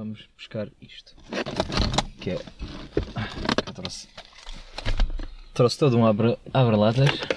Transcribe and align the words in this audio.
vamos 0.00 0.20
buscar 0.36 0.66
isto. 0.80 1.14
Que 2.22 2.30
é. 2.30 2.38
Eu 3.66 3.72
trouxe. 3.74 4.08
Trouxe 5.52 5.78
todo 5.78 5.98
um 5.98 6.06
abre- 6.06 6.38
abre-latas. 6.54 7.10
Estás 7.10 7.28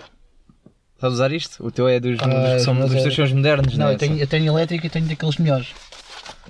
a 1.02 1.08
usar 1.10 1.32
isto? 1.34 1.66
O 1.66 1.70
teu 1.72 1.90
é 1.90 2.00
dos, 2.00 2.18
dos 2.18 2.26
que 2.26 2.60
são, 2.60 2.74
dos 2.80 2.94
é- 2.96 3.10
teus 3.10 3.34
modernos, 3.34 3.74
Não, 3.78 3.86
não 3.88 3.92
é? 3.92 3.96
eu 3.96 3.98
tenho, 3.98 4.18
eu 4.18 4.28
tenho 4.28 4.46
elétrico 4.48 4.86
e 4.86 4.90
tenho 4.90 5.06
daqueles 5.08 5.36
melhores. 5.38 5.68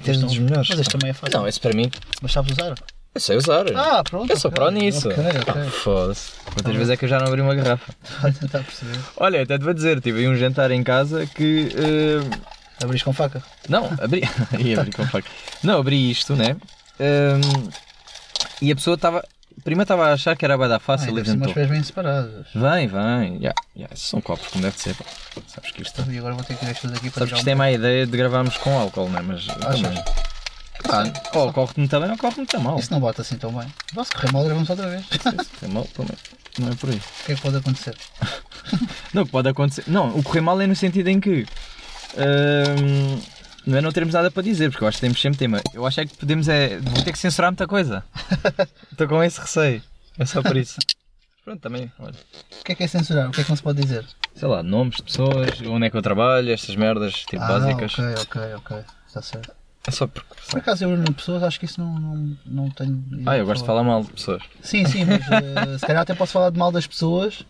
Tens 0.03 0.19
dos 0.19 0.37
melhores? 0.37 0.69
Mas 0.69 0.79
este 0.79 0.91
também 0.91 1.09
é 1.09 1.13
fácil. 1.13 1.39
Não, 1.39 1.47
esse 1.47 1.59
para 1.59 1.75
mim. 1.75 1.89
Mas 2.21 2.31
sabes 2.31 2.51
usar? 2.51 2.75
Eu 3.15 3.21
sei 3.21 3.37
usar. 3.37 3.65
Ah, 3.75 4.03
pronto. 4.03 4.29
eu 4.29 4.37
sou 4.37 4.49
ok. 4.49 4.55
pró 4.59 4.69
nisso. 4.71 5.09
Ok, 5.09 5.23
ok. 5.23 5.53
Ah, 5.61 5.69
Foda-se. 5.71 6.31
Quantas 6.53 6.73
vezes 6.75 6.89
é 6.91 6.97
que 6.97 7.05
eu 7.05 7.09
já 7.09 7.19
não 7.19 7.27
abri 7.27 7.41
uma 7.41 7.55
garrafa? 7.55 7.91
Está 8.45 8.59
a 8.59 8.63
perceber? 8.63 8.99
Olha, 9.17 9.41
até 9.41 9.57
te 9.57 9.63
vou 9.63 9.73
dizer, 9.73 9.99
tive 10.01 10.19
aí 10.19 10.27
um 10.27 10.35
jantar 10.35 10.69
em 10.69 10.83
casa 10.83 11.25
que. 11.25 11.69
eh, 11.75 12.39
Abris 12.81 13.03
com 13.03 13.13
faca. 13.13 13.43
Não, 13.69 13.85
abri. 14.01 14.21
Ia 14.59 14.79
abrir 14.79 14.93
com 14.93 15.05
faca. 15.07 15.29
Não, 15.63 15.79
abri 15.79 16.09
isto, 16.11 16.35
né? 16.35 16.55
Hum, 16.99 17.69
e 18.61 18.71
a 18.71 18.75
pessoa 18.75 18.95
estava. 18.95 19.23
Primeiro 19.63 19.83
estava 19.83 20.07
a 20.09 20.13
achar 20.13 20.35
que 20.35 20.43
era 20.43 20.55
a 20.55 20.67
dar 20.67 20.75
Ah, 20.75 20.79
fácil 20.79 21.09
ainda 21.09 21.21
e 21.21 21.23
inventou. 21.33 21.53
pés 21.53 21.69
bem 21.69 21.83
separados. 21.83 22.47
Vem, 22.55 22.87
vem. 22.87 23.35
Yeah, 23.37 23.53
yeah, 23.75 23.95
são 23.95 24.19
copos, 24.19 24.47
como 24.47 24.63
deve 24.63 24.77
ser. 24.79 24.95
Sabes 25.47 25.71
que 25.71 25.83
isto, 25.83 26.03
E 26.11 26.17
agora 26.17 26.33
vou 26.33 26.43
ter 26.43 26.55
que 26.57 26.65
ir 26.65 26.71
isto 26.71 26.87
daqui 26.87 27.09
para 27.11 27.19
sabes 27.19 27.21
que 27.21 27.25
tirar 27.29 27.37
isto 27.39 27.47
é 27.49 27.55
má 27.55 27.71
ideia 27.71 28.05
de 28.07 28.17
gravarmos 28.17 28.57
com 28.57 28.77
álcool, 28.77 29.09
não 29.09 29.19
é? 29.19 29.21
Mas. 29.21 29.45
também. 29.45 30.03
Ah, 30.89 31.03
ou 31.37 31.49
ocorre-te 31.49 31.79
muito 31.79 31.99
bem 31.99 32.09
ou 32.09 32.15
ocorre 32.15 32.35
muito 32.37 32.59
mal. 32.59 32.77
Isso 32.79 32.91
não 32.91 32.99
bate 32.99 33.21
assim 33.21 33.37
tão 33.37 33.51
bem. 33.53 33.67
Se 34.03 34.11
correr 34.11 34.31
mal, 34.33 34.43
gravamos 34.43 34.69
outra 34.69 34.89
vez. 34.89 35.05
É 35.61 35.67
mal 35.67 35.87
também. 35.93 36.17
Não 36.59 36.69
é 36.69 36.75
por 36.75 36.89
aí. 36.89 36.97
O 36.97 37.25
que 37.25 37.31
é 37.31 37.35
que 37.35 37.41
pode 37.41 37.57
acontecer? 37.57 37.95
Não, 39.13 39.25
pode 39.25 39.49
acontecer. 39.49 39.83
Não, 39.87 40.09
o 40.17 40.21
correr 40.23 40.41
mal 40.41 40.59
é 40.61 40.67
no 40.67 40.75
sentido 40.75 41.07
em 41.07 41.19
que. 41.19 41.45
Hum, 42.17 43.21
não 43.65 43.77
é 43.77 43.81
não 43.81 43.91
termos 43.91 44.13
nada 44.13 44.29
para 44.29 44.43
dizer, 44.43 44.69
porque 44.69 44.83
eu 44.83 44.87
acho 44.87 44.97
que 44.97 45.01
temos 45.01 45.21
sempre 45.21 45.39
tema. 45.39 45.61
Eu 45.73 45.85
acho 45.85 46.01
é 46.01 46.05
que 46.05 46.17
podemos 46.17 46.47
é. 46.47 46.77
Vou 46.79 47.03
ter 47.03 47.11
que 47.11 47.19
censurar 47.19 47.51
muita 47.51 47.67
coisa. 47.67 48.03
Estou 48.91 49.07
com 49.07 49.23
esse 49.23 49.39
receio. 49.39 49.81
É 50.17 50.25
só 50.25 50.41
por 50.41 50.57
isso. 50.57 50.77
Pronto, 51.43 51.59
também, 51.59 51.91
olha. 51.99 52.15
O 52.61 52.63
que 52.63 52.71
é 52.71 52.75
que 52.75 52.83
é 52.83 52.87
censurar? 52.87 53.29
O 53.29 53.31
que 53.31 53.41
é 53.41 53.43
que 53.43 53.49
não 53.49 53.55
se 53.55 53.63
pode 53.63 53.81
dizer? 53.81 54.05
Sei 54.35 54.47
lá, 54.47 54.63
nomes 54.63 54.97
de 54.97 55.03
pessoas, 55.03 55.61
onde 55.65 55.85
é 55.85 55.89
que 55.89 55.97
eu 55.97 56.01
trabalho, 56.01 56.51
estas 56.51 56.75
merdas, 56.75 57.13
tipo, 57.13 57.41
ah, 57.41 57.47
básicas. 57.47 57.93
ok, 57.93 58.13
ok, 58.21 58.53
ok. 58.55 58.77
Está 59.07 59.21
certo. 59.21 59.53
É 59.85 59.91
só 59.91 60.07
porque. 60.07 60.33
Por 60.49 60.59
acaso 60.59 60.85
eu 60.85 60.93
em 60.93 61.11
pessoas 61.11 61.43
acho 61.43 61.59
que 61.59 61.65
isso 61.65 61.81
não, 61.81 61.99
não, 61.99 62.37
não 62.45 62.69
tenho. 62.69 63.03
Ah, 63.25 63.37
eu 63.37 63.45
gosto 63.45 63.61
de 63.61 63.67
falar 63.67 63.83
mal 63.83 64.03
de 64.03 64.13
pessoas. 64.13 64.41
Sim, 64.61 64.85
sim, 64.85 65.03
mas 65.05 65.21
eh, 65.29 65.77
se 65.77 65.85
calhar 65.85 66.03
até 66.03 66.15
posso 66.15 66.31
falar 66.31 66.49
de 66.49 66.57
mal 66.57 66.71
das 66.71 66.87
pessoas 66.87 67.45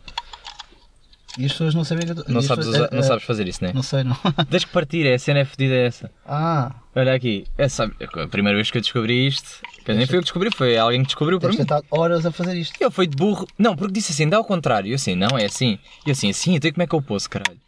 e 1.37 1.45
as 1.45 1.51
pessoas 1.51 1.73
não 1.75 1.83
sabem 1.83 2.05
que 2.05 2.11
eu 2.11 2.15
Não 2.27 2.41
sabes, 2.41 2.65
pessoas- 2.65 2.75
usar- 2.75 2.85
eh, 2.85 2.89
não 2.91 2.99
eh, 2.99 3.03
sabes 3.03 3.23
fazer 3.23 3.47
isso, 3.47 3.63
né? 3.63 3.71
Não 3.73 3.83
sei, 3.83 4.03
não. 4.03 4.15
Tens 4.49 4.65
que 4.65 4.71
partir, 4.71 5.05
é 5.05 5.15
a 5.15 5.19
cena 5.19 5.39
é 5.39 5.45
fedida 5.45 5.73
é 5.73 5.85
essa. 5.87 6.11
Ah, 6.25 6.75
Olha 6.95 7.13
aqui, 7.15 7.45
é, 7.57 7.67
sabe, 7.67 7.95
a 8.01 8.27
primeira 8.27 8.55
vez 8.55 8.69
que 8.69 8.77
eu 8.77 8.81
descobri 8.81 9.25
isto, 9.27 9.61
que 9.83 9.91
nem 9.93 10.05
foi 10.05 10.17
eu 10.17 10.21
que 10.21 10.25
descobri, 10.25 10.49
foi 10.55 10.77
alguém 10.77 11.01
que 11.01 11.07
descobriu 11.07 11.39
para 11.39 11.49
mim. 11.49 11.59
estado 11.59 11.83
horas 11.89 12.23
a 12.25 12.31
fazer 12.31 12.55
isto. 12.55 12.79
E 12.79 12.83
ele 12.83 12.91
foi 12.91 13.07
de 13.07 13.15
burro. 13.17 13.47
Não, 13.57 13.75
porque 13.75 13.93
disse 13.93 14.11
assim, 14.11 14.29
dá 14.29 14.37
ao 14.37 14.45
contrário. 14.45 14.87
E 14.87 14.91
eu 14.91 14.95
assim, 14.95 15.15
não, 15.15 15.35
é 15.37 15.45
assim. 15.45 15.79
E 16.05 16.09
eu 16.09 16.11
assim, 16.11 16.29
assim, 16.29 16.53
então 16.55 16.71
como 16.71 16.83
é 16.83 16.87
que 16.87 16.93
eu 16.93 17.01
posso, 17.01 17.27
caralho? 17.29 17.59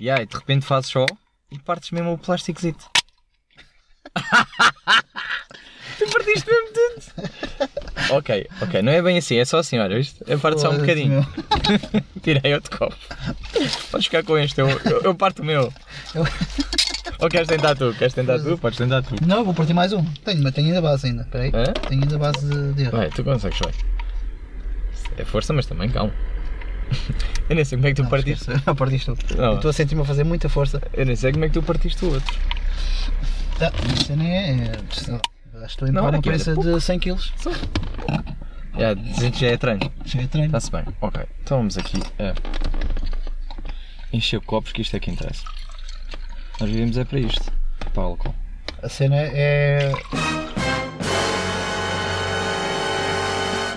E 0.00 0.08
aí, 0.10 0.24
de 0.24 0.34
repente 0.34 0.64
fazes 0.64 0.90
só 0.90 1.04
e 1.52 1.58
partes 1.58 1.90
mesmo 1.90 2.12
o 2.12 2.18
plásticozito. 2.18 2.88
tu 5.98 6.06
partiste 6.10 6.46
mesmo 6.46 6.68
tudo. 6.72 7.30
ok, 8.10 8.46
ok, 8.62 8.82
não 8.82 8.92
é 8.92 9.02
bem 9.02 9.18
assim, 9.18 9.36
é 9.38 9.44
só 9.44 9.58
assim, 9.58 9.78
olha, 9.78 9.98
isto 9.98 10.22
é 10.26 10.36
parte 10.36 10.60
só 10.60 10.70
um 10.70 10.78
bocadinho. 10.78 11.26
Tirei 12.22 12.54
outro 12.54 12.76
copo. 12.78 12.96
Podes 13.90 14.06
ficar 14.06 14.22
com 14.22 14.38
este, 14.38 14.60
eu, 14.60 14.68
eu, 14.68 15.00
eu 15.02 15.14
parto 15.14 15.42
o 15.42 15.44
meu. 15.44 15.72
Eu- 16.14 16.26
Ou 17.20 17.28
queres 17.28 17.48
tentar 17.48 17.74
tu? 17.74 17.92
Queres 17.98 18.14
tentar 18.14 18.38
tu? 18.38 18.56
Podes 18.58 18.78
tentar 18.78 19.02
tu. 19.02 19.16
Não, 19.26 19.44
vou 19.44 19.52
partir 19.52 19.74
mais 19.74 19.92
um. 19.92 20.04
Tenho, 20.24 20.40
mas 20.42 20.54
tenho 20.54 20.68
ainda 20.68 20.80
base 20.80 21.06
ainda. 21.08 21.22
Espera 21.22 21.44
aí. 21.44 21.50
Hã? 21.52 21.72
Tenho 21.88 22.02
ainda 22.02 22.16
base 22.18 22.46
de 22.48 22.72
de 22.74 22.82
erro. 22.82 22.92
Vai, 22.96 23.08
tu 23.10 23.24
consegues, 23.24 23.58
vai. 23.58 23.72
É 25.16 25.24
força, 25.24 25.52
mas 25.52 25.66
também 25.66 25.88
calma. 25.88 26.12
Eu 27.50 27.56
nem 27.56 27.64
sei 27.64 27.76
como 27.76 27.88
é 27.88 27.90
que 27.90 27.96
tu 27.96 28.02
Não, 28.04 28.10
partiste. 28.10 28.42
esquece. 28.42 28.62
Não, 28.66 28.76
partiste 28.76 29.12
tu. 29.12 29.36
Não. 29.36 29.44
Eu 29.52 29.54
Estou 29.56 29.70
a 29.70 29.72
sentir-me 29.72 30.02
a 30.02 30.04
fazer 30.04 30.22
muita 30.22 30.48
força. 30.48 30.80
Eu 30.92 31.04
nem 31.06 31.16
sei 31.16 31.32
como 31.32 31.44
é 31.44 31.48
que 31.48 31.54
tu 31.54 31.62
partiste 31.62 32.04
o 32.04 32.12
outro. 32.12 32.38
Tá, 33.58 33.72
isto 33.92 34.14
nem 34.14 34.30
é. 34.36 34.50
é 34.52 35.64
Estou 35.66 35.88
a 35.88 35.90
Não, 35.90 36.02
empurrar 36.02 36.14
uma 36.14 36.22
prensa 36.22 36.54
de 36.54 36.80
100 36.80 36.98
kg. 37.00 37.16
Já, 38.78 38.94
já 39.32 39.46
é 39.48 39.56
treino. 39.56 39.92
Já 40.04 40.20
é 40.22 40.26
treino. 40.28 40.46
Está-se 40.46 40.70
bem. 40.70 40.84
Ok. 41.00 41.24
Então 41.42 41.58
vamos 41.58 41.76
aqui 41.76 42.00
a 42.20 42.34
encher 44.12 44.40
copos, 44.40 44.70
que 44.72 44.82
isto 44.82 44.96
é 44.96 45.00
que 45.00 45.10
interessa. 45.10 45.44
Nós 46.60 46.70
vivemos 46.70 46.96
é 46.96 47.04
para 47.04 47.18
isto. 47.18 47.52
Para 47.92 48.04
álcool. 48.04 48.34
A 48.80 48.88
cena 48.88 49.16
é. 49.16 49.92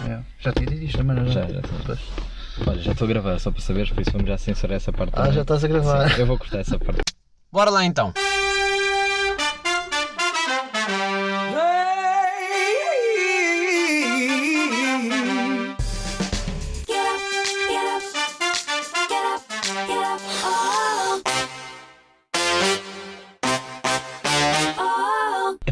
É, 0.08 0.20
Já 0.40 0.54
tinha 0.54 0.68
dito 0.68 0.84
isto 0.84 0.98
também, 1.00 1.16
não 1.16 1.24
é? 1.24 1.32
Já, 1.32 1.42
já. 1.48 1.62
Pois. 1.86 2.00
Olha, 2.68 2.82
já 2.82 2.92
estou 2.92 3.06
a 3.06 3.10
gravar, 3.10 3.40
só 3.40 3.50
para 3.50 3.62
saberes, 3.62 3.90
por 3.90 4.02
isso 4.02 4.12
vamos 4.12 4.28
já 4.28 4.38
censurar 4.38 4.78
essa 4.78 4.94
parte. 4.94 5.14
Ah, 5.14 5.22
também. 5.22 5.34
já 5.34 5.42
estás 5.42 5.64
a 5.64 5.68
gravar. 5.68 6.10
Sim, 6.12 6.22
eu 6.22 6.28
vou 6.28 6.38
cortar 6.38 6.60
essa 6.60 6.78
parte. 6.78 7.02
Bora 7.52 7.72
lá 7.72 7.84
então. 7.84 8.14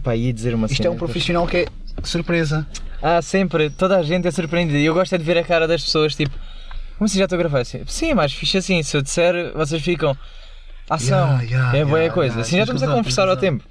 Epá, 0.09 0.15
ia 0.15 0.33
dizer 0.33 0.55
uma 0.55 0.67
Isto 0.67 0.87
é 0.87 0.89
um 0.89 0.97
profissional 0.97 1.45
que 1.45 1.57
é 1.57 1.65
surpresa. 2.03 2.65
Ah, 3.01 3.21
sempre, 3.21 3.69
toda 3.69 3.97
a 3.97 4.03
gente 4.03 4.27
é 4.27 4.31
surpreendida. 4.31 4.79
E 4.79 4.85
eu 4.85 4.93
gosto 4.93 5.13
é 5.13 5.17
de 5.17 5.23
ver 5.23 5.37
a 5.37 5.43
cara 5.43 5.67
das 5.67 5.83
pessoas, 5.83 6.15
tipo, 6.15 6.35
como 6.97 7.05
assim 7.05 7.19
já 7.19 7.25
estou 7.25 7.37
a 7.37 7.39
gravar 7.39 7.59
assim? 7.59 7.81
Sim, 7.85 8.13
mas 8.13 8.33
fixe 8.33 8.57
assim, 8.57 8.81
se 8.81 8.97
eu 8.97 9.01
disser, 9.01 9.53
vocês 9.53 9.81
ficam. 9.81 10.17
Ação, 10.89 11.39
Yeah, 11.39 11.43
yeah, 11.43 11.77
é 11.77 11.85
boa 11.85 11.99
yeah, 11.99 12.13
coisa. 12.13 12.41
assim 12.41 12.57
já 12.57 12.63
estamos 12.63 12.81
a 12.81 12.87
conversar 12.87 13.29
ao 13.29 13.37
tempo. 13.37 13.63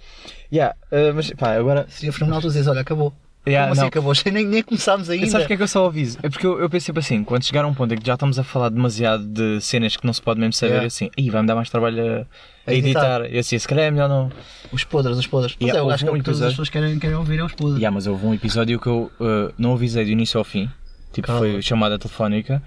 Yeah, 0.52 0.76
uh, 0.92 1.12
mas 1.14 1.30
pá, 1.32 1.54
agora. 1.56 1.84
Seria 1.88 2.12
fenomenal 2.12 2.40
tu 2.40 2.46
dizes, 2.46 2.68
olha, 2.68 2.82
acabou. 2.82 3.12
Yeah, 3.48 3.66
Como 3.68 3.72
assim 3.72 3.80
não. 3.80 3.88
acabou? 3.88 4.12
Nem, 4.32 4.46
nem 4.46 4.62
começámos 4.62 5.08
ainda. 5.10 5.24
E 5.26 5.30
sabes 5.30 5.44
porque 5.44 5.54
é 5.54 5.56
que 5.56 5.62
eu 5.62 5.68
só 5.68 5.86
aviso? 5.86 6.18
É 6.22 6.28
porque 6.28 6.46
eu, 6.46 6.60
eu 6.60 6.68
penso 6.68 6.86
sempre 6.86 7.00
assim, 7.00 7.24
quando 7.24 7.44
chegar 7.44 7.64
a 7.64 7.66
um 7.66 7.74
ponto 7.74 7.94
em 7.94 7.96
que 7.98 8.06
já 8.06 8.14
estamos 8.14 8.38
a 8.38 8.44
falar 8.44 8.68
demasiado 8.68 9.24
de 9.26 9.60
cenas 9.60 9.96
que 9.96 10.04
não 10.06 10.12
se 10.12 10.20
pode 10.22 10.38
mesmo 10.40 10.52
saber, 10.52 10.68
Yeah. 10.74 10.86
assim, 10.86 11.10
aí 11.18 11.30
vai-me 11.30 11.46
dar 11.48 11.54
mais 11.54 11.70
trabalho 11.70 12.26
a, 12.66 12.70
a 12.70 12.74
editar. 12.74 13.22
Eu 13.22 13.40
assim, 13.40 13.58
se 13.58 13.66
calhar 13.66 13.86
é 13.86 13.90
melhor 13.90 14.08
não. 14.08 14.30
Os 14.70 14.84
podres, 14.84 15.16
os 15.16 15.26
podres. 15.26 15.56
Mas 15.58 15.66
Yeah, 15.68 15.80
é, 15.80 15.82
eu 15.82 15.90
acho 15.90 16.04
que 16.04 16.10
um 16.10 16.14
que 16.18 16.22
todas 16.24 16.42
as 16.42 16.50
pessoas 16.50 16.68
querem, 16.68 16.98
querem 16.98 17.16
ouvir 17.16 17.38
é 17.38 17.44
os 17.44 17.52
podres. 17.52 17.76
Yeah, 17.78 17.94
mas 17.94 18.06
houve 18.06 18.26
um 18.26 18.34
episódio 18.34 18.78
que 18.78 18.86
eu 18.86 19.10
uh, 19.20 19.52
não 19.58 19.72
avisei 19.72 20.04
do 20.04 20.10
início 20.10 20.38
ao 20.38 20.44
fim, 20.44 20.68
tipo, 21.12 21.26
Calma. 21.26 21.40
foi 21.40 21.62
chamada 21.62 21.98
telefónica, 21.98 22.62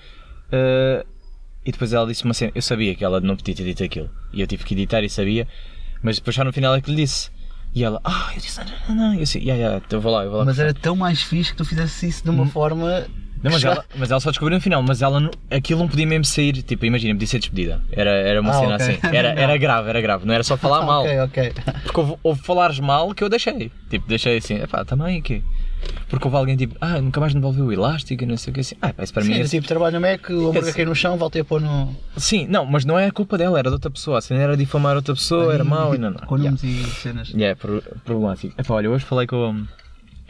uh, 0.48 1.06
e 1.66 1.72
depois 1.72 1.94
ela 1.94 2.08
disse 2.08 2.24
uma 2.26 2.34
cena. 2.34 2.52
Eu 2.56 2.62
sabia 2.62 2.96
que 2.96 3.04
ela 3.06 3.20
não 3.22 3.36
podia 3.36 3.54
ter 3.56 3.64
dito 3.64 3.84
aquilo, 3.84 4.10
e 4.34 4.42
eu 4.42 4.48
tive 4.48 4.64
que 4.64 4.74
editar 4.74 5.04
e 5.04 5.10
sabia, 5.10 5.48
mas 6.02 6.18
depois 6.18 6.36
já 6.36 6.44
no 6.44 6.52
final 6.52 6.74
é 6.76 6.82
que 6.82 6.90
lhe 6.90 6.98
disse. 6.98 7.30
E 7.74 7.84
ela, 7.84 8.02
ah, 8.04 8.30
eu 8.36 8.42
disse, 8.42 8.60
não, 8.60 8.96
não, 8.96 8.96
não, 9.08 9.14
eu 9.14 9.20
disse, 9.22 9.38
yeah, 9.40 9.56
yeah, 9.56 9.86
eu 9.90 10.02
vou 10.02 10.12
lá, 10.12 10.24
eu 10.26 10.30
vou 10.30 10.40
lá. 10.40 10.46
Mas 10.46 10.60
era 10.60 10.74
tão 10.74 10.96
mais 10.96 11.22
fixe 11.22 11.52
que 11.52 11.58
tu 11.58 11.64
fizesse 11.66 12.08
isso 12.08 12.24
de 12.24 12.30
uma 12.30 12.46
forma. 12.46 13.06
Não, 13.42 13.50
mas, 13.52 13.64
ela, 13.64 13.84
mas 13.96 14.12
ela 14.12 14.20
só 14.20 14.30
descobriu 14.30 14.58
no 14.58 14.62
final, 14.62 14.84
mas 14.84 15.02
ela 15.02 15.32
aquilo 15.50 15.80
não 15.80 15.88
podia 15.88 16.06
mesmo 16.06 16.26
sair, 16.26 16.62
tipo, 16.62 16.86
imagina, 16.86 17.14
podia 17.16 17.28
ser 17.28 17.40
despedida. 17.40 17.82
Era, 17.92 18.12
era 18.12 18.40
uma 18.42 18.52
Ah, 18.52 18.54
cena 18.54 18.76
ok. 18.76 18.86
assim. 18.88 19.00
Era, 19.16 19.30
era 19.40 19.58
grave, 19.58 19.90
era 19.90 20.00
grave, 20.02 20.26
não 20.28 20.34
era 20.34 20.44
só 20.44 20.58
falar 20.58 20.82
mal. 20.86 21.04
Ok, 21.04 21.20
ok. 21.22 21.54
Porque 21.84 22.00
houve, 22.00 22.16
houve 22.22 22.42
falares 22.44 22.80
mal 22.80 23.16
que 23.16 23.24
eu 23.24 23.30
deixei. 23.30 23.72
Tipo, 23.90 24.08
deixei 24.08 24.38
assim, 24.38 24.56
epá, 24.62 24.86
também 24.86 25.18
aqui. 25.18 25.44
Porque 26.10 26.26
houve 26.26 26.38
alguém 26.38 26.56
tipo, 26.58 26.76
ah, 26.82 27.00
nunca 27.02 27.20
mais 27.20 27.34
me 27.34 27.40
devolveu 27.40 27.66
o 27.66 27.72
elástico 27.74 28.24
e 28.24 28.26
não 28.28 28.36
sei 28.38 28.52
o 28.52 28.54
que 28.54 28.60
assim. 28.60 28.76
Ah, 28.82 28.94
isso 29.02 29.14
para 29.14 29.24
mim 29.24 29.34
Sim, 29.34 29.40
é 29.42 29.44
tipo, 29.46 29.68
trabalho 29.68 30.00
no 30.00 30.02
Mac, 30.02 30.30
o 30.30 30.50
hambúrguer 30.50 30.74
caiu 30.76 30.86
no 30.88 30.96
chão, 30.96 31.18
voltei 31.18 31.42
a 31.42 31.46
pôr 31.46 31.62
no. 31.62 31.96
Sim, 32.18 32.46
não, 32.48 32.66
mas 32.66 32.84
não 32.86 33.00
é 33.00 33.08
a 33.08 33.12
culpa 33.12 33.38
dela, 33.38 33.58
era 33.58 33.70
de 33.70 33.76
outra 33.76 33.90
pessoa. 33.90 34.18
A 34.18 34.22
cena 34.22 34.42
era 34.42 34.58
difamar 34.58 34.96
outra 34.96 35.14
pessoa, 35.14 35.54
era 35.54 35.64
mau 35.64 35.96
e 35.96 35.98
não, 35.98 36.12
não. 36.12 36.20
Com 36.20 36.38
Yeah. 36.38 36.58
e 36.64 36.84
cenas. 36.86 37.30
Yeah, 37.30 37.48
é 37.52 37.56
pro- 37.56 37.82
problemático. 38.04 38.54
Epá, 38.60 38.74
olha, 38.74 38.90
hoje 38.90 39.06
falei 39.06 39.26
com, 39.28 39.64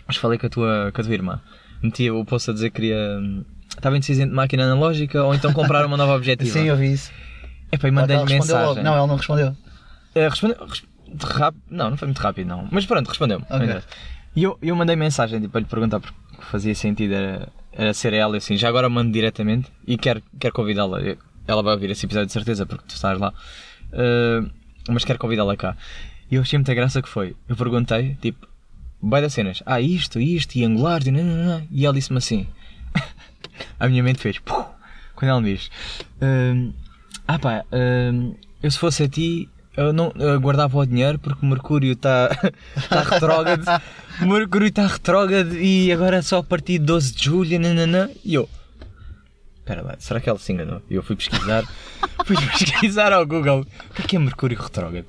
hoje 0.07 0.19
falei 0.19 0.38
com, 0.38 0.45
a 0.45 0.50
tua, 0.50 0.92
com 0.94 1.01
a 1.01 1.03
tua 1.03 1.13
irmã. 1.13 1.42
Metia 1.81 2.13
o 2.13 2.24
post 2.24 2.50
a 2.50 2.54
dizer 2.54 2.69
que 2.69 2.75
queria. 2.75 3.19
Estava 3.69 3.95
indeciso 3.97 4.21
entre 4.21 4.36
máquina 4.36 4.63
analógica 4.65 5.24
ou 5.24 5.33
então 5.33 5.51
comprar 5.54 5.86
uma 5.86 5.97
nova 5.97 6.13
objetiva. 6.15 6.51
Sim, 6.54 6.65
eu 6.65 6.75
vi 6.77 6.94
isso. 6.94 7.12
Epá, 7.71 7.88
e 7.88 7.92
mandei-lhe 7.92 8.24
mensagem. 8.25 8.68
logo. 8.68 8.81
Não, 8.83 8.94
ela 8.95 9.07
não 9.07 9.15
respondeu. 9.15 9.56
Eh, 10.13 10.27
respondeu. 10.30 10.57
res- 10.68 10.83
de 11.13 11.25
rápido. 11.25 11.62
Não, 11.69 11.89
não 11.89 11.97
foi 11.97 12.07
muito 12.07 12.19
rápido, 12.19 12.47
não. 12.47 12.68
Mas 12.71 12.86
pronto, 12.86 13.07
respondeu-me. 13.07 13.44
Ok. 13.50 13.81
E 14.36 14.44
eu, 14.44 14.57
eu 14.62 14.75
mandei 14.75 14.95
mensagem 14.95 15.39
tipo, 15.39 15.51
para 15.51 15.62
lhe 15.62 15.68
perguntar 15.68 16.00
porque 16.00 16.16
fazia 16.42 16.74
sentido 16.74 17.13
era, 17.13 17.50
era 17.72 17.94
ser 17.94 18.13
ela, 18.13 18.38
assim, 18.38 18.56
já 18.57 18.69
agora 18.69 18.88
mando 18.89 19.12
diretamente 19.12 19.69
e 19.86 19.98
quero, 19.98 20.22
quero 20.39 20.54
convidá-la. 20.54 21.00
Ela 21.48 21.62
vai 21.63 21.74
ouvir 21.74 21.89
esse 21.89 22.06
episódio 22.06 22.28
de 22.28 22.33
certeza 22.33 22.66
porque 22.66 22.83
tu 22.88 22.95
estás 22.95 23.19
lá. 23.19 23.33
Eh, 23.92 24.42
mas 24.89 25.04
quero 25.04 25.19
convidá-la 25.19 25.56
cá. 25.57 25.75
E 26.30 26.36
eu 26.36 26.42
achei 26.42 26.57
muita 26.57 26.74
graça 26.74 27.01
que 27.01 27.10
foi. 27.10 27.36
Eu 27.50 27.56
perguntei, 27.57 28.16
tipo, 28.22 28.48
vai 29.01 29.22
das 29.22 29.33
cenas. 29.33 29.62
Ah, 29.66 29.81
isto, 29.81 30.19
isto, 30.19 30.56
e 30.56 30.63
angular, 30.63 31.06
e, 31.06 31.12
nananã. 31.12 31.66
e 31.69 31.86
ela 31.86 31.94
disse-me 31.94 32.18
assim. 32.18 32.48
a 33.80 33.88
minha 33.89 34.01
mente 34.04 34.19
fez. 34.19 34.39
"Puh", 34.39 34.63
Quando 35.16 35.30
ela 35.31 35.42
me 35.42 35.54
diz. 35.54 35.69
"Hum, 36.22 36.74
ah 37.28 37.38
pá, 37.38 37.66
hum, 38.13 38.33
eu 38.63 38.72
se 38.72 38.78
fosse 38.80 39.04
a 39.04 39.10
ti, 39.10 39.50
eu 39.75 39.94
não 39.94 40.12
eu 40.15 40.39
guardava 40.39 40.77
o 40.77 40.85
dinheiro 40.85 41.18
porque 41.19 41.45
Mercúrio 41.45 41.94
está 41.94 42.29
tá 42.89 43.01
retrógrado. 43.03 43.65
Mercúrio 44.21 44.68
está 44.68 44.88
retrógrado 44.88 45.56
e 45.56 45.91
agora 45.91 46.18
é 46.18 46.21
só 46.21 46.39
a 46.39 46.44
partir 46.44 46.79
de 46.79 46.85
12 46.85 47.13
de 47.13 47.23
julho. 47.23 47.59
Nananã. 47.59 48.09
E 48.23 48.33
eu, 48.35 48.50
espera 49.59 49.81
lá, 49.81 49.95
será 50.00 50.19
que 50.19 50.29
ela 50.29 50.39
se 50.39 50.51
enganou? 50.51 50.81
Eu 50.89 51.01
fui 51.01 51.15
pesquisar, 51.15 51.63
fui 52.25 52.35
pesquisar 52.35 53.13
ao 53.13 53.25
Google 53.25 53.62
o 53.62 53.94
que 53.94 54.01
é 54.01 54.06
que 54.06 54.15
é 54.15 54.19
Mercúrio 54.19 54.62
retrógrado. 54.62 55.07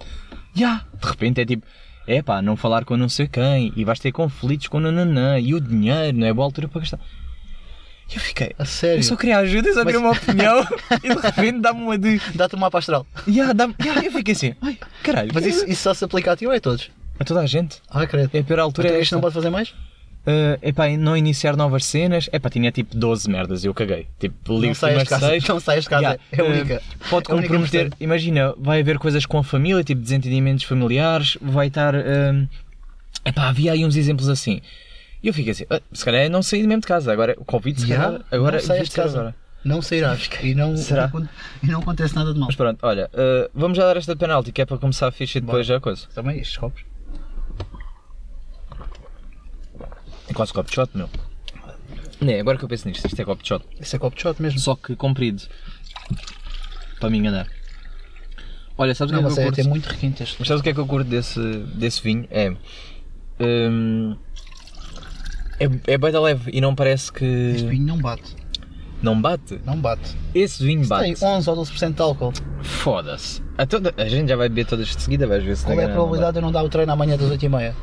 Ya, 0.56 0.84
de 1.00 1.08
repente 1.08 1.40
é 1.40 1.46
tipo, 1.46 1.66
é 2.06 2.22
pá, 2.22 2.42
não 2.42 2.56
falar 2.56 2.84
com 2.84 2.96
não 2.96 3.08
sei 3.08 3.26
quem 3.26 3.72
e 3.74 3.84
vais 3.84 3.98
ter 3.98 4.12
conflitos 4.12 4.68
com 4.68 4.80
nananã 4.80 5.38
e 5.38 5.54
o 5.54 5.60
dinheiro 5.60 6.16
não 6.16 6.26
é 6.26 6.32
boa 6.32 6.46
altura 6.46 6.68
para 6.68 6.80
gastar. 6.80 7.00
E 8.12 8.16
eu 8.16 8.20
fiquei, 8.20 8.52
A 8.58 8.64
sério. 8.64 8.98
eu 8.98 9.02
só 9.02 9.16
queria 9.16 9.38
ajuda, 9.38 9.68
eu 9.68 9.74
só 9.74 9.84
queria 9.84 10.00
uma 10.00 10.10
opinião 10.12 10.60
e 11.02 11.14
de 11.14 11.20
repente 11.20 11.60
dá-me 11.60 11.80
uma 11.82 11.96
de. 11.98 12.20
Dá-te 12.34 12.54
um 12.56 12.58
mapa 12.58 12.78
astral. 12.78 13.06
Ya, 13.26 13.52
dá-me- 13.52 13.74
ya, 13.84 14.04
eu 14.04 14.12
fiquei 14.12 14.34
assim, 14.34 14.54
ai 14.60 14.78
caralho, 15.02 15.30
Mas 15.34 15.46
isso, 15.46 15.64
isso 15.68 15.82
só 15.82 15.94
se 15.94 16.04
aplica 16.04 16.32
a 16.32 16.36
ti 16.36 16.46
ou 16.46 16.52
é 16.52 16.56
a 16.56 16.60
todos? 16.60 16.90
a 17.18 17.24
toda 17.24 17.40
a 17.40 17.46
gente. 17.46 17.78
Ah, 17.88 18.06
credo. 18.06 18.30
É 18.34 18.40
a 18.40 18.44
pior 18.44 18.58
altura. 18.58 18.88
Então 18.88 18.98
é 18.98 19.02
isto 19.02 19.12
não 19.12 19.20
pode 19.20 19.34
fazer 19.34 19.48
mais? 19.50 19.70
Uh, 20.24 20.56
epá, 20.62 20.88
não 20.90 21.16
iniciar 21.16 21.56
novas 21.56 21.84
cenas. 21.84 22.28
Epá, 22.32 22.48
tinha 22.48 22.70
tipo 22.70 22.96
12 22.96 23.28
merdas 23.30 23.64
e 23.64 23.66
eu 23.66 23.74
caguei. 23.74 24.06
Tipo, 24.20 24.54
ligo 24.54 24.66
Não 24.68 24.74
saias 24.74 25.00
de 25.00 25.04
primeiro 25.04 25.08
casa. 25.08 25.26
seis. 25.28 25.44
Não 25.48 25.60
saias 25.60 25.84
de 25.84 25.90
casa. 25.90 26.02
Yeah, 26.02 26.22
É 26.32 26.40
a 26.40 26.44
uh, 26.44 26.48
única. 26.48 26.82
Pode 27.10 27.30
É 27.30 27.34
única 27.34 27.48
comprometer. 27.48 27.80
importante. 27.86 28.04
Imagina, 28.04 28.54
vai 28.58 28.80
haver 28.80 28.98
coisas 28.98 29.26
com 29.26 29.38
a 29.38 29.42
família, 29.44 29.82
tipo 29.82 30.00
desentendimentos 30.00 30.64
familiares. 30.64 31.36
Vai 31.40 31.66
estar. 31.68 31.94
Um, 31.94 32.46
epá, 33.24 33.48
havia 33.48 33.72
aí 33.72 33.84
uns 33.84 33.96
exemplos 33.96 34.28
assim. 34.28 34.60
E 35.22 35.28
eu 35.28 35.34
fico 35.34 35.50
assim, 35.50 35.64
"Ah, 35.70 35.80
se 35.92 36.04
calhar 36.04 36.22
é 36.22 36.28
não 36.28 36.42
sair 36.42 36.66
mesmo 36.66 36.80
de 36.80 36.86
casa. 36.86 37.12
Agora, 37.12 37.34
o 37.38 37.44
Covid, 37.44 37.80
se 37.80 37.86
Yeah, 37.86 38.06
calhar. 38.06 38.26
Agora, 38.30 38.60
não 38.60 38.82
de 38.82 38.90
casa. 38.90 39.18
agora. 39.20 39.34
Não 39.64 39.80
sairás. 39.80 40.28
E 40.42 40.54
não, 40.54 40.76
Será? 40.76 41.10
e 41.62 41.66
não 41.68 41.80
acontece 41.80 42.14
nada 42.16 42.32
de 42.32 42.38
mal. 42.40 42.48
Mas 42.48 42.56
pronto, 42.56 42.78
olha, 42.82 43.08
uh, 43.14 43.48
vamos 43.54 43.76
já 43.78 43.84
dar 43.86 43.96
esta 43.96 44.16
penalti 44.16 44.50
que 44.50 44.60
é 44.60 44.66
para 44.66 44.78
começar 44.78 45.06
a 45.06 45.12
ficha 45.12 45.38
e 45.38 45.40
depois 45.40 45.64
já 45.66 45.76
a 45.76 45.80
coisa. 45.80 46.08
Também 46.14 46.38
estes 46.40 46.56
copos. 46.56 46.82
É 50.28 50.32
quase 50.32 50.52
copo 50.52 50.68
de 50.68 50.74
shot, 50.74 50.90
meu. 50.96 51.08
Não, 52.20 52.40
agora 52.40 52.56
que 52.58 52.64
eu 52.64 52.68
penso 52.68 52.88
nisto, 52.88 53.04
isto 53.06 53.20
é 53.20 53.24
copo 53.24 53.42
de 53.42 53.48
shot. 53.48 53.64
Esse 53.80 53.96
é 53.96 53.98
copo 53.98 54.16
de 54.16 54.22
shot 54.22 54.40
mesmo. 54.40 54.58
Só 54.58 54.74
que 54.74 54.94
comprido. 54.96 55.42
Para 57.00 57.10
me 57.10 57.18
enganar. 57.18 57.46
Olha, 58.78 58.94
sabes 58.94 59.12
o 59.12 59.18
que 59.18 59.20
é 59.24 59.28
que 59.28 59.32
eu 59.32 59.42
é 59.42 59.44
curto? 59.46 59.60
até 59.60 59.68
muito 59.68 59.86
requinte 59.88 60.22
este. 60.22 60.36
Mas 60.38 60.48
sabes 60.48 60.60
o 60.60 60.62
que 60.62 60.70
é 60.70 60.74
que 60.74 60.80
eu 60.80 60.86
curto 60.86 61.08
desse, 61.08 61.40
desse 61.74 62.00
vinho? 62.02 62.26
É. 62.30 62.52
hum, 63.40 64.16
é, 65.64 65.94
é 65.94 65.98
bem 65.98 66.10
da 66.12 66.20
leve 66.20 66.50
e 66.52 66.60
não 66.60 66.74
parece 66.74 67.04
Este 67.06 67.12
que. 67.64 67.66
vinho 67.68 67.86
não 67.86 67.98
bate. 67.98 68.36
Não 69.02 69.20
bate? 69.20 69.60
Não 69.66 69.76
bate. 69.76 70.16
Esse 70.34 70.64
vinho 70.64 70.86
bate. 70.86 71.14
Tem 71.14 71.28
11 71.28 71.50
ou 71.50 71.56
12% 71.56 71.94
de 71.94 72.02
álcool. 72.02 72.32
Foda-se. 72.62 73.42
A, 73.58 73.66
toda- 73.66 73.92
a 73.96 74.08
gente 74.08 74.28
já 74.28 74.36
vai 74.36 74.48
beber 74.48 74.66
todas 74.66 74.86
de 74.88 75.02
seguida, 75.02 75.26
vais 75.26 75.42
ver 75.42 75.56
se 75.56 75.64
Qual 75.64 75.78
é 75.80 75.84
a 75.84 75.88
probabilidade 75.88 76.32
de 76.34 76.38
eu 76.38 76.42
não 76.42 76.52
dar 76.52 76.62
o 76.62 76.68
treino 76.68 76.92
amanhã 76.92 77.16
das 77.16 77.28
8h30? 77.30 77.48
bate. 77.50 77.76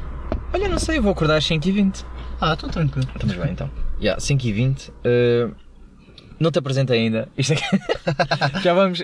Olha, 0.53 0.67
não 0.69 0.79
sei, 0.79 0.97
eu 0.97 1.03
vou 1.03 1.11
acordar 1.11 1.35
às 1.37 1.45
5h20. 1.45 2.05
Ah, 2.41 2.53
estou 2.53 2.69
tranquilo. 2.69 3.07
Estamos 3.13 3.35
bem 3.35 3.51
então. 3.51 3.69
Yeah, 4.01 4.19
5h20. 4.21 4.89
uh, 4.89 5.53
não 6.39 6.49
te 6.51 6.59
apresentei 6.59 6.99
ainda. 7.01 7.27
Isto 7.37 7.53
aqui. 7.53 7.63
já 8.63 8.73
vamos. 8.73 9.01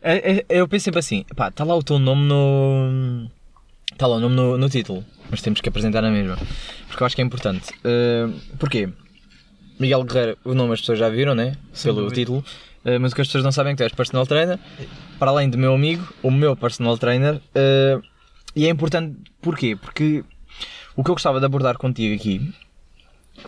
é- 0.00 0.38
é- 0.38 0.44
Eu 0.48 0.66
penso 0.66 0.84
sempre 0.84 1.00
assim: 1.00 1.24
pá, 1.36 1.48
está 1.48 1.64
lá 1.64 1.76
o 1.76 1.82
teu 1.82 1.98
nome 1.98 2.22
no. 2.26 3.30
Está 3.98 4.06
lá 4.06 4.14
o 4.14 4.20
nome 4.20 4.36
no, 4.36 4.56
no 4.56 4.68
título, 4.68 5.04
mas 5.28 5.42
temos 5.42 5.60
que 5.60 5.68
apresentar 5.68 6.02
na 6.02 6.08
mesma. 6.08 6.38
Porque 6.86 7.02
eu 7.02 7.04
acho 7.04 7.16
que 7.16 7.20
é 7.20 7.24
importante. 7.24 7.72
Uh, 7.78 8.32
porquê? 8.56 8.88
Miguel 9.76 10.04
Guerreiro, 10.04 10.38
o 10.44 10.54
nome 10.54 10.74
as 10.74 10.78
pessoas 10.78 11.00
já 11.00 11.08
viram, 11.08 11.34
né? 11.34 11.56
Sem 11.72 11.92
Pelo 11.92 12.08
título. 12.12 12.44
Uh, 12.84 13.00
mas 13.00 13.10
o 13.10 13.16
que 13.16 13.22
as 13.22 13.26
pessoas 13.26 13.42
não 13.42 13.50
sabem 13.50 13.72
é 13.72 13.74
que 13.74 13.78
tu 13.78 13.82
és 13.82 13.92
personal 13.92 14.24
trainer. 14.24 14.56
Para 15.18 15.32
além 15.32 15.50
do 15.50 15.58
meu 15.58 15.74
amigo, 15.74 16.06
o 16.22 16.30
meu 16.30 16.54
personal 16.54 16.96
trainer. 16.96 17.38
uh, 17.56 18.00
e 18.54 18.66
é 18.66 18.70
importante 18.70 19.16
porquê? 19.42 19.74
Porque 19.74 20.22
o 20.94 21.02
que 21.02 21.10
eu 21.10 21.16
gostava 21.16 21.40
de 21.40 21.46
abordar 21.46 21.76
contigo 21.76 22.14
aqui 22.14 22.54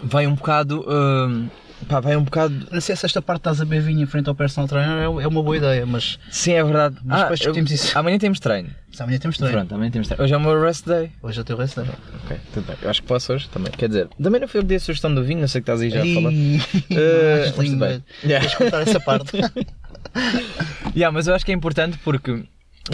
vai 0.03 0.27
um 0.27 0.35
bocado. 0.35 0.85
hum, 0.85 1.49
pá, 1.89 2.01
vai 2.01 2.17
um 2.17 2.23
bocado. 2.25 2.55
Não 2.71 2.81
sei 2.81 2.95
se 2.97 3.07
esta 3.07 3.21
parte 3.23 3.41
estás 3.41 3.61
a 3.61 3.65
beber 3.65 3.83
vinho 3.83 4.03
em 4.03 4.07
frente 4.07 4.29
ao 4.29 4.35
personal 4.35 4.69
trainer 4.69 4.97
é 4.99 5.05
é 5.05 5.27
uma 5.29 5.43
boa 5.43 5.57
ideia, 5.57 5.85
mas 5.87 6.19
Sim, 6.31 6.53
é 6.53 6.63
verdade. 6.65 6.97
Mas 7.05 7.21
depois 7.23 7.41
eu- 7.41 7.53
discutimos 7.53 7.71
isso. 7.73 7.99
Amanhã 7.99 8.19
temos 8.19 8.39
treino. 8.41 8.71
se 8.93 9.03
amanhã 9.03 9.19
temos 9.19 9.37
treino. 9.37 9.57
Pronto, 9.57 9.75
amanhã 9.75 9.91
temos 9.91 10.09
treino. 10.09 10.25
Hoje 10.25 10.35
é 10.35 10.37
o 10.37 10.41
meu 10.41 10.61
rest 10.61 10.87
day. 10.87 11.11
Hoje 11.23 11.39
é 11.39 11.43
o 11.43 11.45
teu 11.45 11.57
resto. 11.57 11.81
Ok, 11.81 12.37
tudo 12.53 12.67
bem. 12.67 12.77
Eu 12.83 12.91
acho 12.91 13.03
que 13.03 13.09
posso 13.09 13.33
hoje 13.33 13.49
também. 13.49 13.73
Quer 13.73 13.89
dizer, 13.89 14.09
também 14.23 14.41
não 14.41 14.49
foi 14.49 14.59
eu 14.61 14.63
que 14.63 14.69
dei 14.69 14.77
a 14.77 14.81
sugestão 14.81 15.15
do 15.15 15.23
vinho, 15.25 15.41
não 15.41 15.49
sei 15.49 15.61
o 15.61 15.65
que 15.65 15.71
estás 15.71 15.81
aí 15.81 15.91
já 15.91 16.03
a 16.03 16.15
falar. 16.15 16.33
Eh, 16.91 17.47
mas 17.47 17.57
mas 17.57 17.67
lindo, 17.69 17.79
bem. 17.85 18.05
Yeah. 18.25 18.41
Deixa 18.47 18.57
cortar 18.59 18.83
essa 18.83 19.01
parte. 19.01 19.33
Yeah, 20.97 21.13
mas 21.13 21.27
eu 21.29 21.35
acho 21.35 21.45
que 21.45 21.53
é 21.53 21.55
importante 21.55 21.99
porque 22.03 22.43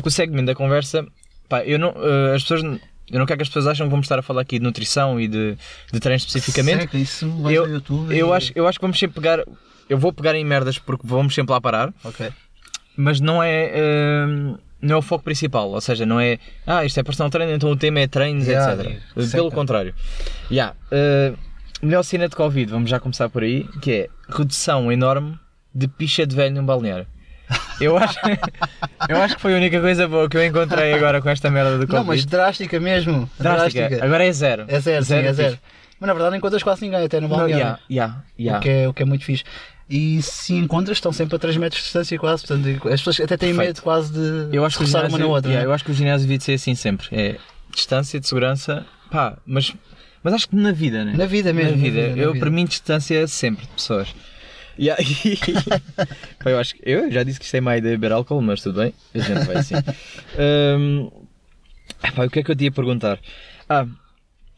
o 0.04 0.10
segmento 0.10 0.46
da 0.46 0.54
conversa, 0.54 1.06
pá, 1.48 1.64
eu 1.64 1.78
não, 1.78 1.94
eh, 1.96 2.34
as 2.34 2.42
pessoas, 2.42 2.62
eu 3.10 3.18
não 3.18 3.26
quero 3.26 3.38
que 3.38 3.42
as 3.42 3.48
pessoas 3.48 3.66
achem 3.68 3.86
que 3.86 3.90
vamos 3.90 4.04
estar 4.06 4.18
a 4.18 4.22
falar 4.22 4.42
aqui 4.42 4.58
de 4.58 4.64
nutrição 4.64 5.20
e 5.20 5.28
de, 5.28 5.56
de 5.92 6.00
treino 6.00 6.16
especificamente. 6.16 6.80
Seca, 6.82 6.98
isso 6.98 7.28
vais 7.42 7.54
Eu, 7.56 7.62
ao 7.64 7.68
YouTube 7.68 8.16
eu, 8.16 8.28
e- 8.28 8.32
acho, 8.36 8.52
eu 8.54 8.66
acho 8.66 8.78
que 8.78 8.82
vamos 8.84 8.98
sempre 8.98 9.14
pegar, 9.20 9.44
eu 9.88 9.98
vou 9.98 10.12
pegar 10.12 10.34
em 10.34 10.44
merdas 10.44 10.78
porque 10.78 11.06
vamos 11.06 11.34
sempre 11.34 11.52
lá 11.52 11.60
parar, 11.60 11.92
Ok. 12.04 12.28
mas 12.96 13.20
não 13.20 13.42
é, 13.42 13.70
eh, 13.74 14.26
não 14.82 14.94
é 14.94 14.98
o 14.98 15.02
foco 15.02 15.24
principal, 15.24 15.70
ou 15.70 15.80
seja, 15.80 16.04
não 16.04 16.18
é, 16.20 16.38
ah, 16.66 16.84
isto 16.84 16.98
é 16.98 17.02
personal 17.02 17.30
treino, 17.30 17.52
então 17.52 17.70
o 17.70 17.76
tema 17.76 18.00
é 18.00 18.06
treinos, 18.06 18.46
Yeah, 18.46 18.72
etc. 18.74 19.00
yeah. 19.16 19.30
Pelo 19.32 19.50
contrário. 19.50 19.94
Yeah, 20.50 20.74
eh, 20.90 21.32
melhor 21.82 22.02
cena 22.02 22.28
de 22.28 22.34
Covid, 22.36 22.70
vamos 22.70 22.90
já 22.90 22.98
começar 22.98 23.28
por 23.28 23.42
aí, 23.42 23.64
que 23.80 23.90
é 23.92 24.08
redução 24.28 24.90
enorme 24.90 25.38
de 25.74 25.86
picha 25.88 26.26
de 26.26 26.34
velho 26.34 26.54
num 26.54 26.64
balneário. 26.66 27.06
Eu 27.80 27.96
acho, 27.96 28.18
eu 29.08 29.16
acho 29.22 29.36
que 29.36 29.42
foi 29.42 29.54
a 29.54 29.56
única 29.56 29.80
coisa 29.80 30.08
boa 30.08 30.28
que 30.28 30.36
eu 30.36 30.44
encontrei 30.44 30.92
agora 30.94 31.20
com 31.20 31.28
esta 31.28 31.50
merda 31.50 31.72
do 31.72 31.86
Covid. 31.86 31.94
Não, 31.96 32.04
mas 32.04 32.24
drástica 32.24 32.80
mesmo. 32.80 33.28
Drástica. 33.38 34.04
Agora 34.04 34.24
é 34.24 34.32
zero. 34.32 34.64
É 34.68 34.80
zero, 34.80 35.04
sim, 35.04 35.14
é 35.14 35.20
picha. 35.22 35.34
zero. 35.34 35.58
Mas 36.00 36.08
na 36.08 36.14
verdade 36.14 36.36
encontras 36.36 36.62
quase 36.62 36.82
ninguém, 36.82 37.04
até 37.04 37.20
no 37.20 37.28
balneário. 37.28 37.56
yeah, 37.56 37.80
yeah, 37.90 38.24
yeah. 38.38 38.58
O, 38.58 38.62
que 38.62 38.68
é, 38.68 38.88
o 38.88 38.94
que 38.94 39.02
é 39.02 39.06
muito 39.06 39.24
fixe. 39.24 39.44
E 39.88 40.20
se 40.20 40.52
encontras, 40.54 40.96
estão 40.96 41.12
sempre 41.12 41.36
a 41.36 41.38
3 41.38 41.56
metros 41.58 41.80
de 41.80 41.84
distância 41.84 42.18
quase. 42.18 42.46
Portanto, 42.46 42.88
as 42.88 43.00
pessoas 43.00 43.20
até 43.20 43.36
têm 43.36 43.50
Perfeito. 43.50 43.68
medo 43.68 43.82
quase 43.82 44.12
de 44.12 44.56
Eu 44.56 44.64
acho, 44.64 44.78
que 44.78 44.84
ginásio, 44.86 45.08
uma 45.10 45.18
na 45.18 45.26
outra. 45.26 45.48
yeah, 45.50 45.64
né? 45.64 45.70
eu 45.70 45.74
acho 45.74 45.84
que 45.84 45.90
o 45.92 45.94
ginásio 45.94 46.22
devia 46.26 46.38
de 46.38 46.44
ser 46.44 46.54
assim 46.54 46.74
sempre. 46.74 47.06
É 47.12 47.36
distância 47.72 48.18
de 48.18 48.26
segurança, 48.26 48.84
pá, 49.10 49.36
mas, 49.46 49.72
mas 50.22 50.34
acho 50.34 50.48
que 50.48 50.56
na 50.56 50.72
vida, 50.72 51.04
né? 51.04 51.12
Na 51.16 51.26
vida 51.26 51.52
mesmo, 51.52 51.72
Na 51.72 51.76
na 51.76 51.82
vida. 51.82 52.00
vida, 52.02 52.16
na 52.16 52.22
eu, 52.22 52.32
vida. 52.32 52.40
para 52.44 52.50
mim, 52.50 52.64
distância 52.64 53.22
é 53.22 53.26
sempre 53.26 53.62
de 53.66 53.72
pessoas. 53.72 54.14
E- 54.78 54.90
pá, 56.42 56.50
eu 56.50 56.58
acho 56.58 56.74
eu 56.82 57.10
já 57.10 57.22
disse 57.22 57.38
que 57.38 57.44
isto 57.44 57.54
é 57.54 57.60
má 57.60 57.76
ideia 57.76 57.96
beber 57.96 58.12
álcool, 58.12 58.40
mas 58.42 58.62
tudo 58.62 58.80
bem, 58.80 58.92
a 59.14 59.18
gente 59.18 59.46
vai 59.46 59.56
assim. 59.56 59.74
Hum, 60.78 61.10
epá, 62.02 62.24
o 62.24 62.30
que 62.30 62.40
é 62.40 62.42
que 62.42 62.50
eu 62.50 62.56
te 62.56 62.64
ia 62.64 62.72
perguntar? 62.72 63.18
Ah, 63.68 63.86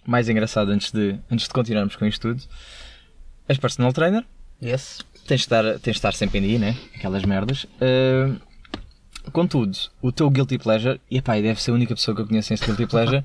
mais 0.06 0.28
engraçado 0.28 0.70
antes 0.70 0.90
de, 0.90 1.16
antes 1.30 1.46
de 1.46 1.52
continuarmos 1.54 1.96
com 1.96 2.06
isto 2.06 2.28
tudo. 2.28 2.42
És 3.48 3.58
personal 3.58 3.92
trainer? 3.92 4.24
Yes. 4.62 5.00
tens 5.26 5.40
de 5.40 5.44
estar, 5.44 5.62
tens 5.78 5.82
de 5.82 5.90
estar 5.90 6.14
sempre 6.14 6.38
em 6.38 6.42
dia, 6.42 6.58
né? 6.58 6.76
Aquelas 6.94 7.24
merdas. 7.24 7.66
Ah, 7.80 8.34
contudo, 9.30 9.76
o 10.00 10.10
teu 10.10 10.30
guilty 10.30 10.58
pleasure, 10.58 11.00
e 11.10 11.18
epá, 11.18 11.34
deve 11.40 11.60
ser 11.60 11.70
a 11.70 11.74
única 11.74 11.94
pessoa 11.94 12.14
que 12.14 12.22
eu 12.22 12.26
conheço 12.26 12.52
neste 12.52 12.66
guilty 12.66 12.86
pleasure, 12.86 13.24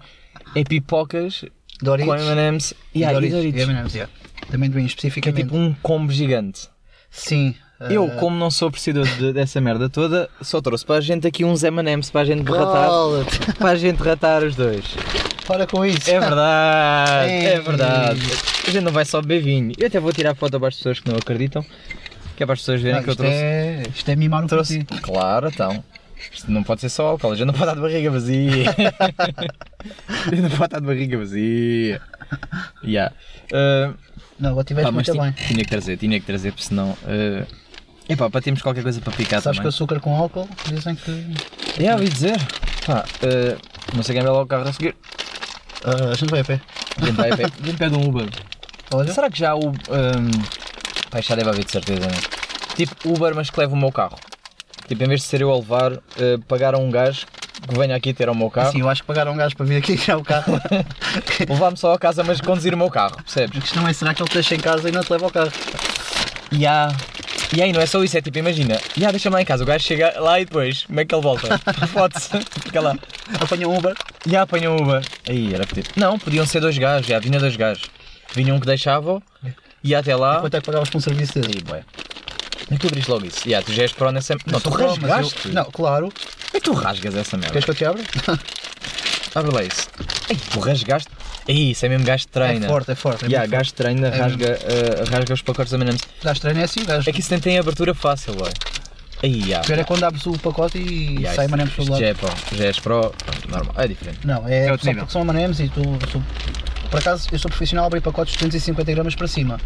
é 0.56 0.64
pipocas 0.64 1.46
Doritos. 1.82 2.14
com 2.14 2.32
M&M's 2.32 2.74
yeah, 2.96 3.12
e 3.12 3.16
Doritos. 3.16 3.38
Doritos. 3.38 3.60
E 3.60 3.64
M&M's, 3.64 3.96
yeah. 3.96 4.14
Também 4.50 4.70
bem 4.70 4.88
Que 4.88 5.30
é 5.30 5.32
tipo 5.32 5.56
um 5.56 5.74
combo 5.76 6.12
gigante. 6.12 6.68
Sim. 7.14 7.56
Eu, 7.90 8.06
ah, 8.06 8.16
como 8.20 8.38
não 8.38 8.50
sou 8.50 8.70
apreciador 8.70 9.06
de- 9.06 9.34
dessa 9.34 9.60
merda 9.60 9.90
toda, 9.90 10.30
só 10.42 10.62
trouxe 10.62 10.86
para 10.86 10.96
a 10.96 11.02
gente 11.02 11.28
aqui 11.28 11.44
uns 11.44 11.64
M&M's 11.64 12.10
para 12.10 12.22
a 12.22 12.26
gente 12.26 12.44
ratar, 12.50 12.88
cala-te. 12.88 13.40
para 13.58 13.70
a 13.72 13.76
gente 13.76 14.02
ratar 14.02 14.44
os 14.44 14.56
dois. 14.56 14.86
Para 15.46 15.68
com 15.68 15.86
isso. 15.86 16.10
É 16.10 16.20
verdade, 16.20 17.32
é 17.32 17.60
verdade. 17.60 18.22
A 18.66 18.72
gente 18.72 18.84
não 18.84 18.92
vai 18.92 19.04
só 19.04 19.22
beber 19.22 19.44
vinho. 19.44 19.74
Eu 19.78 19.88
até 19.88 20.00
vou 20.00 20.14
tirar 20.14 20.34
foto 20.36 20.58
para 20.58 20.70
as 20.70 20.76
pessoas 20.78 21.00
que 21.02 21.10
não 21.10 21.18
acreditam, 21.18 21.66
que 22.38 22.44
é 22.44 22.46
para 22.46 22.54
as 22.54 22.60
pessoas 22.60 22.82
verem 22.82 22.96
Não, 22.98 23.04
que 23.04 23.10
eu 23.10 23.14
isto, 23.14 23.22
trouxe. 23.22 23.38
é, 23.38 23.84
isto 23.94 24.10
é 24.12 24.16
mimar 24.16 24.44
um 24.44 24.48
Trouxe. 24.48 24.84
Claro, 25.02 25.50
então. 25.50 25.84
Isto 26.32 26.50
não 26.50 26.64
pode 26.64 26.80
ser 26.80 26.88
só 26.88 27.08
álcool, 27.08 27.34
a 27.34 27.36
gente 27.36 27.48
não 27.48 27.54
pode 27.54 27.66
estar 27.66 27.76
de 27.76 27.82
barriga 27.82 28.10
vazia. 28.10 28.66
a 30.08 30.30
gente 30.30 30.42
não 30.42 30.50
pode 30.52 30.64
estar 30.66 30.80
de 30.80 30.86
barriga 30.88 31.18
vazia. 31.18 32.02
Yeah. 32.82 33.14
Uh, 33.52 33.94
Não, 34.40 34.52
agora 34.52 34.64
tiveste 34.64 34.88
pá, 34.88 34.92
muito 34.92 35.14
bem. 35.14 35.32
tinha 35.32 35.64
que 35.64 35.70
trazer, 35.70 35.98
tinha 35.98 36.20
que 36.20 36.26
trazer, 36.26 36.52
porque 36.52 36.66
senão. 36.66 36.92
Uh, 37.04 37.46
epá, 38.10 38.30
para 38.30 38.42
termos 38.42 38.62
qualquer 38.62 38.84
coisa 38.84 39.00
para 39.02 39.14
picar 39.14 39.42
Sabes 39.42 39.60
que 39.60 39.64
também. 39.64 39.70
açúcar 39.70 40.00
com 40.00 40.16
álcool 40.16 40.48
dizem 40.68 40.96
que. 40.96 41.12
Yeah, 41.78 42.00
ouvi 42.00 42.10
dizer. 42.12 42.38
Pá, 42.86 43.06
uh, 43.24 43.96
não 43.96 44.04
sei 44.04 44.16
quem 44.16 44.24
vai 44.24 44.32
lá 44.32 44.42
o 44.42 44.48
carro 44.48 44.68
a 44.68 44.74
seguir. 44.74 44.96
ah, 45.86 46.12
a 46.12 46.16
gente 46.16 46.30
vai 46.30 46.42
a 46.42 46.46
pé. 46.46 46.62
A 47.02 47.06
gente 47.06 47.16
vai 47.16 47.32
a 47.32 47.38
pé, 47.38 47.44
a 47.46 47.66
gente 47.66 47.78
pede 47.78 47.96
um 47.96 48.08
Uber. 48.08 48.30
Olha. 48.94 49.14
Será 49.14 49.30
que 49.30 49.40
já 49.40 49.56
o. 49.56 49.70
Um, 49.70 49.72
pá, 51.10 51.20
isto 51.20 51.30
já 51.30 51.36
deve 51.36 51.50
haver 51.50 51.66
de 51.66 51.72
certeza, 51.72 52.02
né? 52.02 52.18
Tipo 52.76 53.14
Uber, 53.14 53.36
mas 53.36 53.50
que 53.50 53.60
leva 53.60 53.74
o 53.74 53.78
meu 53.78 53.92
carro. 53.92 54.18
Tipo, 54.88 55.04
em 55.04 55.08
vez 55.08 55.22
de 55.22 55.28
ser 55.28 55.42
eu 55.42 55.52
a 55.52 55.56
levar, 55.56 55.94
uh, 55.94 56.02
pagar 56.48 56.76
a 56.76 56.78
um 56.78 56.90
gajo 56.92 57.26
que 57.68 57.78
venha 57.78 57.96
aqui 57.96 58.14
ter 58.14 58.30
o 58.30 58.36
meu 58.36 58.50
carro. 58.50 58.72
Sim, 58.72 58.82
eu 58.82 58.90
acho 58.90 59.02
que 59.02 59.08
pagaram 59.08 59.34
um 59.34 59.38
gajo 59.38 59.56
para 59.56 59.66
vir 59.66 59.78
aqui 59.78 59.98
tirar 59.98 60.18
o 60.18 60.24
carro. 60.24 60.60
levar-me 61.48 61.78
só 61.78 61.94
a 61.94 62.00
casa, 62.00 62.24
mas 62.24 62.42
conduzir 62.42 62.74
o 62.74 62.78
meu 62.78 62.90
carro, 62.90 63.16
percebes? 63.18 63.58
A 63.58 63.62
questão 63.62 63.88
é 63.88 63.94
será 63.94 64.14
que 64.14 64.22
ele 64.22 64.30
te 64.30 64.34
deixa 64.34 64.56
em 64.56 64.60
casa 64.60 64.90
e 64.90 64.92
não 64.92 65.04
te 65.04 65.12
leva 65.12 65.26
ao 65.26 65.32
carro? 65.32 65.52
E 66.52 66.66
há. 66.66 66.90
E 67.56 67.62
aí 67.62 67.72
não 67.72 67.82
é 67.82 67.86
só 67.86 68.04
isso, 68.04 68.18
é 68.18 68.22
tipo, 68.22 68.38
imagina, 68.40 68.80
já 68.98 69.12
deixa-me 69.12 69.36
lá 69.36 69.42
em 69.42 69.46
casa, 69.46 69.64
o 69.64 69.66
gajo 69.68 69.86
chega 69.86 70.20
lá 70.20 70.40
e 70.40 70.46
depois, 70.46 70.86
como 70.86 71.00
é 71.00 71.06
que 71.06 71.14
ele 71.14 71.22
volta? 71.22 71.60
Fode-se, 71.88 72.40
fica 72.64 72.82
lá. 72.82 72.96
Apanha 73.40 73.70
um 73.70 73.78
Uber. 73.78 73.94
Já 74.26 74.42
apanham 74.42 74.76
Uber. 74.76 75.04
Aí 75.30 75.54
era 75.54 75.66
pedido. 75.66 75.90
Não, 75.96 76.18
podiam 76.18 76.48
ser 76.48 76.60
dois 76.62 76.76
gajos, 76.78 77.06
já 77.06 77.20
vinha 77.20 77.40
dois 77.40 77.56
gajos. 77.56 77.84
Vinha 78.34 78.56
um 78.56 78.60
que 78.60 78.66
deixava, 78.66 79.22
ia 79.84 80.00
até 80.00 80.16
lá. 80.16 80.40
Quanto 80.40 80.56
é 80.56 80.60
que 80.60 80.66
pagavas 80.66 80.90
por 80.90 80.98
um 80.98 81.02
serviço 81.02 81.40
desse? 81.40 81.64
Aí, 81.72 81.84
é 82.72 82.76
que 82.76 82.80
tu 82.80 82.88
abriste 82.88 83.10
logo 83.12 83.26
isso? 83.26 83.50
Já, 83.50 83.62
tu 83.62 83.72
já 83.74 83.84
és 83.84 83.92
pró 83.92 84.12
nessa. 84.12 84.36
Não, 84.46 84.60
tu 84.60 84.72
pró, 84.72 84.88
mas 84.88 85.04
eu- 85.04 85.10
rasgaste. 85.10 85.48
Não, 85.50 85.66
claro. 85.66 86.10
É 86.54 86.60
que 86.60 86.62
tu 86.62 86.74
rasgas 86.74 87.16
essa 87.16 87.38
merda? 87.38 87.52
Queres 87.54 87.66
que 87.66 87.72
eu 87.72 87.76
te 87.76 87.86
abra? 87.86 88.04
Abre 89.36 89.52
lá 89.56 89.64
isso. 89.64 89.88
Ei, 90.30 90.36
tu 90.52 90.60
rasgaste. 90.60 91.10
Ei, 91.48 91.72
isso 91.72 91.86
é 91.86 91.90
mesmo 91.90 92.06
gajo 92.06 92.22
de 92.22 92.28
treina. 92.28 92.66
É 92.66 92.70
forte, 92.70 92.92
é 92.92 92.96
forte. 92.96 93.26
É 93.26 93.28
muito 93.40 93.50
gajo 93.52 93.64
de 93.70 93.74
treina, 93.74 94.08
É 94.08 94.16
rasga, 94.18 94.46
eh, 94.48 95.04
rasga 95.10 95.34
os 95.34 95.42
pacotes 95.42 95.72
forte. 95.74 95.98
Gajo 96.24 96.36
de 96.36 96.42
treino 96.42 96.60
é 96.60 96.64
assim, 96.64 96.86
gajo. 96.86 97.10
É 97.10 97.14
que 97.14 97.20
isso 97.20 97.32
nem 97.32 97.40
tem 97.40 97.58
abertura 97.58 97.94
fácil, 97.96 98.36
ué. 98.40 98.50
Aí, 99.24 99.42
já. 99.50 99.60
Pior 99.62 99.80
é 99.80 99.84
quando 99.84 100.04
abres 100.04 100.26
o 100.28 100.38
pacote 100.38 100.78
e 100.78 101.22
Já, 101.22 101.34
sai 101.34 101.48
manems 101.48 101.74
pelo 101.74 101.90
lado. 101.92 102.00
já 102.02 102.08
é 102.08 102.14
pró, 102.14 102.30
já 102.56 102.66
és 102.66 102.78
pronto, 102.80 103.16
normal, 103.50 103.74
é 103.78 103.88
diferente. 103.88 104.20
Não, 104.26 104.48
é, 104.48 104.66
É 104.66 104.78
só 104.78 104.86
nível. 104.86 104.96
porque 104.98 105.12
são 105.14 105.26
manems 105.26 105.60
e 105.62 105.70
tu. 105.70 105.82
tu- 106.12 106.24
por 106.94 107.00
acaso, 107.00 107.28
eu 107.32 107.40
sou 107.40 107.50
profissional 107.50 107.86
a 107.86 107.88
abrir 107.88 108.02
pacotes 108.02 108.34
de 108.34 108.38
250 108.38 108.92
gramas 108.94 109.16
para 109.16 109.28
cima. 109.28 109.60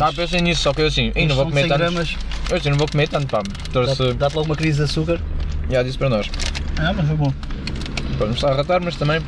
Ah, 0.00 0.12
pensei 0.12 0.40
nisso, 0.40 0.62
só 0.62 0.72
que 0.74 0.80
eu 0.82 0.88
assim, 0.88 1.12
ei, 1.14 1.24
não 1.28 1.36
vou 1.36 1.44
comer 1.44 1.60
100 1.60 1.68
tanto. 1.68 1.78
gramas, 1.78 2.16
Eu 2.50 2.56
assim, 2.56 2.70
não 2.70 2.76
vou 2.76 2.88
comer 2.88 3.08
tanto, 3.08 3.28
pá. 3.28 3.44
Trouxe, 3.70 4.12
dá-te 4.14 4.34
logo 4.34 4.46
uma 4.46 4.56
crise 4.56 4.78
de 4.78 4.82
açúcar. 4.82 5.20
já 5.70 5.84
disse 5.84 5.96
para 5.96 6.08
nós. 6.08 6.28
Ah, 6.76 6.92
mas 6.92 7.06
foi 7.06 7.16
bom. 7.16 7.32
Para 8.40 8.50
a 8.50 8.56
ratar, 8.56 8.82
mas 8.82 8.96
também 8.96 9.20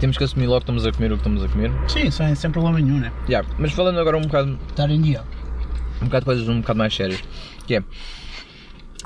temos 0.00 0.16
que 0.16 0.24
assumir 0.24 0.46
logo 0.46 0.60
que 0.60 0.64
estamos 0.64 0.86
a 0.86 0.92
comer 0.92 1.12
o 1.12 1.16
que 1.16 1.20
estamos 1.20 1.44
a 1.44 1.48
comer. 1.48 1.70
Sim, 1.88 2.10
sem, 2.10 2.34
sem 2.34 2.50
problema 2.50 2.80
nenhum, 2.80 2.98
né? 2.98 3.12
Já, 3.28 3.44
mas 3.58 3.72
falando 3.72 4.00
agora 4.00 4.16
um 4.16 4.22
bocado, 4.22 4.58
Estar 4.70 4.88
em 4.88 5.02
dia. 5.02 5.20
um 6.00 6.06
bocado 6.06 6.20
de 6.20 6.24
coisas 6.24 6.48
um 6.48 6.62
bocado 6.62 6.78
mais 6.78 6.94
sérias, 6.96 7.20
que 7.66 7.74
é 7.74 7.82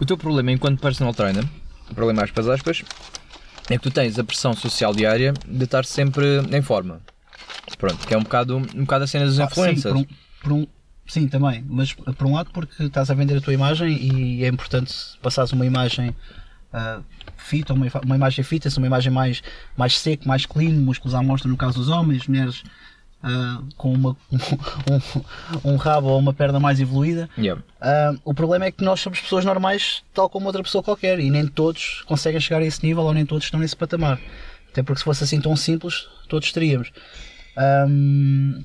o 0.01 0.07
teu 0.07 0.17
problema 0.17 0.53
enquanto 0.53 0.81
personal 0.81 1.13
trainer, 1.13 1.43
o 1.91 1.95
problema 1.97 2.23
aspas 2.23 2.49
aspas, 2.49 2.85
é 3.75 3.79
que 3.79 3.83
tu 3.83 3.91
tens 3.91 4.19
a 4.19 4.25
pressão 4.25 4.53
social 4.55 4.95
diária 4.95 5.33
de 5.47 5.65
estar 5.65 5.85
sempre 5.85 6.25
em 6.53 6.63
forma. 6.63 7.01
Pronto, 7.79 8.07
que 8.07 8.13
é 8.13 8.17
um 8.19 8.23
bocado, 8.23 8.57
um 8.57 8.63
bocado 8.85 9.05
a 9.05 9.07
cena 9.07 9.25
dos 9.27 9.39
Ah, 9.41 9.45
influencers. 9.45 9.83
Sim, 9.83 9.91
por 9.95 9.97
um, 9.97 10.07
por 10.43 10.53
um- 10.53 10.67
sim, 11.07 11.29
também. 11.29 11.65
Mas 11.69 11.93
por 11.93 12.27
um 12.27 12.35
lado 12.35 12.51
porque 12.53 12.83
estás 12.83 13.11
a 13.11 13.15
vender 13.15 13.37
a 13.39 13.41
tua 13.41 13.55
imagem 13.55 13.97
e 13.97 14.45
é 14.45 14.49
importante 14.49 14.95
passares 15.23 15.53
uma 15.53 15.65
imagem 15.65 16.15
ah, 16.73 17.01
fit, 17.37 17.71
ou 17.71 17.77
uma, 17.77 17.87
uma 18.05 18.17
imagem 18.17 18.45
fitness, 18.45 18.77
uma 18.77 18.87
imagem 18.87 19.13
mais, 19.13 19.43
mais 19.77 19.99
seca, 19.99 20.27
mais 20.27 20.47
clean, 20.47 20.73
músculos 20.73 21.15
à 21.15 21.23
mostra 21.23 21.49
no 21.49 21.57
caso 21.57 21.79
dos 21.79 21.89
homens, 21.89 22.27
mulheres 22.27 22.63
ah, 23.23 23.61
com 23.77 23.93
uma, 23.93 24.17
um, 25.65 25.73
um 25.73 25.77
rabo 25.77 26.09
ou 26.09 26.19
uma 26.19 26.33
perna 26.33 26.59
mais 26.59 26.81
evoluída. 26.81 27.29
Yeah. 27.37 27.63
Ah, 27.81 28.15
o 28.25 28.33
problema 28.33 28.65
é 28.67 28.71
que 28.73 28.83
nós 28.83 29.01
somos 29.01 29.21
pessoas 29.21 29.45
normais, 29.45 30.03
tal 30.15 30.29
como 30.29 30.47
outra 30.47 30.63
pessoa 30.63 30.83
qualquer, 30.83 31.19
e 31.21 31.31
nem 31.31 31.47
todos 31.47 32.03
conseguem 32.07 32.41
chegar 32.41 32.61
a 32.63 32.65
esse 32.65 32.85
nível 32.85 33.03
ou 33.05 33.13
nem 33.13 33.27
todos 33.27 33.45
estão 33.45 33.61
nesse 33.61 33.77
patamar. 33.77 34.19
Até 34.71 34.83
porque 34.83 34.99
se 35.01 35.05
fosse 35.05 35.25
assim 35.25 35.41
tão 35.41 35.57
simples, 35.57 36.09
todos 36.29 36.51
teríamos. 36.53 36.93
Ahm, 37.57 38.63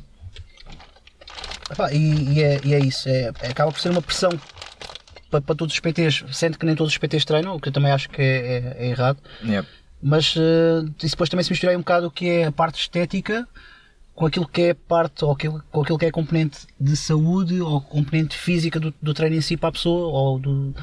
epá, 1.72 1.92
e, 1.92 2.34
e 2.34 2.44
é, 2.44 2.62
e 2.64 2.74
é 2.74 2.80
isso, 2.80 3.10
é, 3.10 3.32
é- 3.42 3.48
acaba 3.50 3.72
por 3.72 3.80
ser 3.82 3.90
uma 3.90 4.02
pressão 4.02 4.30
para, 5.32 5.42
para 5.42 5.56
todos 5.56 5.74
os 5.74 5.80
PTs, 5.80 6.24
sendo 6.32 6.58
que 6.58 6.66
nem 6.66 6.76
todos 6.76 6.94
os 6.94 6.98
PTs 6.98 7.26
treinam, 7.26 7.56
o 7.56 7.60
que 7.60 7.70
eu 7.70 7.74
também 7.74 7.92
acho 7.92 8.10
que 8.10 8.22
é, 8.22 8.26
é- 8.26 8.76
é 8.86 8.88
errado. 8.90 9.18
Yeah. 9.44 9.68
Mas 10.02 10.36
isso 10.36 11.12
depois 11.16 11.30
também 11.30 11.44
se 11.44 11.50
misturei 11.50 11.76
um 11.76 11.80
bocado 11.80 12.08
o 12.08 12.12
que 12.12 12.30
é 12.30 12.46
a 12.46 12.52
parte 12.52 12.80
estética 12.80 13.48
com 14.16 14.26
aquilo 14.26 14.48
que 14.48 14.62
é 14.62 14.74
parte, 14.74 15.26
ou 15.26 15.32
aquilo, 15.32 15.62
com 15.72 15.82
aquilo 15.82 15.98
que 15.98 16.06
é 16.06 16.12
componente 16.12 16.60
de 16.80 16.96
saúde 16.96 17.60
ou 17.62 17.82
componente 17.82 18.38
física 18.38 18.80
do, 18.80 18.94
do 19.02 19.14
treino 19.14 19.36
em 19.36 19.42
si 19.42 19.58
para 19.58 19.70
a 19.70 19.72
pessoa, 19.74 20.08
ou 20.08 20.40
do- 20.40 20.74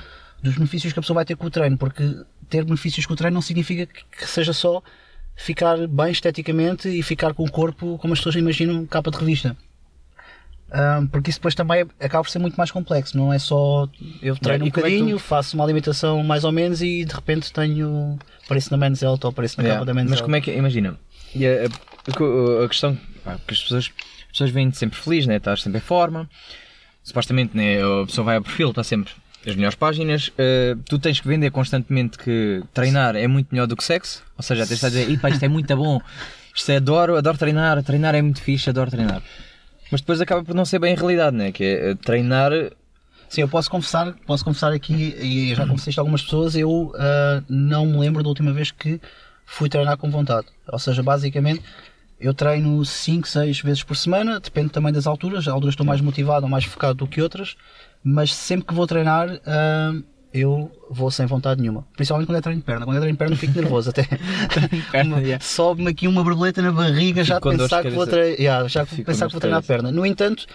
dos 0.43 0.55
benefícios 0.55 0.93
que 0.93 0.99
a 0.99 1.03
pessoa 1.03 1.15
vai 1.15 1.25
ter 1.25 1.35
com 1.37 1.47
o 1.47 1.51
treino, 1.51 1.79
porque 1.79 2.03
ter 2.51 2.65
benefícios 2.65 3.07
com 3.07 3.15
o 3.15 3.17
treino 3.17 3.35
não 3.35 3.41
significa 3.43 3.87
que, 3.87 4.27
seja 4.29 4.53
só 4.53 4.83
ficar 5.35 5.87
bem 5.89 6.11
esteticamente 6.13 6.89
e 6.89 7.03
ficar 7.03 7.33
com 7.33 7.43
o 7.45 7.51
corpo 7.51 7.97
como 7.99 8.13
as 8.13 8.19
pessoas 8.21 8.35
imaginam 8.37 8.85
capa 8.87 9.11
de 9.11 9.17
revista. 9.19 9.57
Ahm, 10.75 11.07
porque 11.07 11.29
isso 11.31 11.39
depois 11.39 11.55
também 11.55 11.81
é- 11.83 12.05
acaba 12.07 12.25
por 12.25 12.31
ser 12.31 12.39
muito 12.39 12.57
mais 12.57 12.71
complexo, 12.71 13.17
não 13.17 13.31
é 13.33 13.39
só 13.39 13.87
eu 14.23 14.37
treino 14.37 14.65
e 14.65 14.69
um 14.69 14.71
como 14.71 14.87
é 14.87 14.91
tu- 14.91 14.93
bocadinho, 14.95 15.19
faço 15.19 15.55
uma 15.57 15.65
alimentação 15.65 16.23
mais 16.23 16.45
ou 16.45 16.53
menos 16.53 16.81
e 16.81 17.05
de 17.05 17.15
repente 17.15 17.53
tenho 17.53 18.19
apareço 18.47 18.71
na 18.71 18.79
Men's 18.79 19.03
Health 19.03 19.19
ou 19.25 19.31
apareço 19.31 19.59
na 19.59 19.65
Yeah, 19.65 19.81
capa 19.81 19.87
da 19.87 19.95
Men's 19.95 20.11
Mas 20.11 20.21
como 20.23 20.35
é 20.35 20.41
que, 20.41 20.51
imagina, 20.51 20.99
e 21.35 21.47
a, 21.47 21.51
a- 21.67 22.65
a 22.65 22.69
questão, 22.69 22.99
pá, 23.25 23.39
que 23.47 23.55
as 23.55 23.63
pessoas, 23.63 23.91
as 24.27 24.33
pessoas 24.33 24.51
vêm 24.51 24.73
sempre 24.73 24.99
felizes, 24.99 25.27
né? 25.27 25.37
estás 25.37 25.63
sempre 25.63 25.79
em 25.79 25.83
forma, 25.83 26.29
supostamente 27.03 27.57
né? 27.57 27.79
a 27.83 28.07
pessoa 28.07 28.25
vai 28.25 28.37
ao 28.37 28.43
perfil, 28.43 28.71
está 28.71 28.85
sempre 28.85 29.13
as 29.47 29.57
melhores 29.57 29.75
páginas, 29.75 30.31
eh, 30.39 30.77
tu 30.89 31.01
tens 31.01 31.19
que 31.19 31.27
vender 31.27 31.51
constantemente 31.51 32.17
que 32.17 32.63
treinar 32.73 33.17
é 33.17 33.27
muito 33.27 33.49
melhor 33.51 33.67
do 33.67 33.77
que 33.77 33.83
sexo, 33.83 34.23
ou 34.37 34.43
seja, 34.43 34.65
tens 34.65 34.79
de 34.81 34.87
dizer, 34.87 35.11
"Ih, 35.11 35.19
pá, 35.19 35.31
isto 35.31 35.45
é 35.45 35.49
muito 35.49 35.77
bom, 35.77 36.01
isto 36.55 36.71
é 36.71 36.77
adoro, 36.77 37.17
adoro 37.17 37.37
treinar, 37.37 37.83
treinar 37.83 38.15
é 38.15 38.23
muito 38.23 38.41
fixe, 38.41 38.71
adoro 38.71 38.89
treinar. 38.89 39.21
Mas 39.91 40.01
depois 40.01 40.21
acaba 40.21 40.45
por 40.45 40.55
não 40.55 40.65
ser 40.65 40.79
bem 40.79 40.95
a 40.95 40.97
realidade, 40.97 41.37
né? 41.37 41.51
que 41.51 41.65
é 41.65 41.91
eh, 41.91 41.95
treinar 41.97 42.53
Sim, 43.33 43.41
eu 43.41 43.49
posso 43.49 43.71
confessar, 43.71 44.15
posso 44.27 44.45
confessar 44.45 44.73
aqui, 44.73 45.17
e 45.19 45.55
já 45.55 45.67
confessei 45.67 45.89
isto 45.91 45.99
a 45.99 46.03
algumas 46.03 46.21
pessoas, 46.21 46.55
eu 46.55 46.93
ah, 46.95 47.43
não 47.49 47.87
me 47.87 47.97
lembro 47.97 48.23
da 48.23 48.29
última 48.29 48.53
vez 48.53 48.71
que 48.71 49.01
fui 49.47 49.71
treinar 49.71 49.97
com 49.97 50.11
vontade. 50.11 50.49
Ou 50.71 50.79
seja, 50.79 51.03
basicamente, 51.03 51.63
eu 52.23 52.33
treino 52.33 52.85
5, 52.85 53.27
6 53.27 53.61
vezes 53.61 53.83
por 53.83 53.97
semana, 53.97 54.39
depende 54.39 54.71
também 54.71 54.93
das 54.93 55.07
alturas, 55.07 55.49
há 55.49 55.53
alturas 55.53 55.73
estou 55.73 55.85
mais 55.85 56.01
motivado 56.01 56.47
ou 56.47 56.51
mais 56.51 56.65
focado 56.65 56.95
do 56.95 57.07
que 57.07 57.21
outras, 57.21 57.57
mas 58.03 58.33
sempre 58.33 58.69
que 58.69 58.75
vou 58.75 58.87
treinar, 58.87 59.41
ah, 59.45 59.93
eu 60.33 60.71
vou 60.89 61.11
sem 61.11 61.27
vontade 61.27 61.61
nenhuma. 61.61 61.85
Principalmente 61.95 62.27
quando 62.27 62.39
é 62.39 62.41
treino 62.41 62.61
de 62.61 62.65
perna. 62.65 62.87
Quando 62.87 62.97
é 62.97 63.01
treino 63.01 63.17
de 63.17 63.19
perna 63.19 63.37
fico 63.37 63.61
nervoso 63.61 63.91
até. 63.91 64.07
yeah. 65.21 65.45
Sobe-me 65.45 65.91
aqui 65.91 66.07
uma 66.07 66.23
borboleta 66.25 66.63
na 66.63 66.73
barriga 66.73 67.23
já 67.25 67.39
de 67.39 67.57
pensar 67.57 67.83
que 67.83 67.91
vou 67.91 68.07
treinar, 68.07 68.41
yeah, 68.41 68.69
já 68.69 68.87
pensar 68.87 69.27
que 69.27 69.33
vou 69.33 69.39
de 69.39 69.41
treinar 69.41 69.59
a 69.59 69.63
perna. 69.63 69.93
No 69.93 70.07
entanto, 70.07 70.47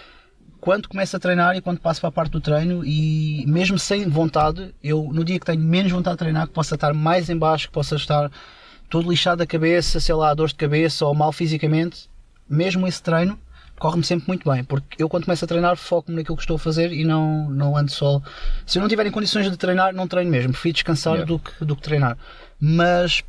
quando 0.60 0.88
começo 0.88 1.16
a 1.16 1.20
treinar 1.20 1.54
e 1.54 1.60
quando 1.60 1.78
passo 1.78 2.00
para 2.00 2.08
a 2.08 2.12
parte 2.12 2.32
do 2.32 2.40
treino 2.40 2.84
e 2.84 3.44
mesmo 3.46 3.78
sem 3.78 4.08
vontade, 4.08 4.74
eu 4.82 5.10
no 5.12 5.22
dia 5.22 5.38
que 5.38 5.46
tenho 5.46 5.60
menos 5.60 5.92
vontade 5.92 6.14
de 6.14 6.18
treinar, 6.18 6.48
que 6.48 6.52
possa 6.54 6.74
estar 6.74 6.92
mais 6.92 7.30
em 7.30 7.36
baixo, 7.36 7.68
que 7.68 7.72
possa 7.72 7.94
estar 7.94 8.30
todo 8.88 9.10
lixado 9.10 9.38
da 9.38 9.46
cabeça, 9.46 10.00
sei 10.00 10.14
lá, 10.14 10.32
dor 10.34 10.48
de 10.48 10.54
cabeça 10.54 11.04
ou 11.06 11.14
mal 11.14 11.32
fisicamente, 11.32 12.08
mesmo 12.48 12.86
esse 12.86 13.02
treino 13.02 13.38
corre-me 13.78 14.02
sempre 14.02 14.26
muito 14.26 14.50
bem, 14.50 14.64
porque 14.64 15.00
eu 15.00 15.08
quando 15.08 15.24
começo 15.24 15.44
a 15.44 15.48
treinar 15.48 15.76
foco-me 15.76 16.16
naquilo 16.16 16.36
que 16.36 16.42
estou 16.42 16.56
a 16.56 16.58
fazer 16.58 16.90
e 16.92 17.04
não, 17.04 17.48
não 17.48 17.76
ando 17.76 17.92
só. 17.92 18.20
Se 18.66 18.76
eu 18.76 18.82
não 18.82 18.88
tiver 18.88 19.06
em 19.06 19.10
condições 19.12 19.48
de 19.48 19.56
treinar, 19.56 19.94
não 19.94 20.08
treino 20.08 20.28
mesmo, 20.30 20.50
prefiro 20.52 20.72
descansar 20.74 21.12
Yeah. 21.14 21.26
do, 21.32 21.38
que, 21.38 21.64
do 21.64 21.76
que 21.76 21.82
treinar. 21.82 22.18
Mas 22.60 23.22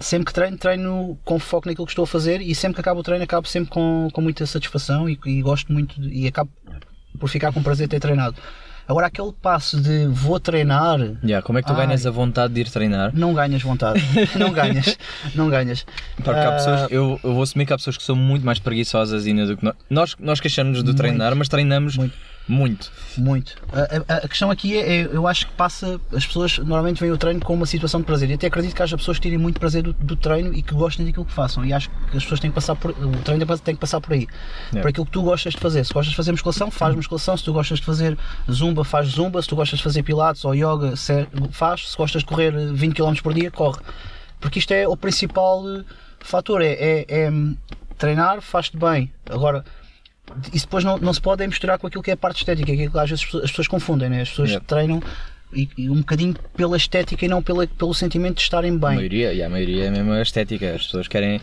sempre 0.00 0.24
que 0.26 0.32
treino, 0.32 0.56
treino 0.56 1.18
com 1.26 1.38
foco 1.38 1.68
naquilo 1.68 1.84
que 1.86 1.92
estou 1.92 2.04
a 2.04 2.06
fazer 2.06 2.40
e 2.40 2.54
sempre 2.54 2.76
que 2.76 2.80
acabo 2.80 3.00
o 3.00 3.02
treino, 3.02 3.22
acabo 3.22 3.46
sempre 3.46 3.68
com, 3.70 4.08
com 4.14 4.20
muita 4.22 4.46
satisfação 4.46 5.10
e, 5.10 5.18
e 5.26 5.42
gosto 5.42 5.70
muito 5.70 6.00
de- 6.00 6.08
e 6.08 6.26
acabo 6.26 6.50
por 7.20 7.28
ficar 7.28 7.52
com 7.52 7.62
prazer 7.62 7.86
de 7.86 7.90
ter 7.90 8.00
treinado. 8.00 8.34
Agora, 8.88 9.06
aquele 9.06 9.32
passo 9.32 9.80
de 9.80 10.06
vou 10.06 10.38
treinar, 10.40 10.98
Yeah, 11.24 11.40
como 11.46 11.58
é 11.58 11.62
que 11.62 11.68
tu 11.68 11.74
Ai. 11.74 11.86
ganhas 11.86 12.04
a 12.06 12.10
vontade 12.10 12.52
de 12.54 12.60
ir 12.60 12.70
treinar? 12.70 13.10
não 13.14 13.32
ganhas 13.32 13.62
vontade. 13.62 14.00
não 14.38 14.52
ganhas. 14.52 14.98
Não 15.34 15.48
ganhas. 15.48 15.86
Porque 16.16 16.30
há 16.30 16.48
Ah, 16.48 16.52
pessoas, 16.52 16.80
eu, 16.90 17.18
eu 17.22 17.32
vou 17.34 17.42
assumir 17.42 17.66
que 17.66 17.72
há 17.72 17.76
pessoas 17.76 17.96
que 17.96 18.02
são 18.02 18.16
muito 18.16 18.44
mais 18.44 18.58
preguiçosas 18.58 19.26
ainda 19.26 19.46
do 19.46 19.56
que 19.56 19.64
nós. 19.64 19.74
Nós, 19.88 20.16
nós 20.18 20.40
queixamos 20.40 20.78
de 20.78 20.84
Muito. 20.84 20.96
treinar, 20.96 21.34
mas 21.36 21.48
treinamos 21.48 21.96
Muito. 21.96 22.14
Muito. 22.48 22.90
Muito. 23.16 23.54
A, 23.72 24.14
a- 24.14 24.16
a 24.18 24.28
questão 24.28 24.50
aqui 24.50 24.76
é, 24.76 25.02
é, 25.02 25.08
eu 25.12 25.26
acho 25.28 25.46
que 25.46 25.52
passa, 25.52 26.00
as 26.12 26.26
pessoas 26.26 26.58
normalmente 26.58 26.98
veem 27.00 27.12
o 27.12 27.16
treino 27.16 27.40
como 27.40 27.60
uma 27.60 27.66
situação 27.66 28.00
de 28.00 28.06
prazer 28.06 28.28
e 28.30 28.34
até 28.34 28.46
acredito 28.48 28.74
que 28.74 28.82
haja 28.82 28.96
pessoas 28.96 29.18
que 29.18 29.22
tirem 29.22 29.38
muito 29.38 29.60
prazer 29.60 29.82
do, 29.82 29.92
do 29.92 30.16
treino 30.16 30.52
e 30.52 30.60
que 30.62 30.74
gostem 30.74 31.06
daquilo 31.06 31.24
que 31.24 31.32
façam 31.32 31.64
e 31.64 31.72
acho 31.72 31.88
que 31.88 32.16
as 32.16 32.22
pessoas 32.22 32.40
têm 32.40 32.50
que 32.50 32.54
passar 32.54 32.74
por, 32.74 32.90
o 32.90 33.10
treino 33.24 33.46
tem 33.58 33.74
que 33.74 33.80
passar 33.80 34.00
por 34.00 34.12
aí, 34.12 34.26
por 34.82 34.88
aquilo 34.88 35.06
que 35.06 35.12
tu 35.12 35.22
gostas 35.22 35.54
de 35.54 35.60
fazer. 35.60 35.84
Se 35.84 35.92
gostas 35.94 36.10
de 36.10 36.16
fazer 36.16 36.32
musculação, 36.32 36.70
faz 36.70 36.94
musculação, 36.94 37.36
se 37.36 37.44
tu 37.44 37.52
gostas 37.52 37.78
de 37.78 37.84
fazer 37.86 38.18
zumba, 38.50 38.84
faz 38.84 39.08
zumba, 39.08 39.40
se 39.40 39.48
tu 39.48 39.56
gostas 39.56 39.78
de 39.78 39.84
fazer 39.84 40.02
pilates 40.02 40.44
ou 40.44 40.54
yoga, 40.54 40.94
faz, 41.50 41.90
se 41.90 41.96
gostas 41.96 42.22
de 42.22 42.26
correr 42.26 42.52
20 42.72 42.94
km 42.94 43.14
por 43.22 43.32
dia, 43.34 43.50
corre. 43.50 43.80
Porque 44.40 44.58
isto 44.58 44.72
é 44.72 44.88
o 44.88 44.96
principal 44.96 45.62
eh, 45.68 45.84
fator, 46.20 46.60
é, 46.60 46.72
é- 46.72 47.04
é, 47.08 47.30
hum, 47.30 47.56
treinar 47.96 48.40
faz-te 48.42 48.76
bem. 48.76 49.12
Agora, 49.30 49.64
isso 50.52 50.66
depois 50.66 50.84
não, 50.84 50.98
não 50.98 51.12
se 51.12 51.20
pode 51.20 51.42
é 51.42 51.46
misturar 51.46 51.78
com 51.78 51.86
aquilo 51.86 52.02
que 52.02 52.10
é 52.10 52.14
a 52.14 52.16
parte 52.16 52.38
estética, 52.38 52.72
que 52.74 52.82
é 52.82 52.86
às 53.00 53.10
vezes 53.10 53.12
as 53.20 53.24
pessoas, 53.24 53.44
as 53.44 53.50
pessoas 53.50 53.68
confundem, 53.68 54.08
né? 54.08 54.22
as 54.22 54.30
pessoas 54.30 54.50
Yeah. 54.50 54.66
treinam 54.66 55.02
e, 55.52 55.68
e 55.76 55.90
um 55.90 55.96
bocadinho 55.96 56.34
pela 56.56 56.76
estética 56.76 57.24
e 57.24 57.28
não 57.28 57.42
pela, 57.42 57.66
pelo 57.66 57.92
sentimento 57.92 58.36
de 58.36 58.42
estarem 58.42 58.70
A 58.70 58.78
bem. 58.78 58.96
maioria, 58.96 59.32
e 59.34 59.42
a 59.42 59.48
maioria 59.50 59.84
é 59.86 59.90
mesmo 59.90 60.12
a 60.12 60.22
estética. 60.22 60.74
As 60.74 60.84
pessoas 60.86 61.08
querem. 61.08 61.40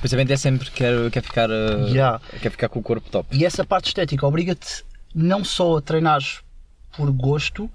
Principalmente 0.00 0.32
é 0.32 0.36
sempre 0.36 0.68
quer, 0.70 1.10
quer, 1.10 1.22
ficar, 1.22 1.48
uh, 1.48 1.86
Yeah. 1.88 2.20
quer 2.40 2.50
ficar 2.50 2.68
com 2.68 2.80
o 2.80 2.82
corpo 2.82 3.08
top. 3.08 3.28
E 3.36 3.44
essa 3.44 3.64
parte 3.64 3.86
estética 3.86 4.26
obriga-te 4.26 4.82
não 5.14 5.44
só 5.44 5.76
a 5.76 5.82
treinares 5.82 6.40
por 6.96 7.10
gosto, 7.12 7.70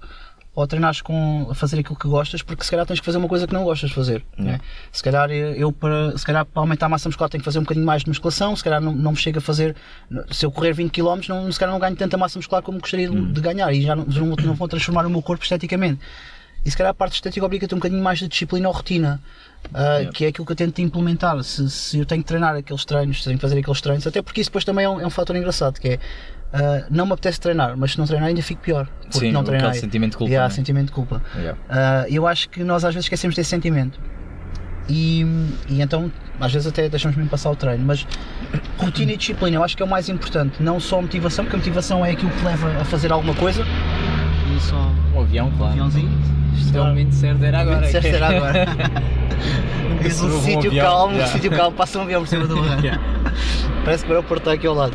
ou 0.54 0.66
treinares 0.66 1.00
com, 1.00 1.46
a 1.50 1.54
fazer 1.54 1.78
aquilo 1.78 1.94
que 1.96 2.08
gostas, 2.08 2.42
porque 2.42 2.64
se 2.64 2.70
calhar 2.70 2.84
tens 2.84 2.98
que 2.98 3.06
fazer 3.06 3.18
uma 3.18 3.28
coisa 3.28 3.46
que 3.46 3.52
não 3.52 3.62
gostas 3.62 3.90
de 3.90 3.94
fazer. 3.94 4.24
né? 4.36 4.60
Se 4.90 5.02
calhar 5.02 5.30
eu 5.30 5.70
para, 5.70 6.18
se 6.18 6.24
calhar 6.26 6.44
para 6.44 6.60
aumentar 6.60 6.86
a 6.86 6.88
massa 6.88 7.08
muscular 7.08 7.30
tenho 7.30 7.40
que 7.40 7.44
fazer 7.44 7.60
um 7.60 7.62
bocadinho 7.62 7.86
mais 7.86 8.02
de 8.02 8.08
musculação, 8.08 8.56
se 8.56 8.64
calhar 8.64 8.80
não, 8.80 8.92
não 8.92 9.12
me 9.12 9.16
chega 9.16 9.38
a 9.38 9.42
fazer, 9.42 9.76
se 10.32 10.44
eu 10.44 10.50
correr 10.50 10.72
20 10.72 10.90
km, 10.90 11.20
não, 11.28 11.52
se 11.52 11.58
calhar 11.60 11.72
não 11.72 11.78
ganho 11.80 11.94
tanta 11.94 12.16
massa 12.16 12.38
muscular 12.38 12.60
como 12.62 12.80
gostaria 12.80 13.08
de- 13.08 13.32
de 13.32 13.40
ganhar 13.40 13.72
e 13.72 13.82
já 13.82 13.94
não, 13.94 14.04
não, 14.04 14.26
não 14.36 14.54
vou 14.54 14.66
transformar 14.66 15.06
o 15.06 15.10
meu 15.10 15.22
corpo 15.22 15.44
esteticamente. 15.44 16.00
E 16.64 16.70
se 16.70 16.76
calhar 16.76 16.90
a 16.90 16.94
parte 16.94 17.14
estética 17.14 17.46
obriga-te 17.46 17.72
um 17.72 17.78
bocadinho 17.78 18.02
mais 18.02 18.18
de 18.18 18.26
disciplina 18.26 18.68
ou 18.68 18.74
rotina, 18.74 19.20
ah, 19.72 20.10
que 20.12 20.24
é 20.24 20.28
aquilo 20.28 20.44
que 20.44 20.52
eu 20.52 20.56
tento 20.56 20.80
implementar. 20.80 21.40
Se, 21.44 21.70
se 21.70 21.98
eu 22.00 22.04
tenho 22.04 22.20
que 22.20 22.26
treinar 22.26 22.56
aqueles 22.56 22.84
treinos, 22.84 23.18
se 23.18 23.24
tenho 23.24 23.36
que 23.36 23.40
fazer 23.42 23.58
aqueles 23.60 23.80
treinos, 23.80 24.04
até 24.06 24.20
porque 24.20 24.40
isso 24.40 24.50
depois 24.50 24.64
também 24.64 24.84
é 24.84 24.88
um, 24.88 25.00
é 25.00 25.06
um 25.06 25.10
fator 25.10 25.36
engraçado, 25.36 25.78
que 25.78 25.88
é 25.90 25.98
ah, 26.52 26.84
não 26.90 27.06
me 27.06 27.12
apetece 27.12 27.40
treinar, 27.40 27.76
mas 27.76 27.92
se 27.92 27.98
não 27.98 28.06
treinar 28.06 28.28
ainda 28.28 28.42
fico 28.42 28.60
pior. 28.62 28.88
Porque 29.02 29.18
Sim, 29.18 29.32
não 29.32 29.40
aquele 29.40 29.58
treinei. 29.58 29.80
sentimento 29.80 30.10
de 30.12 30.16
culpa, 30.18 30.30
Yeah, 30.30 30.48
né? 30.48 30.54
sentimento 30.54 30.86
de 30.86 30.92
culpa. 30.92 31.22
Yeah. 31.36 31.58
Ah, 31.68 32.04
eu 32.08 32.26
acho 32.26 32.48
que 32.48 32.62
nós 32.64 32.84
às 32.84 32.94
vezes 32.94 33.06
esquecemos 33.06 33.36
desse 33.36 33.50
sentimento. 33.50 33.98
E, 34.88 35.20
e 35.68 35.82
então, 35.82 36.10
às 36.40 36.50
vezes 36.50 36.66
até 36.66 36.88
deixamos 36.88 37.14
mesmo 37.16 37.30
passar 37.30 37.50
o 37.50 37.56
treino, 37.56 37.84
mas 37.84 38.06
rotina 38.78 39.12
e 39.12 39.16
disciplina 39.18 39.56
eu 39.56 39.62
acho 39.62 39.76
que 39.76 39.82
é 39.82 39.86
o 39.86 39.88
mais 39.88 40.08
importante, 40.08 40.62
não 40.62 40.80
só 40.80 41.02
motivação, 41.02 41.44
porque 41.44 41.56
a 41.56 41.58
motivação 41.58 42.04
é 42.06 42.12
aquilo 42.12 42.30
que 42.30 42.42
leva 42.42 42.70
a 42.80 42.84
fazer 42.86 43.12
alguma 43.12 43.34
coisa. 43.34 43.62
E 44.56 44.60
só 44.60 44.90
Um 45.14 45.20
avião, 45.20 45.48
um 45.48 45.50
claro. 45.58 45.72
aviãozinho. 45.72 46.18
Isto 46.56 46.76
é 46.76 46.80
o 46.80 46.84
momento 46.86 47.12
certo, 47.14 47.44
era 47.44 47.60
agora. 47.60 47.86
Era 47.86 48.28
agora. 48.28 48.66
Diz 50.02 50.14
se 50.14 50.24
um 50.24 50.36
um 50.36 50.40
sítio 50.40 50.70
avião, 50.70 50.86
calmo, 50.86 51.12
um 51.12 51.16
yeah. 51.16 51.32
sítio 51.32 51.50
calmo, 51.50 51.76
passa 51.76 51.98
um 51.98 52.02
avião 52.02 52.22
por 52.22 52.28
cima 52.28 52.46
do 52.46 52.56
barranco. 52.60 52.84
Yeah. 52.84 53.02
Parece 53.84 54.04
que 54.04 54.10
o 54.10 54.14
aeroporto 54.14 54.40
está 54.42 54.52
aqui 54.52 54.66
ao 54.66 54.74
lado. 54.74 54.94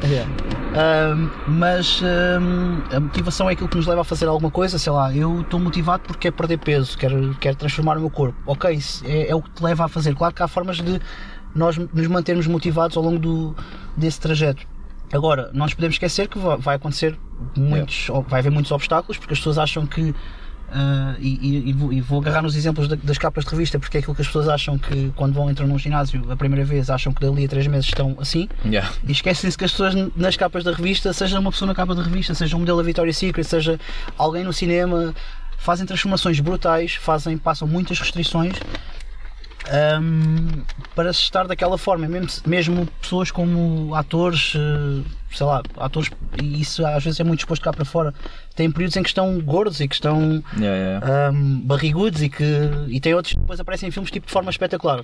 Ahm, 0.75 1.29
mas 1.47 2.01
ahm, 2.03 2.81
a 2.95 2.99
motivação 2.99 3.47
é 3.47 3.53
aquilo 3.53 3.69
que 3.69 3.75
nos 3.77 3.85
leva 3.85 4.01
a 4.01 4.03
fazer 4.03 4.25
alguma 4.27 4.49
coisa, 4.49 4.79
sei 4.79 4.91
lá, 4.91 5.13
eu 5.15 5.41
estou 5.41 5.59
motivado 5.59 6.01
porque 6.03 6.21
quero 6.21 6.35
perder 6.35 6.57
peso, 6.57 6.97
quero, 6.97 7.35
quero 7.39 7.55
transformar 7.55 7.97
o 7.97 7.99
meu 8.01 8.09
corpo. 8.09 8.35
Ok, 8.45 8.71
isso 8.71 9.03
é, 9.05 9.27
é 9.29 9.35
o 9.35 9.41
que 9.41 9.51
te 9.51 9.63
leva 9.63 9.85
a 9.85 9.87
fazer. 9.87 10.15
Claro 10.15 10.33
que 10.33 10.41
há 10.41 10.47
formas 10.47 10.77
de 10.77 10.99
nós 11.53 11.77
nos 11.77 12.07
mantermos 12.07 12.47
motivados 12.47 12.97
ao 12.97 13.03
longo 13.03 13.19
do, 13.19 13.55
desse 13.95 14.19
trajeto. 14.19 14.65
Agora, 15.13 15.51
não 15.53 15.65
nos 15.65 15.75
podemos 15.75 15.93
esquecer 15.95 16.27
que 16.27 16.39
va- 16.39 16.55
vai 16.55 16.75
acontecer 16.77 17.15
muitos, 17.55 18.07
vai 18.27 18.39
haver 18.39 18.51
muitos 18.51 18.71
obstáculos, 18.71 19.19
porque 19.19 19.33
as 19.33 19.39
pessoas 19.39 19.59
acham 19.59 19.85
que 19.85 20.15
ah, 20.73 21.15
e, 21.19 21.29
e- 21.69 21.97
e 21.97 22.01
vou, 22.01 22.19
agarrar 22.19 22.41
nos 22.41 22.55
exemplos 22.55 22.87
da- 22.87 22.95
das 22.95 23.17
capas 23.17 23.45
de 23.45 23.51
revista, 23.51 23.77
porque 23.79 23.97
é 23.97 23.99
aquilo 23.99 24.15
que 24.15 24.21
as 24.21 24.27
pessoas 24.27 24.47
acham 24.47 24.77
que 24.77 25.11
quando 25.15 25.33
vão 25.33 25.49
entrar 25.49 25.67
num 25.67 25.77
ginásio 25.77 26.25
a 26.31 26.35
primeira 26.35 26.65
vez 26.65 26.89
acham 26.89 27.13
que 27.13 27.21
dali 27.21 27.45
a 27.45 27.47
três 27.47 27.67
meses 27.67 27.85
estão 27.85 28.17
assim, 28.19 28.49
Yeah. 28.65 28.91
e 29.07 29.11
esquecem-se 29.11 29.57
que 29.57 29.65
as 29.65 29.71
pessoas 29.71 29.93
nas 30.15 30.35
capas 30.35 30.63
da 30.63 30.71
revista, 30.73 31.13
seja 31.13 31.39
uma 31.39 31.51
pessoa 31.51 31.67
na 31.67 31.75
capa 31.75 31.93
da 31.93 32.01
revista, 32.03 32.33
seja 32.33 32.55
um 32.55 32.59
modelo 32.59 32.77
da 32.79 32.83
Victoria's 32.83 33.17
Secret, 33.17 33.43
seja 33.45 33.79
alguém 34.17 34.43
no 34.43 34.51
cinema, 34.53 35.13
fazem 35.57 35.85
transformações 35.85 36.39
brutais, 36.39 36.95
fazem, 36.95 37.37
passam 37.37 37.67
muitas 37.67 37.99
restrições 37.99 38.53
hum, 40.01 40.63
para 40.95 41.11
se 41.13 41.21
estar 41.21 41.47
daquela 41.47 41.77
forma. 41.77 42.07
Mesmo, 42.07 42.29
mesmo 42.45 42.85
pessoas 43.01 43.31
como 43.31 43.93
atores, 43.95 44.53
eh, 44.55 45.03
sei 45.31 45.45
lá, 45.45 45.61
atores, 45.77 46.09
e 46.41 46.61
isso 46.61 46.85
às 46.85 47.03
vezes 47.03 47.19
é 47.19 47.23
muito 47.23 47.39
exposto 47.39 47.63
cá 47.63 47.71
para 47.71 47.85
fora, 47.85 48.13
têm 48.55 48.71
períodos 48.71 48.97
em 48.97 49.03
que 49.03 49.09
estão 49.09 49.39
gordos 49.39 49.79
e 49.79 49.87
que 49.87 49.95
estão 49.95 50.43
Yeah, 50.57 50.99
yeah. 51.05 51.31
hum, 51.31 51.61
barrigudos 51.63 52.21
e 52.21 52.29
que 52.29 52.45
e 52.87 52.99
tem 52.99 53.13
outros 53.13 53.33
que 53.33 53.39
depois 53.39 53.59
aparecem 53.59 53.89
em 53.89 53.91
filmes 53.91 54.11
tipo 54.11 54.27
de 54.27 54.33
forma 54.33 54.49
espetacular. 54.49 55.03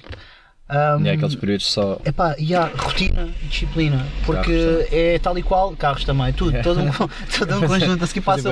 E 1.03 1.09
há 1.09 1.13
aqueles 1.13 1.35
períodos 1.35 1.65
só. 1.71 1.99
Epá, 2.05 2.35
e 2.37 2.53
há 2.53 2.65
rotina 2.65 3.27
e 3.43 3.47
disciplina, 3.47 4.05
porque 4.25 4.87
é 4.91 5.17
tal 5.19 5.37
e 5.37 5.41
qual, 5.43 5.75
carros 5.75 6.03
também, 6.05 6.31
tudo, 6.33 6.61
todo 6.61 6.79
um, 6.81 6.91
todo 7.37 7.55
um 7.57 7.67
conjunto, 7.67 8.03
a 8.03 8.07
seguir 8.07 8.21
passa 8.25 8.49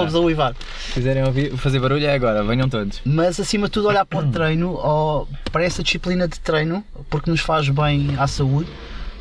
lobos, 0.00 0.14
a 0.14 0.18
uivar. 0.18 0.54
Se 0.88 0.92
quiserem 0.94 1.22
ouvir, 1.24 1.56
fazer 1.56 1.78
barulho 1.78 2.04
é 2.06 2.14
agora, 2.14 2.42
venham 2.42 2.68
todos. 2.68 3.00
Mas 3.04 3.38
acima 3.38 3.66
de 3.66 3.72
tudo 3.72 3.88
olhar 3.88 4.04
para 4.04 4.18
o 4.18 4.26
treino, 4.32 4.70
ou 4.72 5.28
para 5.52 5.64
essa 5.64 5.82
disciplina 5.82 6.26
de 6.26 6.40
treino, 6.40 6.84
porque 7.08 7.30
nos 7.30 7.40
faz 7.40 7.68
bem 7.68 8.16
à 8.18 8.26
saúde. 8.26 8.68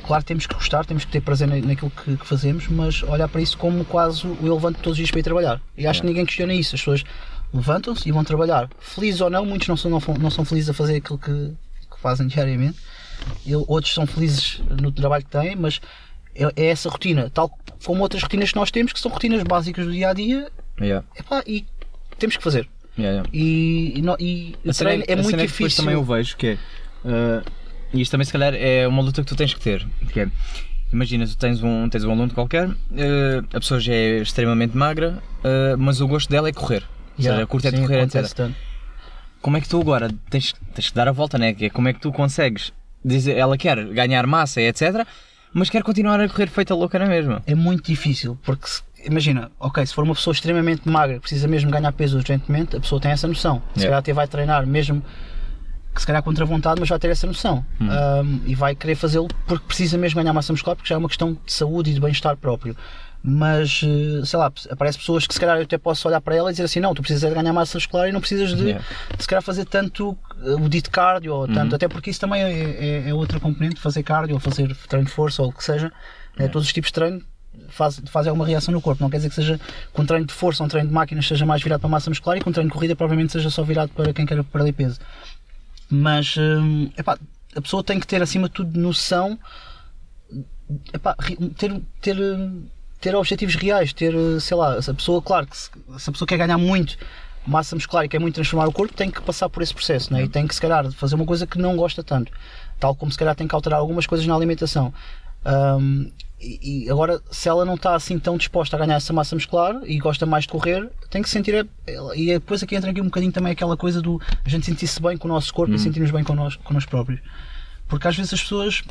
Claro, 0.08 0.24
temos 0.24 0.48
que 0.48 0.56
gostar, 0.56 0.84
temos 0.86 1.06
que 1.06 1.12
ter 1.12 1.22
prazer 1.22 1.48
na- 1.48 1.56
naquilo 1.58 1.91
que, 1.91 2.18
que 2.18 2.25
fazemos, 2.25 2.68
mas 2.68 3.03
olhar 3.03 3.27
para 3.27 3.41
isso 3.41 3.56
como 3.60 3.86
quase 3.86 4.25
eu 4.25 4.53
levanto 4.56 4.77
todos 4.77 4.94
os 4.94 4.98
dias 4.98 5.12
para 5.12 5.20
ir 5.20 5.24
trabalhar. 5.24 5.62
E 5.77 5.86
acho 5.86 6.01
que 6.01 6.08
ninguém 6.08 6.25
questiona 6.25 6.51
isso. 6.51 6.74
As 6.74 6.82
pessoas 6.82 7.03
levantam-se 7.53 8.10
e 8.10 8.12
vão 8.12 8.24
trabalhar. 8.24 8.70
Felizes 8.79 9.22
ou 9.22 9.29
não, 9.29 9.46
muitos 9.46 9.68
não 9.68 9.77
são, 9.77 9.91
não, 9.91 10.01
não 10.20 10.32
são 10.32 10.44
felizes 10.44 10.68
a 10.72 10.74
fazer 10.74 10.96
aquilo 10.96 11.20
que, 11.20 11.51
que 12.00 12.03
fazem 12.03 12.27
diariamente. 12.27 12.77
Eu- 13.46 13.65
outros 13.68 13.94
são 13.94 14.08
felizes 14.08 14.62
no 14.82 14.91
trabalho 14.91 15.24
que 15.25 15.29
têm, 15.29 15.56
mas 15.56 15.82
é, 16.34 16.46
é 16.56 16.65
essa 16.68 16.89
rotina, 16.89 17.29
tal 17.29 17.50
como 17.84 18.01
outras 18.01 18.24
rotinas 18.24 18.50
que 18.51 18.56
nós 18.56 18.72
temos, 18.72 18.94
que 18.94 19.00
são 19.00 19.12
rotinas 19.12 19.43
básicas 19.43 19.86
do 19.86 19.91
dia 19.91 20.10
a 20.10 20.13
dia, 20.13 20.50
Yeah. 20.82 21.06
epá, 21.17 21.43
e 21.45 21.65
temos 22.17 22.38
que 22.38 22.43
fazer. 22.43 22.67
Yeah, 22.97 23.17
yeah. 23.17 23.30
E, 23.34 23.93
e, 23.97 24.02
no- 24.02 24.15
e 24.19 24.56
o 24.65 24.74
treino 24.74 25.04
é 25.08 25.13
a 25.13 25.15
muito 25.17 25.30
cena 25.30 25.41
que 25.43 25.47
depois 25.52 25.71
difícil. 25.71 25.84
também 25.84 25.93
eu 25.95 26.04
vejo 26.04 26.38
que 26.38 26.47
é. 26.47 26.54
uh, 27.06 27.43
e 27.93 28.02
isto 28.02 28.12
também 28.12 28.26
se 28.26 28.32
calhar 28.32 28.54
é 28.56 28.88
uma 28.88 29.02
luta 29.02 29.21
que 29.21 29.28
tu 29.28 29.36
tens 29.36 29.54
que 29.54 29.60
ter. 29.60 29.86
Que 30.13 30.21
é, 30.21 30.28
imagina, 30.91 31.26
tu 31.28 31.36
tens 31.38 31.62
um, 31.63 31.89
tens 31.89 32.04
um 32.06 32.12
aluno 32.12 32.34
qualquer, 32.34 32.67
uh, 32.69 32.76
a 33.54 33.60
pessoa 33.60 33.80
já 33.80 33.93
é 33.93 34.17
extremamente 34.21 34.76
magra, 34.78 35.21
uh, 35.39 35.78
mas 35.78 36.00
o 36.02 36.08
gosto 36.08 36.30
dela 36.30 36.47
é 36.47 36.54
correr. 36.54 36.84
Ou 37.17 37.24
Yeah, 37.24 37.38
seja, 37.39 37.47
curte 37.47 37.67
é 37.67 37.71
de 37.71 37.82
correr, 37.82 38.02
etc. 38.04 38.34
tanto. 38.34 38.56
Como 39.41 39.58
é 39.58 39.62
que 39.62 39.69
tu 39.69 39.80
agora 39.80 40.10
tens, 40.30 40.54
tens 40.73 40.89
que 40.89 40.95
dar 40.95 41.08
a 41.08 41.12
volta, 41.12 41.38
né? 41.38 41.54
Que 41.54 41.65
é 41.65 41.69
como 41.69 41.88
é 41.88 41.93
que 41.93 41.99
tu 41.99 42.12
consegues 42.12 42.73
dizer, 43.04 43.38
ela 43.38 43.58
quer 43.58 43.84
ganhar 43.93 44.25
massa, 44.28 44.62
etc. 44.62 45.06
Mas 45.54 45.69
quer 45.69 45.82
continuar 45.84 46.19
a 46.19 46.28
correr 46.30 46.47
feita 46.47 46.75
louca 46.75 46.99
na 46.99 47.06
mesma. 47.08 47.41
É 47.47 47.56
muito 47.56 47.86
difícil, 47.88 48.38
porque 48.43 48.67
se- 48.67 48.84
imagina, 49.06 49.49
ok, 49.60 49.86
se 49.86 49.93
for 49.93 50.04
uma 50.04 50.13
pessoa 50.13 50.34
extremamente 50.34 50.88
magra, 50.88 51.19
precisa 51.19 51.47
mesmo 51.47 51.71
ganhar 51.71 51.91
peso 51.93 52.17
urgentemente, 52.17 52.75
a 52.75 52.80
pessoa 52.80 52.99
tem 53.02 53.12
essa 53.12 53.28
noção. 53.28 53.62
Se 53.73 53.80
Yeah. 53.80 53.86
calhar 53.86 53.99
até 53.99 54.13
vai 54.13 54.28
treinar 54.28 54.67
mesmo 54.67 55.04
que 55.95 56.02
se 56.02 56.06
calhar 56.06 56.21
contra 56.21 56.45
vontade, 56.45 56.80
mas 56.80 56.88
vai 56.89 56.99
ter 56.99 57.10
essa 57.10 57.25
noção. 57.25 57.65
Hum. 57.82 57.88
Um, 57.89 58.41
e 58.45 58.54
vai 58.54 58.75
querer 58.75 58.95
fazê-lo 58.95 59.28
porque 59.47 59.65
precisa 59.65 59.97
mesmo 59.97 60.21
ganhar 60.21 60.34
massa 60.34 60.54
muscular, 60.54 60.75
porque 60.75 60.88
já 60.89 60.95
é 60.95 60.97
uma 60.97 61.08
questão 61.08 61.34
de 61.34 61.52
saúde 61.52 61.89
e 61.89 61.93
de 61.93 61.99
bem-estar 61.99 62.38
próprio. 62.38 62.75
Mas, 63.21 63.82
eh, 63.84 64.25
sei 64.25 64.39
lá, 64.39 64.51
aparece 64.69 64.97
pessoas 64.97 65.27
que 65.27 65.34
se 65.34 65.39
calhar 65.39 65.58
eu 65.58 65.63
até 65.63 65.77
posso 65.77 66.08
olhar 66.08 66.21
para 66.21 66.36
ela 66.36 66.49
e 66.49 66.53
dizer 66.53 66.63
assim: 66.63 66.79
não, 66.79 66.93
tu 66.93 67.01
precisas 67.01 67.27
de 67.29 67.36
ganhar 67.36 67.51
massa 67.51 67.77
muscular 67.77 68.08
e 68.08 68.12
não 68.13 68.21
precisas 68.21 68.55
de 68.55 68.63
Yeah. 68.63 68.86
se 69.19 69.27
calhar 69.27 69.43
fazer 69.43 69.65
tanto 69.65 70.17
eh, 70.41 70.51
o 70.51 70.69
dito 70.69 70.89
cardio, 70.89 71.34
ou 71.34 71.41
Uhum. 71.41 71.53
tanto, 71.53 71.75
até 71.75 71.88
porque 71.89 72.10
isso 72.10 72.19
também 72.21 72.41
é, 72.41 72.51
é, 73.05 73.10
é 73.10 73.13
outra 73.13 73.38
componente, 73.39 73.79
fazer 73.82 74.03
cardio 74.03 74.36
ou 74.36 74.39
fazer 74.39 74.73
treino 74.88 75.05
de 75.08 75.12
força 75.13 75.41
ou 75.41 75.49
o 75.49 75.53
que 75.53 75.63
seja, 75.63 75.91
né, 76.38 76.47
todos 76.47 76.65
os 76.67 76.73
tipos 76.73 76.89
de 76.89 76.93
treino 76.93 77.21
faz, 77.67 78.01
fazem 78.08 78.29
alguma 78.29 78.47
reação 78.47 78.73
no 78.73 78.79
corpo. 78.79 79.03
Não 79.03 79.10
quer 79.10 79.17
dizer 79.17 79.29
que 79.29 79.36
seja 79.36 79.60
com 79.91 80.01
um 80.03 80.05
treino 80.05 80.25
de 80.25 80.34
força 80.34 80.63
ou 80.63 80.65
um 80.67 80.69
treino 80.69 80.88
de 80.88 80.93
máquinas 80.95 81.27
seja 81.27 81.45
mais 81.45 81.62
virado 81.62 81.82
para 81.82 81.89
massa 81.89 82.10
muscular 82.10 82.38
e 82.38 82.41
com 82.41 82.49
um 82.51 82.53
treino 82.53 82.69
de 82.69 82.73
corrida 82.73 82.95
provavelmente 82.95 83.34
seja 83.34 83.49
só 83.49 83.63
virado 83.63 83.89
para 83.89 84.13
quem 84.13 84.25
quer 84.25 84.41
perder 84.45 84.71
peso. 84.71 84.97
Mas 85.89 86.38
hum, 86.38 86.89
epá, 86.97 87.17
a 87.53 87.62
pessoa 87.62 87.84
tem 87.84 87.99
que 87.99 88.08
ter 88.08 88.21
acima 88.21 88.47
de 88.47 88.53
tudo 88.53 88.79
noção 88.79 89.38
epá, 90.93 91.15
ter, 91.58 91.82
ter, 92.01 92.17
ter 93.02 93.16
objetivos 93.16 93.56
reais, 93.56 93.94
ter, 93.94 94.14
eh, 94.14 94.40
sei 94.40 94.58
lá, 94.58 94.82
se 94.82 94.90
a 94.92 94.94
pessoa, 94.94 95.22
claro, 95.22 95.48
que 95.48 95.58
se, 95.58 95.70
se 95.98 96.10
a 96.10 96.12
pessoa 96.12 96.28
quer 96.28 96.38
ganhar 96.38 96.58
muito 96.58 96.98
massa 97.48 97.76
muscular 97.76 98.06
e 98.06 98.10
quer 98.10 98.20
muito 98.20 98.36
transformar 98.36 98.68
o 98.68 98.72
corpo, 98.72 98.94
tem 98.94 99.10
que 99.10 99.22
passar 99.22 99.50
por 99.50 99.64
esse 99.64 99.74
processo, 99.74 100.14
né? 100.14 100.24
e 100.24 100.28
tem 100.30 100.46
que 100.46 100.54
se 100.54 100.62
calhar 100.62 100.92
fazer 100.92 101.16
uma 101.16 101.26
coisa 101.26 101.48
que 101.48 101.58
não 101.58 101.76
gosta 101.76 102.04
tanto, 102.04 102.32
tal 102.80 102.94
como 102.94 103.12
se 103.12 103.18
calhar 103.18 103.34
tem 103.36 103.48
que 103.48 103.56
alterar 103.56 103.80
algumas 103.80 104.06
coisas 104.06 104.28
na 104.28 104.36
alimentação. 104.36 104.94
Hum, 105.46 106.12
e, 106.40 106.86
e 106.86 106.90
agora, 106.92 107.22
se 107.32 107.50
ela 107.50 107.66
não 107.66 107.76
está 107.76 107.96
assim 107.96 108.20
tão 108.20 108.38
disposta 108.38 108.76
a 108.76 108.80
ganhar 108.80 108.96
essa 108.96 109.12
massa 109.14 109.36
muscular 109.36 109.76
e 109.86 109.98
gosta 109.98 110.26
mais 110.26 110.44
de 110.44 110.50
correr, 110.50 110.90
tem 111.10 111.22
que 111.22 111.30
sentir. 111.30 111.56
a- 111.56 111.66
E 112.16 112.28
depois 112.28 112.62
aqui 112.62 112.76
entra 112.76 112.92
aqui 112.92 113.02
um 113.02 113.06
bocadinho 113.06 113.32
também 113.32 113.52
aquela 113.54 113.76
coisa 113.76 114.02
do 114.02 114.22
a 114.46 114.50
gente 114.50 114.66
sentir-se 114.66 115.02
bem 115.02 115.18
com 115.18 115.28
o 115.28 115.32
nosso 115.32 115.54
corpo 115.54 115.74
e 115.74 115.80
sentirmos 115.80 116.12
bem 116.12 116.24
connosco, 116.24 116.62
connosco 116.64 116.90
próprios. 116.92 117.20
Porque 117.88 118.08
às 118.08 118.16
vezes 118.16 118.34
as 118.34 118.42
pessoas. 118.42 118.84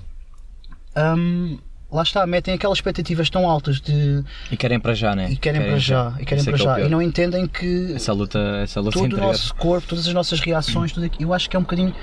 hum, 0.97 1.59
lá 1.91 2.03
está, 2.03 2.27
metem 2.27 2.55
aquelas 2.55 2.79
expectativas 2.79 3.31
tão 3.31 3.49
altas 3.49 3.81
de. 3.81 4.23
E 4.51 4.57
querem 4.57 4.79
para 4.79 4.95
já, 4.95 5.15
né? 5.15 5.31
e 5.31 5.37
querem 5.37 5.61
para 5.63 5.79
já, 5.79 6.15
e 6.21 6.25
querem 6.25 6.43
é 6.43 6.45
para 6.45 6.53
é 6.53 6.55
o 6.55 6.59
já. 6.59 6.75
pior. 6.75 6.87
E 6.87 6.89
não 6.91 7.01
entendem 7.03 7.47
que 7.47 7.93
Essa 7.95 8.13
luta, 8.13 8.39
essa 8.63 8.81
luta 8.81 8.93
todo 8.93 9.03
o 9.05 9.07
interior. 9.07 9.27
nosso 9.29 9.55
corpo, 9.55 9.89
todas 9.89 10.07
as 10.07 10.15
nossas 10.15 10.41
reações, 10.41 10.93
tudo 10.93 11.07
aquilo, 11.07 11.31
eu 11.31 11.35
acho 11.35 11.49
que 11.49 11.57
é 11.57 11.59
um 11.59 11.63
bocadinho. 11.63 11.95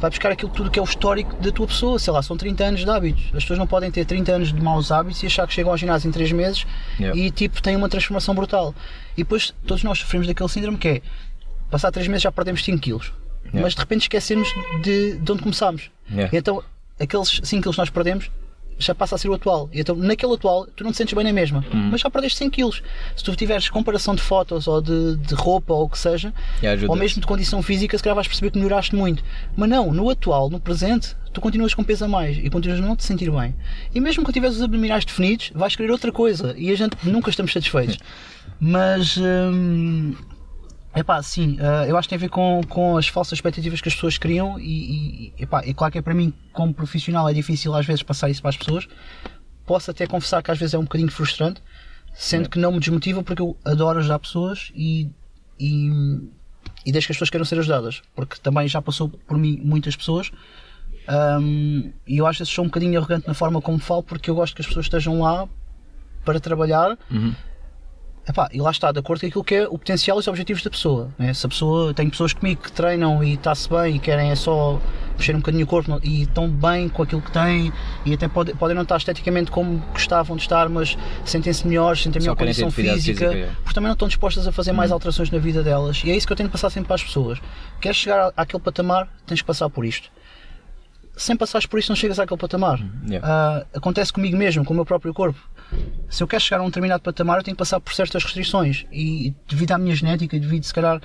Vai 0.00 0.10
buscar 0.10 0.32
aquilo 0.32 0.50
tudo 0.50 0.68
que 0.68 0.80
é 0.80 0.82
o 0.82 0.84
histórico 0.84 1.36
da 1.40 1.52
tua 1.52 1.66
pessoa, 1.68 1.96
sei 1.96 2.12
lá, 2.12 2.20
são 2.22 2.36
30 2.36 2.64
anos 2.64 2.80
de 2.84 2.90
hábitos. 2.90 3.22
As 3.26 3.44
pessoas 3.44 3.56
não 3.60 3.68
podem 3.68 3.88
ter 3.88 4.04
30 4.04 4.32
anos 4.32 4.52
de 4.52 4.60
maus 4.60 4.90
hábitos 4.90 5.22
e 5.22 5.26
achar 5.26 5.46
que 5.46 5.54
chegam 5.54 5.70
ao 5.70 5.78
ginásio 5.78 6.08
em 6.08 6.10
3 6.12 6.32
meses 6.32 6.66
Yeah. 6.98 7.16
e 7.18 7.30
tipo 7.30 7.62
têm 7.62 7.76
uma 7.76 7.88
transformação 7.88 8.34
brutal. 8.34 8.74
E 9.16 9.22
depois 9.22 9.54
todos 9.64 9.84
nós 9.84 10.00
sofremos 10.00 10.26
daquele 10.26 10.48
síndrome 10.48 10.76
que 10.76 10.88
é 10.88 11.02
passar 11.70 11.92
3 11.92 12.08
meses 12.08 12.22
já 12.24 12.32
perdemos 12.32 12.64
5 12.64 12.78
quilos, 12.80 13.12
Yeah. 13.44 13.60
mas 13.62 13.74
de 13.74 13.80
repente 13.80 14.02
esquecemos 14.02 14.48
de, 14.82 15.18
de 15.18 15.32
onde 15.32 15.40
começámos. 15.42 15.88
Yeah. 16.10 16.36
Então 16.36 16.64
aqueles 17.00 17.40
5 17.44 17.62
quilos 17.62 17.76
que 17.76 17.80
nós 17.82 17.90
perdemos 17.90 18.28
já 18.78 18.94
passa 18.94 19.14
a 19.14 19.18
ser 19.18 19.28
o 19.28 19.34
atual. 19.34 19.68
E 19.72 19.80
então 19.80 19.94
naquele 19.94 20.34
atual 20.34 20.66
tu 20.74 20.82
não 20.84 20.90
te 20.90 20.96
sentes 20.98 21.14
bem 21.14 21.24
na 21.24 21.32
mesma, 21.32 21.64
Uhum. 21.72 21.90
mas 21.90 22.00
já 22.00 22.10
perdeste 22.10 22.38
5 22.38 22.50
quilos. 22.50 22.82
Se 23.16 23.22
tu 23.24 23.34
tiveres 23.36 23.68
comparação 23.68 24.14
de 24.14 24.22
fotos 24.22 24.66
ou 24.66 24.80
de, 24.80 25.16
de 25.16 25.34
roupa 25.34 25.72
ou 25.72 25.84
o 25.84 25.88
que 25.88 25.98
seja, 25.98 26.32
ou 26.88 26.96
mesmo 26.96 27.20
de 27.20 27.26
condição 27.26 27.62
física, 27.62 27.96
se 27.96 28.02
calhar 28.02 28.14
vais 28.14 28.26
perceber 28.26 28.50
que 28.50 28.58
melhoraste 28.58 28.94
muito. 28.94 29.22
Mas 29.56 29.68
não, 29.68 29.92
no 29.92 30.08
atual, 30.10 30.50
no 30.50 30.58
presente, 30.60 31.14
tu 31.32 31.40
continuas 31.40 31.74
com 31.74 31.82
peso 31.84 32.04
a 32.04 32.08
mais 32.08 32.36
e 32.38 32.48
continuas 32.50 32.80
a 32.82 32.86
não 32.86 32.96
te 32.96 33.04
sentir 33.04 33.30
bem. 33.30 33.54
E 33.94 34.00
mesmo 34.00 34.22
quando 34.24 34.34
tiveres 34.34 34.56
os 34.56 34.62
abdominais 34.62 35.04
definidos, 35.04 35.50
vais 35.54 35.74
querer 35.76 35.90
outra 35.90 36.10
coisa 36.12 36.54
e 36.58 36.70
a 36.70 36.76
gente 36.76 36.96
nunca 37.04 37.30
estamos 37.30 37.52
satisfeitos. 37.52 37.98
Mas 38.60 39.16
hum, 39.18 40.14
Epá, 40.94 41.22
sim, 41.22 41.56
ah, 41.60 41.86
eu 41.86 41.96
acho 41.96 42.06
que 42.06 42.10
tem 42.10 42.16
a 42.16 42.20
ver 42.20 42.28
com, 42.28 42.60
com 42.68 42.96
as 42.98 43.08
falsas 43.08 43.32
expectativas 43.38 43.80
que 43.80 43.88
as 43.88 43.94
pessoas 43.94 44.18
criam 44.18 44.58
e, 44.60 45.32
e 45.38 45.42
epá, 45.42 45.62
é 45.64 45.72
claro 45.72 45.90
que 45.90 45.98
é 45.98 46.02
para 46.02 46.12
mim, 46.12 46.34
como 46.52 46.74
profissional, 46.74 47.26
é 47.28 47.32
difícil 47.32 47.74
às 47.74 47.86
vezes 47.86 48.02
passar 48.02 48.28
isso 48.28 48.42
para 48.42 48.50
as 48.50 48.56
pessoas. 48.56 48.86
Posso 49.64 49.90
até 49.90 50.06
confessar 50.06 50.42
que 50.42 50.50
às 50.50 50.58
vezes 50.58 50.74
é 50.74 50.78
um 50.78 50.82
bocadinho 50.82 51.10
frustrante, 51.10 51.62
sendo 52.12 52.48
que 52.50 52.58
não 52.58 52.72
me 52.72 52.78
desmotiva 52.78 53.22
porque 53.22 53.40
eu 53.40 53.56
adoro 53.64 54.00
ajudar 54.00 54.18
pessoas 54.18 54.70
e, 54.74 55.08
e, 55.58 55.90
e 56.84 56.92
deixo 56.92 57.06
que 57.06 57.12
as 57.12 57.16
pessoas 57.16 57.30
queiram 57.30 57.44
ser 57.46 57.58
ajudadas, 57.58 58.02
porque 58.14 58.36
também 58.42 58.68
já 58.68 58.82
passou 58.82 59.08
por 59.08 59.38
mim 59.38 59.58
muitas 59.64 59.96
pessoas. 59.96 60.30
ahm, 61.08 61.90
e 62.06 62.18
eu 62.18 62.26
às 62.26 62.36
vezes 62.36 62.52
sou 62.52 62.64
um 62.64 62.68
bocadinho 62.68 62.98
arrogante 62.98 63.26
na 63.26 63.34
forma 63.34 63.62
como 63.62 63.78
falo 63.78 64.02
porque 64.02 64.28
eu 64.28 64.34
gosto 64.34 64.54
que 64.54 64.60
as 64.60 64.66
pessoas 64.66 64.86
estejam 64.86 65.20
lá 65.20 65.48
para 66.24 66.38
trabalhar 66.38 66.98
Uhum. 67.10 67.34
Epá, 68.28 68.48
e 68.52 68.60
lá 68.60 68.70
está, 68.70 68.92
de 68.92 69.00
acordo 69.00 69.20
com 69.20 69.26
aquilo 69.26 69.42
que 69.44 69.54
é 69.56 69.64
o 69.66 69.76
potencial 69.76 70.16
e 70.16 70.20
os 70.20 70.28
objetivos 70.28 70.62
da 70.62 70.70
pessoa. 70.70 71.08
Né? 71.18 71.34
Se 71.34 71.44
a 71.44 71.48
pessoa 71.48 71.92
tem 71.92 72.08
pessoas 72.08 72.32
comigo 72.32 72.62
que 72.62 72.70
treinam 72.70 73.22
e 73.22 73.34
está-se 73.34 73.68
bem 73.68 73.96
e 73.96 73.98
querem 73.98 74.30
é 74.30 74.36
só 74.36 74.80
mexer 75.18 75.34
um 75.34 75.38
bocadinho 75.40 75.64
o 75.64 75.66
corpo 75.66 75.98
e 76.04 76.22
estão 76.22 76.48
bem 76.48 76.88
com 76.88 77.02
aquilo 77.02 77.20
que 77.20 77.32
têm 77.32 77.72
e 78.06 78.14
até 78.14 78.28
pode- 78.28 78.54
podem 78.54 78.76
não 78.76 78.84
estar 78.84 78.96
esteticamente 78.96 79.50
como 79.50 79.78
gostavam 79.92 80.36
de 80.36 80.42
estar, 80.42 80.68
mas 80.68 80.96
sentem-se 81.24 81.66
melhores, 81.66 82.00
sentem 82.00 82.22
melhor 82.22 82.36
condição 82.36 82.70
física, 82.70 82.94
física, 83.30 83.34
é. 83.34 83.50
porque 83.64 83.74
também 83.74 83.88
não 83.88 83.94
estão 83.94 84.06
dispostas 84.06 84.46
a 84.46 84.52
fazer 84.52 84.70
mais 84.70 84.92
alterações 84.92 85.28
na 85.28 85.38
vida 85.38 85.62
delas. 85.64 86.02
E 86.04 86.10
é 86.12 86.16
isso 86.16 86.24
que 86.24 86.32
eu 86.32 86.36
tenho 86.36 86.48
de 86.48 86.52
passar 86.52 86.70
sempre 86.70 86.86
para 86.86 86.94
as 86.94 87.02
pessoas. 87.02 87.40
Queres 87.80 87.96
chegar 87.96 88.32
àquele 88.36 88.62
patamar, 88.62 89.08
tens 89.26 89.40
que 89.40 89.46
passar 89.46 89.68
por 89.68 89.84
isto. 89.84 90.08
Sem 91.16 91.36
passares 91.36 91.66
por 91.66 91.78
isto, 91.78 91.88
não 91.90 91.96
chegas 91.96 92.18
àquele 92.20 92.38
patamar. 92.38 92.80
yeah. 93.06 93.26
Ah, 93.28 93.66
acontece 93.74 94.12
comigo 94.12 94.36
mesmo, 94.36 94.64
com 94.64 94.72
o 94.72 94.76
meu 94.76 94.86
próprio 94.86 95.12
corpo. 95.12 95.38
Se 96.08 96.22
eu 96.22 96.28
quero 96.28 96.42
chegar 96.42 96.60
a 96.60 96.62
um 96.62 96.66
determinado 96.66 97.02
patamar, 97.02 97.38
eu 97.38 97.42
tenho 97.42 97.56
que 97.56 97.58
passar 97.58 97.80
por 97.80 97.94
certas 97.94 98.22
restrições. 98.22 98.84
E 98.92 99.34
devido 99.48 99.72
à 99.72 99.78
minha 99.78 99.94
genética, 99.94 100.38
devido 100.38 100.64
se 100.64 100.74
calhar 100.74 101.00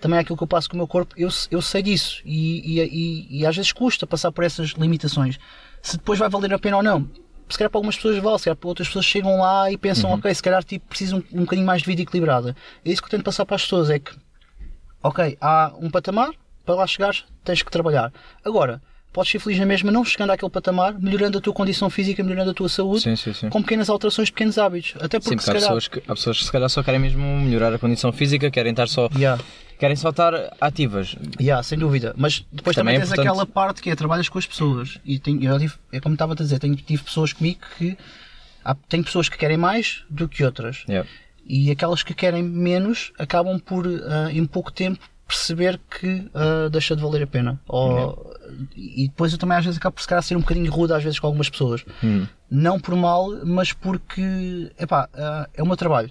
também 0.00 0.18
àquilo 0.18 0.36
que 0.36 0.42
eu 0.42 0.46
passo 0.46 0.68
com 0.68 0.76
o 0.76 0.78
meu 0.78 0.86
corpo, 0.86 1.14
eu, 1.16 1.28
eu 1.50 1.62
sei 1.62 1.82
disso. 1.82 2.20
E, 2.24 2.80
e, 2.80 2.82
e, 2.82 3.40
e 3.40 3.46
às 3.46 3.56
vezes 3.56 3.72
custa 3.72 4.06
passar 4.06 4.30
por 4.30 4.44
essas 4.44 4.70
limitações. 4.70 5.38
Se 5.82 5.96
depois 5.96 6.18
vai 6.18 6.28
valer 6.28 6.52
a 6.52 6.58
pena 6.58 6.76
ou 6.76 6.82
não. 6.82 7.08
Se 7.48 7.56
calhar 7.56 7.70
para 7.70 7.78
algumas 7.78 7.96
pessoas 7.96 8.18
vale, 8.18 8.38
se 8.38 8.44
calhar 8.44 8.56
para 8.56 8.68
outras 8.68 8.88
pessoas 8.88 9.04
chegam 9.04 9.38
lá 9.38 9.70
e 9.70 9.78
pensam, 9.78 10.10
ok, 10.12 10.34
se 10.34 10.42
calhar 10.42 10.64
tipo, 10.64 10.86
precisam 10.88 11.22
um, 11.32 11.38
um 11.38 11.40
bocadinho 11.42 11.66
mais 11.66 11.82
de 11.82 11.86
vida 11.86 12.02
equilibrada. 12.02 12.56
É 12.84 12.90
isso 12.90 13.00
que 13.00 13.06
eu 13.06 13.10
tento 13.10 13.24
passar 13.24 13.46
para 13.46 13.54
as 13.54 13.62
pessoas, 13.62 13.88
é 13.88 14.00
que 14.00 14.10
ok, 15.02 15.38
há 15.40 15.72
um 15.80 15.88
patamar, 15.88 16.30
para 16.64 16.74
lá 16.74 16.86
chegares 16.86 17.24
tens 17.44 17.62
que 17.62 17.70
trabalhar. 17.70 18.12
Agora, 18.44 18.82
podes 19.12 19.32
ser 19.32 19.38
feliz 19.38 19.58
na 19.58 19.64
mesma 19.66 19.90
não 19.90 20.04
chegando 20.04 20.30
àquele 20.30 20.50
patamar, 20.50 20.98
melhorando 20.98 21.38
a 21.38 21.40
tua 21.40 21.52
condição 21.52 21.88
física, 21.88 22.22
melhorando 22.22 22.50
a 22.50 22.54
tua 22.54 22.68
saúde, 22.68 23.02
Sim, 23.02 23.16
sim, 23.16 23.32
sim. 23.32 23.48
com 23.48 23.62
pequenas 23.62 23.88
alterações, 23.88 24.28
pequenos 24.30 24.58
hábitos. 24.58 24.94
Até 25.00 25.18
porque 25.18 25.30
Sim, 25.30 25.38
se 25.38 25.44
porque 25.46 25.50
há 25.50 25.52
calhar. 25.54 25.62
pessoas, 25.68 25.88
que, 25.88 25.98
há 26.06 26.14
pessoas 26.14 26.38
que 26.38 26.44
se 26.44 26.52
calhar 26.52 26.68
só 26.68 26.82
querem 26.82 27.00
mesmo 27.00 27.22
melhorar 27.40 27.72
a 27.72 27.78
condição 27.78 28.12
física, 28.12 28.50
querem 28.50 28.72
estar 28.72 28.88
só, 28.88 29.08
Yeah, 29.16 29.42
querem 29.78 29.96
só 29.96 30.10
estar 30.10 30.34
ativas. 30.60 31.16
yeah, 31.40 31.62
sem 31.62 31.78
dúvida. 31.78 32.14
Mas 32.16 32.44
depois 32.52 32.76
Também 32.76 32.94
também, 32.94 32.96
é 32.96 32.98
tens 33.00 33.08
importante. 33.12 33.28
aquela 33.28 33.46
parte 33.46 33.80
que 33.80 33.88
é 33.90 33.96
trabalhas 33.96 34.28
com 34.28 34.38
as 34.38 34.46
pessoas. 34.46 34.98
E 35.04 35.18
tenho, 35.18 35.42
eu 35.42 35.58
tive, 35.58 35.74
é 35.92 36.00
como 36.00 36.14
estava 36.14 36.34
a 36.34 36.36
dizer, 36.36 36.58
tenho, 36.58 36.76
tive 36.76 37.02
pessoas 37.02 37.32
comigo 37.32 37.60
que. 37.78 37.96
Há, 38.62 38.74
tenho 38.74 39.04
pessoas 39.04 39.28
que 39.28 39.38
querem 39.38 39.56
mais 39.56 40.02
do 40.10 40.28
que 40.28 40.44
outras. 40.44 40.84
Yeah. 40.88 41.08
E 41.48 41.70
aquelas 41.70 42.02
que 42.02 42.12
querem 42.12 42.42
menos 42.42 43.12
acabam 43.18 43.58
por, 43.60 43.86
ah, 43.86 44.28
em 44.32 44.44
pouco 44.44 44.72
tempo, 44.72 44.98
perceber 45.26 45.80
que 45.90 46.30
ah, 46.34 46.68
deixa 46.70 46.94
de 46.94 47.02
valer 47.02 47.22
a 47.22 47.26
pena. 47.26 47.60
Ou, 47.68 48.34
E 48.76 49.08
depois 49.08 49.32
eu 49.32 49.38
também 49.38 49.56
às 49.58 49.64
vezes 49.64 49.78
acabo 49.78 49.94
por 49.94 50.02
se 50.02 50.08
calhar 50.08 50.22
ser 50.22 50.36
um 50.36 50.40
bocadinho 50.40 50.70
rude 50.70 50.92
às 50.92 51.02
vezes 51.02 51.18
com 51.18 51.26
algumas 51.26 51.50
pessoas. 51.50 51.84
Hum. 52.02 52.26
Não 52.50 52.78
por 52.78 52.94
mal, 52.94 53.28
mas 53.44 53.72
porque 53.72 54.70
epá, 54.78 55.08
ah, 55.14 55.48
é 55.54 55.62
o 55.62 55.66
meu 55.66 55.76
trabalho. 55.76 56.10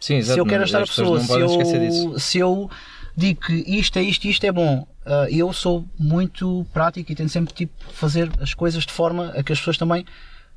Sim, 0.00 0.16
exato. 0.16 0.34
se 0.34 0.40
eu 0.40 0.46
quero 0.46 0.64
ajudar 0.64 0.82
a 0.82 0.86
pessoa, 0.86 1.20
se 1.20 1.38
eu, 1.38 2.18
se 2.18 2.38
eu 2.38 2.70
digo 3.16 3.40
que 3.40 3.54
isto 3.66 3.98
é 3.98 4.02
isto 4.02 4.24
e 4.24 4.30
isto 4.30 4.44
é 4.44 4.52
bom, 4.52 4.86
ah, 5.06 5.26
eu 5.30 5.52
sou 5.52 5.84
muito 5.98 6.66
prático 6.72 7.10
e 7.10 7.14
tento 7.14 7.30
sempre 7.30 7.54
tipo, 7.54 7.72
fazer 7.92 8.30
as 8.40 8.52
coisas 8.52 8.84
de 8.84 8.92
forma 8.92 9.28
a 9.36 9.42
que 9.42 9.52
as 9.52 9.58
pessoas 9.58 9.78
também 9.78 10.04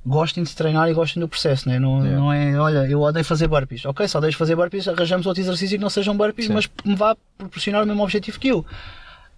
gostem 0.05 0.43
de 0.43 0.55
treinar 0.55 0.89
e 0.89 0.93
gostem 0.93 1.19
do 1.19 1.27
processo, 1.27 1.67
né? 1.67 1.79
não, 1.79 1.97
Yeah. 2.03 2.19
não 2.19 2.31
é, 2.31 2.59
olha, 2.59 2.87
eu 2.89 3.01
odeio 3.01 3.25
fazer 3.25 3.47
burpees, 3.47 3.85
ok, 3.85 4.07
só 4.07 4.19
odeias 4.19 4.35
fazer 4.35 4.55
burpees, 4.55 4.87
arranjamos 4.87 5.25
outro 5.25 5.41
exercício 5.41 5.77
que 5.77 5.81
não 5.81 5.89
sejam 5.89 6.15
burpees, 6.15 6.47
Sim. 6.47 6.53
mas 6.53 6.69
me 6.83 6.95
vá 6.95 7.15
proporcionar 7.37 7.83
o 7.83 7.87
mesmo 7.87 8.03
objetivo 8.03 8.39
que 8.39 8.49
eu, 8.49 8.65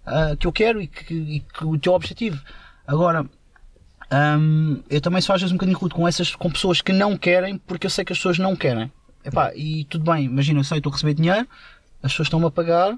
ah, 0.04 0.36
que 0.38 0.46
eu 0.46 0.52
quero 0.52 0.80
e 0.80 0.86
que, 0.86 1.14
e 1.14 1.40
que 1.40 1.64
o 1.64 1.78
teu 1.78 1.92
objetivo. 1.94 2.40
Agora, 2.86 3.24
Hum, 4.10 4.82
eu 4.88 5.00
também 5.02 5.20
sou 5.20 5.34
às 5.34 5.40
vezes 5.42 5.52
um 5.52 5.56
bocadinho 5.56 5.76
rude 5.76 5.94
com 5.94 6.08
essas 6.08 6.34
com 6.34 6.50
pessoas 6.50 6.80
que 6.80 6.92
não 6.94 7.14
querem 7.14 7.58
porque 7.58 7.86
eu 7.86 7.90
sei 7.90 8.06
que 8.06 8.12
as 8.12 8.18
pessoas 8.18 8.38
não 8.38 8.56
querem. 8.56 8.90
Epá, 9.22 9.52
e 9.54 9.84
tudo 9.84 10.10
bem, 10.10 10.24
imagina, 10.24 10.60
eu 10.60 10.64
sei, 10.64 10.78
estou 10.78 10.90
a 10.90 10.94
receber 10.94 11.12
dinheiro, 11.12 11.46
as 12.02 12.12
pessoas 12.12 12.26
estão-me 12.26 12.46
a 12.46 12.50
pagar, 12.50 12.92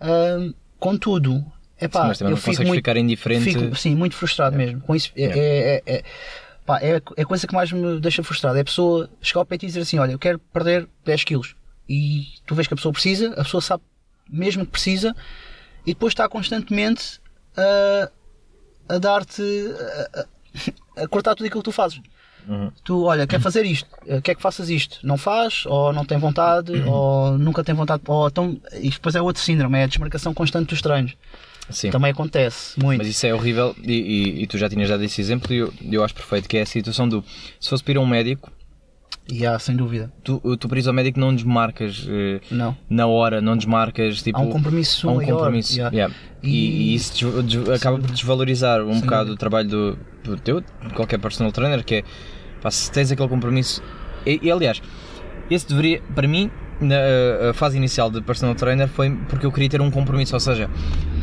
hum, 0.00 0.54
contudo, 0.78 1.44
epá, 1.80 2.02
Sim, 2.02 2.08
mas 2.08 2.18
também 2.18 2.30
eu 2.32 2.36
não 2.36 2.42
fico 2.42 2.62
muito, 2.62 2.74
ficar 2.76 2.96
indiferente. 2.96 3.42
fico, 3.42 3.74
sim, 3.74 3.96
muito 3.96 4.14
frustrado 4.14 4.56
mesmo. 4.56 4.80
Com 4.82 4.94
isso, 4.94 5.10
é, 5.16 5.24
é, 5.24 5.34
é, 5.34 5.82
é, 5.96 6.04
pá, 6.72 6.78
é, 6.80 7.00
é 7.16 7.22
a 7.22 7.26
coisa 7.26 7.46
que 7.46 7.54
mais 7.54 7.72
me 7.72 8.00
deixa 8.00 8.22
frustrado. 8.22 8.56
É 8.56 8.60
a 8.60 8.64
pessoa 8.64 9.08
chegar 9.20 9.40
ao 9.40 9.46
pé 9.46 9.54
e 9.56 9.58
dizer 9.58 9.80
assim: 9.80 9.98
Olha, 9.98 10.12
eu 10.12 10.18
quero 10.18 10.38
perder 10.38 10.88
10 11.04 11.24
quilos. 11.24 11.54
E 11.88 12.26
tu 12.46 12.54
vês 12.54 12.66
que 12.68 12.74
a 12.74 12.76
pessoa 12.76 12.92
precisa, 12.92 13.32
a 13.32 13.42
pessoa 13.44 13.60
sabe 13.60 13.82
mesmo 14.28 14.64
que 14.64 14.70
precisa, 14.72 15.14
e 15.84 15.92
depois 15.92 16.12
está 16.12 16.28
constantemente 16.28 17.20
a, 17.56 18.10
a 18.94 18.98
dar-te. 18.98 19.42
A, 20.14 20.20
a- 20.20 21.08
cortar 21.08 21.34
tudo 21.34 21.46
aquilo 21.46 21.62
que 21.62 21.70
tu 21.70 21.72
fazes. 21.72 22.00
Uhum. 22.48 22.70
Tu, 22.84 23.04
olha, 23.04 23.26
quer 23.26 23.40
fazer 23.40 23.64
isto, 23.64 23.88
eh, 24.06 24.20
quer 24.20 24.34
que 24.34 24.42
faças 24.42 24.68
isto, 24.68 24.98
não 25.06 25.16
faz, 25.16 25.64
ou 25.66 25.92
não 25.92 26.04
tem 26.04 26.18
vontade, 26.18 26.72
Uhum. 26.72 26.88
ou 26.90 27.38
nunca 27.38 27.62
tem 27.64 27.74
vontade, 27.74 28.02
ou 28.06 28.26
então, 28.28 28.60
isto 28.74 28.98
depois 28.98 29.14
é 29.14 29.22
outro 29.22 29.42
síndrome, 29.42 29.78
é 29.78 29.84
a 29.84 29.86
desmarcação 29.86 30.34
constante 30.34 30.68
dos 30.70 30.82
treinos. 30.82 31.16
Sim. 31.70 31.90
Também 31.90 32.10
acontece 32.10 32.78
muito. 32.80 32.98
Mas 32.98 33.08
isso 33.08 33.26
é 33.26 33.34
horrível 33.34 33.74
e, 33.82 33.92
e- 33.92 34.42
e 34.42 34.46
tu 34.46 34.58
já 34.58 34.68
tinhas 34.68 34.88
dado 34.88 35.02
esse 35.04 35.20
exemplo 35.20 35.52
e 35.52 35.58
eu, 35.58 35.72
eu 35.90 36.04
acho 36.04 36.14
perfeito, 36.14 36.48
que 36.48 36.56
é 36.56 36.62
a 36.62 36.66
situação 36.66 37.08
do 37.08 37.24
se 37.60 37.68
fosse 37.70 37.82
para 37.82 37.92
ir 37.92 37.96
a 37.96 38.00
um 38.00 38.06
médico, 38.06 38.50
E 39.30 39.46
há, 39.46 39.58
sem 39.58 39.76
dúvida. 39.76 40.12
tu, 40.24 40.40
tu 40.56 40.68
para 40.68 40.78
ir 40.80 40.86
ao 40.88 40.92
médico 40.94 41.20
não 41.20 41.34
desmarcas 41.34 42.06
eh, 42.08 42.40
Não. 42.50 42.76
na 42.88 43.06
hora, 43.06 43.40
não 43.40 43.56
desmarcas 43.56 44.22
tipo, 44.22 44.38
Há 44.38 44.40
um 44.42 44.50
compromisso 44.50 45.08
há 45.08 45.12
um 45.12 45.16
maior, 45.16 45.36
compromisso. 45.36 45.74
yeah. 45.76 45.94
yeah. 45.96 46.14
E, 46.42 46.48
E- 46.48 46.94
isso 46.94 47.30
des- 47.42 47.44
des- 47.64 47.68
acaba 47.68 47.98
por 47.98 48.10
desvalorizar 48.10 48.82
um 48.82 48.92
Sem 48.92 49.00
bocado 49.02 49.24
dúvida. 49.26 49.34
o 49.34 49.36
trabalho 49.38 49.68
do, 49.68 49.98
do 50.24 50.36
teu, 50.38 50.60
de 50.60 50.94
qualquer 50.94 51.18
personal 51.18 51.52
trainer, 51.52 51.84
que 51.84 51.96
é 51.96 52.04
pá, 52.60 52.70
se 52.70 52.90
tens 52.90 53.12
aquele 53.12 53.28
compromisso. 53.28 53.82
E, 54.26 54.40
e, 54.42 54.50
aliás, 54.50 54.82
esse 55.50 55.66
deveria, 55.68 56.02
para 56.14 56.26
mim, 56.26 56.50
na 56.80 56.96
a 57.50 57.54
fase 57.54 57.76
inicial 57.76 58.10
de 58.10 58.20
personal 58.22 58.54
trainer 58.54 58.88
foi 58.88 59.10
porque 59.28 59.44
eu 59.46 59.52
queria 59.52 59.68
ter 59.68 59.80
um 59.80 59.90
compromisso, 59.90 60.34
ou 60.34 60.40
seja, 60.40 60.68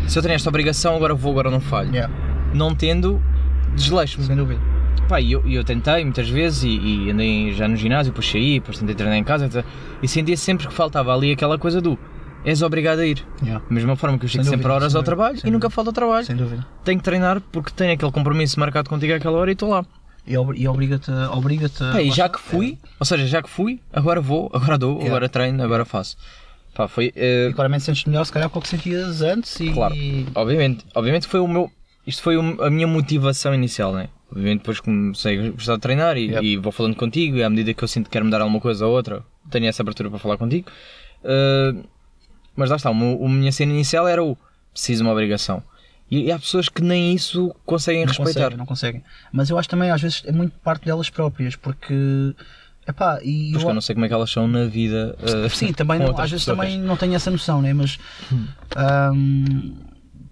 se 0.08 0.18
eu 0.18 0.24
tenho 0.24 0.36
esta 0.36 0.50
obrigação, 0.50 0.96
agora 0.96 1.14
vou, 1.14 1.32
agora 1.34 1.50
não 1.52 1.60
falho. 1.60 1.90
Yeah, 1.94 2.14
Não 2.54 2.74
tendo, 2.74 3.22
desleixo-me. 3.76 4.26
sem 4.26 4.36
dúvida. 4.36 4.60
Pá, 5.08 5.22
e 5.22 5.32
eu, 5.32 5.48
eu 5.48 5.64
tentei 5.64 6.04
muitas 6.04 6.28
vezes 6.30 6.64
e, 6.64 6.70
e 7.06 7.12
andei 7.12 7.54
já 7.54 7.68
no 7.68 7.76
ginásio, 7.78 8.12
depois 8.12 8.30
saí, 8.30 8.60
depois 8.60 8.78
tentei 8.78 8.94
treinar 8.96 9.18
em 9.18 9.24
casa 9.24 9.46
etc. 9.46 9.64
e 10.04 10.08
sentia 10.08 10.36
sempre 10.36 10.68
que 10.68 10.74
faltava 10.74 11.14
ali 11.14 11.32
aquela 11.32 11.58
coisa 11.58 11.80
do 11.80 11.98
és 12.44 12.62
obrigado 12.62 13.00
a 13.00 13.06
ir. 13.06 13.26
Yeah, 13.42 13.64
Da 13.68 13.74
mesma 13.74 13.96
forma 13.96 14.18
que 14.18 14.26
eu 14.26 14.30
chego 14.30 14.44
Sem 14.44 14.52
sempre 14.52 14.64
dúvida, 14.64 14.76
horas 14.76 14.96
ao 14.96 15.02
dúvida, 15.02 15.06
trabalho 15.16 15.38
e 15.44 15.52
nunca 15.52 15.68
dúvida. 15.68 15.70
falta 15.70 15.90
ao 15.90 15.94
trabalho. 15.94 16.26
sem 16.26 16.36
dúvida. 16.36 16.66
Tenho 16.84 16.98
que 16.98 17.04
treinar 17.04 17.40
porque 17.52 17.72
tenho 17.72 17.94
aquele 17.94 18.12
compromisso 18.12 18.60
marcado 18.60 18.90
contigo 18.90 19.14
àquela 19.14 19.38
hora 19.38 19.50
e 19.50 19.54
estou 19.54 19.70
lá. 19.70 19.86
E, 20.26 20.38
ob- 20.38 20.58
e 20.58 20.68
obriga-te 20.68 21.10
obriga 21.32 21.68
a. 21.68 21.92
Pá, 21.94 22.02
e 22.02 22.12
já 22.12 22.28
que 22.28 22.40
fui, 22.40 22.78
ou 23.00 23.06
seja, 23.06 23.26
já 23.28 23.42
que 23.42 23.50
fui, 23.50 23.80
agora 23.94 24.20
vou, 24.20 24.50
agora 24.54 24.78
dou, 24.78 24.94
Yeah. 24.96 25.08
agora 25.10 25.30
treino, 25.30 25.64
agora 25.64 25.86
faço. 25.86 26.18
Pá, 26.78 26.88
foi. 26.88 27.12
eh, 27.16 27.48
E 27.50 27.54
claramente 27.54 27.84
sentes 27.84 28.06
melhor, 28.06 28.24
se 28.24 28.32
calhar, 28.32 28.50
com 28.50 28.60
o 28.60 28.62
que 28.62 28.68
sentias 28.70 29.22
antes. 29.22 29.60
E, 29.60 29.74
Claro. 29.74 29.96
Obviamente, 30.36 30.86
obviamente 30.94 31.28
foi 31.28 31.40
o 31.40 31.48
meu. 31.48 31.72
Isto 32.06 32.22
foi 32.22 32.36
a 32.38 32.70
minha 32.70 32.88
motivação 32.88 33.54
inicial, 33.54 33.92
né? 33.94 34.10
Obviamente 34.32 34.60
depois 34.60 34.80
comecei 34.80 35.40
a 35.48 35.52
gostar 35.52 35.76
de 35.76 35.82
treinar 35.82 36.18
e, 36.18 36.28
Yep. 36.32 36.46
e 36.46 36.58
vou 36.58 36.72
falando 36.72 36.96
contigo 36.96 37.36
e 37.38 37.44
à 37.44 37.50
medida 37.50 37.74
que 37.74 37.84
eu 37.84 37.88
sinto 37.88 38.06
que 38.06 38.12
quero 38.12 38.26
mudar 38.26 38.42
alguma 38.42 38.60
coisa 38.62 38.86
ou 38.86 38.94
outra, 38.94 39.24
tenho 39.50 39.66
essa 39.66 39.82
abertura 39.82 40.10
para 40.10 40.20
falar 40.20 40.38
contigo. 40.38 40.70
Uh, 41.24 41.84
mas 42.56 42.70
lá 42.70 42.76
está, 42.76 42.90
o 42.92 42.96
meu- 42.96 43.26
a 43.26 43.30
minha 43.30 43.52
cena 43.52 43.72
inicial 43.74 44.08
era 44.08 44.24
o 44.24 44.38
preciso 44.72 45.02
de 45.02 45.08
uma 45.08 45.12
obrigação. 45.14 45.64
E, 46.12 46.26
e 46.26 46.32
há 46.32 46.38
pessoas 46.40 46.70
que 46.70 46.82
nem 46.84 47.14
isso 47.14 47.54
conseguem 47.66 48.02
não 48.06 48.08
respeitar. 48.10 48.34
conseguem, 48.42 48.58
não 48.58 48.66
conseguem. 48.66 49.04
Mas 49.32 49.50
eu 49.50 49.58
acho 49.58 49.68
também, 49.68 49.90
às 49.90 50.02
vezes, 50.02 50.24
é 50.26 50.32
muito 50.32 50.58
parte 50.60 50.86
delas 50.86 51.10
próprias, 51.10 51.56
porque. 51.56 52.34
Epá, 52.88 53.20
e 53.22 53.50
Pois 53.52 53.64
eu- 53.64 53.70
eu 53.70 53.74
não 53.76 53.82
sei 53.82 53.96
como 53.96 54.06
é 54.06 54.08
que 54.08 54.14
elas 54.14 54.32
são 54.32 54.48
na 54.48 54.66
vida. 54.66 55.16
uh, 55.22 55.50
Sim, 55.50 55.74
também 55.74 56.00
não, 56.00 56.12
às 56.18 56.30
vezes 56.32 56.46
pessoas. 56.46 56.58
também 56.58 56.80
não 56.80 56.96
tenho 56.96 57.14
essa 57.16 57.30
noção, 57.30 57.62
né? 57.62 57.74
mas 57.74 57.98
ahm, 58.76 59.74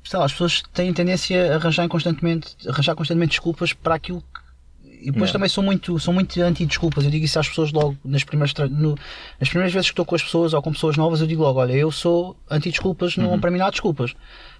sei 0.04 0.20
lá, 0.20 0.26
as 0.26 0.32
pessoas 0.32 0.64
têm 0.74 0.94
tendência 0.94 1.54
a 1.54 1.56
arranjar 1.56 1.88
constantemente, 1.88 2.56
arranjar 2.68 2.96
constantemente 2.96 3.32
desculpas 3.32 3.74
para 3.74 3.96
aquilo 3.96 4.22
que. 4.22 4.46
E 5.02 5.12
depois 5.12 5.30
Yeah. 5.30 5.34
também 5.34 5.50
sou 5.50 5.64
muito, 5.64 6.00
sou 6.00 6.12
muito 6.12 6.42
anti-desculpas. 6.42 7.04
Eu 7.04 7.12
digo 7.12 7.26
isso 7.26 7.38
às 7.38 7.48
pessoas 7.48 7.72
logo 7.72 7.96
nas 8.04 8.24
primeiras, 8.24 8.54
no- 8.72 8.98
nas 9.40 9.50
primeiras 9.50 9.72
vezes 9.72 9.90
que 9.90 9.92
estou 9.94 10.04
com 10.06 10.16
as 10.16 10.24
pessoas 10.24 10.52
ou 10.54 10.62
com 10.64 10.72
pessoas 10.72 10.98
novas. 10.98 11.22
Eu 11.22 11.28
digo 11.28 11.44
logo: 11.44 11.60
olha, 11.60 11.74
eu 11.74 11.92
sou 11.92 12.36
anti-desculpas, 12.50 13.16
Uhum. 13.16 13.24
não, 13.32 13.40
para 13.40 13.52
mim 13.52 13.60
não 13.60 13.68
há 13.68 13.70
desculpas. 13.70 14.16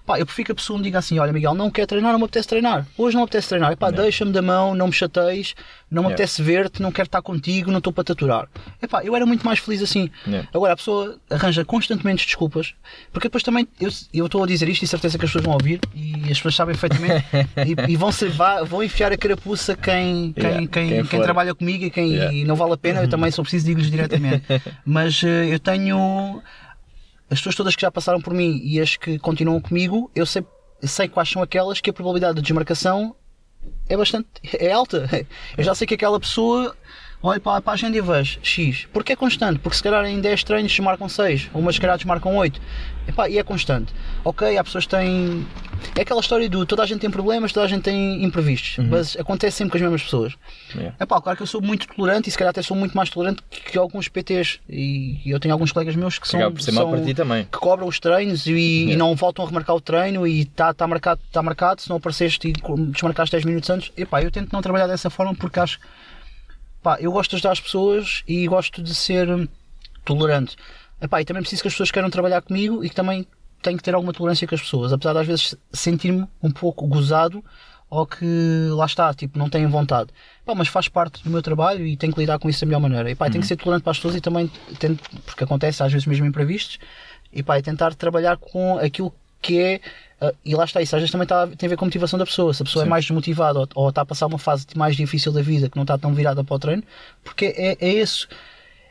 Pá, 0.06 0.18
eu 0.20 0.24
prefiro 0.24 0.46
que 0.46 0.52
a 0.52 0.54
pessoa 0.54 0.78
me 0.78 0.84
diga 0.84 0.98
assim: 1.00 1.18
olha, 1.18 1.32
Miguel, 1.32 1.54
não 1.54 1.70
quer 1.70 1.84
treinar, 1.86 2.12
não 2.12 2.18
me 2.20 2.24
apetece 2.26 2.46
treinar. 2.48 2.86
Hoje 2.96 3.14
não 3.14 3.22
me 3.22 3.24
apetece 3.24 3.48
treinar. 3.48 3.72
Epá, 3.72 3.90
deixa-me 3.90 4.30
da 4.32 4.40
mão, 4.40 4.74
não 4.74 4.86
me 4.86 4.92
chateis, 4.92 5.54
não 5.90 6.02
me 6.02 6.06
Yeah. 6.06 6.14
apetece 6.14 6.42
ver-te, 6.42 6.80
não 6.80 6.92
quero 6.92 7.06
estar 7.06 7.20
contigo, 7.22 7.70
não 7.72 7.78
estou 7.78 7.92
para 7.92 8.04
te 8.04 8.12
aturar. 8.12 8.48
Epá, 8.80 9.04
eu 9.04 9.16
era 9.16 9.26
muito 9.26 9.44
mais 9.44 9.58
feliz 9.58 9.82
assim. 9.82 10.08
Yeah. 10.26 10.48
Agora 10.54 10.72
a 10.74 10.76
pessoa 10.76 11.18
arranja 11.28 11.64
constantemente 11.64 12.24
desculpas, 12.24 12.72
porque 13.12 13.26
depois 13.28 13.42
também 13.42 13.66
eu 13.80 13.90
eu 14.14 14.26
estou 14.26 14.44
a 14.44 14.46
dizer 14.46 14.68
isto 14.68 14.84
e 14.84 14.86
certeza 14.86 15.18
que 15.18 15.24
as 15.24 15.30
pessoas 15.30 15.44
vão 15.44 15.54
ouvir 15.54 15.80
e 15.94 16.14
as 16.30 16.36
pessoas 16.38 16.54
sabem 16.54 16.76
perfeitamente 16.76 17.24
e, 17.88 17.92
e 17.92 17.96
vão, 17.96 18.12
ser, 18.12 18.30
vão 18.66 18.82
enfiar 18.82 19.10
a 19.12 19.16
carapuça 19.16 19.74
quem, 19.76 20.32
quem, 20.32 20.44
Yeah, 20.44 20.66
quem, 20.68 20.88
quem 20.88 21.04
quem 21.04 21.18
for. 21.18 21.24
trabalha 21.24 21.54
comigo 21.54 21.84
e 21.84 21.90
quem 21.90 22.14
e 22.32 22.44
não 22.44 22.54
vale 22.54 22.72
a 22.74 22.76
pena, 22.76 23.02
eu 23.02 23.08
também 23.08 23.30
sou 23.32 23.42
preciso 23.44 23.66
digo-lhes 23.66 23.90
diretamente. 23.90 24.44
Mas 24.84 25.22
eh, 25.24 25.52
eu 25.52 25.58
tenho 25.58 26.42
as 27.30 27.38
pessoas 27.38 27.54
todas 27.54 27.76
que 27.76 27.82
já 27.82 27.90
passaram 27.90 28.20
por 28.20 28.32
mim 28.32 28.60
e 28.62 28.80
as 28.80 28.96
que 28.96 29.18
continuam 29.18 29.60
comigo, 29.60 30.10
eu 30.14 30.24
sei, 30.24 30.44
sei 30.82 31.08
quais 31.08 31.28
são 31.28 31.42
aquelas 31.42 31.80
que 31.80 31.90
a 31.90 31.92
probabilidade 31.92 32.36
de 32.36 32.42
desmarcação 32.42 33.14
é 33.88 33.96
bastante 33.96 34.28
é 34.52 34.72
alta. 34.72 35.08
Eu 35.56 35.64
já 35.64 35.74
sei 35.74 35.86
que 35.86 35.94
aquela 35.94 36.20
pessoa 36.20 36.76
olha 37.26 37.40
para, 37.40 37.60
para 37.60 37.72
a 37.72 37.74
agenda 37.74 37.96
e 37.96 38.00
vejo 38.00 38.38
X. 38.42 38.86
Porque 38.92 39.12
é 39.12 39.16
constante, 39.16 39.58
porque 39.58 39.76
se 39.76 39.82
calhar 39.82 40.04
em 40.06 40.20
10 40.20 40.44
treinos 40.44 40.72
desmarcam 40.72 41.08
6, 41.08 41.50
umas 41.54 41.74
se 41.74 41.80
calhar 41.80 41.96
desmarcam 41.96 42.36
8. 42.36 42.60
Epá, 43.08 43.28
e 43.28 43.38
é 43.38 43.42
constante. 43.44 43.92
Ok, 44.24 44.56
há 44.58 44.64
pessoas 44.64 44.84
que 44.84 44.90
têm. 44.90 45.46
É 45.94 46.00
aquela 46.00 46.20
história 46.20 46.48
do 46.48 46.66
toda 46.66 46.82
a 46.82 46.86
gente 46.86 47.00
tem 47.00 47.10
problemas, 47.10 47.52
toda 47.52 47.64
a 47.64 47.68
gente 47.68 47.82
tem 47.82 48.24
imprevistos, 48.24 48.84
mas 48.84 49.16
acontece 49.16 49.58
sempre 49.58 49.72
com 49.72 49.76
as 49.76 49.82
mesmas 49.82 50.02
pessoas. 50.02 50.32
Yeah. 50.74 50.96
É 50.98 51.06
pá, 51.06 51.20
claro 51.20 51.36
que 51.36 51.42
eu 51.42 51.46
sou 51.46 51.60
muito 51.62 51.86
tolerante 51.86 52.28
e 52.28 52.32
se 52.32 52.38
calhar 52.38 52.50
até 52.50 52.62
sou 52.62 52.76
muito 52.76 52.96
mais 52.96 53.08
tolerante 53.08 53.42
que, 53.48 53.78
alguns 53.78 54.08
PTs. 54.08 54.58
E, 54.68 55.20
e 55.24 55.30
eu 55.30 55.38
tenho 55.38 55.54
alguns 55.54 55.70
colegas 55.70 55.94
meus 55.94 56.18
que 56.18 56.26
são. 56.26 56.40
Mal 56.72 56.84
são- 56.96 57.04
que 57.44 57.58
cobram 57.58 57.86
os 57.86 58.00
treinos 58.00 58.46
e, 58.46 58.52
e 58.52 58.76
Yeah. 58.86 58.96
não 58.98 59.14
voltam 59.14 59.44
a 59.44 59.48
remarcar 59.48 59.76
o 59.76 59.80
treino 59.80 60.26
e 60.26 60.40
está 60.42 60.74
tá 60.74 60.86
marcado, 60.88 61.20
tá 61.30 61.42
marcado, 61.42 61.82
se 61.82 61.88
não 61.88 61.96
apareceste 61.96 62.48
e 62.48 62.52
desmarcaste 62.90 63.32
10 63.32 63.44
minutos 63.44 63.70
antes, 63.70 63.92
epá, 63.96 64.20
eu 64.22 64.30
tento 64.32 64.52
não 64.52 64.60
trabalhar 64.62 64.86
dessa 64.88 65.10
forma 65.10 65.34
porque 65.34 65.60
acho 65.60 65.78
pá, 66.86 66.98
eu 67.00 67.10
gosto 67.10 67.30
de 67.30 67.36
ajudar 67.36 67.50
as 67.50 67.58
pessoas 67.58 68.22
e 68.28 68.46
gosto 68.46 68.80
de 68.80 68.94
ser 68.94 69.28
hum, 69.28 69.48
tolerante. 70.04 70.56
Epá, 71.02 71.20
e 71.20 71.24
também 71.24 71.42
preciso 71.42 71.62
que 71.62 71.66
as 71.66 71.74
pessoas 71.74 71.90
queiram 71.90 72.08
trabalhar 72.08 72.40
comigo 72.42 72.84
e 72.84 72.88
que 72.88 72.94
também 72.94 73.26
tenho 73.60 73.76
que 73.76 73.82
ter 73.82 73.92
alguma 73.92 74.12
tolerância 74.12 74.46
com 74.46 74.54
as 74.54 74.60
pessoas, 74.60 74.92
apesar 74.92 75.12
de 75.14 75.18
às 75.18 75.26
vezes 75.26 75.56
sentir-me 75.72 76.28
um 76.40 76.48
pouco 76.48 76.86
gozado 76.86 77.44
ou 77.90 78.06
que 78.06 78.68
lá 78.70 78.86
está, 78.86 79.12
tipo, 79.12 79.36
não 79.36 79.50
têm 79.50 79.66
vontade. 79.66 80.10
Pá, 80.44 80.54
mas 80.54 80.68
faz 80.68 80.86
parte 80.86 81.24
do 81.24 81.30
meu 81.30 81.42
trabalho 81.42 81.84
e 81.84 81.96
tenho 81.96 82.12
que 82.12 82.20
lidar 82.20 82.38
com 82.38 82.48
isso 82.48 82.60
da 82.60 82.66
melhor 82.66 82.80
maneira. 82.80 83.10
E 83.10 83.16
pá, 83.16 83.28
tenho 83.28 83.42
que 83.42 83.48
ser 83.48 83.56
tolerante 83.56 83.82
para 83.82 83.90
as 83.90 83.98
pessoas 83.98 84.14
e 84.14 84.20
também 84.20 84.48
tento, 84.78 85.02
porque 85.24 85.42
acontece 85.42 85.82
às 85.82 85.92
vezes 85.92 86.06
mesmo 86.06 86.24
imprevistos, 86.24 86.78
e 87.32 87.42
pá, 87.42 87.60
tentar 87.60 87.96
trabalhar 87.96 88.36
com 88.36 88.78
aquilo 88.78 89.12
que 89.42 89.58
é. 89.60 89.80
ah, 90.20 90.32
e 90.44 90.54
lá 90.54 90.64
está, 90.64 90.80
isso 90.82 90.94
às 90.96 91.00
vezes 91.02 91.12
também 91.12 91.26
tá- 91.26 91.46
tem 91.46 91.66
a 91.66 91.70
ver 91.70 91.76
com 91.76 91.84
a 91.84 91.88
motivação 91.88 92.18
da 92.18 92.24
pessoa. 92.26 92.52
Se 92.54 92.62
a 92.62 92.64
pessoa 92.64 92.82
é 92.82 92.86
Sim. 92.86 92.90
mais 92.90 93.04
desmotivada 93.04 93.58
ou, 93.60 93.68
ou 93.74 93.88
está 93.88 94.02
a 94.02 94.06
passar 94.06 94.26
uma 94.26 94.38
fase 94.38 94.66
mais 94.74 94.96
difícil 94.96 95.32
da 95.32 95.42
vida 95.42 95.68
que 95.68 95.76
não 95.76 95.82
está 95.84 95.96
tão 95.98 96.14
virada 96.14 96.42
para 96.42 96.54
o 96.54 96.58
treino, 96.58 96.82
porque 97.22 97.46
é, 97.56 97.76
é 97.80 97.92
isso. 97.94 98.28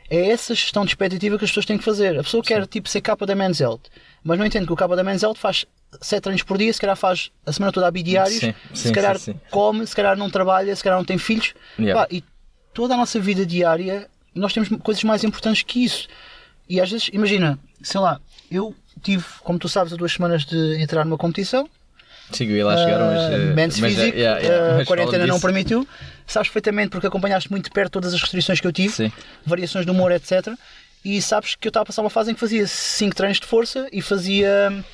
É 0.08 0.30
essa 0.30 0.54
gestão 0.54 0.84
de 0.84 0.92
expectativa 0.92 1.36
que 1.36 1.44
as 1.44 1.50
pessoas 1.50 1.66
têm 1.66 1.76
que 1.76 1.82
fazer. 1.84 2.16
A 2.18 2.22
pessoa 2.22 2.40
quer 2.42 2.64
tipo 2.68 2.88
ser 2.88 3.00
capa 3.00 3.26
da 3.26 3.34
Men's 3.34 3.60
Health, 3.60 3.80
mas 4.22 4.38
não 4.38 4.46
entende 4.46 4.64
que 4.66 4.72
o 4.72 4.76
capa 4.76 4.94
da 4.94 5.02
Men's 5.02 5.22
Health 5.24 5.34
faz 5.36 5.66
7 6.00 6.22
treinos 6.22 6.42
por 6.44 6.56
dia, 6.58 6.72
se 6.72 6.80
calhar 6.80 6.96
faz 6.96 7.32
a 7.44 7.52
semana 7.52 7.72
toda 7.72 7.88
a 7.88 7.90
bidiários, 7.90 8.38
Sim, 8.38 8.54
se 8.72 8.88
sim, 8.88 8.92
calhar 8.92 9.18
sim, 9.18 9.32
sim. 9.32 9.40
come, 9.50 9.84
se 9.84 9.96
calhar 9.96 10.16
não 10.16 10.30
trabalha, 10.30 10.74
se 10.76 10.82
calhar 10.84 10.96
não 10.96 11.04
tem 11.04 11.18
filhos. 11.18 11.54
Yeah. 11.76 12.02
Pá, 12.02 12.08
e 12.14 12.22
toda 12.72 12.94
a 12.94 12.96
nossa 12.96 13.18
vida 13.18 13.44
diária, 13.44 14.08
nós 14.32 14.52
temos 14.52 14.68
coisas 14.80 15.02
mais 15.02 15.24
importantes 15.24 15.62
que 15.62 15.82
isso. 15.84 16.06
E 16.68 16.80
às 16.80 16.88
vezes, 16.88 17.10
imagina, 17.12 17.58
sei 17.82 18.00
lá, 18.00 18.20
eu 18.48 18.72
tive, 19.02 19.24
como 19.42 19.58
tu 19.58 19.68
sabes, 19.68 19.92
há 19.92 19.96
duas 19.96 20.12
semanas 20.12 20.44
de 20.44 20.80
entrar 20.80 21.04
numa 21.04 21.18
competição, 21.18 21.68
e 22.40 22.62
lá 22.62 22.76
chegaram, 22.76 23.06
mas. 23.06 23.22
Uh, 23.22 23.32
eh, 23.32 23.54
Men's 23.54 23.78
mas, 23.78 23.98
eh, 23.98 24.06
yeah, 24.08 24.40
yeah, 24.40 24.64
uh, 24.64 24.72
mas 24.72 24.82
a 24.82 24.84
quarentena 24.86 25.26
não 25.26 25.38
permitiu. 25.38 25.86
Sabes 26.26 26.48
perfeitamente 26.48 26.90
porque 26.90 27.06
acompanhaste 27.06 27.50
muito 27.50 27.70
perto 27.70 27.92
todas 27.92 28.12
as 28.12 28.20
restrições 28.20 28.60
que 28.60 28.66
eu 28.66 28.72
tive, 28.72 28.92
Sim. 28.92 29.12
variações 29.44 29.84
de 29.84 29.92
humor, 29.92 30.10
etc. 30.10 30.48
E 31.04 31.22
sabes 31.22 31.54
que 31.54 31.68
eu 31.68 31.70
estava 31.70 31.84
a 31.84 31.86
passar 31.86 32.02
uma 32.02 32.10
fase 32.10 32.32
em 32.32 32.34
que 32.34 32.40
fazia 32.40 32.66
5 32.66 33.14
treinos 33.14 33.38
de 33.38 33.46
força 33.46 33.88
e 33.92 34.02
fazia 34.02 34.84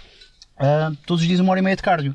uh, 0.58 0.96
todos 1.06 1.22
os 1.22 1.28
dias 1.28 1.40
uma 1.40 1.50
hora 1.52 1.60
e 1.60 1.62
meia 1.62 1.76
de 1.76 1.82
cardio. 1.82 2.14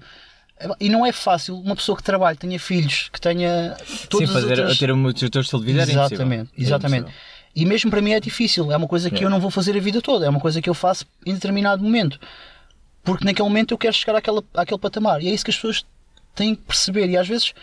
E 0.80 0.90
não 0.90 1.06
é 1.06 1.12
fácil 1.12 1.60
uma 1.60 1.76
pessoa 1.76 1.96
que 1.96 2.04
trabalhe, 2.04 2.38
tenha 2.38 2.60
filhos, 2.60 3.10
que 3.12 3.22
tenha 3.22 3.76
todas 4.10 4.28
Sim, 4.28 4.34
fazer, 4.34 4.60
outras... 4.60 4.78
ter 4.78 4.92
o 4.92 5.14
teu 5.14 5.42
estilo 5.42 5.62
de 5.62 5.68
vida 5.68 5.84
impossível. 5.84 6.06
Exatamente, 6.06 6.50
É 6.58 6.62
exatamente. 6.62 7.02
impossível. 7.02 7.37
E 7.58 7.66
mesmo 7.66 7.90
para 7.90 8.04
mim 8.04 8.12
é 8.12 8.20
difícil, 8.20 8.72
é 8.72 8.78
uma 8.78 8.88
coisa 8.88 9.10
que 9.10 9.16
Yeah. 9.16 9.26
eu 9.26 9.32
não 9.32 9.40
vou 9.40 9.50
fazer 9.50 9.76
a 9.76 9.80
vida 9.80 10.00
toda, 10.00 10.28
é 10.28 10.30
uma 10.30 10.40
coisa 10.40 10.62
que 10.62 10.70
eu 10.70 10.76
faço 10.76 11.08
em 11.26 11.34
determinado 11.34 11.84
momento. 11.84 12.20
Porque 13.04 13.26
naquele 13.26 13.48
momento 13.50 13.74
eu 13.74 13.80
quero 13.80 13.96
chegar 13.96 14.16
àquela, 14.16 14.44
àquele 14.54 14.80
patamar. 14.80 15.24
E 15.24 15.28
é 15.28 15.32
isso 15.32 15.44
que 15.44 15.50
as 15.50 15.56
pessoas 15.56 15.84
têm 16.36 16.54
que 16.54 16.62
perceber. 16.62 17.10
E 17.10 17.18
às 17.18 17.28
vezes 17.28 17.56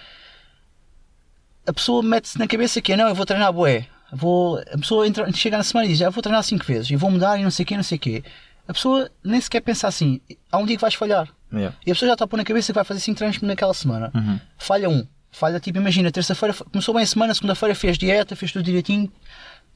a 1.65 1.73
pessoa 1.73 2.03
mete-se 2.03 2.37
na 2.41 2.49
cabeça 2.49 2.81
que 2.81 2.93
é, 2.93 2.97
não, 2.97 3.07
eu 3.09 3.15
vou 3.15 3.25
treinar 3.25 3.53
bué. 3.53 3.87
Vou, 4.13 4.59
a 4.59 4.79
pessoa 4.79 5.07
entra, 5.07 5.31
chega 5.33 5.59
na 5.59 5.63
semana 5.63 5.87
e 5.87 5.91
diz, 5.91 5.99
já 5.99 6.11
vou 6.11 6.21
treinar 6.21 6.43
5 6.43 6.65
vezes 6.65 6.91
e 6.91 6.97
vou 6.97 7.09
mudar 7.09 7.39
e 7.39 7.45
não 7.45 7.51
sei 7.53 7.63
o 7.63 7.67
quê, 7.67 7.77
não 7.77 7.85
sei 7.85 7.97
o 7.97 8.01
quê. 8.01 8.25
A 8.67 8.73
pessoa 8.73 9.09
nem 9.23 9.41
sequer 9.41 9.61
pensa 9.61 9.87
assim, 9.87 10.21
há 10.51 10.59
um 10.59 10.67
dia 10.67 10.77
que 10.77 10.83
vais 10.83 10.95
falhar. 10.95 11.29
Yeah. 11.53 11.77
E 11.87 11.93
a 11.93 11.95
pessoa 11.95 12.09
já 12.09 12.15
está 12.15 12.25
a 12.25 12.29
pôr 12.29 12.37
na 12.37 12.45
cabeça 12.45 12.73
que 12.73 12.75
vai 12.75 12.85
fazer 12.85 12.99
5 12.99 13.17
treinos 13.17 13.41
naquela 13.43 13.75
semana. 13.75 14.11
Uhum. 14.13 14.41
Falha 14.59 14.91
um. 14.91 15.07
Falha 15.31 15.61
tipo, 15.61 15.79
imagina, 15.79 16.11
terça-feira 16.11 16.55
começou 16.55 16.95
bem 16.95 17.05
a 17.05 17.07
semana, 17.07 17.35
segunda-feira 17.35 17.75
fez 17.75 17.97
dieta, 17.99 18.35
fez 18.35 18.51
tudo 18.51 18.65
direitinho. 18.65 19.13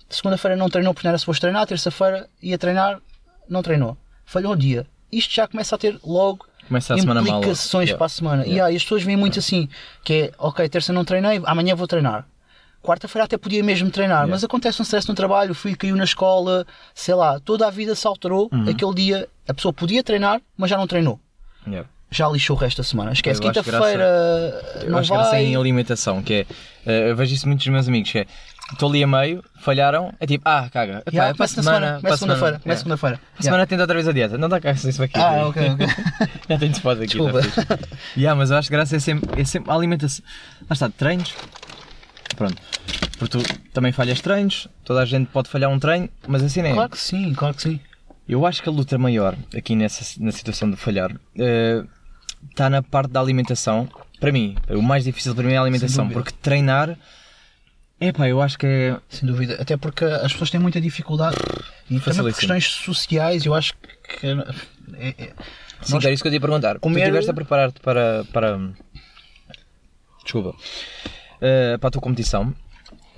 Segunda-feira 0.08 0.56
não 0.56 0.68
treinou 0.70 0.94
porque 0.94 1.06
não 1.06 1.10
era 1.10 1.18
suposto 1.18 1.42
treinar, 1.42 1.66
terça-feira 1.66 2.28
ia 2.42 2.56
treinar, 2.58 2.98
não 3.48 3.62
treinou. 3.62 3.96
Falhou 4.24 4.52
o 4.52 4.56
dia. 4.56 4.86
Isto 5.12 5.34
já 5.34 5.46
começa 5.48 5.74
a 5.74 5.78
ter 5.78 5.98
logo 6.04 6.46
Começa 6.66 6.94
a 6.94 6.98
semana 6.98 7.22
mal 7.22 7.38
implicações 7.38 7.88
Yeah. 7.88 7.96
para 7.98 8.06
a 8.06 8.08
semana. 8.08 8.42
Yeah. 8.44 8.58
E, 8.58 8.60
ah, 8.60 8.72
e 8.72 8.76
as 8.76 8.82
pessoas 8.82 9.02
veem 9.02 9.16
muito 9.16 9.38
assim, 9.38 9.68
que 10.04 10.12
é, 10.14 10.32
ok, 10.38 10.68
terça 10.68 10.92
não 10.92 11.04
treinei, 11.04 11.40
amanhã 11.44 11.74
vou 11.74 11.86
treinar. 11.86 12.26
Quarta-feira 12.82 13.24
até 13.24 13.36
podia 13.38 13.62
mesmo 13.64 13.90
treinar, 13.90 14.18
Yeah. 14.18 14.30
mas 14.30 14.44
acontece 14.44 14.80
um 14.80 14.84
stress 14.84 15.08
no 15.08 15.14
trabalho, 15.14 15.52
o 15.52 15.54
filho 15.54 15.76
caiu 15.76 15.96
na 15.96 16.04
escola, 16.04 16.66
sei 16.94 17.14
lá, 17.14 17.40
toda 17.40 17.66
a 17.66 17.70
vida 17.70 17.94
se 17.94 18.06
alterou. 18.06 18.48
Uhum. 18.52 18.68
Aquele 18.68 18.94
dia 18.94 19.28
a 19.48 19.54
pessoa 19.54 19.72
podia 19.72 20.02
treinar, 20.02 20.40
mas 20.56 20.68
já 20.70 20.76
não 20.76 20.86
treinou. 20.86 21.18
Yeah. 21.66 21.88
Já 22.10 22.28
lixou 22.28 22.56
o 22.56 22.58
resto 22.58 22.78
da 22.78 22.84
semana. 22.84 23.12
Esquece, 23.12 23.40
quinta-feira 23.40 24.04
Eu 24.82 24.96
acho 24.96 25.12
graça 25.12 25.30
vai. 25.32 25.44
em 25.44 25.56
alimentação, 25.56 26.22
que 26.22 26.32
é. 26.34 26.46
eh, 26.86 27.10
eu 27.10 27.16
vejo 27.16 27.34
isso 27.34 27.46
muito 27.46 27.58
dos 27.60 27.68
meus 27.68 27.86
amigos, 27.88 28.10
que 28.10 28.18
é. 28.20 28.26
Estou 28.72 28.90
ali 28.90 29.02
a 29.02 29.06
meio, 29.06 29.42
falharam, 29.60 30.12
é 30.20 30.26
tipo, 30.26 30.46
ah, 30.46 30.68
caga. 30.70 30.98
Epá, 30.98 31.10
Yeah, 31.10 31.30
é 31.30 31.34
para 31.34 31.44
a 31.44 31.48
semana. 31.48 31.96
começa 32.00 32.16
segunda-feira, 32.18 32.52
começa 32.58 32.66
yeah. 32.66 32.78
segunda-feira. 32.78 33.16
A 33.16 33.20
Yeah. 33.28 33.42
semana 33.42 33.66
tenta 33.66 33.82
outra 33.82 33.94
vez 33.94 34.08
a 34.08 34.12
dieta. 34.12 34.38
Não 34.38 34.48
dá 34.48 34.60
cá, 34.60 34.72
isso 34.72 35.02
aqui. 35.02 35.18
Ah, 35.18 35.46
ok, 35.48 35.70
ok. 35.70 35.86
Já 36.48 36.58
tenho 36.58 36.72
spot 36.72 36.96
aqui. 36.98 37.06
Desculpa. 37.06 37.40
tá 37.42 37.78
yeah, 38.16 38.38
mas 38.38 38.50
eu 38.50 38.56
acho 38.58 38.68
que 38.68 38.74
graça 38.76 38.96
é 38.96 38.98
sempre, 39.00 39.40
é 39.40 39.44
sempre 39.44 39.70
a 39.70 39.74
alimentação. 39.74 40.24
Lá 40.68 40.74
está, 40.74 40.88
treinos. 40.90 41.34
Pronto. 42.36 42.56
Porque 43.18 43.38
tu 43.38 43.58
também 43.72 43.90
falhas 43.90 44.20
treinos, 44.20 44.68
toda 44.84 45.00
a 45.00 45.04
gente 45.04 45.28
pode 45.30 45.48
falhar 45.48 45.70
um 45.70 45.78
treino, 45.78 46.08
mas 46.26 46.42
assim 46.42 46.62
não 46.62 46.68
é. 46.68 46.72
Claro 46.74 46.90
que 46.90 46.98
sim, 46.98 47.34
claro 47.34 47.54
que 47.54 47.62
sim. 47.62 47.80
Eu 48.28 48.44
acho 48.46 48.62
que 48.62 48.68
a 48.68 48.72
luta 48.72 48.98
maior 48.98 49.34
aqui 49.56 49.74
nessa 49.74 50.04
na 50.22 50.30
situação 50.30 50.70
de 50.70 50.76
falhar 50.76 51.10
eh, 51.38 51.82
está 52.50 52.68
na 52.68 52.82
parte 52.82 53.10
da 53.10 53.20
alimentação. 53.20 53.88
Para 54.20 54.30
mim, 54.30 54.56
o 54.68 54.82
mais 54.82 55.04
difícil 55.04 55.34
para 55.34 55.44
mim 55.44 55.54
é 55.54 55.56
a 55.56 55.62
alimentação, 55.62 56.08
porque 56.08 56.32
treinar, 56.42 56.96
é 58.00 58.12
pá, 58.12 58.28
eu 58.28 58.40
acho 58.40 58.58
que 58.58 58.66
é. 58.66 58.96
Sem 59.08 59.26
dúvida. 59.28 59.56
Até 59.60 59.76
porque 59.76 60.04
as 60.04 60.32
pessoas 60.32 60.50
têm 60.50 60.60
muita 60.60 60.80
dificuldade. 60.80 61.36
E 61.90 61.98
também 62.00 62.22
por 62.22 62.34
questões 62.34 62.64
sociais, 62.66 63.44
eu 63.44 63.54
acho 63.54 63.74
que. 63.74 64.26
é- 64.26 65.14
é- 65.18 65.32
Sim, 65.82 65.94
Nós- 65.94 66.04
era 66.04 66.12
isso 66.12 66.22
que 66.22 66.28
eu 66.28 66.32
te 66.32 66.34
ia 66.34 66.40
perguntar. 66.40 66.78
comer- 66.80 66.94
Tu 67.00 67.04
estiveste 67.04 67.30
a 67.30 67.34
preparar-te 67.34 67.80
para, 67.80 68.24
para. 68.32 68.58
Desculpa. 70.24 70.54
Eh, 71.40 71.76
para 71.78 71.88
a 71.88 71.90
tua 71.90 72.02
competição. 72.02 72.54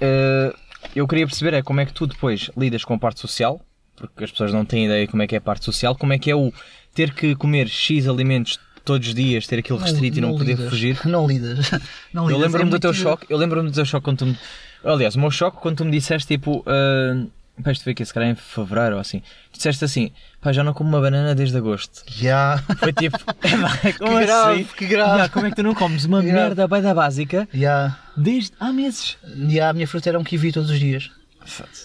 Eh, 0.01 0.53
eu 0.95 1.07
queria 1.09 1.27
perceber 1.27 1.55
é 1.55 1.63
como 1.63 1.81
é 1.81 1.87
que 1.87 1.93
tu 1.93 2.07
depois 2.07 2.51
lidas 2.57 2.85
com 2.85 2.95
a 2.95 2.99
parte 2.99 3.21
social, 3.21 3.61
porque 3.97 4.25
as 4.25 4.31
pessoas 4.31 4.53
não 4.53 4.65
têm 4.65 4.87
ideia 4.87 5.07
como 5.09 5.23
é 5.23 5.27
que 5.27 5.35
é 5.35 5.39
a 5.39 5.41
parte 5.41 5.65
social, 5.65 5.95
como 5.97 6.13
é 6.13 6.19
que 6.19 6.31
é 6.31 6.37
o 6.37 6.53
ter 6.95 7.13
que 7.15 7.35
comer 7.35 7.69
X 7.69 8.07
alimentos 8.09 8.59
todos 8.85 9.09
os 9.09 9.15
dias, 9.15 9.47
ter 9.47 9.59
aquilo 9.59 9.79
restrito 9.79 10.19
e 10.19 10.21
não 10.21 10.33
poder 10.37 10.53
lidas. 10.57 10.69
fugir. 10.71 10.99
Não 11.07 11.27
lidas. 11.27 11.71
Não 12.13 12.25
Eu 12.25 12.37
lidas. 12.37 12.43
lembro-me 12.43 12.69
É 12.71 12.73
do 12.73 12.81
teu 12.81 12.93
choque, 12.95 13.27
eu 13.29 13.37
lembro-me 13.39 13.69
do 13.71 13.75
teu 13.75 13.85
choque 13.85 14.05
quando 14.05 14.19
tu 14.19 14.27
me... 14.27 14.39
Aliás, 14.85 15.15
o 15.15 15.21
meu 15.21 15.31
choque 15.31 15.59
quando 15.59 15.79
tu 15.79 15.85
me 15.85 15.91
disseste 15.91 16.29
tipo. 16.29 16.61
Uh... 16.61 17.31
Pá, 17.63 17.73
isto 17.73 17.83
foi 17.85 17.93
aqui, 17.93 18.03
se 18.07 18.15
calhar 18.15 18.31
em 18.31 18.35
fevereiro 18.35 18.95
ou 18.95 19.01
assim. 19.03 19.23
Disseste 19.53 19.85
assim, 19.85 20.11
pá, 20.41 20.51
já 20.51 20.65
não 20.65 20.73
como 20.73 20.89
uma 20.89 21.01
banana 21.01 21.35
desde 21.35 21.59
agosto. 21.59 22.03
Já. 22.07 22.57
Foi 22.79 22.91
tipo, 22.91 23.19
"Epá, 23.45 23.93
como 23.99 24.19
Que 24.19 24.25
grave, 24.25 24.53
assim? 24.63 24.65
que 24.79 24.87
grave. 24.87 25.19
Já, 25.19 25.29
como 25.29 25.47
é 25.47 25.51
que 25.51 25.57
tu 25.57 25.63
não 25.63 25.75
comes 25.75 26.07
uma 26.07 26.23
grave. 26.23 26.39
merda 26.39 26.67
bem 26.67 26.81
da 26.81 26.95
básica 26.95 27.47
Já. 27.53 27.99
desde 28.17 28.53
há 28.59 28.73
meses? 28.73 29.19
Já 29.51 29.69
a 29.69 29.73
minha 29.75 29.87
fruta 29.87 30.09
era 30.09 30.19
um 30.19 30.25
kiwi 30.25 30.53
todos 30.53 30.71
os 30.71 30.79
dias. 30.81 31.11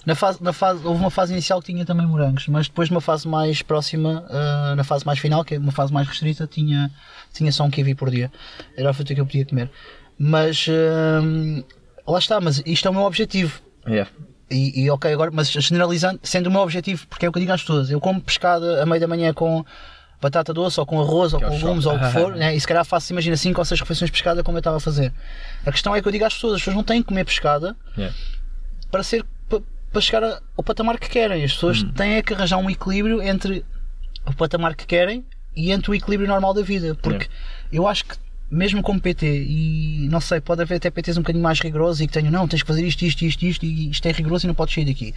Na 0.05 0.15
fase, 0.15 0.41
na 0.43 0.53
fase, 0.53 0.85
houve 0.85 0.99
uma 0.99 1.09
fase 1.09 1.33
inicial 1.33 1.59
que 1.59 1.73
tinha 1.73 1.83
também 1.85 2.05
morangos, 2.05 2.47
mas 2.47 2.67
depois 2.67 2.89
numa 2.89 3.01
fase 3.01 3.27
mais 3.27 3.61
próxima, 3.61 4.25
ah, 4.29 4.75
na 4.77 4.83
fase 4.83 5.05
mais 5.05 5.17
final, 5.19 5.43
que 5.43 5.55
é 5.55 5.57
uma 5.57 5.71
fase 5.71 5.91
mais 5.91 6.07
restrita, 6.07 6.45
tinha, 6.47 6.91
tinha 7.33 7.51
só 7.51 7.63
um 7.65 7.69
kiwi 7.71 7.95
por 7.95 8.09
dia. 8.09 8.31
Era 8.77 8.91
a 8.91 8.93
fruta 8.93 9.13
que 9.15 9.19
eu 9.19 9.25
podia 9.25 9.45
comer. 9.45 9.69
Mas 10.17 10.67
ah, 10.69 11.63
lá 12.07 12.19
está, 12.19 12.39
mas 12.41 12.61
isto 12.65 12.87
é 12.87 12.91
o 12.91 12.93
meu 12.93 13.03
objetivo. 13.03 13.59
Yeah. 13.87 14.09
E, 14.49 14.83
e 14.83 14.89
ok, 14.91 15.11
agora, 15.11 15.31
mas 15.33 15.49
generalizando, 15.51 16.19
sendo 16.23 16.47
o 16.47 16.51
meu 16.51 16.61
objetivo, 16.61 17.07
porque 17.07 17.25
é 17.25 17.29
o 17.29 17.31
que 17.31 17.37
eu 17.39 17.41
digo 17.41 17.53
às 17.53 17.61
pessoas, 17.61 17.89
eu 17.89 17.99
como 17.99 18.21
pescada 18.21 18.81
a 18.81 18.85
meio 18.85 19.01
da 19.01 19.07
manhã 19.07 19.33
com 19.33 19.65
batata 20.21 20.53
doce 20.53 20.79
ou 20.79 20.85
com 20.85 20.99
arroz 21.01 21.33
ou 21.33 21.39
Que 21.39 21.45
é 21.45 21.47
o 21.47 21.51
com 21.51 21.57
legumes 21.57 21.85
ou 21.85 21.95
o 21.95 21.99
que 21.99 22.05
for, 22.11 22.33
né? 22.37 22.55
e 22.55 22.59
se 22.61 22.67
calhar 22.67 22.85
faço, 22.85 23.11
imagina, 23.11 23.35
5 23.35 23.59
ou 23.59 23.65
6 23.65 23.79
refeições 23.81 24.07
de 24.09 24.11
pescada 24.11 24.43
como 24.43 24.57
eu 24.57 24.59
estava 24.59 24.77
a 24.77 24.79
fazer. 24.79 25.11
A 25.65 25.71
questão 25.71 25.95
é 25.95 26.01
que 26.01 26.07
eu 26.07 26.11
digo 26.11 26.25
às 26.25 26.33
pessoas, 26.33 26.53
as 26.53 26.59
pessoas 26.61 26.75
não 26.75 26.83
têm 26.83 27.01
que 27.01 27.07
comer 27.07 27.25
pescada 27.25 27.75
Yeah. 27.97 28.15
para 28.91 29.01
ser 29.03 29.23
pa- 29.49 29.61
para 29.91 30.01
chegar 30.01 30.41
ao 30.57 30.63
patamar 30.63 30.99
que 30.99 31.09
querem. 31.09 31.43
As 31.43 31.53
pessoas 31.53 31.81
Hum. 31.83 31.91
têm 31.91 32.13
é 32.15 32.21
que 32.21 32.33
arranjar 32.33 32.57
um 32.57 32.69
equilíbrio 32.69 33.21
entre 33.21 33.65
o 34.25 34.33
patamar 34.33 34.75
que 34.75 34.85
querem 34.85 35.25
e 35.55 35.71
entre 35.71 35.89
o 35.91 35.95
equilíbrio 35.95 36.27
normal 36.29 36.53
da 36.53 36.61
vida. 36.61 36.95
Porque 37.01 37.27
eu 37.71 37.87
acho 37.87 38.05
que 38.05 38.15
mesmo 38.49 38.81
como 38.83 39.01
PT, 39.01 39.25
e 39.27 40.07
não 40.09 40.21
sei, 40.21 40.39
pode 40.39 40.61
haver 40.61 40.75
até 40.75 40.89
PTs 40.91 41.17
um 41.17 41.21
bocadinho 41.21 41.43
mais 41.43 41.59
rigorosos 41.59 42.01
e 42.01 42.07
que 42.07 42.13
tenham, 42.13 42.31
não, 42.31 42.47
tens 42.47 42.61
que 42.61 42.67
fazer 42.67 42.85
isto, 42.85 43.01
isto, 43.03 43.23
isto, 43.23 43.43
isto, 43.45 43.65
e 43.65 43.89
isto 43.89 44.05
é 44.07 44.11
rigoroso 44.11 44.45
e 44.45 44.47
não 44.47 44.53
podes 44.55 44.73
sair 44.75 44.85
daqui. 44.85 45.13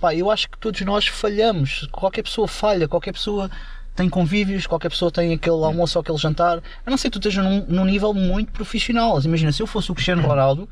Pá, 0.00 0.14
eu 0.14 0.30
acho 0.30 0.48
que 0.48 0.56
todos 0.58 0.80
nós 0.82 1.06
falhamos. 1.08 1.88
Qualquer 1.90 2.22
pessoa 2.22 2.46
falha, 2.46 2.86
qualquer 2.86 3.12
pessoa 3.12 3.50
tem 3.96 4.08
convívios, 4.08 4.64
qualquer 4.66 4.90
pessoa 4.90 5.10
tem 5.10 5.32
aquele 5.34 5.56
almoço 5.64 5.98
ou 5.98 6.02
aquele 6.02 6.18
jantar. 6.18 6.62
A 6.86 6.90
não 6.90 6.96
ser 6.96 7.10
que 7.10 7.18
tu 7.18 7.28
estejas 7.28 7.44
num, 7.44 7.64
num 7.66 7.84
nível 7.84 8.14
muito 8.14 8.52
profissional. 8.52 9.20
Imagina, 9.20 9.50
se 9.50 9.60
eu 9.60 9.66
fosse 9.66 9.90
o 9.90 9.94
Cristiano 9.94 10.22
Ronaldo, 10.22 10.68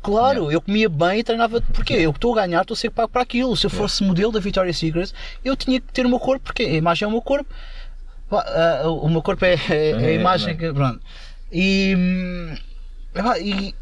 claro, 0.00 0.52
eu 0.52 0.60
comia 0.60 0.88
bem 0.88 1.18
e 1.18 1.24
treinava. 1.24 1.60
Porquê? 1.60 1.94
Eu 1.94 2.12
que 2.12 2.18
estou 2.18 2.32
a 2.38 2.42
ganhar, 2.46 2.62
estou 2.62 2.74
a 2.76 2.78
ser 2.78 2.90
pago 2.90 3.08
para 3.08 3.22
aquilo. 3.22 3.56
Se 3.56 3.66
eu 3.66 3.70
fosse 3.70 4.04
modelo 4.04 4.30
da 4.30 4.38
Victoria's 4.38 4.78
Secret, 4.78 5.10
eu 5.44 5.56
tinha 5.56 5.80
que 5.80 5.92
ter 5.92 6.06
o 6.06 6.08
meu 6.08 6.20
corpo, 6.20 6.44
porque 6.44 6.62
a 6.62 6.74
imagem 6.74 7.06
é 7.06 7.08
o 7.08 7.10
meu 7.10 7.20
corpo. 7.22 7.52
Ah, 8.30 8.82
o 8.88 9.08
meu 9.08 9.20
corpo 9.22 9.44
é, 9.44 9.54
é- 9.54 9.90
é 9.90 9.94
a 9.96 10.00
É, 10.02 10.14
imagem 10.14 10.50
é. 10.52 10.54
que. 10.54 10.72
Pronto. 10.72 11.00
E. 11.52 11.94
hum, 11.96 12.54
e 13.40 13.74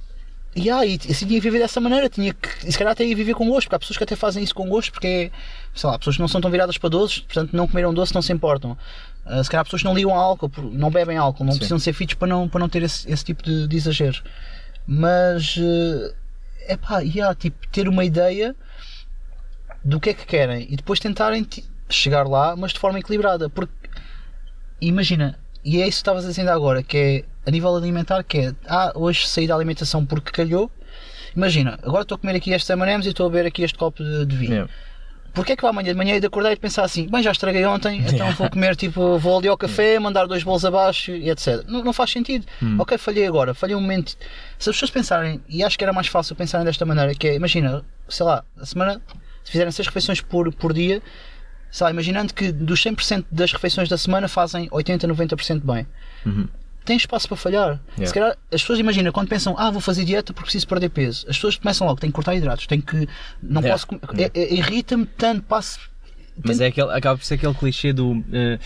e, 0.57 0.71
ah, 0.71 0.85
e 0.85 0.95
assim 0.97 1.27
tinha 1.27 1.41
que 1.41 1.41
viver 1.41 1.61
dessa 1.61 1.81
maneira, 1.81 2.09
tinha 2.09 2.35
que, 2.35 2.67
e 2.67 2.73
se 2.73 2.79
calhar 2.79 2.93
até 2.93 3.05
ia 3.05 3.15
viver 3.15 3.35
com 3.35 3.49
gosto, 3.49 3.67
porque 3.67 3.77
há 3.77 3.79
pessoas 3.79 3.97
que 3.97 4.03
até 4.03 4.17
fazem 4.17 4.43
isso 4.43 4.55
com 4.55 4.69
gosto, 4.69 4.91
porque 4.91 5.31
sei 5.73 5.89
lá, 5.89 5.99
pessoas 5.99 6.17
que 6.17 6.23
não 6.23 6.27
são 6.27 6.41
tão 6.41 6.51
viradas 6.51 6.77
para 6.77 6.89
doces, 6.89 7.21
portanto 7.21 7.53
não 7.53 7.69
comeram 7.69 7.95
doce, 7.95 8.15
não 8.15 8.23
se 8.23 8.33
importam. 8.33 8.77
Ah, 9.25 9.45
se 9.45 9.51
calhar 9.51 9.61
há 9.61 9.65
pessoas 9.65 9.83
que 9.83 9.89
não 9.89 9.95
ligam 9.95 10.15
álcool, 10.15 10.51
não 10.73 10.91
bebem 10.91 11.17
álcool, 11.17 11.45
não 11.45 11.53
Sim. 11.53 11.59
precisam 11.59 11.79
ser 11.79 11.93
fitos 11.93 12.15
para 12.15 12.27
não, 12.27 12.49
para 12.49 12.59
não 12.59 12.69
ter 12.69 12.83
esse, 12.83 13.11
esse 13.11 13.25
tipo 13.25 13.43
de, 13.43 13.69
de 13.69 13.77
exageros. 13.77 14.23
Mas 14.87 15.57
é 16.67 16.77
pá, 16.77 17.01
yeah, 17.01 17.35
tipo, 17.35 17.69
ter 17.69 17.89
uma 17.89 18.05
ideia 18.05 18.57
do 19.85 20.01
que 20.01 20.11
é 20.11 20.15
que 20.15 20.27
querem 20.27 20.67
e 20.71 20.77
depois 20.77 20.99
tentarem 20.99 21.47
chegar 21.89 22.27
lá, 22.27 22.57
mas 22.57 22.73
de 22.73 22.81
forma 22.81 22.99
equilibrada. 22.99 23.49
Porque 23.49 23.73
imagina, 24.81 25.39
e 25.69 25.83
é 25.83 25.87
isso 25.87 25.99
que 25.99 26.01
estavas 26.01 26.39
ainda 26.39 26.55
agora, 26.55 26.83
que 26.83 26.97
é 26.97 27.25
a 27.47 27.51
nível 27.51 27.77
alimentar, 27.77 28.23
que 28.23 28.39
é 28.39 28.55
ah, 28.67 28.91
hoje 28.95 29.29
saí 29.29 29.47
da 29.47 29.55
alimentação 29.55 30.05
porque 30.05 30.33
calhou. 30.33 30.71
Imagina, 31.37 31.79
agora 31.83 32.03
estou 32.03 32.17
a 32.17 32.19
comer 32.19 32.37
aqui 32.37 32.53
estes 32.53 32.71
M&M's 32.71 33.05
e 33.05 33.11
estou 33.11 33.27
a 33.27 33.29
beber 33.29 33.47
aqui 33.47 33.63
este 33.63 33.77
copo 33.77 34.03
de, 34.03 34.25
de 34.25 34.35
vinho. 34.35 34.53
Yeah. 34.53 34.73
Porquê 35.35 35.53
é 35.53 35.57
que 35.57 35.63
eu 35.63 35.69
amanhã 35.69 35.93
de 35.93 35.95
manhã 35.95 36.15
hei 36.15 36.21
de 36.21 36.27
acordar 36.27 36.53
e 36.53 36.55
de 36.55 36.61
pensar 36.61 36.85
assim, 36.85 37.07
bem, 37.07 37.23
já 37.23 37.31
estraguei 37.31 37.65
ontem, 37.67 38.03
então 38.09 38.33
vou 38.33 38.49
comer, 38.49 38.75
tipo, 38.77 39.19
vou 39.19 39.39
ali 39.39 39.47
ao 39.47 39.59
café, 39.59 39.99
mandar 39.99 40.27
dois 40.27 40.43
bolos 40.43 40.65
abaixo 40.65 41.13
e 41.13 41.29
etc. 41.29 41.63
Não, 41.69 41.85
não 41.85 41.93
faz 41.93 42.11
sentido. 42.11 42.47
Ok, 42.79 42.97
falhei 42.97 43.27
agora, 43.27 43.53
falhei 43.53 43.77
um 43.77 43.81
momento. 43.81 44.17
Se 44.59 44.71
as 44.71 44.75
pessoas 44.75 44.91
pensarem, 44.91 45.41
e 45.51 45.63
acho 45.63 45.77
que 45.77 45.85
era 45.85 45.93
mais 45.93 46.07
fácil 46.07 46.35
pensarem 46.35 46.65
desta 46.65 46.87
maneira, 46.87 47.15
que 47.15 47.29
é, 47.29 47.35
imagina, 47.35 47.85
sei 48.09 48.25
lá, 48.25 48.43
a 48.59 48.65
semana, 48.65 49.03
se 49.45 49.53
fizerem 49.53 49.71
seis 49.71 49.87
refeições 49.87 50.23
por, 50.23 50.51
por 50.55 50.73
dia, 50.73 51.03
lá, 51.81 51.91
imaginando 51.91 52.33
que 52.35 52.51
dos 52.53 52.81
100% 52.83 53.25
das 53.31 53.53
refeições 53.53 53.89
da 53.89 53.99
semana 53.99 54.29
fazem 54.29 54.69
80, 54.71 55.07
90% 55.09 55.61
bem. 55.65 55.87
Uhum. 56.25 56.49
Tem 56.85 56.97
espaço 56.97 57.29
para 57.29 57.37
falhar. 57.37 57.79
Yeah. 57.91 58.07
Se 58.07 58.15
calhar, 58.15 58.31
as 58.53 58.63
pessoas 58.63 58.79
imaginam 58.79 59.13
quando 59.13 59.29
pensam, 59.29 59.55
ah, 59.59 59.71
vou 59.71 59.81
fazer 59.81 60.05
dieta 60.07 60.33
porque 60.33 60.47
preciso 60.47 60.67
perder 60.67 60.89
peso. 60.89 61.27
As 61.29 61.37
pessoas 61.37 61.57
começam 61.57 61.87
logo, 61.87 62.01
tenho 62.01 62.11
que 62.11 62.15
cortar 62.17 62.35
hidratos, 62.35 62.67
tenho 62.67 62.81
que. 62.83 63.07
Não 63.43 63.61
Yeah. 63.61 63.73
posso. 63.73 63.87
comer- 63.87 64.31
é- 64.35 64.41
é- 64.41 64.55
Irrita-me 64.55 65.05
tanto, 65.05 65.43
passo. 65.43 65.79
Mas 66.43 66.61
é 66.61 66.67
aquele, 66.69 66.91
acaba 66.93 67.19
por 67.19 67.25
ser 67.25 67.35
aquele 67.35 67.53
clichê 67.55 67.93
do. 67.93 68.25
eh, 68.33 68.59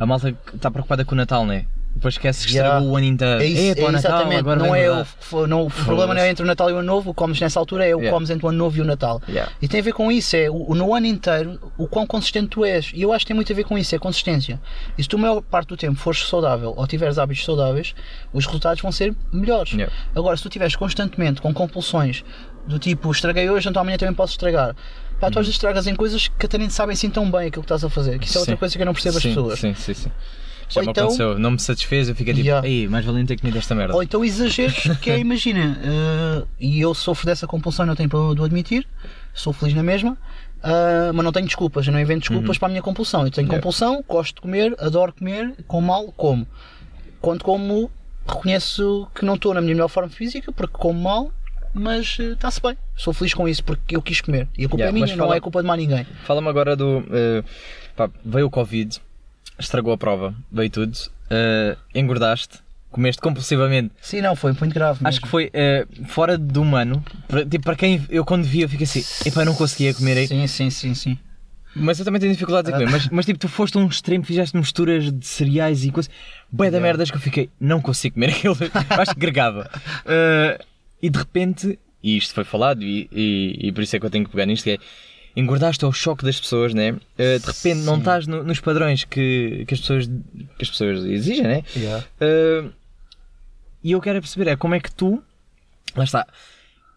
a 0.00 0.04
malta 0.06 0.34
está 0.52 0.70
preocupada 0.70 1.04
com 1.04 1.12
o 1.14 1.16
Natal, 1.16 1.44
não 1.46 1.52
é? 1.52 1.66
Depois 1.98 2.14
esquece 2.14 2.46
que 2.46 2.54
Yeah. 2.54 2.76
estragou 2.76 2.94
o 2.94 2.96
ano 2.96 3.06
inteiro. 3.06 3.42
É 3.42 3.46
isso, 3.46 3.80
é 3.80 3.84
o 3.84 3.92
Natal, 3.92 4.20
exatamente. 4.30 4.42
Não 4.44 4.74
é 4.74 4.90
o, 4.90 4.94
mudar. 4.94 5.48
não, 5.48 5.66
o 5.66 5.70
problema 5.70 6.14
não 6.14 6.22
é 6.22 6.30
entre 6.30 6.44
o 6.44 6.46
Natal 6.46 6.70
e 6.70 6.72
o 6.72 6.76
Ano 6.76 6.86
Novo, 6.86 7.10
o 7.10 7.14
comes 7.14 7.40
nessa 7.40 7.58
altura 7.58 7.84
é 7.84 7.94
o 7.94 7.98
Yeah. 7.98 8.14
comes 8.14 8.30
entre 8.30 8.46
o 8.46 8.48
Ano 8.48 8.58
Novo 8.58 8.78
e 8.78 8.80
o 8.80 8.84
Natal. 8.84 9.20
Yeah. 9.28 9.52
E 9.60 9.66
tem 9.66 9.80
a 9.80 9.82
ver 9.82 9.92
com 9.92 10.10
isso, 10.12 10.36
é 10.36 10.48
o, 10.48 10.74
no 10.74 10.94
ano 10.94 11.06
inteiro 11.06 11.58
o 11.76 11.86
quão 11.88 12.06
consistente 12.06 12.48
tu 12.50 12.64
és. 12.64 12.92
E 12.94 13.02
eu 13.02 13.12
acho 13.12 13.24
que 13.24 13.28
tem 13.28 13.34
muito 13.34 13.52
a 13.52 13.56
ver 13.56 13.64
com 13.64 13.76
isso, 13.76 13.94
é 13.94 13.98
consistência. 13.98 14.60
E 14.96 15.02
se 15.02 15.08
tu 15.08 15.16
a 15.16 15.20
maior 15.20 15.40
parte 15.42 15.68
do 15.68 15.76
tempo 15.76 15.98
fores 15.98 16.26
saudável 16.28 16.72
ou 16.76 16.86
tiveres 16.86 17.18
hábitos 17.18 17.44
saudáveis, 17.44 17.94
os 18.32 18.46
resultados 18.46 18.80
vão 18.80 18.92
ser 18.92 19.14
melhores. 19.32 19.72
Yeah. 19.72 19.92
Agora, 20.14 20.36
se 20.36 20.42
tu 20.42 20.48
estiveres 20.48 20.76
constantemente 20.76 21.42
com 21.42 21.52
compulsões 21.52 22.24
do 22.66 22.78
tipo 22.78 23.10
estraguei 23.10 23.50
hoje, 23.50 23.68
então 23.68 23.82
amanhã 23.82 23.96
também 23.96 24.14
posso 24.14 24.32
estragar. 24.32 24.76
Pá, 25.20 25.30
tu 25.30 25.38
às 25.40 25.46
vezes 25.46 25.56
estragas 25.56 25.86
em 25.88 25.96
coisas 25.96 26.28
que 26.28 26.46
até 26.46 26.56
nem 26.58 26.70
sabem 26.70 26.92
assim 26.92 27.10
tão 27.10 27.28
bem 27.28 27.48
aquilo 27.48 27.64
que 27.64 27.72
estás 27.72 27.82
a 27.82 27.90
fazer. 27.90 28.18
Que 28.20 28.26
isso 28.26 28.38
é 28.38 28.40
outra 28.40 28.54
Sim. 28.54 28.58
coisa 28.58 28.76
que 28.76 28.82
eu 28.82 28.86
não 28.86 28.92
percebo 28.92 29.16
as 29.16 29.22
sim, 29.22 29.28
pessoas. 29.30 29.58
Sim, 29.58 29.74
sim, 29.74 29.94
sim. 29.94 30.12
Já 30.68 30.80
Ou 30.80 30.84
me 30.86 30.90
então- 30.90 31.04
aconteceu, 31.04 31.38
não 31.38 31.52
me 31.52 31.58
satisfez, 31.58 32.08
eu 32.08 32.14
fiquei 32.14 32.34
tipo, 32.34 32.46
Yeah. 32.46 32.68
ei, 32.68 32.86
mais 32.88 33.04
valente 33.04 33.28
ter 33.28 33.40
comido 33.40 33.56
esta 33.58 33.74
merda. 33.74 33.94
Ou 33.94 34.02
então 34.02 34.24
exageros, 34.24 34.74
que 35.00 35.10
é, 35.10 35.18
imagina, 35.20 35.78
eh, 35.82 36.44
e 36.60 36.80
eu 36.80 36.92
sofro 36.94 37.24
dessa 37.26 37.46
compulsão, 37.46 37.86
não 37.86 37.96
tenho 37.96 38.08
problema 38.08 38.34
de 38.34 38.40
o 38.42 38.44
admitir, 38.44 38.86
sou 39.32 39.52
feliz 39.52 39.74
na 39.74 39.82
mesma, 39.82 40.16
ah, 40.62 41.10
mas 41.14 41.24
não 41.24 41.32
tenho 41.32 41.46
desculpas, 41.46 41.86
eu 41.86 41.92
não 41.92 42.00
invento 42.00 42.20
desculpas 42.20 42.58
para 42.58 42.66
a 42.66 42.70
minha 42.70 42.82
compulsão. 42.82 43.24
Eu 43.24 43.30
tenho 43.30 43.46
Uhum. 43.46 43.52
Yeah. 43.52 43.62
compulsão, 43.62 44.04
gosto 44.06 44.34
de 44.36 44.40
comer, 44.42 44.74
adoro 44.78 45.12
comer, 45.12 45.54
com 45.66 45.80
mal, 45.80 46.12
como. 46.16 46.46
Quando 47.20 47.42
como, 47.44 47.90
reconheço 48.26 49.08
que 49.14 49.24
não 49.24 49.34
estou 49.36 49.54
na 49.54 49.60
minha 49.60 49.74
melhor 49.74 49.88
forma 49.88 50.10
física, 50.10 50.52
porque 50.52 50.76
como 50.76 51.00
mal, 51.00 51.32
mas 51.72 52.16
eh, 52.20 52.32
está-se 52.32 52.60
bem. 52.60 52.76
Sou 52.96 53.12
feliz 53.14 53.32
com 53.34 53.48
isso, 53.48 53.64
porque 53.64 53.96
eu 53.96 54.02
quis 54.02 54.20
comer. 54.20 54.48
E 54.56 54.64
a 54.64 54.68
culpa 54.68 54.82
Yeah, 54.84 54.90
é 54.90 54.92
minha, 55.04 55.16
não 55.16 55.24
fala- 55.24 55.36
é 55.36 55.40
culpa 55.40 55.62
de 55.62 55.66
mais 55.66 55.80
ninguém. 55.80 56.06
Fala-me 56.24 56.48
agora 56.48 56.76
do. 56.76 57.04
eh, 57.10 57.42
pá, 57.96 58.10
veio 58.24 58.46
o 58.46 58.50
Covid, 58.50 59.00
estragou 59.58 59.92
a 59.92 59.98
prova, 59.98 60.34
veio 60.50 60.70
tudo, 60.70 60.96
eh, 61.30 61.76
engordaste, 61.94 62.58
comeste 62.90 63.20
compulsivamente. 63.20 63.92
Sim, 64.00 64.20
não, 64.20 64.34
foi 64.34 64.52
muito 64.52 64.72
grave. 64.72 65.00
Acho 65.04 65.20
que 65.20 65.28
foi 65.28 65.50
eh, 65.52 65.86
fora 66.06 66.38
do 66.38 66.62
humano. 66.62 67.04
Para, 67.26 67.44
tipo, 67.44 67.64
para 67.64 67.76
quem 67.76 68.04
eu 68.08 68.24
quando 68.24 68.44
via, 68.44 68.64
eu 68.64 68.68
fico 68.68 68.82
assim, 68.82 69.04
epá, 69.26 69.44
não 69.44 69.54
conseguia 69.54 69.92
comer 69.94 70.18
aí. 70.18 70.26
Sim, 70.26 70.46
sim, 70.46 70.70
sim, 70.70 70.94
sim. 70.94 71.18
Mas 71.74 71.98
eu 71.98 72.04
também 72.04 72.20
tenho 72.20 72.32
dificuldades 72.32 72.72
a 72.72 72.76
comer. 72.76 72.90
Mas, 72.90 73.08
mas 73.08 73.26
tipo, 73.26 73.38
tu 73.38 73.48
foste 73.48 73.76
a 73.76 73.80
um 73.80 73.86
extremo, 73.86 74.24
fizeste 74.24 74.56
misturas 74.56 75.12
de 75.12 75.26
cereais 75.26 75.84
e 75.84 75.90
coisas. 75.90 76.10
Bué 76.50 76.70
da 76.70 76.80
merdas 76.80 77.10
que 77.10 77.16
eu 77.16 77.20
fiquei, 77.20 77.50
não 77.60 77.80
consigo 77.80 78.14
comer 78.14 78.30
aquilo. 78.30 78.56
Acho 78.90 79.14
que 79.14 79.20
gregava. 79.20 79.70
Eh, 80.06 80.58
e 81.02 81.10
de 81.10 81.18
repente, 81.18 81.78
e 82.02 82.16
isto 82.16 82.34
foi 82.34 82.44
falado, 82.44 82.82
e, 82.82 83.08
e, 83.12 83.68
e 83.68 83.72
por 83.72 83.82
isso 83.82 83.94
é 83.94 84.00
que 84.00 84.06
eu 84.06 84.10
tenho 84.10 84.24
que 84.24 84.30
pegar 84.30 84.46
nisto, 84.46 84.64
que 84.64 84.70
é 84.72 84.78
engordaste 85.38 85.84
ao 85.84 85.92
choque 85.92 86.24
das 86.24 86.40
pessoas, 86.40 86.74
né? 86.74 86.96
Eh, 87.16 87.38
de 87.38 87.46
repente 87.46 87.84
não 87.84 87.94
Sim. 87.94 87.98
estás 88.00 88.26
no- 88.26 88.42
nos 88.42 88.58
padrões 88.60 89.04
que, 89.04 89.64
que, 89.66 89.74
as 89.74 89.80
pessoas, 89.80 90.06
que 90.06 90.62
as 90.62 90.70
pessoas 90.70 91.04
exigem, 91.04 91.44
né? 91.44 91.62
Yeah. 91.76 92.04
Uh, 92.20 92.72
e 93.84 93.92
eu 93.92 94.00
quero 94.00 94.18
é 94.18 94.20
perceber 94.20 94.50
é 94.50 94.56
como 94.56 94.74
é 94.74 94.80
que 94.80 94.90
tu, 94.90 95.22
lá 95.94 96.02
está, 96.02 96.26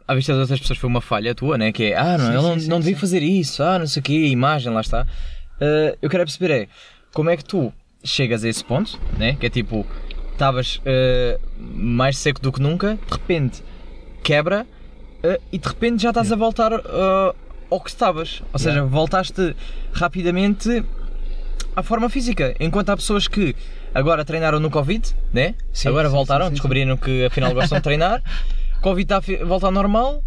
à 0.08 0.16
vista 0.16 0.34
das 0.34 0.42
outras 0.42 0.60
pessoas 0.60 0.80
foi 0.80 0.90
uma 0.90 1.02
falha 1.02 1.36
tua, 1.36 1.58
né? 1.58 1.72
Que 1.72 1.86
é, 1.94 1.98
ah, 1.98 2.18
não, 2.18 2.26
Sim, 2.28 2.34
eu 2.34 2.42
não, 2.42 2.60
sim, 2.60 2.68
não 2.68 2.80
devia 2.80 2.98
fazer 2.98 3.22
isso, 3.22 3.62
ah, 3.62 3.78
não 3.78 3.86
sei 3.86 4.00
o 4.00 4.04
quê, 4.04 4.14
imagem, 4.28 4.74
lá 4.74 4.82
está. 4.82 5.04
Uh, 5.04 5.96
eu 6.02 6.10
quero 6.10 6.24
é 6.24 6.26
perceber 6.26 6.52
é 6.52 6.68
como 7.14 7.30
é 7.30 7.38
que 7.38 7.46
tu 7.46 7.72
chegas 8.04 8.44
a 8.44 8.50
esse 8.50 8.66
ponto, 8.66 9.00
né? 9.20 9.36
Que 9.36 9.46
é 9.46 9.50
tipo, 9.50 9.86
estavas 10.32 10.78
uh, 10.78 11.40
mais 11.60 12.18
seco 12.18 12.42
do 12.42 12.52
que 12.52 12.60
nunca, 12.60 12.96
de 12.96 13.14
repente 13.14 13.62
quebra 14.24 14.66
uh, 15.24 15.42
e 15.52 15.60
de 15.60 15.68
repente 15.68 16.02
já 16.02 16.10
estás 16.10 16.32
a 16.32 16.36
voltar 16.36 16.74
uh, 16.74 17.36
ao 17.72 17.80
que 17.82 17.90
estavas. 17.90 18.44
Ou 18.54 18.60
seja, 18.60 18.72
Yeah. 18.78 18.90
voltaste 18.92 19.56
rapidamente 19.94 20.84
à 21.76 21.82
forma 21.82 22.10
física. 22.10 22.54
Enquanto 22.60 22.90
há 22.90 22.96
pessoas 22.98 23.28
que 23.28 23.56
agora 23.96 24.24
treinaram 24.26 24.60
no 24.60 24.70
Covid, 24.70 25.16
né? 25.34 25.56
Sim, 25.74 25.88
agora 25.90 26.10
sim, 26.10 26.14
voltaram, 26.16 26.46
sim, 26.48 26.52
descobriram 26.52 26.98
que 26.98 27.26
afinal 27.26 27.54
gostam 27.54 27.78
de 27.80 27.84
treinar. 27.84 28.22
Covid 28.82 29.04
está 29.04 29.18
a 29.18 29.22
fi- 29.22 29.38
volta 29.44 29.68
ao 29.68 29.72
normal, 29.72 30.24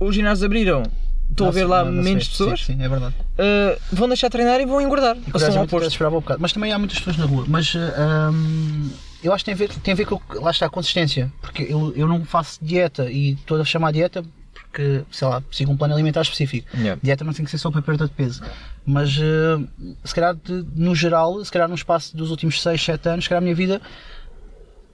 os 0.00 0.14
ginásios 0.14 0.44
abriram, 0.44 0.82
estou 1.30 1.46
a 1.46 1.48
Não 1.48 1.52
ver 1.54 1.64
lá 1.64 1.84
não- 1.84 1.92
não 1.92 2.02
menos 2.02 2.24
sei. 2.26 2.30
pessoas, 2.32 2.64
Sim, 2.64 2.82
é 2.82 2.88
verdade. 2.88 3.14
uh, 3.38 3.80
vão 3.92 4.08
deixar 4.08 4.26
de 4.28 4.32
treinar 4.32 4.60
e 4.60 4.66
vão 4.66 4.80
engordar. 4.80 5.16
Curiosamente, 5.30 5.74
oposto. 5.74 5.88
esperava 5.88 6.16
um 6.16 6.20
bocado. 6.20 6.40
Mas 6.42 6.52
também 6.52 6.72
há 6.72 6.78
muitas 6.78 6.98
pessoas 6.98 7.16
na 7.16 7.24
rua. 7.24 7.44
Mas 7.48 7.72
hum, 7.74 8.90
eu 9.22 9.32
acho 9.32 9.44
que 9.44 9.54
tem 9.54 9.54
a 9.54 9.56
ver, 9.68 9.72
tem 9.80 9.92
a 9.92 9.96
ver 9.96 10.04
com, 10.06 10.20
lá 10.40 10.50
está, 10.50 10.66
a 10.66 10.68
consistência. 10.70 11.32
Porque 11.40 11.62
eu, 11.62 11.92
eu 11.94 12.08
não 12.08 12.24
faço 12.24 12.58
dieta 12.60 13.08
e 13.10 13.32
estou 13.34 13.60
a 13.60 13.64
chamar 13.64 13.92
dieta 13.92 14.24
porque, 14.72 15.04
sei 15.10 15.28
lá, 15.28 15.42
sigo 15.52 15.70
um 15.70 15.76
plano 15.76 15.92
alimentar 15.92 16.22
específico. 16.22 16.66
Yeah. 16.74 16.98
Dieta 17.02 17.22
não 17.24 17.34
tem 17.34 17.44
que 17.44 17.50
ser 17.50 17.58
só 17.58 17.70
para 17.70 17.82
perda 17.82 18.06
de 18.06 18.12
peso. 18.12 18.42
Mas 18.86 19.16
hum, 19.18 19.68
se 20.02 20.14
calhar, 20.14 20.34
de- 20.34 20.64
no 20.74 20.94
geral, 20.94 21.44
se 21.44 21.52
calhar 21.52 21.68
no 21.68 21.74
espaço 21.74 22.16
dos 22.16 22.30
últimos 22.30 22.60
6, 22.62 22.82
7 22.82 23.08
anos, 23.10 23.24
se 23.26 23.28
calhar 23.28 23.42
a 23.42 23.44
minha 23.44 23.54
vida, 23.54 23.82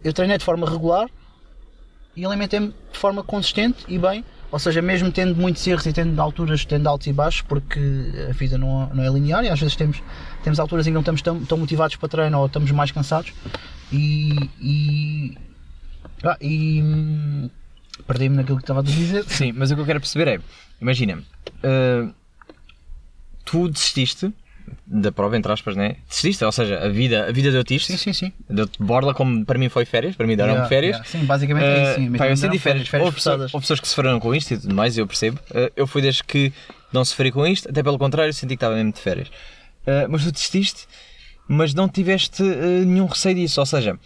eu 0.03 0.13
treinei 0.13 0.37
de 0.37 0.45
forma 0.45 0.69
regular 0.69 1.09
e 2.17 2.27
alimentei-me 2.27 2.75
de 2.93 2.99
forma 2.99 3.23
consistente 3.23 3.85
e 3.87 3.97
bem. 3.99 4.25
Ou 4.51 4.59
seja, 4.59 4.83
mesmo 4.83 5.13
tendo 5.13 5.37
muitos 5.37 5.65
erros 5.67 5.87
e 5.87 5.93
tendo 5.93 6.21
alturas, 6.21 6.65
tendo 6.65 6.89
altos 6.89 7.07
e 7.07 7.13
baixos, 7.13 7.43
porque 7.43 7.79
a 8.29 8.33
vida 8.33 8.59
não, 8.59 8.89
não 8.93 9.05
é 9.05 9.09
linear 9.09 9.45
e 9.45 9.49
às 9.49 9.61
vezes 9.61 9.77
temos, 9.77 10.03
temos 10.43 10.59
alturas 10.59 10.87
em 10.87 10.91
que 10.91 10.95
não 10.95 11.03
estamos 11.03 11.23
tão, 11.23 11.45
tão 11.45 11.59
motivados 11.59 11.95
para 11.97 12.09
treino 12.09 12.39
ou 12.41 12.47
estamos 12.47 12.71
mais 12.73 12.91
cansados. 12.91 13.33
E. 13.93 14.51
e, 14.61 15.39
ah, 16.25 16.37
e 16.41 16.83
hum, 16.83 17.51
perdi-me 18.07 18.37
naquilo 18.37 18.57
que 18.57 18.63
estava 18.63 18.81
a 18.81 18.83
dizer. 18.83 19.25
Sim, 19.25 19.53
mas 19.53 19.71
o 19.71 19.75
que 19.75 19.81
eu 19.81 19.87
quero 19.87 20.01
perceber 20.01 20.29
é, 20.29 20.41
imagina, 20.81 21.19
uh, 21.19 22.15
tu 23.45 23.69
desististe 23.69 24.33
da 24.87 25.11
prova, 25.11 25.37
entre 25.37 25.51
aspas, 25.51 25.77
né? 25.77 25.97
Desististe, 26.09 26.45
ou 26.45 26.53
seja, 26.53 26.79
a 26.79 26.89
vida, 26.89 27.27
a 27.27 27.33
vida 27.33 27.51
deu-te 27.51 27.75
isto. 27.75 27.87
Sim, 27.87 27.97
sim, 27.97 28.13
sim. 28.13 28.33
Deu-te 28.49 28.83
borla 28.83 29.15
como 29.15 29.45
para 29.45 29.59
mim 29.59 29.69
foi 29.69 29.85
férias, 29.85 30.15
para 30.15 30.27
mim 30.27 30.37
deram-me 30.37 30.59
Yeah, 30.59 30.69
férias. 30.69 30.97
yeah. 30.97 31.11
Sim, 31.11 31.25
basicamente 31.25 31.65
é 31.65 31.83
isso. 31.83 31.95
Sim. 32.01 32.09
Uh, 32.09 32.19
pá, 32.19 32.29
eu 32.29 32.37
senti 32.37 32.49
deram 32.49 32.61
férias. 32.61 32.89
férias 32.89 33.07
houve, 33.07 33.17
pessoas, 33.17 33.55
houve 33.55 33.65
pessoas 33.65 33.81
que 33.81 33.89
sofreram 33.89 34.21
com 34.21 34.35
isto 34.35 34.53
e 34.53 34.59
tudo 34.59 34.75
mais, 34.75 34.97
eu 34.99 35.07
percebo. 35.07 35.39
Uh, 35.51 35.73
eu 35.77 35.87
fui 35.87 36.03
desde 36.03 36.23
que 36.25 36.53
não 36.93 37.05
sofri 37.05 37.31
com 37.31 37.47
isto, 37.47 37.69
até 37.69 37.83
pelo 37.83 37.99
contrário, 37.99 38.33
senti 38.33 38.49
que 38.49 38.55
estava 38.55 38.75
mesmo 38.75 38.93
de 38.93 39.01
férias. 39.01 39.29
Uh, 39.29 40.09
mas 40.09 40.25
tu 40.25 40.33
desististe, 40.33 40.87
mas 41.47 41.73
não 41.73 41.89
tiveste 41.89 42.43
uh, 42.43 42.85
nenhum 42.85 43.07
receio 43.07 43.35
disso, 43.37 43.61
ou 43.61 43.67
seja, 43.67 43.99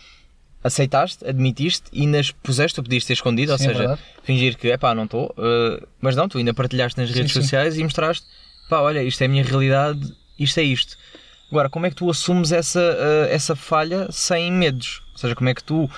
aceitaste, 0.62 1.26
admitiste 1.26 1.84
e 1.92 2.02
ainda 2.02 2.20
expuseste, 2.20 2.76
tu 2.76 2.82
podias 2.82 3.04
ter 3.04 3.14
escondido, 3.14 3.52
ou 3.52 3.58
Sim, 3.58 3.64
é 3.64 3.66
seja, 3.68 3.78
verdade. 3.78 4.00
fingir 4.22 4.56
que, 4.56 4.68
epá, 4.68 4.94
não 4.94 5.04
estou, 5.04 5.34
uh, 5.38 5.86
mas 6.00 6.14
não, 6.14 6.28
tu 6.28 6.38
ainda 6.38 6.54
partilhaste 6.54 7.00
nas 7.00 7.10
redes 7.10 7.32
sim. 7.32 7.40
sociais 7.42 7.76
e 7.76 7.82
mostraste, 7.82 8.24
pá, 8.68 8.80
olha, 8.80 9.02
isto 9.02 9.20
é 9.22 9.26
a 9.26 9.28
minha 9.28 9.42
realidade, 9.42 10.00
isto 10.38 10.58
é 10.60 10.62
isto. 10.62 10.96
Agora, 11.50 11.68
como 11.68 11.84
é 11.84 11.90
que 11.90 11.96
tu 11.96 12.08
assumes 12.08 12.52
essa, 12.52 12.80
uh, 12.80 13.28
essa 13.30 13.54
falha 13.54 14.10
sem 14.10 14.50
medos? 14.50 15.02
Ou 15.12 15.18
seja, 15.18 15.34
como 15.34 15.50
é 15.50 15.54
que 15.54 15.62
tu 15.62 15.90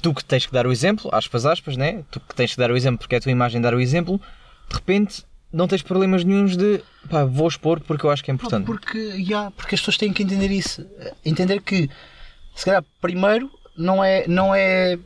tu 0.00 0.14
que 0.14 0.24
tens 0.24 0.46
que 0.46 0.52
dar 0.52 0.66
o 0.66 0.72
exemplo, 0.72 1.10
aspas, 1.12 1.44
aspas, 1.44 1.76
né? 1.76 2.04
Tu 2.10 2.20
que 2.20 2.34
tens 2.34 2.52
que 2.52 2.58
dar 2.58 2.70
o 2.70 2.76
exemplo 2.76 2.98
porque 2.98 3.16
é 3.16 3.18
a 3.18 3.20
tua 3.20 3.32
imagem 3.32 3.60
dar 3.60 3.74
o 3.74 3.80
exemplo, 3.80 4.20
de 4.68 4.76
repente 4.76 5.24
não 5.52 5.66
tens 5.66 5.82
problemas 5.82 6.24
nenhuns 6.24 6.56
de 6.56 6.82
pá, 7.08 7.24
vou 7.24 7.48
expor 7.48 7.80
porque 7.80 8.04
eu 8.04 8.10
acho 8.10 8.22
que 8.22 8.30
é 8.30 8.34
importante. 8.34 8.66
Porque, 8.66 8.98
yeah, 8.98 9.50
porque 9.50 9.74
as 9.74 9.80
pessoas 9.80 9.96
têm 9.96 10.12
que 10.12 10.22
entender 10.22 10.50
isso. 10.50 10.86
Entender 11.24 11.60
que, 11.62 11.88
se 12.58 12.64
calhar, 12.64 12.84
primeiro, 13.00 13.50
não 13.76 14.02
é. 14.02 14.26
Não 14.26 14.54
é 14.54 14.98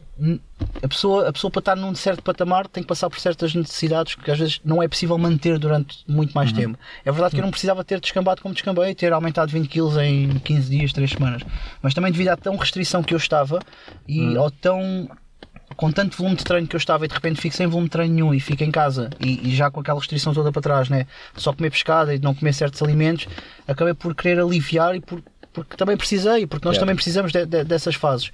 a, 0.82 0.88
pessoa, 0.88 1.28
a 1.28 1.32
pessoa 1.32 1.50
para 1.50 1.58
estar 1.60 1.76
num 1.76 1.94
certo 1.94 2.22
patamar 2.22 2.68
tem 2.68 2.82
que 2.82 2.88
passar 2.88 3.10
por 3.10 3.18
certas 3.18 3.54
necessidades 3.54 4.14
que 4.14 4.30
às 4.30 4.38
vezes 4.38 4.60
não 4.64 4.82
é 4.82 4.86
possível 4.86 5.18
manter 5.18 5.58
durante 5.58 5.98
muito 6.06 6.28
Uhum. 6.30 6.34
mais 6.36 6.52
tempo. 6.52 6.78
É 7.04 7.10
verdade 7.10 7.34
que 7.34 7.40
eu 7.40 7.44
não 7.44 7.50
precisava 7.50 7.82
ter 7.82 7.98
descambado 8.00 8.40
como 8.40 8.54
descambei, 8.54 8.94
ter 8.94 9.12
aumentado 9.12 9.50
20 9.50 9.68
kg 9.68 10.00
em 10.02 10.38
15 10.38 10.70
dias, 10.70 10.92
3 10.92 11.10
semanas. 11.10 11.42
Mas 11.82 11.92
também 11.94 12.12
devido 12.12 12.28
à 12.28 12.36
tão 12.36 12.56
restrição 12.56 13.02
que 13.02 13.12
eu 13.14 13.18
estava 13.18 13.58
e 14.06 14.20
Uhum. 14.20 14.40
ao 14.40 14.50
tão 14.50 15.10
com 15.74 15.90
tanto 15.90 16.16
volume 16.18 16.36
de 16.36 16.44
treino 16.44 16.66
que 16.68 16.76
eu 16.76 16.78
estava 16.78 17.06
e 17.06 17.08
de 17.08 17.14
repente 17.14 17.40
fico 17.40 17.56
sem 17.56 17.66
volume 17.66 17.86
de 17.88 17.92
treino 17.92 18.14
nenhum 18.14 18.34
e 18.34 18.38
fico 18.40 18.62
em 18.62 18.70
casa 18.70 19.08
e, 19.18 19.48
e 19.48 19.56
já 19.56 19.70
com 19.70 19.80
aquela 19.80 19.98
restrição 19.98 20.34
toda 20.34 20.52
para 20.52 20.60
trás, 20.60 20.90
né? 20.90 21.06
só 21.34 21.50
comer 21.52 21.70
pescada 21.70 22.14
e 22.14 22.18
não 22.18 22.34
comer 22.34 22.52
certos 22.52 22.82
alimentos, 22.82 23.26
acabei 23.66 23.94
por 23.94 24.14
querer 24.14 24.38
aliviar 24.40 24.94
e 24.94 25.00
por, 25.00 25.22
porque 25.52 25.76
também 25.76 25.96
precisei, 25.96 26.46
porque 26.46 26.66
nós 26.66 26.78
também 26.78 26.94
precisamos 26.94 27.32
de- 27.32 27.44
de- 27.46 27.64
dessas 27.64 27.94
fases. 27.94 28.30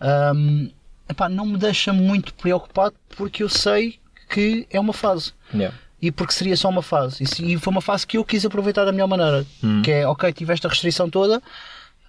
Ahm, 0.00 0.68
epá, 1.08 1.28
não 1.28 1.46
me 1.46 1.56
deixa 1.58 1.92
muito 1.92 2.32
preocupado 2.34 2.94
porque 3.16 3.42
eu 3.42 3.48
sei 3.48 3.98
que 4.28 4.66
é 4.70 4.80
uma 4.80 4.92
fase 4.92 5.32
Yeah. 5.52 5.76
e 6.00 6.10
porque 6.10 6.32
seria 6.32 6.56
só 6.56 6.68
uma 6.68 6.82
fase. 6.82 7.22
E, 7.22 7.26
se- 7.26 7.44
e 7.44 7.58
foi 7.58 7.70
uma 7.70 7.80
fase 7.80 8.06
que 8.06 8.16
eu 8.16 8.24
quis 8.24 8.44
aproveitar 8.44 8.84
da 8.84 8.92
melhor 8.92 9.06
maneira. 9.08 9.44
Hum. 9.62 9.82
Que 9.82 9.90
é, 9.90 10.06
ok, 10.06 10.32
tive 10.32 10.52
esta 10.52 10.68
restrição 10.68 11.08
toda, 11.10 11.42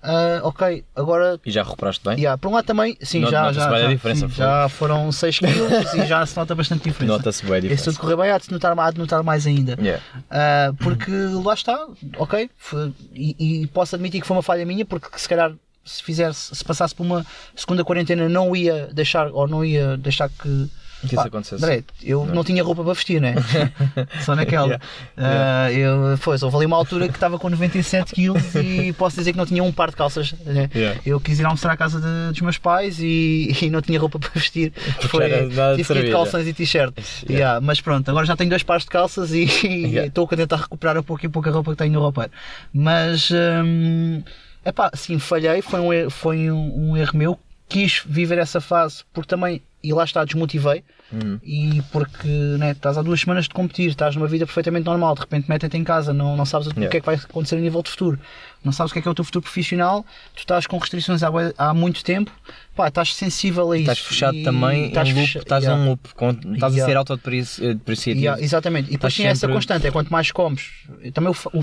ah, 0.03 0.41
ok, 0.43 0.83
agora 0.95 1.39
E 1.45 1.49
já 1.51 1.63
recuperaste 1.63 2.03
bem? 2.03 2.17
Yeah, 2.19 2.37
por 2.37 2.49
um 2.49 2.53
lado 2.53 2.65
também, 2.65 2.97
sim, 3.01 3.21
Not- 3.21 3.31
já, 3.31 3.51
já, 3.53 3.69
já, 3.97 4.15
sim, 4.15 4.27
já 4.29 4.69
foram 4.69 5.11
6 5.11 5.39
quilos 5.39 5.93
e 5.95 6.05
já 6.05 6.25
se 6.25 6.35
nota 6.37 6.53
bastante 6.53 6.83
diferença. 6.83 7.13
Nota-se 7.17 7.43
bem 7.45 7.53
a 7.53 7.57
E 7.57 7.61
se 7.61 7.67
diferença. 7.69 7.91
tudo 7.91 7.99
correr 8.01 8.15
bem, 8.17 8.31
há 8.31 8.37
de 8.37 8.45
se 8.45 8.51
notar, 8.51 8.77
há 8.77 8.91
de 8.91 8.99
notar 8.99 9.23
mais 9.23 9.47
ainda. 9.47 9.77
Yeah. 9.81 10.03
Ah, 10.29 10.73
porque 10.79 11.11
lá 11.43 11.53
está, 11.53 11.87
ok, 12.17 12.49
foi- 12.57 12.93
e, 13.13 13.61
e 13.63 13.67
posso 13.67 13.95
admitir 13.95 14.21
que 14.21 14.27
foi 14.27 14.35
uma 14.35 14.43
falha 14.43 14.65
minha, 14.65 14.85
porque 14.85 15.07
se 15.17 15.27
calhar 15.29 15.51
se 15.85 16.01
fizesse, 16.03 16.55
se 16.55 16.63
passasse 16.63 16.93
por 16.95 17.03
uma 17.05 17.25
segunda 17.55 17.83
quarentena, 17.83 18.29
não 18.29 18.55
ia 18.55 18.87
deixar, 18.93 19.27
ou 19.31 19.47
não 19.47 19.63
ia 19.65 19.97
deixar 19.97 20.29
que. 20.29 20.69
Que 21.07 21.15
isso 21.15 21.19
acontecesse. 21.27 21.63
André, 21.63 21.83
eu 22.03 22.25
não. 22.25 22.43
tinha 22.43 22.63
roupa 22.63 22.83
para 22.83 22.93
vestir, 22.93 23.21
né? 23.21 23.35
Só 24.25 24.35
naquela. 24.35 24.65
Yeah. 24.65 24.85
Ah, 25.17 25.71
eu, 25.71 26.17
foi, 26.17 26.37
houve 26.41 26.55
ali 26.57 26.65
uma 26.65 26.77
altura 26.77 27.07
que 27.07 27.13
estava 27.15 27.37
com 27.37 27.49
97 27.49 28.13
quilos 28.13 28.55
e 28.55 28.93
posso 28.97 29.17
dizer 29.17 29.31
que 29.33 29.37
não 29.37 29.45
tinha 29.45 29.63
um 29.63 29.71
par 29.71 29.89
de 29.89 29.95
calças. 29.95 30.33
Né? 30.45 30.69
Yeah. 30.75 30.99
Eu 31.05 31.19
quis 31.19 31.39
ir 31.39 31.45
almoçar 31.45 31.71
à 31.71 31.77
casa 31.77 31.99
de- 31.99 32.31
dos 32.31 32.41
meus 32.41 32.57
pais 32.57 32.99
e, 32.99 33.55
e 33.61 33.69
não 33.69 33.81
tinha 33.81 33.99
roupa 33.99 34.17
para 34.19 34.31
vestir. 34.33 34.71
Foi, 35.01 35.27
nada 35.49 35.75
de 35.75 35.83
tive 35.83 35.93
que 35.93 35.99
ir 35.99 36.05
de 36.05 36.11
calções 36.11 36.47
e 36.47 36.53
t-shirt. 36.53 36.93
Yeah. 36.97 37.33
Yeah, 37.43 37.61
mas 37.61 37.81
pronto, 37.81 38.07
agora 38.09 38.25
já 38.25 38.35
tenho 38.35 38.49
dois 38.49 38.63
pares 38.63 38.83
de 38.83 38.89
calças 38.89 39.31
e 39.33 39.43
Yeah. 39.63 40.07
estou 40.07 40.27
a 40.31 40.35
tentar 40.35 40.55
recuperar 40.57 40.95
a 40.97 41.03
pouco 41.03 41.25
e 41.25 41.29
pouca 41.29 41.51
roupa 41.51 41.71
que 41.71 41.77
tenho 41.77 41.93
no 41.93 41.99
roupeiro. 41.99 42.31
Mas, 42.73 43.29
hum, 43.31 44.23
epá, 44.65 44.89
sim, 44.93 45.19
falhei, 45.19 45.61
foi 45.61 45.79
um, 45.79 45.93
erro- 45.93 46.09
foi 46.09 46.51
um, 46.51 46.91
um 46.91 46.97
erro 46.97 47.17
meu. 47.17 47.39
Quis 47.67 48.01
viver 48.05 48.37
essa 48.37 48.59
fase 48.61 49.03
porque 49.13 49.27
também, 49.27 49.61
e 49.83 49.93
lá 49.93 50.03
está, 50.05 50.23
desmotivei. 50.23 50.83
Hum. 51.13 51.37
E 51.43 51.81
porque 51.91 52.27
né, 52.27 52.71
estás 52.71 52.97
há 52.97 53.01
duas 53.01 53.19
semanas 53.19 53.43
de 53.45 53.51
competir, 53.51 53.89
estás 53.89 54.15
numa 54.15 54.27
vida 54.27 54.45
perfeitamente 54.45 54.85
normal, 54.85 55.13
de 55.13 55.21
repente 55.21 55.47
metem-te 55.49 55.77
em 55.77 55.83
casa, 55.83 56.13
não, 56.13 56.35
não 56.37 56.45
sabes 56.45 56.67
o 56.67 56.71
Yeah. 56.71 56.89
que 56.89 56.97
é 56.97 56.99
que 57.01 57.05
vai 57.05 57.15
acontecer 57.15 57.57
a 57.57 57.59
nível 57.59 57.83
de 57.83 57.91
futuro, 57.91 58.19
não 58.63 58.71
sabes 58.71 58.91
o 58.91 58.93
que 58.93 58.99
é 58.99 59.01
que 59.01 59.07
é 59.07 59.11
o 59.11 59.13
teu 59.13 59.23
futuro 59.23 59.43
profissional, 59.43 60.03
tu 60.33 60.39
estás 60.39 60.65
com 60.65 60.77
restrições 60.77 61.21
há, 61.21 61.29
há 61.57 61.73
muito 61.73 62.03
tempo, 62.03 62.31
pá, 62.75 62.87
estás 62.87 63.15
sensível 63.15 63.71
a 63.71 63.75
isso. 63.77 63.83
Estás 63.91 63.99
fechado 63.99 64.35
e 64.37 64.43
também 64.43 64.87
estás 64.87 65.07
em 65.09 65.13
loop, 65.13 65.25
fecha- 65.27 65.39
estás 65.39 65.63
yeah. 65.63 65.81
num 65.83 65.89
loop, 65.91 66.07
estás 66.07 66.73
a 66.73 66.75
Yeah. 66.75 66.85
ser 66.85 66.97
autodepreciativo. 66.97 68.19
Yeah, 68.19 68.41
exatamente, 68.41 68.89
e 68.89 68.91
depois 68.93 69.13
tinha 69.13 69.29
essa 69.29 69.41
sempre- 69.41 69.55
constante, 69.55 69.87
é 69.87 69.91
quanto 69.91 70.09
mais 70.11 70.31
comes. 70.31 70.69
Também 71.13 71.31
o, 71.31 71.57
o, 71.57 71.59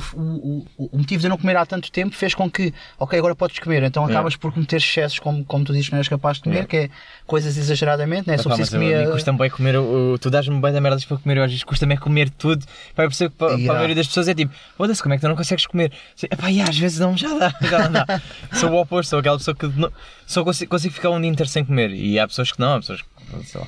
o, 0.76 0.88
o, 0.92 0.98
motivo 0.98 1.20
de 1.20 1.26
eu 1.26 1.30
não 1.30 1.36
comer 1.38 1.56
há 1.56 1.66
tanto 1.66 1.90
tempo 1.90 2.14
fez 2.14 2.34
com 2.34 2.50
que, 2.50 2.72
ok, 2.98 3.18
agora 3.18 3.34
podes 3.34 3.58
comer, 3.58 3.82
então 3.82 4.04
acabas 4.04 4.36
por 4.36 4.52
cometer 4.52 4.76
excessos, 4.76 5.18
como, 5.18 5.44
como 5.44 5.64
tu 5.64 5.72
dizes 5.72 5.88
que 5.88 5.92
não 5.94 5.98
és 6.00 6.08
capaz 6.08 6.36
de 6.38 6.44
comer, 6.44 6.66
que 6.66 6.76
é 6.76 6.90
coisas 7.26 7.56
exageradamente, 7.56 8.28
né? 8.28 8.34
Epá, 8.34 8.42
só 8.42 8.48
mas 8.50 8.58
preciso 8.58 8.76
eu- 8.82 8.98
a 9.00 9.02
comer. 9.02 9.12
custa-me 9.12 9.38
bem 9.38 9.50
comer, 9.50 9.76
o, 9.78 10.18
tu 10.18 10.30
dás-me 10.30 10.60
bem 10.60 10.72
da 10.72 10.80
merda 10.80 10.98
para 11.06 11.16
comer, 11.16 11.36
eu 11.38 11.42
às 11.44 11.50
vezes 11.50 11.64
custa-me 11.64 11.94
é 11.94 11.96
comer 11.96 12.30
tudo. 12.30 12.64
Vai 12.96 13.06
perceber 13.06 13.30
que 13.30 13.36
para, 13.36 13.48
para 13.58 13.70
a 13.72 13.74
maioria 13.74 13.94
das 13.96 14.06
pessoas 14.06 14.28
é 14.28 14.34
tipo, 14.34 14.52
foda-se, 14.76 15.02
como 15.02 15.14
é 15.14 15.16
que 15.16 15.22
tu 15.22 15.28
não 15.28 15.36
consegues 15.36 15.66
comer? 15.66 15.92
Epá, 16.22 16.48
yeah, 16.48 16.70
às 16.70 16.78
vezes 16.78 16.98
não, 16.98 17.16
já 17.16 17.28
dá, 17.36 17.54
já 17.62 17.78
não 17.88 17.92
dá. 17.92 18.22
sou 18.52 18.70
o 18.70 18.80
oposto, 18.80 19.10
sou 19.10 19.18
aquela 19.18 19.36
pessoa 19.38 19.54
que 19.54 19.66
não- 19.66 19.90
só 20.26 20.44
consigo, 20.44 20.70
consigo 20.70 20.94
ficar 21.00 21.10
um 21.10 21.20
dia 21.20 21.30
inteiro 21.30 21.48
sem 21.50 21.64
comer. 21.64 21.90
E 21.92 22.18
há 22.18 22.28
pessoas 22.28 22.52
que 22.52 22.60
não, 22.60 22.74
há 22.74 22.78
pessoas 22.78 23.00
que, 23.00 23.46
sei 23.46 23.60
lá. 23.60 23.66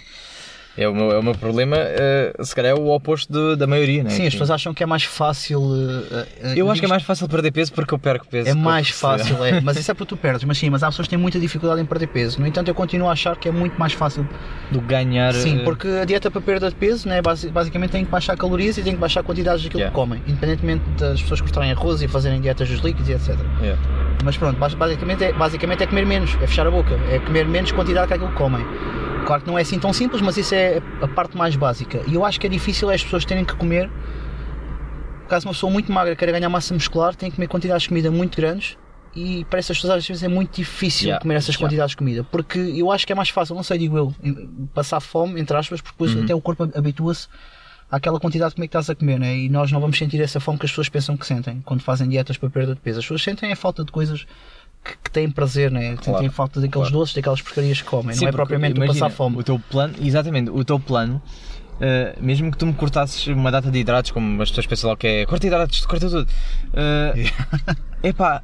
É 0.77 0.89
o 0.89 0.95
meu, 0.95 1.11
é 1.13 1.19
o 1.19 1.23
meu 1.23 1.35
problema, 1.35 1.77
eh, 1.79 2.33
se 2.41 2.55
calhar 2.55 2.73
é 2.73 2.75
o 2.75 2.89
oposto 2.89 3.31
de- 3.31 3.57
da 3.57 3.67
maioria, 3.67 4.03
né? 4.03 4.09
Sim, 4.11 4.27
as 4.27 4.33
pessoas 4.33 4.51
acham 4.51 4.73
que 4.73 4.83
é 4.83 4.87
mais 4.87 5.05
fácil. 5.05 5.61
uh, 5.61 5.65
uh, 5.71 6.27
Eu 6.57 6.71
acho 6.71 6.81
que 6.81 6.87
é 6.87 6.89
mais 6.89 7.03
fácil 7.03 7.29
perder 7.29 7.51
peso 7.53 7.73
porque 7.75 7.93
eu 7.93 7.99
perco 7.99 8.27
peso. 8.27 8.49
É 8.49 8.55
mais 8.55 8.89
fácil, 8.89 9.45
é. 9.45 9.61
Mas 9.61 9.77
isso 9.79 9.91
é 9.91 9.95
porque 9.95 10.09
tu 10.09 10.17
perdes. 10.17 10.45
Mas 10.45 10.57
sim, 10.57 10.71
mas 10.71 10.83
há 10.83 10.87
pessoas 10.89 11.07
que 11.07 11.11
têm 11.11 11.19
muita 11.19 11.39
dificuldade 11.39 11.81
em 11.81 11.85
perder 11.85 12.07
peso. 12.07 12.41
No 12.41 12.47
entanto, 12.47 12.69
eu 12.69 12.75
continuo 12.75 13.09
a 13.09 13.13
achar 13.13 13.37
que 13.37 13.49
é 13.49 13.53
muito 13.53 13.79
mais 13.79 13.93
fácil. 13.93 14.27
Do 14.71 14.81
ganhar. 14.81 15.35
Sim, 15.35 15.61
porque 15.63 15.87
a 15.89 16.05
dieta 16.07 16.31
para 16.31 16.41
perda 16.41 16.69
de 16.71 16.75
peso, 16.75 17.07
né, 17.07 17.21
basi- 17.21 17.51
basicamente 17.51 17.91
tem 17.91 18.05
que 18.05 18.11
baixar 18.11 18.35
calorias 18.37 18.79
e 18.79 18.83
tem 18.83 18.95
que 18.95 18.99
baixar 19.01 19.23
quantidades 19.23 19.63
daquilo 19.63 19.81
Yeah. 19.83 19.91
que 19.95 20.01
comem. 20.01 20.23
Independentemente 20.27 20.85
das 20.99 21.21
pessoas 21.21 21.41
cortarem 21.43 21.71
arroz 21.73 22.01
e 22.01 22.09
fazerem 22.09 22.41
dietas 22.41 22.69
dos 22.69 22.81
líquidos 22.81 23.09
e 23.11 23.13
etc. 23.13 23.37
yeah. 23.61 23.81
Mas 24.25 24.37
pronto, 24.39 24.57
bas- 24.59 24.73
basicamente 24.75 25.25
é, 25.25 25.33
basicamente 25.35 25.83
é 25.83 25.87
comer 25.87 26.07
menos, 26.07 26.35
é 26.41 26.47
fechar 26.47 26.67
a 26.67 26.71
boca, 26.71 26.95
é 27.11 27.19
comer 27.19 27.47
menos 27.47 27.73
quantidade 27.73 28.07
que 28.09 28.15
aquilo 28.15 28.31
que 28.31 28.37
comem. 28.37 28.65
Claro 29.27 29.43
que 29.43 29.49
não 29.49 29.57
é 29.57 29.63
assim 29.63 29.79
tão 29.79 29.93
simples, 29.93 30.21
mas 30.21 30.37
isso 30.37 30.53
é 30.55 30.62
a 31.01 31.09
parte 31.09 31.37
mais 31.37 31.57
básica. 31.57 32.03
E 32.07 32.15
eu 32.15 32.25
acho 32.25 32.39
que 32.41 32.47
é 32.47 32.51
difícil 32.51 32.91
as 32.91 33.03
pessoas 33.03 33.25
terem 33.25 33.45
que 33.45 33.55
comer. 33.55 33.91
Caso 35.29 35.47
uma 35.47 35.53
pessoa 35.55 35.73
muito 35.73 35.91
magra 35.91 36.15
queira 36.15 36.33
ganhar 36.33 36.49
massa 36.49 36.75
muscular, 36.75 37.15
tem 37.15 37.31
que 37.31 37.37
comer 37.37 37.49
quantidades 37.49 37.85
de 37.85 37.89
comida 37.89 38.11
muito 38.11 38.37
grandes. 38.37 38.77
E 39.15 39.45
para 39.47 39.59
essas 39.59 39.77
pessoas 39.77 39.99
às 39.99 40.07
vezes 40.07 40.23
é 40.23 40.29
muito 40.29 40.57
difícil 40.57 41.07
Yeah, 41.09 41.21
comer 41.23 41.35
essas 41.35 41.55
yeah. 41.55 41.67
quantidades 41.67 41.91
de 41.91 41.97
comida. 41.97 42.25
Porque 42.25 42.59
eu 42.59 42.91
acho 42.91 43.07
que 43.07 43.13
é 43.13 43.17
mais 43.17 43.29
fácil, 43.29 43.55
não 43.55 43.63
sei, 43.63 43.79
digo 43.79 43.97
eu, 43.97 44.15
passar 44.75 45.01
fome, 45.01 45.39
entre 45.41 45.57
aspas, 45.57 45.81
porque 45.81 45.95
depois 45.95 46.15
Uhum. 46.15 46.25
até 46.25 46.35
o 46.35 46.41
corpo 46.41 46.63
habitua-se 46.75 47.29
àquela 47.91 48.19
quantidade 48.19 48.51
de 48.51 48.55
comida 48.57 48.69
que 48.71 48.77
estás 48.79 48.89
a 48.89 48.95
comer, 48.95 49.21
né? 49.21 49.37
e 49.37 49.49
nós 49.51 49.71
não 49.71 49.81
vamos 49.81 49.99
sentir 49.99 50.19
essa 50.23 50.41
fome 50.41 50.59
que 50.59 50.65
as 50.65 50.71
pessoas 50.73 50.89
pensam 50.89 51.15
que 51.15 51.27
sentem 51.27 51.61
quando 51.63 51.83
fazem 51.83 52.09
dietas 52.09 52.39
para 52.39 52.49
perda 52.49 52.75
de 52.75 52.81
peso. 52.81 53.01
As 53.01 53.05
pessoas 53.05 53.23
sentem 53.23 53.53
a 53.53 53.57
falta 53.57 53.85
de 53.85 53.93
coisas 53.93 54.27
que, 54.85 54.97
que 55.05 55.11
têm 55.11 55.31
prazer, 55.31 55.71
né? 55.71 55.97
Claro, 55.97 56.05
sentem 56.05 56.29
falta 56.31 56.61
daqueles 56.61 56.89
claro. 56.89 56.99
doces, 56.99 57.15
daquelas 57.15 57.41
porcarias 57.41 57.81
que 57.81 57.87
comem, 57.89 58.15
Sim, 58.15 58.23
não 58.23 58.29
é 58.29 58.33
propriamente 58.33 58.77
imagina, 58.77 58.95
passar 58.95 59.15
fome. 59.15 59.37
O 59.39 59.43
teu 59.43 59.59
plano, 59.59 59.95
exatamente, 60.01 60.51
o 60.51 60.65
teu 60.65 60.79
plano, 60.81 61.23
eh, 61.81 62.15
mesmo 62.21 62.51
que 62.51 62.57
tu 62.59 62.67
me 62.67 62.73
cortasses 62.75 63.27
uma 63.27 63.51
data 63.51 63.71
de 63.71 63.79
hidratos, 63.79 64.11
como 64.11 64.41
as 64.43 64.51
pessoas 64.51 64.67
pensam 64.67 64.91
logo 64.91 65.01
que 65.01 65.07
é 65.07 65.27
corta 65.27 65.47
hidratos, 65.47 65.85
corta 65.87 66.09
tudo. 66.09 66.29
É 66.73 67.13
epá, 68.09 68.43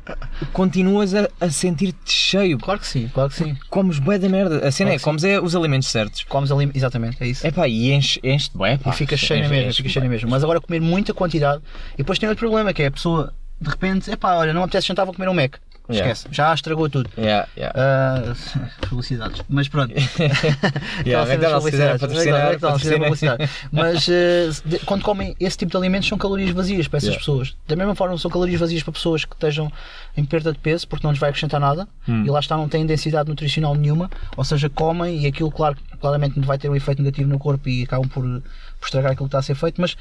continuas 0.53 1.15
a, 1.15 1.29
a 1.41 1.51
sentir-te 1.51 2.13
cheio. 2.13 2.59
Claro 2.59 2.81
que 2.81 2.87
sim, 2.87 3.09
claro 3.13 3.31
que 3.31 3.37
sim. 3.37 3.57
Comes 3.69 3.99
bué 3.99 4.19
da 4.19 4.29
merda. 4.29 4.67
A 4.67 4.71
cena 4.71 4.91
Claro 4.91 4.91
é, 4.91 4.93
que 4.95 4.99
sim. 4.99 5.05
comes 5.05 5.25
é 5.25 5.41
os 5.41 5.55
alimentos 5.55 5.89
certos. 5.89 6.25
Comes 6.25 6.51
exatamente, 6.75 7.17
é 7.23 7.27
isso. 7.27 7.47
Epá, 7.47 7.69
e 7.69 7.93
enche, 7.93 8.21
enche-te 8.23 8.57
bué, 8.57 8.77
pá. 8.77 8.91
e 8.91 8.93
fica 8.93 9.17
cheio 9.17 9.41
na 9.41 9.47
Enche- 9.47 9.55
mesma, 9.55 9.69
enche-te 9.71 9.83
fica 9.89 10.01
cheio 10.01 10.11
mesma. 10.11 10.31
Mas 10.31 10.43
agora 10.43 10.61
comer 10.61 10.81
muita 10.81 11.13
quantidade. 11.15 11.63
E 11.95 11.99
depois 11.99 12.19
tem 12.19 12.29
outro 12.29 12.47
problema 12.47 12.73
que 12.73 12.83
é 12.83 12.87
a 12.87 12.91
pessoa 12.91 13.33
de 13.61 13.69
repente, 13.69 14.11
epá, 14.11 14.37
olha, 14.37 14.53
não 14.53 14.63
apetece 14.63 14.87
jantar, 14.87 15.05
vou 15.05 15.13
comer 15.13 15.29
um 15.29 15.35
Mac. 15.35 15.57
Yeah. 15.91 16.13
Esquece, 16.13 16.29
já 16.31 16.53
estragou 16.53 16.89
tudo. 16.91 17.09
Yeah, 17.17 17.49
yeah. 17.57 17.75
Ah, 17.81 18.35
felicidades. 18.89 19.43
Mas 19.49 19.69
pronto. 19.69 19.95
Yeah, 21.07 21.31
McDonald's, 21.33 21.65
se 21.65 21.71
quiser 21.71 21.99
patrocinar. 21.99 23.39
Mas 23.73 24.07
de- 24.07 24.79
quando 24.85 25.03
comem 25.03 25.35
esse 25.41 25.57
tipo 25.57 25.71
de 25.71 25.77
alimentos 25.77 26.09
são 26.09 26.19
calorias 26.19 26.51
vazias 26.51 26.89
para 26.89 26.99
essas 26.99 27.09
Yeah. 27.11 27.21
pessoas. 27.21 27.57
Da 27.67 27.75
mesma 27.77 27.95
forma 27.95 28.17
são 28.19 28.31
calorias 28.31 28.61
vazias 28.61 28.83
para 28.83 28.93
pessoas 28.93 29.25
que 29.25 29.35
estejam 29.35 29.73
em 30.17 30.25
perda 30.25 30.53
de 30.53 30.59
peso 30.59 30.87
porque 30.87 31.07
não 31.07 31.11
lhes 31.13 31.21
vai 31.21 31.31
acrescentar 31.31 31.61
nada 31.61 31.89
Hum. 32.09 32.25
e 32.27 32.31
lá 32.31 32.41
está, 32.41 32.57
não 32.57 32.69
têm 32.69 32.85
densidade 32.87 33.29
nutricional 33.29 33.75
nenhuma, 33.75 34.11
ou 34.37 34.45
seja, 34.45 34.69
comem 34.69 35.21
e 35.23 35.27
aquilo 35.27 35.51
claro, 35.51 35.77
claramente 36.01 36.39
vai 36.41 36.59
ter 36.59 36.69
um 36.69 36.77
efeito 36.77 37.03
negativo 37.03 37.29
no 37.29 37.39
corpo 37.39 37.69
e 37.69 37.83
acabam 37.85 38.09
por, 38.09 38.23
por 38.23 38.43
estragar 38.87 39.13
aquilo 39.13 39.27
que 39.27 39.29
está 39.29 39.39
a 39.39 39.43
ser 39.43 39.55
feito, 39.55 39.81
mas 39.81 39.97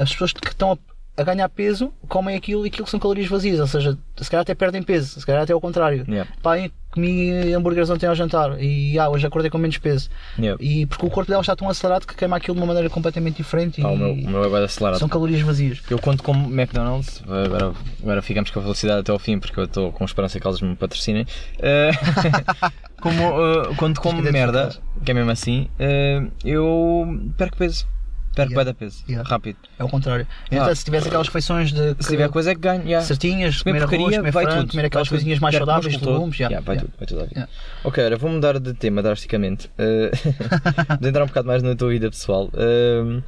as 0.00 0.10
pessoas 0.12 0.32
que 0.32 0.48
estão 0.48 0.72
a 0.72 0.78
a 1.16 1.22
ganhar 1.22 1.48
peso, 1.48 1.92
comem 2.08 2.36
aquilo 2.36 2.66
e 2.66 2.68
aquilo 2.68 2.86
são 2.86 2.98
calorias 2.98 3.28
vazias, 3.28 3.60
ou 3.60 3.66
seja, 3.66 3.96
se 4.16 4.30
calhar 4.30 4.42
até 4.42 4.54
perdem 4.54 4.82
peso, 4.82 5.20
se 5.20 5.26
calhar 5.26 5.42
até 5.42 5.52
ao 5.52 5.60
contrário. 5.60 6.04
Yeah. 6.08 6.30
Pá, 6.42 6.56
comi 6.90 7.52
hambúrgueres 7.52 7.90
ontem 7.90 8.06
ao 8.06 8.14
jantar 8.14 8.60
e 8.60 8.96
ah, 8.98 9.08
hoje 9.08 9.26
acordei 9.26 9.50
com 9.50 9.58
menos 9.58 9.78
peso. 9.78 10.08
Yeah. 10.38 10.62
E 10.62 10.86
porque 10.86 11.06
o 11.06 11.10
corpo 11.10 11.30
dela 11.30 11.40
está 11.40 11.54
tão 11.54 11.68
acelerado 11.68 12.06
que 12.06 12.14
queima 12.14 12.36
aquilo 12.36 12.54
de 12.54 12.60
uma 12.60 12.66
maneira 12.66 12.88
completamente 12.90 13.36
diferente 13.36 13.80
Pá, 13.80 13.90
e 13.90 13.94
o, 13.94 13.96
meu, 13.96 14.12
o 14.12 14.30
meu 14.30 14.44
é 14.44 14.48
bem 14.48 14.64
acelerado. 14.64 14.98
são 14.98 15.08
calorias 15.08 15.40
vazias. 15.40 15.82
Eu 15.88 15.98
conto 15.98 16.22
como 16.22 16.46
McDonald's, 16.52 17.22
agora, 17.28 17.72
agora 18.02 18.22
ficamos 18.22 18.50
com 18.50 18.58
a 18.58 18.62
velocidade 18.62 19.00
até 19.00 19.12
ao 19.12 19.18
fim 19.18 19.38
porque 19.38 19.58
eu 19.58 19.64
estou 19.64 19.92
com 19.92 20.04
esperança 20.04 20.40
que 20.40 20.46
eles 20.46 20.60
me 20.60 20.74
patrocinem. 20.74 21.26
Eh, 21.58 21.90
como, 23.00 23.22
eh, 23.22 23.74
quando 23.76 24.00
como 24.00 24.22
que 24.22 24.32
merda, 24.32 24.70
que 25.04 25.10
é 25.10 25.14
mesmo 25.14 25.30
assim, 25.30 25.68
eh, 25.78 26.22
eu 26.44 27.20
perco 27.36 27.56
peso. 27.56 27.86
Perco 28.34 28.52
Yeah. 28.52 28.72
de 28.72 28.76
peso, 28.78 29.04
Yeah. 29.08 29.28
rápido. 29.28 29.56
É 29.78 29.84
o 29.84 29.88
contrário. 29.88 30.26
Então, 30.50 30.66
Ah. 30.66 30.74
se 30.74 30.84
tivesse 30.84 31.06
aquelas 31.08 31.26
refeições 31.28 31.72
de 31.72 31.94
Se 32.00 32.08
tiver 32.10 32.28
coisa 32.28 32.50
é 32.50 32.54
que 32.54 32.60
ganho, 32.60 32.82
yeah. 32.84 33.04
certinhas, 33.06 33.62
comer 33.62 33.80
comer 33.80 33.84
arroz, 33.84 33.90
porcaria, 33.90 34.18
comer 34.18 34.32
vai 34.32 34.44
frango, 34.44 34.60
tudo. 34.62 34.70
comer 34.72 34.86
aquelas 34.86 35.08
coisinhas 35.08 35.38
mais 35.38 35.54
saudáveis, 35.56 36.00
legumes, 36.00 36.36
já. 36.36 36.46
Yeah, 36.46 36.64
vai 36.66 36.76
tudo, 36.78 36.92
vai 36.98 37.06
tudo 37.06 37.20
à 37.20 37.24
vida. 37.24 37.34
Yeah. 37.34 37.52
Ok, 37.84 38.04
olha, 38.04 38.16
vou 38.16 38.30
mudar 38.30 38.58
de 38.58 38.74
tema 38.74 39.02
drasticamente. 39.02 39.70
Uh, 39.78 40.10
vou 41.00 41.08
entrar 41.08 41.22
um 41.24 41.26
bocado 41.26 41.46
mais 41.46 41.62
na 41.62 41.74
tua 41.76 41.90
vida 41.90 42.10
pessoal. 42.10 42.50
Uh, 42.54 43.22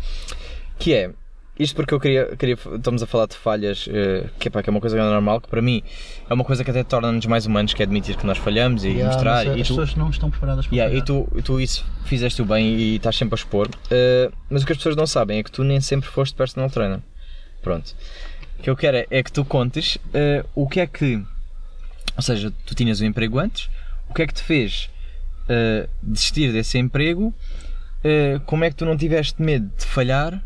que 0.79 0.93
é, 0.93 1.11
isto 1.59 1.75
porque 1.75 1.95
eu 1.95 2.01
queria, 2.01 2.37
queria 2.37 2.55
estamos 2.55 3.03
a 3.03 3.07
falar 3.07 3.27
de 3.27 3.37
falhas, 3.37 3.87
uh, 3.87 4.29
que, 4.39 4.49
é, 4.49 4.63
que 4.63 4.69
é 4.69 4.71
uma 4.71 4.81
coisa 4.81 4.97
normal, 4.97 5.41
que 5.41 5.49
para 5.49 5.63
mim 5.63 5.83
é 6.29 6.35
uma 6.35 6.45
coisa 6.45 6.63
que 6.63 6.71
até 6.71 6.85
torna-nos 6.85 7.25
mais 7.27 7.47
humanos, 7.47 7.73
que 7.73 7.83
é 7.83 7.87
admitir 7.87 8.17
que 8.17 8.27
nós 8.27 8.37
falhamos 8.39 8.85
e 8.85 8.89
Yeah, 8.89 9.13
mostrar. 9.15 9.47
mas 9.47 9.57
E 9.57 9.61
as 9.63 9.67
tu, 9.69 9.75
pessoas 9.75 9.95
não 9.95 10.11
estão 10.11 10.31
preparadas 10.31 10.67
para 10.67 10.77
Yeah, 10.77 10.95
e 10.95 11.03
tu, 11.03 11.27
tu 11.43 11.59
isso 11.59 11.85
fizeste 12.05 12.43
o 12.43 12.45
bem 12.45 12.75
e 12.77 12.97
estás 12.97 13.17
sempre 13.17 13.35
a 13.35 13.37
expor. 13.37 13.69
Uh, 13.69 14.33
mas 14.51 14.63
o 14.63 14.67
que 14.67 14.73
as 14.73 14.79
pessoas 14.79 14.97
não 14.97 15.07
sabem 15.07 15.39
é 15.39 15.43
que 15.43 15.51
tu 15.51 15.65
nem 15.65 15.81
sempre 15.81 16.09
foste 16.11 16.35
personal 16.35 16.69
trainer. 16.69 17.01
Pronto. 17.63 17.95
O 18.59 18.63
que 18.63 18.71
eu 18.71 18.77
quero 18.77 18.99
é, 18.99 19.07
é 19.11 19.23
que 19.23 19.33
tu 19.33 19.45
contes 19.45 19.97
uh, 19.97 20.47
o 20.55 20.69
que 20.69 20.81
é 20.81 20.87
que. 20.87 21.23
Ou 22.17 22.23
seja, 22.23 22.53
tu 22.67 22.75
tinhas 22.75 23.01
um 23.01 23.07
emprego 23.07 23.39
antes, 23.39 23.69
o 24.09 24.15
que 24.15 24.23
é 24.23 24.27
que 24.27 24.35
te 24.35 24.43
fez 24.43 24.91
uh, 25.49 25.89
desistir 26.03 26.53
desse 26.53 26.79
emprego, 26.79 27.35
como 28.45 28.63
é 28.63 28.71
que 28.71 28.77
tu 28.77 28.85
não 28.85 28.97
tiveste 28.97 29.43
medo 29.43 29.69
de 29.77 29.85
falhar 29.85 30.41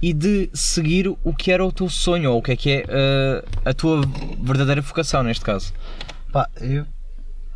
e 0.00 0.12
de 0.12 0.48
seguir 0.52 1.08
o 1.08 1.34
que 1.34 1.50
era 1.50 1.64
o 1.64 1.72
teu 1.72 1.88
sonho, 1.88 2.32
ou 2.32 2.38
o 2.38 2.42
que 2.42 2.52
é 2.52 2.56
que 2.56 2.70
é 2.70 2.84
uh, 2.84 3.48
a 3.64 3.74
tua 3.74 4.00
verdadeira 4.40 4.80
vocação 4.80 5.22
neste 5.22 5.44
caso. 5.44 5.72
Pá, 6.32 6.48
eu, 6.60 6.86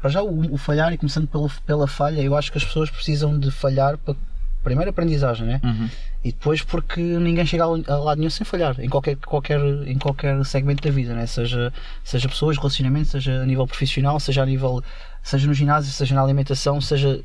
para 0.00 0.10
já 0.10 0.22
o, 0.22 0.54
o 0.54 0.58
falhar 0.58 0.92
e 0.92 0.98
começando 0.98 1.28
pelo, 1.28 1.50
pela 1.64 1.86
falha, 1.86 2.20
eu 2.20 2.36
acho 2.36 2.50
que 2.50 2.58
as 2.58 2.64
pessoas 2.64 2.90
precisam 2.90 3.38
de 3.38 3.50
falhar 3.50 3.96
para 3.98 4.16
primeiro 4.62 4.90
aprendizagem, 4.90 5.46
né? 5.46 5.60
Uhum. 5.62 5.88
E 6.24 6.32
depois 6.32 6.62
porque 6.62 7.00
ninguém 7.00 7.44
chega 7.44 7.64
a 7.64 7.96
lado 7.96 8.18
nenhum 8.18 8.30
sem 8.30 8.44
falhar, 8.44 8.78
em 8.80 8.88
qualquer, 8.88 9.16
qualquer, 9.16 9.60
em 9.86 9.98
qualquer 9.98 10.44
segmento 10.44 10.82
da 10.82 10.90
vida, 10.90 11.14
né? 11.14 11.26
seja, 11.26 11.72
seja 12.04 12.28
pessoas, 12.28 12.56
relacionamento, 12.56 13.08
seja 13.08 13.42
a 13.42 13.46
nível 13.46 13.66
profissional, 13.66 14.20
seja 14.20 14.42
a 14.42 14.46
nível, 14.46 14.82
seja 15.22 15.46
no 15.48 15.54
ginásio, 15.54 15.92
seja 15.92 16.14
na 16.14 16.22
alimentação, 16.22 16.80
seja 16.80 17.20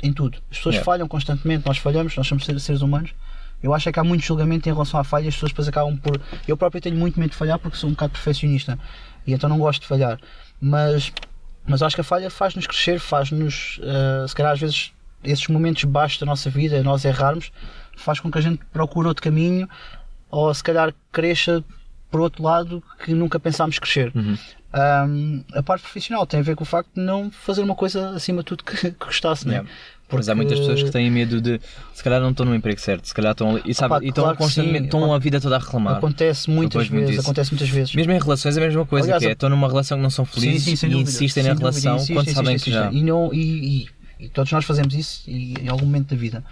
em 0.00 0.12
tudo. 0.12 0.38
As 0.50 0.58
pessoas 0.58 0.76
Yeah. 0.76 0.84
falham 0.84 1.08
constantemente, 1.08 1.66
nós 1.66 1.78
falhamos, 1.78 2.16
nós 2.16 2.26
somos 2.26 2.44
seres 2.44 2.62
seres 2.62 2.82
humanos. 2.82 3.12
Eu 3.62 3.74
acho 3.74 3.88
é 3.88 3.92
que 3.92 3.98
há 3.98 4.04
muito 4.04 4.24
julgamento 4.24 4.68
em 4.68 4.72
relação 4.72 5.00
à 5.00 5.04
falha 5.04 5.24
e 5.24 5.28
as 5.28 5.34
pessoas 5.34 5.52
depois 5.52 5.68
acabam 5.68 5.96
por. 5.96 6.20
Eu 6.46 6.56
próprio 6.56 6.80
tenho 6.80 6.96
muito 6.96 7.18
medo 7.18 7.30
de 7.30 7.36
falhar 7.36 7.58
porque 7.58 7.76
sou 7.76 7.88
um 7.88 7.92
bocado 7.92 8.12
perfeccionista 8.12 8.78
e 9.26 9.32
então 9.32 9.48
não 9.48 9.58
gosto 9.58 9.82
de 9.82 9.86
falhar. 9.86 10.18
Mas, 10.60 11.12
mas 11.66 11.82
acho 11.82 11.94
que 11.94 12.00
a 12.00 12.04
falha 12.04 12.30
faz-nos 12.30 12.66
crescer, 12.66 12.98
faz-nos, 13.00 13.80
eh, 13.82 14.26
se 14.28 14.34
calhar 14.34 14.52
às 14.52 14.60
vezes, 14.60 14.92
esses 15.24 15.46
momentos 15.48 15.84
baixos 15.84 16.18
da 16.20 16.26
nossa 16.26 16.48
vida, 16.48 16.82
nós 16.82 17.04
errarmos, 17.04 17.50
faz 17.96 18.20
com 18.20 18.30
que 18.30 18.38
a 18.38 18.40
gente 18.40 18.64
procure 18.72 19.08
outro 19.08 19.22
caminho 19.22 19.68
ou 20.30 20.52
se 20.52 20.62
calhar 20.62 20.94
cresça 21.10 21.64
por 22.10 22.20
outro 22.20 22.42
lado 22.42 22.82
que 23.04 23.12
nunca 23.14 23.40
pensámos 23.40 23.78
crescer. 23.78 24.12
Uhum. 24.14 24.36
Um, 24.74 25.44
a 25.54 25.62
parte 25.62 25.82
profissional 25.82 26.26
tem 26.26 26.40
a 26.40 26.42
ver 26.42 26.54
com 26.54 26.62
o 26.62 26.66
facto 26.66 26.90
de 26.94 27.00
não 27.00 27.30
fazer 27.30 27.62
uma 27.62 27.74
coisa 27.74 28.10
acima 28.10 28.42
de 28.42 28.46
tudo 28.46 28.64
que, 28.64 28.76
que 28.76 29.04
gostasse, 29.04 29.48
né? 29.48 29.64
Yeah. 30.08 30.16
Mas 30.18 30.28
há 30.28 30.34
muitas 30.34 30.58
pessoas 30.60 30.82
que 30.84 30.90
têm 30.90 31.10
medo 31.10 31.40
de 31.40 31.60
se 31.92 32.02
calhar 32.04 32.20
não 32.20 32.30
estão 32.30 32.46
no 32.46 32.54
emprego 32.54 32.80
certo, 32.80 33.06
se 33.08 33.14
calhar 33.14 33.32
estão 33.32 33.50
ali 33.50 33.62
e, 33.66 33.74
sabe, 33.74 33.94
Opa, 33.94 34.04
e 34.04 34.08
estão 34.08 34.22
claro 34.24 34.36
que 34.36 34.42
constantemente, 34.44 34.78
sim. 34.78 34.84
estão 34.84 35.12
a 35.12 35.18
vida 35.18 35.40
toda 35.40 35.56
a 35.56 35.58
reclamar. 35.58 35.96
Acontece 35.96 36.48
muitas 36.48 36.88
muito 36.88 37.06
vezes, 37.08 37.20
acontece 37.24 37.50
muitas 37.52 37.68
vezes. 37.68 37.94
Mesmo 37.94 38.12
em 38.12 38.18
relações 38.20 38.56
é 38.56 38.60
a 38.62 38.66
mesma 38.66 38.86
coisa, 38.86 39.06
Aliás, 39.06 39.22
que 39.22 39.28
é, 39.28 39.32
estão 39.32 39.48
numa 39.50 39.66
relação 39.68 39.98
que 39.98 40.02
não 40.02 40.10
são 40.10 40.24
felizes 40.24 40.62
Sim, 40.64 40.76
sim, 40.76 40.86
e 40.86 40.90
dúvida. 40.90 41.10
insistem 41.10 41.42
Sem 41.42 41.52
na 41.52 41.58
dúvida, 41.58 41.70
relação 41.70 41.94
insistem, 41.96 42.14
quando 42.16 42.24
insistem, 42.28 42.44
sabem 42.44 42.56
que 42.58 42.70
insistem. 42.70 42.92
já. 42.92 42.98
E, 42.98 43.02
não, 43.02 43.34
e, 43.34 43.82
e- 44.20 44.24
e 44.26 44.28
todos 44.28 44.50
nós 44.52 44.64
fazemos 44.64 44.94
isso 44.94 45.22
e, 45.28 45.54
em 45.60 45.68
algum 45.68 45.84
momento 45.86 46.08
da 46.10 46.16
vida. 46.16 46.42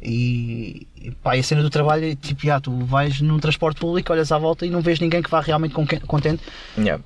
E, 0.00 0.86
e, 1.02 1.10
pá, 1.10 1.36
e 1.36 1.40
a 1.40 1.42
cena 1.42 1.62
do 1.62 1.70
trabalho 1.70 2.04
é 2.04 2.14
tipo, 2.14 2.46
já, 2.46 2.60
tu 2.60 2.70
vais 2.84 3.20
num 3.20 3.38
transporte 3.40 3.80
público, 3.80 4.12
olhas 4.12 4.30
à 4.30 4.38
volta 4.38 4.64
e 4.64 4.70
não 4.70 4.80
vês 4.80 5.00
ninguém 5.00 5.20
que 5.22 5.30
vá 5.30 5.40
realmente 5.40 5.74
con- 5.74 5.86
contente 6.06 6.42
Yeah. 6.76 7.02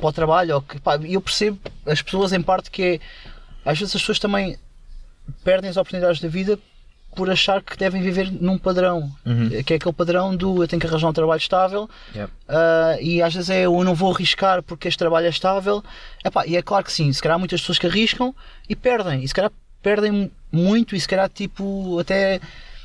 para 0.00 0.08
o 0.08 0.12
trabalho. 0.12 0.56
Ou 0.56 0.62
que, 0.62 0.80
pá, 0.80 0.96
eu 0.96 1.20
percebo 1.20 1.58
as 1.86 2.02
pessoas 2.02 2.32
em 2.32 2.42
parte 2.42 2.70
que 2.70 2.82
é. 2.82 3.00
Às 3.64 3.78
vezes 3.78 3.94
as 3.94 4.02
pessoas 4.02 4.18
também 4.18 4.56
perdem 5.44 5.70
as 5.70 5.76
oportunidades 5.76 6.20
da 6.20 6.28
vida 6.28 6.58
por 7.14 7.28
achar 7.28 7.60
que 7.62 7.76
devem 7.76 8.00
viver 8.00 8.30
num 8.32 8.56
padrão. 8.56 9.10
Uhum. 9.26 9.50
Que 9.62 9.74
é 9.74 9.76
aquele 9.76 9.92
padrão 9.92 10.34
do 10.34 10.62
eu 10.62 10.66
tenho 10.68 10.80
que 10.80 10.86
arranjar 10.86 11.08
um 11.08 11.12
trabalho 11.12 11.38
estável 11.40 11.88
Yeah. 12.14 12.32
ah, 12.48 12.96
e 13.00 13.20
às 13.20 13.34
vezes 13.34 13.50
é 13.50 13.66
eu 13.66 13.84
não 13.84 13.94
vou 13.94 14.12
arriscar 14.14 14.62
porque 14.62 14.88
este 14.88 14.96
trabalho 14.98 15.26
é 15.26 15.30
estável. 15.30 15.84
Epá, 16.24 16.46
e 16.46 16.56
é 16.56 16.62
claro 16.62 16.84
que 16.84 16.92
sim, 16.92 17.12
se 17.12 17.20
calhar 17.20 17.36
há 17.36 17.38
muitas 17.38 17.60
pessoas 17.60 17.78
que 17.78 17.86
arriscam 17.86 18.34
e 18.68 18.74
perdem. 18.74 19.22
E 19.22 19.28
se 19.28 19.34
calhar 19.34 19.50
perdem 19.82 20.30
muito 20.50 20.96
e 20.96 21.00
se 21.00 21.06
calhar 21.08 21.28
tipo 21.28 21.98
até. 21.98 22.40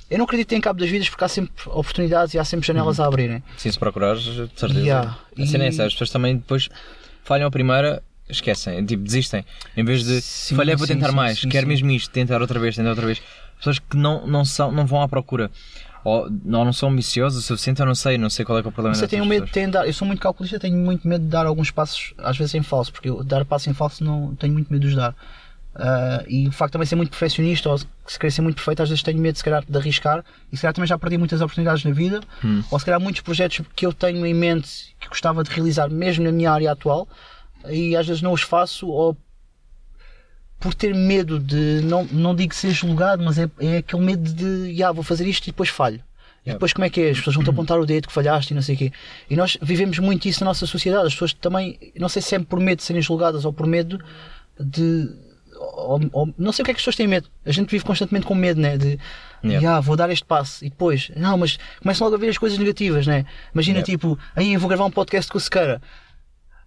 Eu 0.09 0.17
não 0.17 0.25
acredito 0.25 0.53
em 0.53 0.61
cabo 0.61 0.79
das 0.79 0.89
vidas 0.89 1.09
porque 1.09 1.23
há 1.23 1.27
sempre 1.27 1.51
oportunidades 1.67 2.33
e 2.33 2.39
há 2.39 2.43
sempre 2.43 2.65
janelas 2.67 2.99
a 2.99 3.05
abrirem. 3.05 3.41
Sim, 3.57 3.71
se 3.71 3.77
procurares, 3.79 4.23
de 4.23 4.49
certeza. 4.55 4.79
Yeah. 4.79 5.17
A 5.37 5.45
cena 5.45 5.65
é 5.65 5.67
E- 5.67 5.81
as 5.81 5.93
pessoas 5.93 6.09
também 6.09 6.35
depois 6.37 6.67
falham 7.23 7.47
a 7.47 7.51
primeira, 7.51 8.01
esquecem, 8.29 8.85
tipo, 8.85 9.03
desistem. 9.03 9.45
Em 9.75 9.83
vez 9.83 10.03
de 10.03 10.21
Sim, 10.21 10.55
falhei, 10.55 10.75
vou 10.75 10.85
sim, 10.87 10.93
tentar 10.93 11.09
sim, 11.09 11.15
mais, 11.15 11.39
sim, 11.39 11.49
quero 11.49 11.67
mesmo 11.67 11.89
isto, 11.91 12.09
tentar 12.11 12.41
outra 12.41 12.59
vez, 12.59 12.75
tentar 12.75 12.89
outra 12.89 13.05
vez. 13.05 13.21
Pessoas 13.57 13.79
que 13.79 13.97
não, 13.97 14.27
não, 14.27 14.45
são, 14.45 14.71
não 14.71 14.85
vão 14.85 15.01
à 15.01 15.07
procura. 15.07 15.49
Ou, 16.03 16.23
ou 16.23 16.29
não 16.29 16.71
são 16.71 16.89
ambiciosas 16.89 17.43
o 17.43 17.45
suficiente, 17.45 17.79
eu 17.81 17.85
não 17.85 17.95
sei, 17.95 18.17
não 18.17 18.29
sei 18.29 18.45
qual 18.45 18.57
é 18.59 18.61
que 18.61 18.67
é 18.67 18.69
o 18.69 18.71
problema 18.71 18.95
Você 18.95 19.07
tem 19.07 19.19
um 19.21 19.25
medo 19.25 19.45
de 19.45 19.67
dar, 19.67 19.85
eu 19.85 19.93
sou 19.93 20.07
muito 20.07 20.21
calculista, 20.21 20.59
tenho 20.59 20.77
muito 20.77 21.07
medo 21.07 21.23
de 21.23 21.29
dar 21.29 21.45
alguns 21.45 21.69
passos, 21.71 22.13
às 22.19 22.37
vezes 22.37 22.53
em 22.53 22.61
falso, 22.63 22.93
porque 22.93 23.09
eu 23.09 23.23
dar 23.23 23.43
passos 23.43 23.67
em 23.67 23.73
falso 23.73 24.03
não 24.03 24.33
tenho 24.35 24.53
muito 24.53 24.71
medo 24.71 24.81
de 24.83 24.87
os 24.89 24.95
dar. 24.95 25.13
Ah, 25.79 26.23
e 26.27 26.47
o 26.47 26.51
facto 26.51 26.71
de 26.71 26.73
também 26.73 26.87
ser 26.87 26.95
muito 26.95 27.09
perfeccionista 27.11 27.69
ou 27.69 27.77
se 27.77 27.87
querer 28.17 28.31
ser 28.31 28.41
muito 28.41 28.55
perfeito, 28.55 28.81
às 28.81 28.89
vezes 28.89 29.03
tenho 29.03 29.19
medo 29.19 29.37
se 29.37 29.43
calhar, 29.43 29.63
de 29.67 29.77
arriscar 29.77 30.23
e 30.51 30.55
se 30.55 30.61
calhar 30.61 30.73
também 30.73 30.87
já 30.87 30.97
perdi 30.97 31.17
muitas 31.19 31.39
oportunidades 31.41 31.83
na 31.83 31.91
vida, 31.91 32.21
Hum. 32.43 32.63
ou 32.71 32.79
se 32.79 32.85
calhar 32.85 32.99
muitos 32.99 33.21
projetos 33.21 33.61
que 33.75 33.85
eu 33.85 33.93
tenho 33.93 34.25
em 34.25 34.33
mente 34.33 34.95
que 34.99 35.07
gostava 35.07 35.43
de 35.43 35.51
realizar 35.51 35.87
mesmo 35.89 36.23
na 36.23 36.31
minha 36.31 36.51
área 36.51 36.71
atual 36.71 37.07
e 37.69 37.95
às 37.95 38.05
vezes 38.07 38.21
não 38.21 38.33
os 38.33 38.41
faço 38.41 38.87
ou 38.87 39.15
por 40.59 40.73
ter 40.73 40.93
medo 40.95 41.39
de, 41.39 41.81
não, 41.83 42.03
não 42.05 42.35
digo 42.35 42.53
ser 42.55 42.71
julgado, 42.71 43.23
mas 43.23 43.37
é, 43.37 43.49
é 43.59 43.77
aquele 43.77 44.01
medo 44.03 44.33
de, 44.33 44.81
ah, 44.83 44.91
vou 44.91 45.03
fazer 45.03 45.27
isto 45.27 45.43
e 45.45 45.51
depois 45.51 45.69
falho. 45.69 46.01
E 46.45 46.51
depois 46.53 46.71
como 46.71 46.85
é 46.85 46.89
que 46.89 47.01
é? 47.01 47.09
As 47.09 47.17
pessoas 47.17 47.35
vão-te 47.35 47.49
apontar 47.49 47.77
o 47.77 47.85
dedo 47.85 48.07
que 48.07 48.13
falhaste 48.13 48.53
e 48.53 48.55
não 48.55 48.61
sei 48.61 48.75
o 48.75 48.77
quê. 48.77 48.91
E 49.29 49.35
nós 49.35 49.57
vivemos 49.61 49.99
muito 49.99 50.29
isso 50.29 50.39
na 50.39 50.49
nossa 50.51 50.65
sociedade. 50.65 51.05
As 51.07 51.13
pessoas 51.13 51.33
também, 51.33 51.77
não 51.99 52.07
sei 52.07 52.21
se 52.21 52.35
é 52.35 52.39
por 52.39 52.57
medo 52.59 52.77
de 52.77 52.83
serem 52.85 53.01
julgadas 53.01 53.43
ou 53.43 53.51
por 53.51 53.67
medo 53.67 53.99
de. 54.57 55.09
ou- 55.59 55.99
ou- 56.13 56.33
não 56.37 56.53
sei 56.53 56.63
o 56.63 56.65
que 56.65 56.71
é 56.71 56.73
que 56.73 56.77
as 56.77 56.83
pessoas 56.83 56.95
têm 56.95 57.05
medo. 57.05 57.27
A 57.45 57.51
gente 57.51 57.69
vive 57.69 57.83
constantemente 57.83 58.25
com 58.25 58.33
medo, 58.33 58.61
né? 58.61 58.77
De. 58.77 58.97
Yeah. 59.43 59.75
"Ah, 59.77 59.79
vou 59.81 59.97
dar 59.97 60.09
este 60.09 60.23
passo 60.25 60.63
e 60.65 60.69
depois, 60.69 61.11
não, 61.17 61.37
mas 61.37 61.59
começam 61.81 62.05
logo 62.07 62.15
a 62.15 62.19
ver 62.19 62.29
as 62.29 62.37
coisas 62.37 62.57
negativas, 62.57 63.05
né? 63.05 63.25
Imagina 63.53 63.79
Yeah. 63.79 63.85
tipo, 63.91 64.17
aí 64.35 64.53
eu 64.53 64.59
vou 64.59 64.69
gravar 64.69 64.85
um 64.85 64.91
podcast 64.91 65.29
com 65.29 65.37
o 65.37 65.41
Sequeira. 65.41 65.81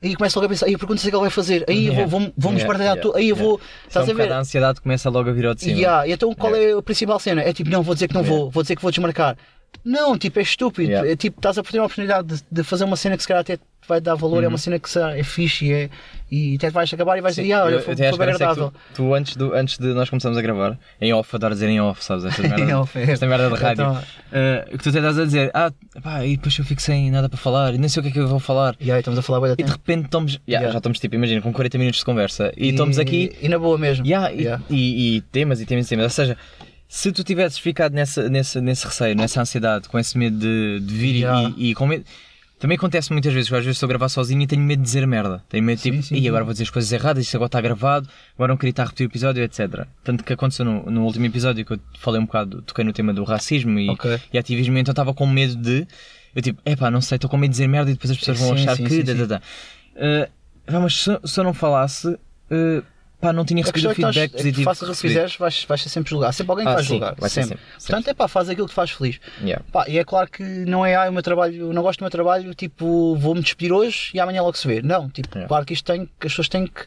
Aí 0.02 0.16
começa 0.16 0.38
logo 0.38 0.46
a 0.46 0.48
pensar, 0.48 0.66
aí 0.66 0.76
pergunta-se 0.78 1.06
o 1.06 1.10
que 1.10 1.16
ele 1.16 1.20
vai 1.20 1.30
fazer, 1.30 1.64
aí 1.68 1.86
eu 1.86 1.92
Yeah. 1.92 2.08
vou, 2.08 2.20
vou, 2.20 2.32
vou-me 2.36 2.58
Yeah, 2.58 2.62
espartilhar 2.62 2.96
yeah, 2.96 3.02
tudo, 3.02 3.16
aí 3.18 3.28
eu 3.28 3.36
vou. 3.36 3.60
Estás 3.86 4.08
um 4.08 4.12
a 4.12 4.14
ver? 4.14 4.32
a 4.32 4.38
ansiedade 4.38 4.80
começa 4.80 5.10
logo 5.10 5.28
a 5.28 5.32
vir 5.32 5.44
ao 5.44 5.54
de 5.54 5.60
cima. 5.60 5.78
Yeah, 5.78 6.06
e 6.06 6.12
então 6.12 6.34
qual 6.34 6.54
é 6.54 6.72
a 6.72 6.82
principal 6.82 7.18
cena? 7.18 7.42
É 7.42 7.52
tipo, 7.52 7.68
não, 7.68 7.82
vou 7.82 7.92
dizer 7.94 8.08
que 8.08 8.14
não 8.14 8.22
vou, 8.22 8.50
vou 8.50 8.62
dizer 8.62 8.76
que 8.76 8.82
vou 8.82 8.90
desmarcar. 8.90 9.36
Não, 9.84 10.18
tipo, 10.18 10.38
é 10.38 10.42
estúpido. 10.42 10.90
Yeah. 10.90 11.10
É 11.10 11.16
tipo, 11.16 11.38
estás 11.38 11.56
a 11.56 11.62
perder 11.62 11.78
uma 11.78 11.86
oportunidade 11.86 12.28
de, 12.36 12.42
de 12.52 12.62
fazer 12.62 12.84
uma 12.84 12.96
cena 12.96 13.16
que 13.16 13.22
se 13.22 13.28
calhar 13.28 13.40
até 13.40 13.56
te 13.56 13.62
vai 13.88 13.98
dar 14.00 14.14
valor, 14.14 14.44
é 14.44 14.48
uma 14.48 14.58
cena 14.58 14.78
que 14.78 14.88
é 14.98 15.22
fixe 15.24 15.64
e, 15.64 15.72
é, 15.72 15.90
e 16.30 16.54
até 16.56 16.68
vais 16.70 16.92
acabar 16.92 17.16
e 17.16 17.22
vais 17.22 17.34
Sim, 17.34 17.42
dizer, 17.42 17.54
ah, 17.54 17.64
olha, 17.64 17.74
eu- 17.76 17.82
foi, 17.82 17.96
foi 17.96 18.06
que 18.08 18.22
agradável. 18.22 18.70
Tu, 18.92 19.02
tu 19.02 19.14
antes, 19.14 19.34
do, 19.36 19.54
antes 19.54 19.78
de 19.78 19.86
nós 19.94 20.08
começarmos 20.10 20.36
a 20.38 20.42
gravar, 20.42 20.78
em 21.00 21.12
off, 21.14 21.34
adoro 21.34 21.54
dizer 21.54 21.68
em 21.70 21.80
off, 21.80 22.04
sabes? 22.04 22.26
Esta 22.26 22.42
merda, 22.46 22.78
off, 22.80 22.96
é. 22.98 23.10
esta 23.10 23.26
merda 23.26 23.48
de 23.48 23.54
rádio. 23.56 23.82
Então- 23.84 24.02
eh, 24.32 24.68
que 24.70 24.78
tu 24.78 24.90
até 24.90 24.98
estás 24.98 25.18
a 25.18 25.24
dizer, 25.24 25.50
ah, 25.54 25.72
pá, 26.02 26.24
e 26.26 26.36
depois 26.36 26.56
eu 26.58 26.64
fico 26.64 26.82
sem 26.82 27.10
nada 27.10 27.28
para 27.28 27.38
falar, 27.38 27.74
e 27.74 27.78
nem 27.78 27.88
sei 27.88 28.00
o 28.00 28.02
que 28.04 28.10
é 28.10 28.12
que 28.12 28.18
eu 28.20 28.28
vou 28.28 28.38
falar. 28.38 28.76
E 28.78 28.92
aí 28.92 28.98
estamos 29.00 29.18
a 29.18 29.22
falar 29.22 29.54
E 29.58 29.62
de 29.64 29.70
repente 29.70 30.04
estamos, 30.04 30.32
yeah, 30.32 30.42
Yeah. 30.60 30.72
já 30.72 30.78
estamos 30.78 31.00
tipo, 31.00 31.14
imagina, 31.14 31.40
com 31.40 31.50
40 31.52 31.78
minutos 31.78 32.00
de 32.00 32.04
conversa 32.04 32.52
e, 32.56 32.68
estamos 32.68 32.98
aqui 32.98 33.34
E 33.40 33.48
na 33.48 33.58
boa 33.58 33.78
mesmo. 33.78 34.06
yeah, 34.06 34.30
e- 34.30 34.42
Yeah. 34.42 34.62
E, 34.68 35.16
e 35.16 35.20
temas 35.22 35.58
e 35.60 35.64
temas 35.66 35.86
e 35.86 35.88
temas. 35.88 36.04
Ou 36.04 36.10
seja, 36.10 36.36
se 36.92 37.12
tu 37.12 37.22
tivesses 37.22 37.56
ficado 37.56 37.92
nessa, 37.94 38.28
nessa, 38.28 38.60
nesse 38.60 38.84
receio, 38.84 39.14
nessa 39.14 39.40
ansiedade, 39.40 39.88
com 39.88 39.96
esse 39.96 40.18
medo 40.18 40.36
de, 40.36 40.80
de 40.80 40.92
vir 40.94 41.14
e- 41.14 41.18
Yeah. 41.20 41.52
e, 41.56 41.70
e 41.70 41.74
com 41.74 41.86
medo. 41.86 42.04
Também 42.58 42.76
acontece 42.76 43.12
muitas 43.12 43.32
vezes, 43.32 43.48
que 43.48 43.54
às 43.54 43.64
vezes 43.64 43.76
estou 43.76 43.86
a 43.86 43.88
gravar 43.88 44.08
sozinho 44.08 44.42
e 44.42 44.46
tenho 44.46 44.60
medo 44.60 44.80
de 44.80 44.84
dizer 44.84 45.06
merda. 45.06 45.42
Tenho 45.48 45.62
medo 45.64 45.78
de 45.80 45.82
tipo, 46.02 46.14
e 46.14 46.28
agora 46.28 46.42
vou 46.44 46.52
dizer 46.52 46.64
as 46.64 46.70
coisas 46.70 46.90
erradas, 46.92 47.24
isto 47.24 47.34
agora 47.36 47.46
está 47.46 47.60
gravado, 47.60 48.08
agora 48.34 48.52
não 48.52 48.56
queria 48.58 48.70
estar 48.70 48.82
a 48.82 48.86
repetir 48.86 49.06
o 49.06 49.08
episódio, 49.08 49.42
etc. 49.42 49.86
Tanto 50.04 50.24
que 50.24 50.32
aconteceu 50.32 50.64
no, 50.66 50.90
no 50.90 51.04
último 51.04 51.24
episódio 51.26 51.64
que 51.64 51.72
eu 51.74 51.80
falei 51.98 52.20
um 52.20 52.26
bocado, 52.26 52.60
toquei 52.62 52.84
no 52.84 52.92
tema 52.92 53.14
do 53.14 53.22
racismo 53.24 53.78
e, 53.78 53.88
Ok. 53.88 54.18
e 54.32 54.36
ativismo, 54.36 54.76
então 54.76 54.92
estava 54.92 55.14
com 55.14 55.26
medo 55.26 55.56
de 55.56 55.86
Eu 56.34 56.42
tipo, 56.42 56.60
epá, 56.66 56.90
não 56.90 57.00
sei, 57.00 57.16
estou 57.16 57.30
com 57.30 57.38
medo 57.38 57.50
de 57.50 57.54
dizer 57.54 57.66
merda 57.68 57.90
e 57.90 57.94
depois 57.94 58.10
as 58.10 58.18
pessoas 58.18 58.38
vão 58.38 58.48
Sim, 58.56 58.62
achar 58.64 58.76
sim, 58.76 58.84
que. 58.84 58.90
sim, 58.90 59.04
da, 59.04 59.24
da. 59.26 59.42
Eh, 59.96 60.28
mas 60.70 60.94
se, 61.02 61.18
se 61.24 61.40
eu 61.40 61.44
não 61.44 61.54
falasse, 61.54 62.08
uh, 62.08 62.82
pá, 63.20 63.32
não 63.32 63.44
tinha 63.44 63.62
recebido 63.62 63.90
é 63.90 63.94
feedback 63.94 64.10
estás, 64.10 64.24
é 64.24 64.28
que 64.28 64.36
positivo. 64.36 64.64
faças 64.64 64.82
o 64.82 64.84
que 64.86 64.90
recebi. 64.92 65.08
fizeres, 65.14 65.36
vais, 65.36 65.64
vais 65.64 65.82
ser 65.82 65.88
sempre 65.88 66.10
julgado. 66.10 66.30
Há 66.30 66.32
sempre 66.32 66.50
alguém 66.52 66.66
que 66.66 66.70
Ah, 66.72 66.74
vai 66.74 66.82
sim, 66.82 66.88
julgar. 66.88 67.14
vai 67.16 67.30
sempre. 67.30 67.48
sempre, 67.50 67.64
sempre. 67.78 67.86
Portanto, 67.86 68.08
é 68.08 68.14
pá, 68.14 68.28
faz 68.28 68.48
aquilo 68.48 68.66
que 68.66 68.72
te 68.72 68.76
faz 68.76 68.90
feliz. 68.90 69.20
Yeah. 69.42 69.64
Pá, 69.72 69.84
e 69.88 69.98
é 69.98 70.04
claro 70.04 70.30
que 70.30 70.42
não 70.42 70.84
é, 70.84 70.94
ah, 70.96 71.08
o 71.08 71.12
meu 71.12 71.22
trabalho, 71.22 71.54
eu 71.68 71.72
não 71.72 71.82
gosto 71.82 71.98
do 72.00 72.02
meu 72.02 72.10
trabalho, 72.10 72.54
tipo, 72.54 73.16
vou-me 73.16 73.40
despedir 73.42 73.72
hoje 73.72 74.10
e 74.14 74.20
amanhã 74.20 74.42
logo 74.42 74.56
se 74.56 74.66
vê. 74.66 74.80
Não, 74.82 75.08
tipo, 75.10 75.28
Yeah. 75.30 75.48
claro 75.48 75.64
que 75.66 75.74
isto 75.74 75.84
tem, 75.84 76.06
que 76.06 76.26
as 76.26 76.32
pessoas 76.32 76.48
têm 76.48 76.66
que. 76.66 76.86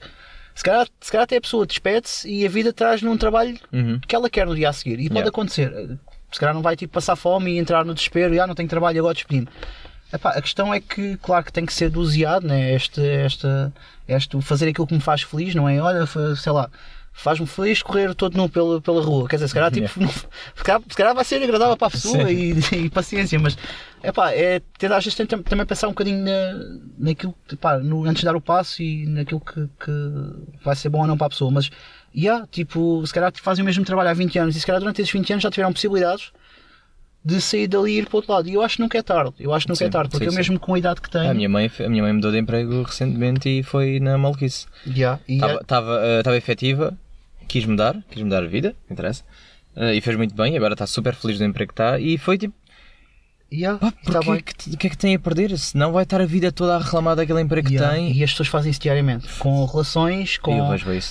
Se 0.56 0.64
calhar, 0.64 0.88
se 1.02 1.12
calhar 1.12 1.24
até 1.24 1.38
a 1.38 1.42
pessoa 1.42 1.66
despede-se 1.66 2.30
e 2.30 2.46
a 2.46 2.50
vida 2.50 2.72
traz-lhe 2.72 3.08
um 3.08 3.18
trabalho 3.18 3.58
Uhum. 3.72 4.00
que 4.08 4.16
ela 4.16 4.30
quer 4.30 4.46
no 4.46 4.56
dia 4.56 4.70
a 4.70 4.74
seguir. 4.74 5.00
E 5.00 5.08
pode 5.10 5.14
Yeah. 5.16 5.30
acontecer. 5.30 5.98
Se 6.32 6.40
calhar 6.40 6.54
não 6.56 6.62
vai 6.62 6.76
tipo, 6.76 6.94
passar 6.94 7.16
fome 7.16 7.52
e 7.54 7.58
entrar 7.60 7.84
no 7.86 7.94
desespero 7.94 8.34
e 8.34 8.40
ah, 8.40 8.46
não 8.48 8.54
tenho 8.56 8.68
trabalho, 8.70 9.00
agora 9.00 9.14
despedi-me. 9.14 9.48
Epá, 10.14 10.30
a 10.30 10.42
questão 10.42 10.72
é 10.72 10.80
que, 10.80 11.18
claro 11.18 11.44
que 11.44 11.52
tem 11.52 11.66
que 11.66 11.74
ser 11.74 11.90
doseado, 11.90 12.46
né? 12.48 12.76
este, 12.76 13.02
esta, 13.04 13.74
este, 14.08 14.40
fazer 14.44 14.70
aquilo 14.70 14.86
que 14.86 14.94
me 14.94 15.02
faz 15.02 15.24
feliz, 15.24 15.56
não 15.56 15.68
é? 15.68 15.82
Olha, 15.82 16.06
sei 16.06 16.52
lá, 16.52 16.70
faz-me 17.12 17.48
feliz 17.48 17.82
correr 17.82 18.14
todo 18.14 18.38
nu 18.38 18.48
pela, 18.48 18.80
pela 18.80 19.02
rua. 19.02 19.28
Quer 19.28 19.38
dizer, 19.38 19.48
se 19.48 19.54
calhar, 19.56 19.72
tipo, 19.74 19.90
não- 20.00 20.10
se, 20.10 20.64
calhar, 20.64 20.82
se 20.88 20.96
calhar 20.96 21.16
vai 21.16 21.26
ser 21.26 21.42
agradável 21.42 21.76
para 21.76 21.88
a 21.88 21.92
pessoa 21.92 22.32
e, 22.32 22.54
e 22.74 22.90
paciência, 22.92 23.40
mas 23.40 23.58
epá, 24.04 24.32
é 24.32 24.62
ter, 24.78 24.92
às 24.92 25.04
vezes 25.04 25.18
também 25.18 25.66
pensar 25.66 25.88
um 25.88 25.92
bocadinho 25.92 26.24
na, 26.24 27.10
naquilo, 27.10 27.34
epá, 27.52 27.80
no, 27.80 28.06
antes 28.06 28.20
de 28.20 28.26
dar 28.26 28.36
o 28.36 28.42
passo 28.42 28.84
e 28.84 29.08
naquilo 29.08 29.40
que, 29.40 29.68
que 29.84 29.92
vai 30.64 30.76
ser 30.76 30.90
bom 30.90 31.02
ou 31.02 31.08
não 31.08 31.18
para 31.18 31.26
a 31.26 31.30
pessoa. 31.32 31.50
Mas, 31.50 31.72
yeah, 32.16 32.46
tipo, 32.52 33.04
se 33.08 33.12
calhar 33.12 33.32
fazem 33.36 33.64
o 33.64 33.66
mesmo 33.66 33.84
trabalho 33.84 34.10
há 34.10 34.14
20 34.14 34.38
anos 34.38 34.56
e 34.56 34.60
se 34.60 34.66
calhar 34.68 34.80
durante 34.80 35.02
esses 35.02 35.12
20 35.12 35.34
anos 35.34 35.44
já 35.44 35.50
tiveram 35.50 35.74
possibilidades 35.74 36.32
de 37.26 37.40
sair 37.40 37.68
dali 37.68 37.92
e 37.94 37.98
ir 38.00 38.06
para 38.08 38.16
o 38.16 38.18
outro 38.18 38.34
lado. 38.34 38.50
E 38.50 38.54
eu 38.54 38.62
acho 38.62 38.76
que 38.76 38.82
nunca 38.82 38.98
é 38.98 39.02
tarde. 39.02 39.34
Eu 39.40 39.54
acho 39.54 39.66
que 39.66 39.70
nunca 39.72 39.80
Sim, 39.80 39.86
é 39.86 39.90
tarde, 39.90 40.10
porque 40.10 40.26
sim, 40.26 40.28
eu 40.28 40.32
sim. 40.32 40.38
mesmo 40.38 40.60
com 40.60 40.74
a 40.74 40.78
idade 40.80 41.02
que 41.02 41.10
tenho. 41.10 41.30
A 41.30 41.34
minha, 41.34 41.48
mãe, 41.50 41.72
a 41.86 41.90
minha 41.90 42.04
mãe 42.04 42.12
mudou 42.14 42.32
de 42.32 42.38
emprego 42.38 42.84
recentemente 42.84 43.48
e 43.50 43.64
foi 43.64 44.00
na 44.00 44.18
maluquice. 44.18 44.66
Yeah, 44.86 45.20
e 45.28 45.44
é- 45.44 45.56
Estava 45.62 46.36
efetiva, 46.38 46.98
quis 47.48 47.66
mudar, 47.66 47.96
quis 48.10 48.22
mudar 48.24 48.44
a 48.44 48.48
vida, 48.48 48.76
interessa. 48.90 49.24
eh, 49.76 49.96
e 49.96 50.02
fez 50.02 50.16
muito 50.18 50.36
bem, 50.36 50.56
agora 50.58 50.74
está 50.74 50.86
super 50.86 51.16
feliz 51.16 51.38
do 51.40 51.46
emprego 51.46 51.70
que 51.74 51.82
está. 51.82 52.00
E 52.00 52.18
foi 52.18 52.38
tipo, 52.38 52.54
yeah, 53.54 53.80
está 53.88 54.20
porque 54.20 54.32
bem. 54.32 54.44
que, 54.44 54.78
que 54.78 54.88
é 54.88 54.90
que 54.90 54.98
tem 54.98 55.16
a 55.16 55.20
perder? 55.20 55.58
Senão 55.58 55.92
vai 55.92 56.04
estar 56.04 56.20
a 56.22 56.26
vida 56.26 56.52
toda 56.52 56.76
a 56.76 56.80
reclamar 56.80 57.16
daquele 57.16 57.42
emprego 57.42 57.68
que 57.68 57.76
Yeah, 57.76 57.94
tem. 57.96 58.12
E 58.18 58.24
as 58.24 58.32
pessoas 58.32 58.48
fazem 58.50 58.72
isso 58.72 58.80
diariamente, 58.82 59.28
com 59.40 59.66
relações, 59.66 60.36
E 60.36 60.40
com, 60.40 60.58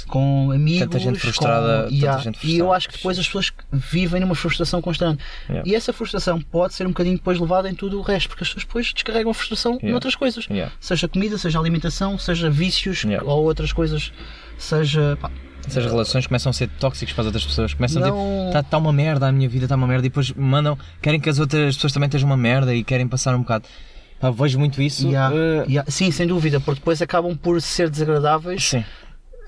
com 0.08 0.50
amigos. 0.50 0.80
Tanta 0.80 0.98
gente 0.98 1.18
frustrada, 1.18 1.84
com- 1.88 1.94
Yeah, 1.94 2.22
gente 2.22 2.34
E 2.36 2.38
frustrada. 2.38 2.58
eu 2.58 2.72
acho 2.72 2.88
que 2.88 2.96
depois 2.96 3.18
as 3.18 3.26
pessoas 3.26 3.52
vivem 3.70 4.20
numa 4.20 4.34
frustração 4.34 4.82
constante. 4.82 5.22
Yeah. 5.48 5.68
E 5.70 5.74
essa 5.74 5.92
frustração 5.92 6.40
pode 6.40 6.74
ser 6.74 6.84
um 6.86 6.90
bocadinho 6.90 7.16
depois 7.16 7.38
levada 7.38 7.68
em 7.70 7.74
tudo 7.74 7.98
o 7.98 8.02
resto, 8.02 8.28
porque 8.28 8.42
as 8.44 8.48
pessoas 8.48 8.64
depois 8.64 8.92
descarregam 8.92 9.30
a 9.30 9.34
frustração 9.34 9.72
Yeah. 9.74 9.90
noutras 9.90 10.14
coisas. 10.14 10.46
Seja 10.80 11.08
comida, 11.08 11.38
seja 11.38 11.58
alimentação, 11.58 12.18
seja 12.18 12.50
vícios 12.50 13.04
ou 13.24 13.44
outras 13.44 13.72
coisas. 13.72 14.12
Seja. 14.58 15.16
pá, 15.20 15.30
Essas 15.66 15.84
relações 15.84 16.26
começam 16.26 16.50
a 16.50 16.52
ser 16.52 16.68
tóxicas 16.78 17.12
para 17.14 17.22
as 17.22 17.26
outras 17.26 17.44
pessoas. 17.46 17.72
Começam 17.74 18.02
Não- 18.02 18.46
tipo, 18.48 18.58
está 18.58 18.78
uma 18.78 18.92
merda, 18.92 19.28
a 19.28 19.32
minha 19.32 19.48
vida 19.48 19.64
está 19.66 19.76
uma 19.76 19.86
merda. 19.86 20.06
E 20.06 20.08
depois 20.08 20.32
mandam, 20.32 20.76
querem 21.00 21.20
que 21.20 21.28
as 21.28 21.38
outras 21.38 21.74
pessoas 21.76 21.92
também 21.92 22.06
estejam 22.08 22.28
uma 22.28 22.36
merda 22.36 22.74
e 22.74 22.82
querem 22.82 23.06
passar 23.06 23.34
um 23.34 23.40
bocado. 23.40 23.64
Pá, 24.20 24.30
vejo 24.30 24.58
muito 24.58 24.80
isso. 24.82 25.06
yeah, 25.08 25.34
eh, 25.34 25.64
yeah. 25.68 25.90
Sim, 25.90 26.10
sem 26.10 26.26
dúvida, 26.26 26.60
porque 26.60 26.80
depois 26.80 27.00
acabam 27.02 27.36
por 27.36 27.60
ser 27.62 27.88
desagradáveis. 27.90 28.62
Sim. 28.68 28.84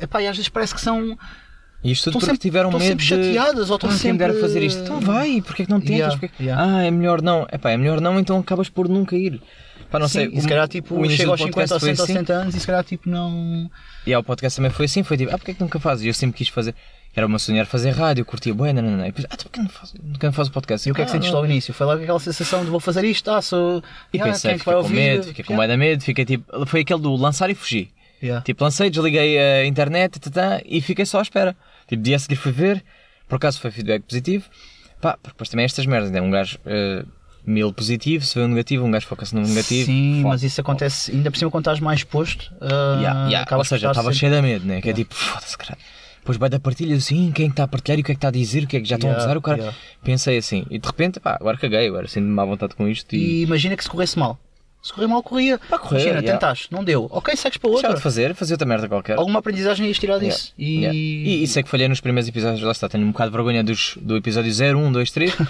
Epá, 0.01 0.21
e 0.23 0.27
às 0.27 0.37
vezes 0.37 0.49
parece 0.49 0.75
que 0.75 0.81
são. 0.81 1.17
E 1.83 1.93
isto 1.93 2.05
tudo 2.05 2.19
Estão 2.19 2.21
porque 2.21 2.27
sempre- 2.27 2.39
tiveram 2.39 2.69
estão 2.71 2.81
medo 2.81 2.89
sempre 3.03 3.05
de... 3.05 3.09
chateadas 3.35 3.71
ou 3.71 3.77
estão 3.77 3.91
"Ah, 3.91 3.99
quem 4.01 4.13
me 4.13 4.19
dera 4.19 4.33
sempre- 4.33 4.49
fazer 4.49 4.63
isto. 4.65 4.81
Então 4.83 5.01
vai, 5.01 5.43
porque 5.43 5.63
é 5.63 5.65
que 5.67 5.71
não 5.71 5.81
tentas? 5.81 5.97
Yeah, 5.97 6.17
Porque-. 6.19 6.51
Ah, 6.51 6.83
é 6.83 6.91
melhor 6.91 7.21
não. 7.21 7.47
Epá, 7.53 7.71
é 7.73 7.77
melhor 7.77 8.01
não, 8.01 8.19
então 8.19 8.39
acabas 8.39 8.69
por 8.69 8.89
nunca 8.89 9.15
ir. 9.17 9.41
Pá, 9.95 10.01
não 10.01 10.09
Sim, 10.09 10.13
sei. 10.13 10.29
e 10.33 10.41
se 10.41 10.47
o- 10.47 10.49
calhar 10.49 10.67
tipo, 10.67 11.01
o 11.01 11.09
chega 11.09 11.31
aos 11.31 11.41
50 11.41 11.45
ou 11.45 11.53
podcast 11.53 11.79
foi 11.79 11.95
60 11.95 12.03
ou 12.03 12.05
assim. 12.05 12.13
70 12.15 12.33
anos 12.33 12.55
e 12.57 12.59
se 12.61 12.67
calhar 12.67 12.83
tipo 12.83 13.09
não. 13.09 13.71
E 14.05 14.13
ao 14.13 14.25
podcast 14.25 14.57
também 14.57 14.73
foi 14.73 14.87
assim, 14.87 15.05
foi 15.05 15.17
tipo, 15.17 15.33
ah, 15.33 15.39
porque 15.39 15.53
é 15.53 15.55
que 15.55 15.61
nunca 15.61 15.79
fazes? 15.79 16.05
E 16.05 16.09
eu 16.09 16.15
sempre 16.15 16.37
quis 16.37 16.49
fazer. 16.49 16.75
Era 17.15 17.29
o 17.29 17.31
meu 17.31 17.39
sonho 17.39 17.59
era 17.59 17.67
fazer 17.67 17.91
rádio, 17.91 18.25
curtia 18.25 18.53
bué, 18.53 18.73
não, 18.73 18.83
não, 18.83 18.91
não. 18.91 19.05
E 19.05 19.13
depois, 19.13 19.25
ah, 19.31 19.37
tu 19.37 19.45
porque 19.45 19.61
não 19.61 19.69
fazes, 19.69 19.95
nunca 20.03 20.33
fazes 20.33 20.51
podcast? 20.51 20.89
E 20.89 20.91
o 20.91 20.95
que 20.97 21.03
é 21.03 21.05
que 21.05 21.17
ah, 21.17 21.21
não. 21.21 21.31
logo 21.31 21.47
no 21.47 21.53
início? 21.53 21.73
Foi 21.73 21.87
logo 21.87 22.03
aquela 22.03 22.19
sensação 22.19 22.65
de 22.65 22.71
vou 22.73 22.81
fazer 22.81 23.05
isto, 23.05 23.31
ah, 23.31 23.41
sou. 23.41 23.85
E 24.13 24.21
ah, 24.21 24.25
pensei, 24.25 24.51
é 24.51 24.59
fiquei 24.59 24.75
com 24.75 24.89
medo, 24.89 25.25
fiquei 25.29 25.45
com 25.45 25.55
bué 25.55 25.69
de 25.69 25.77
medo, 25.77 26.03
fiquei 26.03 26.25
tipo, 26.25 26.67
foi 26.67 26.81
aquele 26.81 27.01
do 27.01 27.15
lançar 27.15 27.49
e 27.49 27.55
fugir. 27.55 27.89
Yeah. 28.21 28.43
Tipo, 28.43 28.65
lancei, 28.65 28.91
desliguei 28.91 29.39
a 29.39 29.65
internet 29.65 30.19
tatá, 30.19 30.61
e 30.65 30.81
fiquei 30.81 31.07
só 31.07 31.21
à 31.21 31.23
espera. 31.23 31.55
Tipo, 31.87 32.03
dia 32.03 32.17
a 32.17 32.19
seguir 32.19 32.35
fui 32.35 32.51
ver, 32.51 32.83
por 33.29 33.37
acaso 33.37 33.61
foi 33.61 33.71
feedback 33.71 34.03
positivo. 34.03 34.47
Pá, 35.01 35.13
porque 35.13 35.35
depois 35.35 35.49
também 35.49 35.63
é 35.63 35.67
estas 35.67 35.87
merdas, 35.87 36.11
né? 36.11 36.21
Um 36.21 36.33
gajo 36.33 36.59
eh, 36.67 37.05
mil 37.47 37.73
positivo, 37.73 38.25
se 38.25 38.35
vê 38.39 38.45
um 38.45 38.49
negativo, 38.49 38.85
um 38.85 38.91
gajo 38.91 39.07
foca-se 39.07 39.35
no 39.35 39.43
negativo. 39.43 39.87
Sim, 39.87 40.17
Foda. 40.23 40.29
mas 40.29 40.43
isso 40.43 40.61
acontece 40.61 41.11
ainda 41.13 41.31
por 41.31 41.37
cima 41.39 41.51
quando 41.51 41.63
estás 41.63 41.81
mais 41.81 42.01
exposto. 42.01 42.53
ah, 42.61 42.97
Yeah, 43.01 43.29
yeah. 43.29 43.57
Ou 43.57 43.65
seja, 43.65 43.89
estava 43.89 44.13
sempre- 44.13 44.19
cheio 44.19 44.33
de 44.33 44.43
medo, 44.43 44.67
né? 44.67 44.81
Que 44.81 44.91
é 44.91 44.93
tipo, 44.93 45.15
foda-se, 45.15 45.57
caralho. 45.59 45.79
Depois 46.21 46.39
vai 46.39 46.49
da 46.49 46.59
partilha 46.59 46.97
assim, 46.97 47.31
quem 47.33 47.45
é 47.45 47.49
que 47.49 47.53
está 47.53 47.65
a 47.65 47.69
partilhar 47.69 47.99
e 47.99 48.01
o 48.03 48.05
que 48.05 48.13
é 48.13 48.15
que 48.15 48.19
está 48.19 48.29
a 48.29 48.31
dizer, 48.31 48.65
o 48.65 48.67
que 48.67 48.79
é 48.79 48.81
que 48.81 48.89
já 48.89 48.95
estão 48.97 49.11
Yeah, 49.11 49.23
a 49.25 49.27
usar, 49.29 49.37
o 49.37 49.43
cara. 49.43 49.59
yeah. 49.59 49.77
Pensei 50.03 50.39
assim, 50.39 50.65
e 50.71 50.79
de 50.79 50.87
repente, 50.87 51.21
pá, 51.21 51.37
agora 51.39 51.59
caguei, 51.59 51.87
agora 51.87 52.09
sinto-me 52.09 52.41
à 52.41 52.45
vontade 52.47 52.75
com 52.75 52.89
isto 52.89 53.15
e. 53.15 53.19
E 53.19 53.43
imagina 53.43 53.77
que 53.77 53.83
se 53.85 53.91
corresse 53.91 54.19
mal. 54.19 54.39
Se 54.83 54.93
correr 54.93 55.07
mal, 55.07 55.23
corria. 55.23 55.59
Pá, 55.71 55.79
correr, 55.79 55.97
imagina, 56.01 56.21
yeah. 56.21 56.33
tentaste, 56.33 56.71
não 56.73 56.83
deu. 56.85 57.09
Ok, 57.11 57.35
segues 57.37 57.57
para 57.59 57.71
outra. 57.71 57.95
de 57.95 58.01
fazer, 58.01 58.35
fazia 58.35 58.55
outra 58.55 58.67
merda 58.67 58.87
qualquer. 58.89 59.19
Alguma 59.19 59.39
aprendizagem 59.41 59.87
ias 59.87 59.99
tirar 59.99 60.15
Yeah, 60.17 60.35
disso. 60.35 60.53
E... 60.59 60.77
yeah. 60.81 60.95
E 60.99 61.43
isso 61.43 61.59
é 61.59 61.63
que 61.63 61.69
falhei 61.71 61.89
nos 61.89 62.01
primeiros 62.01 62.29
episódios, 62.29 62.63
lá 62.63 62.73
está, 62.73 62.89
tenho 62.89 63.05
um 63.05 63.11
bocado 63.13 63.31
de 63.31 63.37
vergonha 63.37 63.63
dos, 63.65 63.99
do 64.01 64.17
episódio 64.17 64.51
0, 64.53 64.79
1, 64.79 64.93
2, 64.93 65.11
3. 65.11 65.35
Uh, 65.35 65.45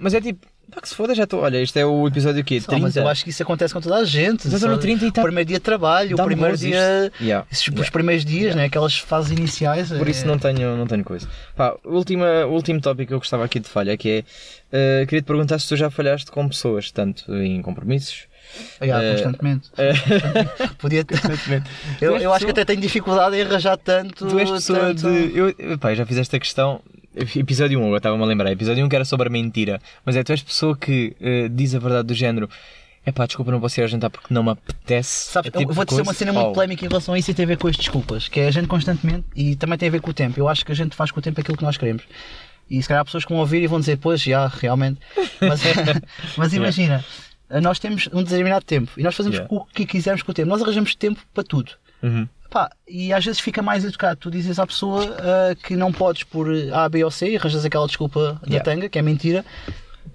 mas 0.00 0.14
é 0.14 0.20
tipo, 0.20 0.46
pá, 0.70 0.80
que 0.80 0.88
se 0.88 0.94
foda, 0.94 1.14
já 1.14 1.24
estou. 1.24 1.40
Olha, 1.40 1.58
este 1.60 1.78
é 1.78 1.86
o 1.86 2.06
episódio 2.06 2.40
aqui, 2.40 2.56
Não, 2.60 2.66
30. 2.66 2.82
mas 2.82 2.96
eu 2.96 3.08
acho 3.08 3.24
que 3.24 3.30
isso 3.30 3.42
acontece 3.42 3.72
com 3.74 3.80
toda 3.80 3.96
a 3.96 4.04
gente. 4.04 4.46
Estou 4.48 4.68
no 4.68 4.74
Só- 4.76 4.80
30 4.80 5.06
e 5.06 5.12
tá- 5.12 5.20
O 5.22 5.24
primeiro 5.24 5.48
dia 5.48 5.56
de 5.58 5.62
trabalho, 5.62 6.16
o 6.16 6.24
primeiro 6.24 6.56
dia. 6.56 7.10
Yeah. 7.20 7.46
Esses, 7.50 7.66
Os 7.68 7.72
Yeah. 7.72 7.90
primeiros 7.90 8.24
dias, 8.24 8.54
né? 8.54 8.64
aquelas 8.64 8.98
fases 8.98 9.30
iniciais. 9.30 9.90
Por 9.90 10.08
isso 10.08 10.24
é- 10.24 10.26
não 10.28 10.38
tenho, 10.38 10.76
não 10.76 10.86
tenho 10.86 11.04
coisa. 11.04 11.28
Pá, 11.56 11.74
o 11.84 11.94
último, 11.96 12.24
o 12.24 12.52
último 12.52 12.80
tópico 12.80 13.08
que 13.08 13.14
eu 13.14 13.18
gostava 13.18 13.44
aqui 13.44 13.58
de 13.60 13.68
falha 13.68 13.96
que 13.96 14.24
é, 14.72 15.02
uh, 15.02 15.06
queria 15.06 15.22
te 15.22 15.26
perguntar 15.26 15.58
se 15.58 15.68
tu 15.68 15.76
já 15.76 15.90
falhaste 15.90 16.30
com 16.30 16.48
pessoas, 16.48 16.90
tanto 16.90 17.32
em 17.34 17.60
compromissos. 17.62 18.24
Yeah, 18.80 19.04
Eh, 19.04 19.12
constantemente. 19.14 19.68
uh, 19.70 19.74
Podia 20.78 21.04
ter- 21.04 21.20
Tu 21.20 22.04
eu, 22.04 22.16
eu 22.16 22.32
acho 22.32 22.46
que 22.46 22.46
pessoa- 22.46 22.50
até 22.52 22.64
tenho 22.64 22.80
dificuldade 22.80 23.36
em 23.36 23.42
arranjar 23.42 23.76
tanto. 23.76 24.26
Tu 24.28 24.38
és 24.38 24.48
pessoa 24.50 24.78
tanto- 24.78 25.10
de. 25.10 25.36
Eu, 25.58 25.78
pá, 25.78 25.92
já 25.94 26.06
fiz 26.06 26.16
esta 26.16 26.38
questão. 26.38 26.80
Episódio 27.16 27.80
1, 27.80 27.82
agora 27.82 27.96
estava-me 27.96 28.22
a 28.22 28.26
lembrar. 28.26 28.52
Episódio 28.52 28.84
1 28.84 28.88
que 28.90 28.96
era 28.96 29.04
sobre 29.04 29.28
a 29.28 29.30
mentira. 29.30 29.80
Mas 30.04 30.16
é, 30.16 30.22
tu 30.22 30.32
és 30.32 30.42
pessoa 30.42 30.76
que 30.76 31.16
eh, 31.18 31.48
diz 31.50 31.74
a 31.74 31.78
verdade 31.78 32.08
do 32.08 32.14
género. 32.14 32.48
É 33.06 33.12
pá, 33.12 33.24
desculpa, 33.24 33.50
não 33.50 33.60
posso 33.60 33.80
ir 33.80 33.84
a 33.84 33.86
jantar 33.86 34.10
porque 34.10 34.34
não 34.34 34.42
me 34.42 34.50
apetece. 34.50 35.30
Sabes, 35.30 35.50
tipo 35.50 35.70
eu 35.70 35.74
vou 35.74 35.84
dizer 35.84 36.02
uma 36.02 36.12
cena 36.12 36.32
muito 36.32 36.52
polémica 36.52 36.84
em 36.84 36.88
relação 36.88 37.14
a 37.14 37.18
isso 37.18 37.30
e 37.30 37.34
tem 37.34 37.44
a 37.44 37.48
ver 37.48 37.56
com 37.56 37.68
as 37.68 37.76
desculpas, 37.76 38.28
que 38.28 38.40
é 38.40 38.48
a 38.48 38.50
gente 38.50 38.66
constantemente, 38.66 39.24
e 39.34 39.54
também 39.56 39.78
tem 39.78 39.88
a 39.88 39.92
ver 39.92 40.00
com 40.00 40.10
o 40.10 40.14
tempo. 40.14 40.38
Eu 40.38 40.48
acho 40.48 40.64
que 40.64 40.72
a 40.72 40.74
gente 40.74 40.94
faz 40.94 41.10
com 41.10 41.20
o 41.20 41.22
tempo 41.22 41.40
aquilo 41.40 41.56
que 41.56 41.62
nós 41.62 41.76
queremos. 41.76 42.02
E 42.68 42.82
se 42.82 42.88
calhar 42.88 43.00
há 43.00 43.04
pessoas 43.04 43.24
que 43.24 43.30
vão 43.30 43.38
ouvir 43.38 43.62
e 43.62 43.66
vão 43.68 43.78
dizer, 43.78 43.96
pois, 43.96 44.20
já, 44.20 44.48
realmente. 44.48 45.00
Mas, 45.40 45.60
mas 46.36 46.52
imagina, 46.52 47.04
nós 47.62 47.78
temos 47.78 48.08
um 48.12 48.22
determinado 48.24 48.64
tempo 48.64 48.90
e 48.96 49.02
nós 49.02 49.14
fazemos 49.14 49.38
Yeah. 49.38 49.54
o 49.54 49.64
que 49.66 49.86
quisermos 49.86 50.22
com 50.22 50.32
o 50.32 50.34
tempo. 50.34 50.48
Nós 50.48 50.60
arranjamos 50.60 50.94
tempo 50.96 51.20
para 51.32 51.44
tudo. 51.44 51.72
Uhum. 52.02 52.28
Pá, 52.50 52.70
e 52.86 53.12
às 53.12 53.24
vezes 53.24 53.40
fica 53.40 53.60
mais 53.60 53.84
educado. 53.84 54.20
Tu 54.20 54.30
dizes 54.30 54.58
à 54.58 54.66
pessoa 54.66 55.16
ah, 55.18 55.54
que 55.54 55.76
não 55.76 55.92
podes 55.92 56.22
por 56.22 56.48
A, 56.72 56.88
B 56.88 57.04
ou 57.04 57.10
C 57.10 57.30
e 57.30 57.36
arranjas 57.36 57.64
aquela 57.64 57.86
desculpa 57.86 58.40
da 58.42 58.46
Yeah. 58.46 58.64
tanga, 58.64 58.88
que 58.88 58.98
é 58.98 59.02
mentira, 59.02 59.44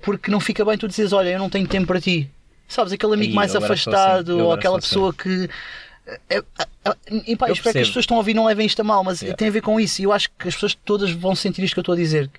porque 0.01 0.31
não 0.31 0.39
fica 0.39 0.63
bem 0.63 0.77
tu 0.77 0.87
dizes, 0.87 1.11
olha, 1.13 1.29
eu 1.29 1.39
não 1.39 1.49
tenho 1.49 1.67
tempo 1.67 1.87
para 1.87 1.99
ti. 1.99 2.29
Sabes, 2.67 2.93
aquele 2.93 3.13
amigo 3.15 3.35
mais 3.35 3.51
sou 3.51 3.61
afastado 3.61 4.31
assim. 4.31 4.41
Ou 4.41 4.53
aquela 4.53 4.79
sou 4.81 5.09
assim. 5.09 5.11
pessoa 5.11 5.13
que. 5.13 5.49
É, 6.07 6.19
é, 6.29 6.37
é, 6.37 6.95
e 7.27 7.35
pá, 7.35 7.47
eu 7.47 7.53
espero 7.53 7.73
que 7.73 7.79
as 7.79 7.87
pessoas 7.87 7.93
que 7.93 7.99
estão 7.99 8.17
a 8.17 8.19
ouvir 8.19 8.33
não 8.33 8.45
levem 8.45 8.65
isto 8.65 8.79
a 8.79 8.83
mal, 8.83 9.03
mas 9.03 9.21
Yeah. 9.21 9.37
tem 9.37 9.47
a 9.47 9.51
ver 9.51 9.61
com 9.61 9.79
isso. 9.79 10.01
E 10.01 10.05
eu 10.05 10.11
acho 10.11 10.29
que 10.37 10.47
as 10.47 10.55
pessoas 10.55 10.75
todas 10.83 11.11
vão 11.11 11.35
sentir 11.35 11.63
isto 11.63 11.73
que 11.73 11.79
eu 11.79 11.83
estou 11.83 11.93
a 11.93 11.97
dizer. 11.97 12.29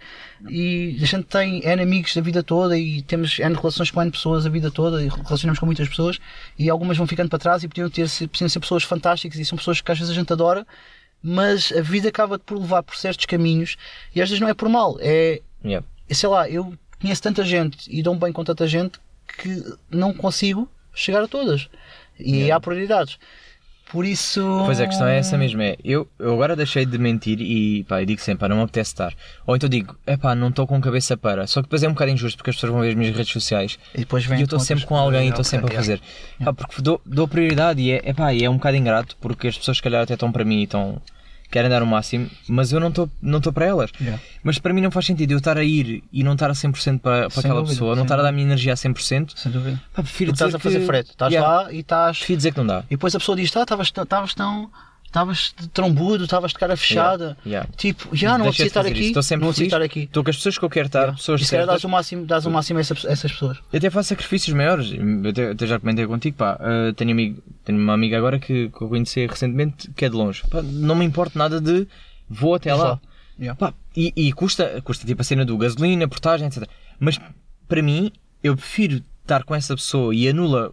E 0.48 0.98
a 1.00 1.06
gente 1.06 1.24
tem 1.24 1.60
N 1.64 1.80
amigos 1.82 2.16
a 2.16 2.20
vida 2.20 2.42
toda 2.42 2.76
e 2.76 3.02
temos 3.02 3.38
N 3.38 3.54
relações 3.54 3.90
com 3.90 4.02
N 4.02 4.10
pessoas 4.10 4.44
a 4.44 4.48
vida 4.50 4.70
toda 4.70 5.02
e 5.02 5.08
relacionamos 5.08 5.58
com 5.60 5.66
muitas 5.66 5.88
pessoas 5.88 6.18
e 6.58 6.68
algumas 6.68 6.96
vão 6.96 7.06
ficando 7.06 7.28
para 7.30 7.38
trás 7.38 7.62
e 7.62 7.68
podiam, 7.68 7.88
ter, 7.88 8.08
podiam 8.28 8.48
ser 8.48 8.60
pessoas 8.60 8.82
fantásticas 8.82 9.38
e 9.38 9.44
são 9.44 9.56
pessoas 9.56 9.80
que 9.80 9.92
às 9.92 9.98
vezes 9.98 10.10
a 10.10 10.14
gente 10.18 10.32
adora, 10.32 10.66
mas 11.22 11.72
a 11.72 11.80
vida 11.80 12.08
acaba 12.08 12.38
por 12.38 12.58
levar 12.58 12.82
por 12.82 12.96
certos 12.96 13.24
caminhos 13.26 13.76
e 14.14 14.20
às 14.20 14.28
vezes 14.28 14.40
não 14.40 14.48
é 14.48 14.54
por 14.54 14.68
mal, 14.68 14.96
é 15.00 15.40
Yeah. 15.64 15.86
sei 16.10 16.28
lá, 16.28 16.50
eu 16.50 16.74
conheço 17.00 17.22
tanta 17.22 17.44
gente 17.44 17.78
e 17.88 18.02
dou-me 18.02 18.18
bem 18.20 18.32
com 18.32 18.42
tanta 18.42 18.66
gente 18.66 18.98
que 19.38 19.62
não 19.88 20.12
consigo 20.12 20.68
chegar 20.92 21.22
a 21.22 21.28
todas. 21.28 21.68
E 22.18 22.38
Yeah. 22.38 22.56
há 22.56 22.60
prioridades. 22.60 23.18
Por 23.92 24.06
isso. 24.06 24.40
Pois 24.64 24.80
a 24.80 24.86
questão 24.86 25.06
é 25.06 25.18
essa 25.18 25.36
mesmo, 25.36 25.60
é 25.60 25.76
eu, 25.84 26.08
eu 26.18 26.32
agora 26.32 26.56
deixei 26.56 26.86
de 26.86 26.96
mentir 26.96 27.38
e 27.42 27.84
pá, 27.84 28.02
digo 28.02 28.22
sempre, 28.22 28.40
pá, 28.40 28.48
não 28.48 28.56
me 28.56 28.62
apetece 28.62 28.92
estar. 28.92 29.14
Ou 29.46 29.54
então 29.54 29.68
digo, 29.68 29.94
é 30.06 30.16
pá, 30.16 30.34
não 30.34 30.48
estou 30.48 30.66
com 30.66 30.80
cabeça 30.80 31.14
para. 31.14 31.46
Só 31.46 31.60
que 31.60 31.66
depois 31.66 31.82
é 31.82 31.88
um 31.88 31.92
bocado 31.92 32.10
injusto 32.10 32.38
porque 32.38 32.48
as 32.48 32.56
pessoas 32.56 32.72
vão 32.72 32.80
ver 32.80 32.88
as 32.88 32.94
minhas 32.94 33.14
redes 33.14 33.30
sociais 33.30 33.78
E 33.94 33.98
depois 33.98 34.24
vem 34.24 34.38
e 34.38 34.40
eu 34.40 34.44
estou 34.44 34.58
sempre 34.58 34.86
com 34.86 34.96
alguém 34.96 35.26
e 35.26 35.28
estou 35.28 35.44
sempre 35.44 35.70
a 35.70 35.76
fazer. 35.76 36.00
Pá, 36.42 36.54
porque 36.54 36.80
dou, 36.80 37.02
dou 37.04 37.28
prioridade 37.28 37.82
e 37.82 37.92
é, 37.92 38.00
é 38.02 38.14
pá, 38.14 38.32
e 38.32 38.42
é 38.42 38.48
um 38.48 38.54
bocado 38.54 38.78
ingrato 38.78 39.14
porque 39.20 39.48
as 39.48 39.58
pessoas 39.58 39.76
se 39.76 39.82
calhar 39.82 40.02
até 40.02 40.14
estão 40.14 40.32
para 40.32 40.42
mim 40.42 40.60
e 40.60 40.64
estão 40.64 40.98
querem 41.52 41.70
dar 41.70 41.82
o 41.82 41.86
máximo, 41.86 42.28
mas 42.48 42.72
eu 42.72 42.80
não 42.80 42.88
estou 42.88 43.08
não 43.22 43.38
estou 43.38 43.52
para 43.52 43.66
elas. 43.66 43.90
Yeah. 44.00 44.20
Mas 44.42 44.58
para 44.58 44.72
mim 44.74 44.80
não 44.80 44.90
faz 44.90 45.06
sentido 45.06 45.30
eu 45.32 45.38
estar 45.38 45.56
a 45.56 45.62
ir 45.62 46.02
e 46.12 46.24
não 46.24 46.32
estar 46.32 46.50
a 46.50 46.54
100% 46.54 46.98
para, 46.98 47.28
para 47.28 47.30
Sem 47.30 47.40
aquela 47.40 47.60
dúvida, 47.60 47.74
pessoa, 47.74 47.94
não 47.94 48.02
estar 48.02 48.18
a 48.18 48.22
dar 48.22 48.30
a 48.30 48.32
minha 48.32 48.46
energia 48.46 48.72
a 48.72 48.76
100%. 48.76 49.32
Sem 49.36 49.52
dúvida. 49.52 49.80
Pá, 49.94 50.02
prefiro 50.02 50.32
Tu 50.32 50.34
estás 50.34 50.54
a 50.54 50.58
fazer 50.58 50.80
que- 50.80 50.86
frete, 50.86 51.10
estás 51.10 51.32
Yeah. 51.32 51.52
lá 51.62 51.72
e 51.72 51.78
estás. 51.80 52.16
Prefiro 52.18 52.36
dizer 52.38 52.52
que 52.52 52.58
não 52.58 52.66
dá. 52.66 52.80
E 52.88 52.96
depois 52.96 53.14
a 53.14 53.18
pessoa 53.18 53.36
diz: 53.36 53.50
tá, 53.50 53.62
estavas 53.62 54.34
tão. 54.34 54.70
Estavas 55.12 55.54
de 55.60 55.68
trombudo, 55.68 56.24
estavas 56.24 56.52
de 56.52 56.58
cara 56.58 56.74
fechada. 56.74 57.36
Yeah. 57.44 57.68
Tipo, 57.76 58.08
já 58.16 58.38
não 58.38 58.46
vou 58.50 58.54
estar 58.66 58.86
aqui. 58.86 59.08
Estou 59.08 59.22
sempre 59.22 59.44
não 59.44 59.52
feliz. 59.52 59.66
estar 59.70 59.82
aqui. 59.82 60.00
Estou 60.04 60.24
com 60.24 60.30
as 60.30 60.36
pessoas 60.36 60.56
que 60.56 60.64
eu 60.64 60.70
quero 60.70 60.86
estar, 60.86 60.98
Yeah. 61.00 61.16
pessoas 61.18 61.42
e 61.42 61.44
se 61.44 61.50
calhar 61.50 61.66
dás 61.66 61.84
o 61.84 61.88
máximo, 61.90 62.24
dás 62.24 62.46
o 62.46 62.50
máximo 62.50 62.78
a 62.78 62.80
essa- 62.80 62.94
a 63.08 63.12
essas 63.12 63.30
pessoas. 63.30 63.58
Eu 63.70 63.76
até 63.76 63.90
faço 63.90 64.08
sacrifícios 64.08 64.56
maiores. 64.56 64.90
Eu 64.90 65.28
até, 65.30 65.50
até 65.50 65.66
já 65.66 65.78
comentei 65.78 66.06
contigo, 66.06 66.34
pá. 66.38 66.58
uh, 66.58 66.94
tenho, 66.94 67.10
amigo, 67.10 67.42
tenho 67.62 67.78
uma 67.78 67.92
amiga 67.92 68.16
agora 68.16 68.38
que, 68.38 68.70
que 68.70 68.82
eu 68.82 68.88
conheci 68.88 69.26
recentemente 69.26 69.90
que 69.94 70.06
é 70.06 70.08
de 70.08 70.16
longe. 70.16 70.42
Pá, 70.48 70.62
não 70.62 70.94
me 70.94 71.04
importa 71.04 71.38
nada 71.38 71.60
de 71.60 71.86
vou 72.26 72.54
até 72.54 72.74
lá. 72.74 72.98
Yeah. 73.38 73.54
Pá, 73.58 73.74
e, 73.94 74.14
e 74.16 74.32
custa, 74.32 74.80
custa 74.82 75.06
tipo 75.06 75.20
a 75.20 75.24
cena 75.24 75.44
do 75.44 75.58
gasolina, 75.58 76.08
portagem, 76.08 76.46
etc. 76.46 76.66
Mas 76.98 77.20
para 77.68 77.82
mim, 77.82 78.10
eu 78.42 78.56
prefiro 78.56 79.02
estar 79.20 79.44
com 79.44 79.54
essa 79.54 79.74
pessoa 79.76 80.14
e 80.14 80.26
anula 80.26 80.72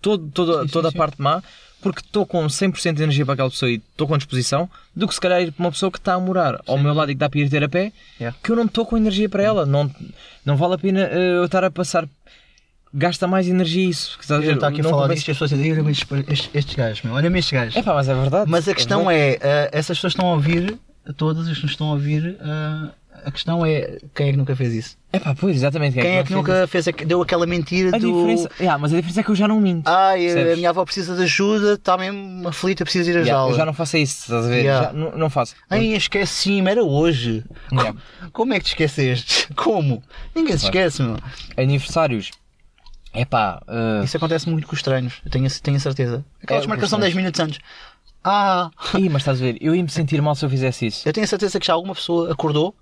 todo, 0.00 0.30
toda, 0.30 0.62
Sim, 0.62 0.66
sim, 0.68 0.72
toda 0.72 0.90
sim. 0.90 0.96
a 0.96 0.98
parte 0.98 1.20
má 1.20 1.42
porque 1.80 2.00
estou 2.00 2.26
com 2.26 2.44
100% 2.46 2.94
de 2.94 3.02
energia 3.02 3.24
para 3.24 3.34
aquela 3.34 3.50
pessoa 3.50 3.70
e 3.70 3.76
estou 3.76 4.06
com 4.08 4.16
disposição 4.18 4.68
do 4.94 5.06
que 5.06 5.14
se 5.14 5.20
calhar 5.20 5.40
ir 5.40 5.52
para 5.52 5.64
uma 5.64 5.70
pessoa 5.70 5.92
que 5.92 5.98
está 5.98 6.14
a 6.14 6.20
morar 6.20 6.60
ao 6.66 6.76
meu 6.78 6.92
lado 6.92 7.10
e 7.10 7.14
que 7.14 7.18
dá 7.18 7.28
para 7.30 7.38
ir 7.40 7.48
ter 7.48 7.62
a 7.62 7.68
pé 7.68 7.92
Yeah. 8.20 8.36
que 8.42 8.50
eu 8.50 8.56
não 8.56 8.64
estou 8.64 8.84
com 8.84 8.96
energia 8.96 9.28
para 9.28 9.42
ela. 9.44 9.64
Não, 9.64 9.88
não 10.44 10.56
vale 10.56 10.74
a 10.74 10.78
pena 10.78 11.00
eh, 11.02 11.36
eu 11.36 11.44
estar 11.44 11.62
a 11.62 11.70
passar. 11.70 12.08
Gasta 12.92 13.26
mais 13.28 13.46
energia 13.48 13.88
isso. 13.88 14.16
que 14.16 14.24
estás 14.24 14.42
Eu 14.42 14.54
estou 14.54 14.68
aqui 14.68 14.80
a 14.80 14.84
falar 14.84 15.08
disto 15.14 15.28
e 15.28 15.30
as 15.30 15.36
pessoas 15.38 15.50
dizem: 15.50 15.72
olha-me 15.72 15.92
estes, 15.92 16.50
estes, 16.54 16.74
gajos, 16.74 17.02
meu, 17.02 17.14
olha-me 17.14 17.38
estes 17.38 17.52
gajos. 17.52 17.76
É 17.76 17.82
pá, 17.82 17.94
mas 17.94 18.08
é 18.08 18.14
verdade. 18.14 18.50
Mas 18.50 18.66
a 18.68 18.74
questão 18.74 19.06
verdade. 19.06 19.38
é, 19.44 19.66
eh, 19.66 19.70
essas 19.72 19.98
pessoas 19.98 20.14
estão 20.14 20.26
a 20.26 20.32
ouvir, 20.34 20.76
todas 21.16 21.46
as 21.48 21.56
que 21.56 21.62
nos 21.62 21.72
estão 21.72 21.88
a 21.88 21.92
ouvir, 21.92 22.36
eh, 22.40 22.88
a 23.24 23.30
questão 23.30 23.64
é 23.64 23.98
quem 24.14 24.28
é 24.28 24.30
que 24.32 24.36
nunca 24.36 24.54
fez 24.56 24.72
isso? 24.74 24.96
É 25.12 25.18
pá, 25.18 25.34
pois, 25.34 25.56
exatamente. 25.56 25.94
Quem 25.98 26.16
é 26.18 26.22
que 26.22 26.28
fez 26.28 26.36
nunca 26.36 26.66
fez, 26.66 26.86
aqu- 26.88 27.04
deu 27.04 27.22
aquela 27.22 27.46
mentira 27.46 27.88
isso? 27.88 27.96
A 27.96 27.98
do. 27.98 28.12
diferença, 28.12 28.50
yeah, 28.60 28.78
mas 28.78 28.92
a 28.92 28.96
diferença 28.96 29.20
é 29.20 29.22
que 29.22 29.30
eu 29.30 29.34
já 29.34 29.48
não 29.48 29.60
minto. 29.60 29.88
Ai, 29.88 30.52
a 30.52 30.56
minha 30.56 30.70
avó 30.70 30.84
precisa 30.84 31.16
de 31.16 31.22
ajuda, 31.22 31.74
está 31.74 31.96
mesmo 31.96 32.46
aflita, 32.48 32.84
precisa 32.84 33.10
ir 33.10 33.16
a 33.16 33.20
Yeah, 33.20 33.50
eu 33.50 33.56
já 33.56 33.64
não 33.64 33.72
faço 33.72 33.96
isso, 33.96 34.22
estás 34.22 34.44
a 34.44 34.48
ver? 34.48 34.62
Yeah. 34.64 34.86
Já 34.88 34.92
não, 34.92 35.12
não 35.16 35.30
faço. 35.30 35.54
Ai, 35.70 35.86
esqueci-me, 35.94 36.70
era 36.70 36.82
hoje. 36.84 37.44
Yeah. 37.72 37.94
Como 38.32 38.52
é 38.52 38.58
que 38.58 38.64
te 38.66 38.68
esqueceste? 38.68 39.48
Como? 39.56 40.02
Ninguém 40.34 40.56
se 40.58 40.64
esquece, 40.66 41.02
meu. 41.02 41.16
Aniversários. 41.56 42.30
É 43.14 43.24
pá, 43.24 43.60
uh, 43.66 44.04
Isso 44.04 44.16
acontece 44.16 44.48
muito 44.48 44.66
com 44.66 44.74
os 44.74 44.82
treinos, 44.82 45.14
eu 45.24 45.30
tenho, 45.30 45.48
tenho 45.62 45.76
a 45.76 45.80
certeza. 45.80 46.24
Aquelas 46.42 46.64
É, 46.64 46.68
marcação 46.68 46.98
com 46.98 47.04
os 47.04 47.10
10 47.10 47.14
minutos 47.14 47.40
antes. 47.40 47.58
Ah, 48.22 48.70
ih, 48.98 49.08
mas 49.08 49.22
estás 49.22 49.40
a 49.40 49.44
ver? 49.44 49.56
Eu 49.60 49.74
ia 49.74 49.82
me 49.82 49.88
sentir 49.88 50.20
mal 50.20 50.34
se 50.34 50.44
eu 50.44 50.50
fizesse 50.50 50.86
isso. 50.86 51.08
eu 51.08 51.12
tenho 51.12 51.24
a 51.24 51.28
certeza 51.28 51.58
que 51.58 51.66
já 51.66 51.72
alguma 51.72 51.94
pessoa 51.94 52.30
acordou 52.32 52.74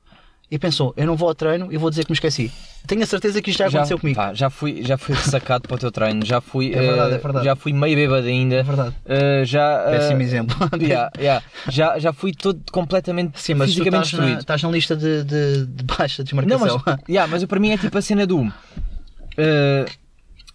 e 0.50 0.58
pensou: 0.58 0.92
eu 0.96 1.06
não 1.06 1.16
vou 1.16 1.28
ao 1.28 1.34
treino 1.34 1.72
e 1.72 1.76
vou 1.76 1.90
dizer 1.90 2.04
que 2.04 2.10
me 2.10 2.14
esqueci. 2.14 2.50
Tenho 2.86 3.02
a 3.02 3.06
certeza 3.06 3.42
que 3.42 3.50
isto 3.50 3.58
já 3.58 3.66
aconteceu 3.66 3.98
comigo. 3.98 4.16
pá, 4.16 4.32
já 4.32 4.48
fui, 4.48 4.80
já 4.84 4.96
fui 4.96 5.12
ressacado 5.16 5.66
para 5.66 5.74
o 5.74 5.78
teu 5.78 5.90
treino, 5.90 6.24
já 6.24 6.40
fui, 6.40 6.72
É 6.72 6.80
verdade, 6.80 7.12
uh, 7.12 7.14
é 7.16 7.18
verdade. 7.18 7.44
já 7.44 7.56
fui 7.56 7.72
meio 7.72 7.96
bêbado 7.96 8.26
ainda. 8.28 8.54
É 8.56 8.62
verdade. 8.62 8.94
Uh, 9.04 9.44
já, 9.44 9.84
uh, 9.88 9.90
Péssimo 9.90 10.22
exemplo. 10.22 10.56
yeah, 10.80 11.10
yeah. 11.18 11.44
Já, 11.68 11.98
já 11.98 12.12
fui 12.12 12.32
todo 12.32 12.60
completamente 12.70 13.40
Sim, 13.40 13.54
mas 13.54 13.70
fisicamente 13.70 14.04
estás 14.04 14.12
na, 14.12 14.18
destruído. 14.18 14.38
estás 14.40 14.62
na 14.62 14.70
lista 14.70 14.96
de, 14.96 15.24
de, 15.24 15.66
de 15.66 15.84
baixa 15.84 16.22
Não, 16.22 16.24
desmarcação. 16.24 16.82
mas, 16.86 16.98
yeah, 17.08 17.28
mas 17.30 17.44
para 17.44 17.58
mim 17.58 17.70
é 17.72 17.76
tipo 17.78 17.98
a 17.98 18.02
cena 18.02 18.24
do. 18.24 18.38
uh, 18.42 18.52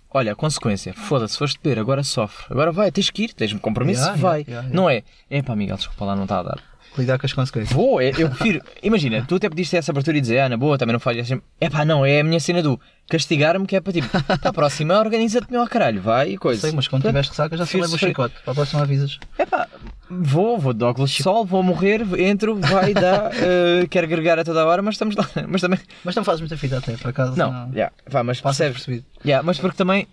olha, 0.10 0.34
consequência, 0.34 0.94
foda-se, 0.94 1.38
foste 1.38 1.60
beber, 1.62 1.80
agora 1.82 2.02
sofre. 2.02 2.46
Agora 2.50 2.72
vai, 2.72 2.92
tens 2.94 3.10
que 3.10 3.24
ir, 3.24 3.34
tens 3.34 3.52
um 3.54 3.58
compromisso, 3.60 4.02
Yeah, 4.04 4.22
vai. 4.22 4.40
yeah, 4.48 4.68
yeah, 4.68 4.70
Não 4.74 4.90
é? 4.90 5.04
É 5.30 5.42
pá, 5.42 5.54
Miguel, 5.54 5.76
desculpa 5.76 6.06
lá, 6.06 6.16
não 6.16 6.24
está 6.24 6.40
a 6.40 6.44
dar. 6.44 6.71
Lidar 6.98 7.18
com 7.18 7.26
as 7.26 7.34
consequências. 7.34 7.74
Vou, 7.74 8.02
é- 8.02 8.12
eu 8.18 8.30
prefiro. 8.30 8.62
Imagina, 8.84 9.24
tu 9.28 9.36
até 9.36 9.48
pediste 9.50 9.78
essa 9.78 9.92
abertura 9.92 10.18
e 10.18 10.22
dizer, 10.22 10.40
ah, 10.40 10.50
na 10.50 10.58
boa, 10.58 10.78
também 10.78 10.94
não 10.94 11.00
falhas. 11.00 11.30
É 11.60 11.70
pá, 11.70 11.86
não, 11.86 12.06
é 12.06 12.20
a 12.20 12.24
minha 12.24 12.40
cena 12.40 12.62
do 12.62 12.80
castigar-me, 13.10 13.66
que 13.66 13.76
é 13.76 13.82
para 13.82 13.94
tipo, 13.94 14.08
para 14.10 14.50
a 14.50 14.54
próxima, 14.54 15.00
organiza-te 15.00 15.52
meu 15.52 15.66
caralho, 15.68 16.02
vai 16.02 16.32
e 16.32 16.38
coisa. 16.38 16.62
Sei, 16.62 16.72
mas 16.72 16.88
quando 16.88 17.04
tiveres 17.04 17.30
ressaca 17.30 17.56
já 17.56 17.66
se 17.66 17.78
leva 17.80 17.96
o 17.96 17.98
chicote. 17.98 18.36
Para 18.44 18.52
a 18.52 18.56
próxima 18.56 18.82
avisas. 18.82 19.20
É 19.38 19.46
pá, 19.46 19.68
vou, 20.10 20.58
vou 20.60 20.74
de 20.74 20.84
óculos 20.84 21.12
de 21.12 21.24
sol, 21.24 21.46
vou 21.46 21.64
morrer, 21.64 22.02
entro, 22.20 22.56
vai, 22.56 22.94
dá, 22.94 23.32
eh, 23.36 23.88
quero 23.90 24.06
agregar 24.08 24.38
a 24.40 24.44
toda 24.44 24.66
hora, 24.66 24.82
mas 24.82 24.96
estamos 24.96 25.16
lá. 25.16 25.28
Mas 25.48 25.62
também. 25.62 25.80
Mas 26.04 26.16
não 26.16 26.24
fazes 26.24 26.42
muita 26.42 26.58
fita 26.58 26.78
até, 26.78 26.98
por 26.98 27.10
acaso. 27.10 27.38
Não, 27.38 27.70
yeah, 27.72 27.92
pá, 28.10 28.24
mas 28.24 28.42
Passa 28.42 28.66
percebes? 28.66 29.04
Yeah, 29.26 29.46
mas 29.46 29.58
porque 29.60 29.78
também. 29.78 30.08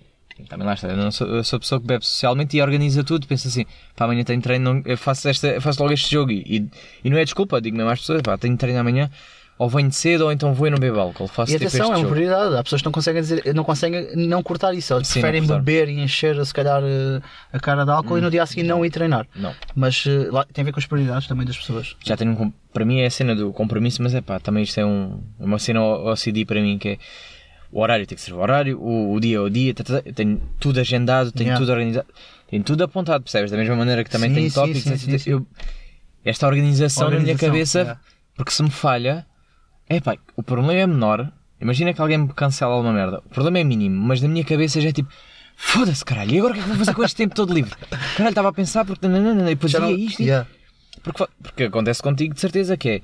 Também 0.49 0.67
lá 0.67 0.75
está, 0.75 0.89
eu, 0.89 0.97
não 0.97 1.11
sou, 1.11 1.27
eu 1.27 1.43
sou 1.45 1.57
a 1.57 1.61
pessoa 1.61 1.81
que 1.81 1.87
bebe 1.87 2.05
socialmente 2.05 2.57
e 2.57 2.63
organiza 2.63 3.03
tudo. 3.05 3.27
Pensa 3.27 3.49
assim, 3.49 3.65
pá, 3.97 4.05
amanhã 4.05 4.25
tenho 4.25 4.41
treino, 4.41 4.75
não- 4.75 4.83
eu 4.85 4.97
faço, 4.97 5.29
esta, 5.29 5.47
eu 5.49 5.61
faço 5.63 5.81
logo 5.83 5.93
este 5.93 6.11
jogo. 6.11 6.31
E, 6.31 6.69
e, 7.05 7.11
não 7.11 7.19
é 7.19 7.25
desculpa, 7.25 7.61
digo 7.61 7.77
mesmo 7.77 7.91
às 7.91 8.01
pessoas, 8.01 8.23
pá, 8.23 8.37
tenho 8.39 8.57
treino 8.57 8.79
amanhã, 8.81 9.11
ou 9.59 9.69
venho 9.69 9.91
cedo, 9.91 10.23
ou 10.27 10.31
então 10.33 10.55
vou 10.55 10.69
e 10.69 10.71
não 10.71 10.79
bebo 10.79 11.01
álcool. 11.01 11.27
Faço 11.27 11.51
E 11.51 11.55
tipo 11.59 11.67
atenção, 11.67 11.87
é 11.87 11.97
uma 11.97 11.97
jogo. 11.99 12.11
prioridade. 12.15 12.57
Há 12.57 12.63
pessoas 12.63 12.81
que 12.81 12.85
não 12.87 12.93
conseguem, 12.93 13.21
dizer, 13.21 13.55
não 13.55 13.65
conseguem 13.65 14.15
não 14.17 14.41
cortar 14.41 14.73
isso. 14.73 14.95
Eles 14.95 15.09
Sim, 15.09 15.21
preferem 15.21 15.45
beber 15.45 15.89
e 15.89 15.99
encher, 16.01 16.47
se 16.47 16.55
calhar, 16.55 16.81
eh, 16.85 17.21
a 17.53 17.59
cara 17.59 17.85
de 17.85 17.91
álcool 17.91 18.19
e 18.19 18.21
no 18.21 18.31
dia 18.31 18.45
a 18.45 18.47
seguir 18.47 18.63
não 18.63 18.85
ir 18.87 18.91
treinar. 18.91 19.27
Não. 19.35 19.53
Mas 19.75 20.05
eh, 20.07 20.29
lá, 20.31 20.45
tem 20.53 20.63
a 20.63 20.65
ver 20.67 20.71
com 20.73 20.79
as 20.79 20.87
prioridades 20.87 21.27
também 21.27 21.45
das 21.45 21.59
pessoas. 21.59 21.97
Já 22.05 22.17
tenho 22.17 22.31
um, 22.41 22.53
para 22.73 22.85
mim 22.85 23.01
é 23.01 23.07
a 23.07 23.11
cena 23.11 23.35
do 23.35 23.53
compromisso, 23.53 24.01
mas 24.01 24.15
é 24.15 24.21
pá, 24.21 24.39
também 24.39 24.63
isto 24.63 24.79
é 24.79 24.87
um, 24.87 25.21
uma 25.41 25.59
cena 25.59 25.83
OCD 25.83 26.45
para 26.45 26.61
mim 26.63 26.79
que 26.79 26.91
é 26.91 26.99
o 27.71 27.81
horário 27.81 28.07
tem 28.07 28.17
que 28.17 28.23
ser 28.23 28.33
o 28.33 28.39
horário, 28.39 28.79
o, 28.81 29.13
o 29.15 29.21
dia 29.21 29.37
é 29.37 29.41
o 29.41 29.49
dia, 29.51 29.75
tá, 29.75 29.85
tá, 29.85 30.03
tenho 30.15 30.41
tudo 30.59 30.81
agendado, 30.81 31.31
tenho 31.33 31.49
Yeah. 31.49 31.61
tudo 31.65 31.73
organizado, 31.73 32.07
tenho 32.49 32.63
tudo 32.63 32.85
apontado, 32.85 33.23
percebes? 33.25 33.51
Da 33.51 33.57
mesma 33.57 33.77
maneira 33.77 34.03
que 34.05 34.11
também 34.11 34.31
Sim, 34.31 34.35
tenho 34.37 34.53
tópicos, 34.53 34.83
sim, 34.83 34.91
etc. 34.93 35.01
sim, 35.11 35.19
sim. 35.19 35.31
Eu- 35.31 35.47
esta 36.25 36.47
organização, 36.47 37.05
na 37.05 37.11
minha 37.11 37.21
Organização, 37.35 37.49
cabeça, 37.49 37.79
yeah. 37.81 38.01
porque 38.35 38.51
se 38.51 38.63
me 38.63 38.71
falha, 38.71 39.27
é 39.89 40.01
pá, 40.01 40.17
o 40.37 40.43
problema 40.43 40.75
é 40.75 40.87
menor. 40.87 41.31
Imagina 41.61 41.93
que 41.93 42.01
alguém 42.01 42.19
me 42.19 42.29
cancela 42.29 42.77
uma 42.77 42.93
merda, 42.93 43.19
o 43.25 43.29
problema 43.31 43.59
é 43.59 43.65
mínimo, 43.65 44.01
mas 44.01 44.21
na 44.23 44.29
minha 44.29 44.45
cabeça 44.45 44.81
já 44.81 44.89
é 44.91 44.93
tipo. 44.93 45.09
Foda-se, 45.61 46.05
caralho, 46.05 46.33
e 46.33 46.39
agora 46.39 46.53
o 46.53 46.55
que 46.55 46.61
é 46.61 46.63
que 46.63 46.69
vou 46.69 46.79
fazer 46.79 46.95
com 46.95 47.03
este 47.03 47.17
tempo 47.17 47.35
todo 47.35 47.53
livre? 47.53 47.75
Caralho, 48.17 48.29
estava 48.29 48.49
a 48.49 48.53
pensar 48.53 48.85
porque. 48.85 49.09
nananana, 49.09 49.51
E 49.51 49.55
depois 49.57 49.73
não- 49.73 49.91
isto. 49.91 50.23
e- 50.23 50.27
Yeah. 50.27 50.47
porque, 51.03 51.27
porque 51.43 51.65
acontece 51.65 52.01
contigo 52.01 52.33
de 52.33 52.41
certeza 52.41 52.77
que 52.77 52.89
é. 52.89 53.01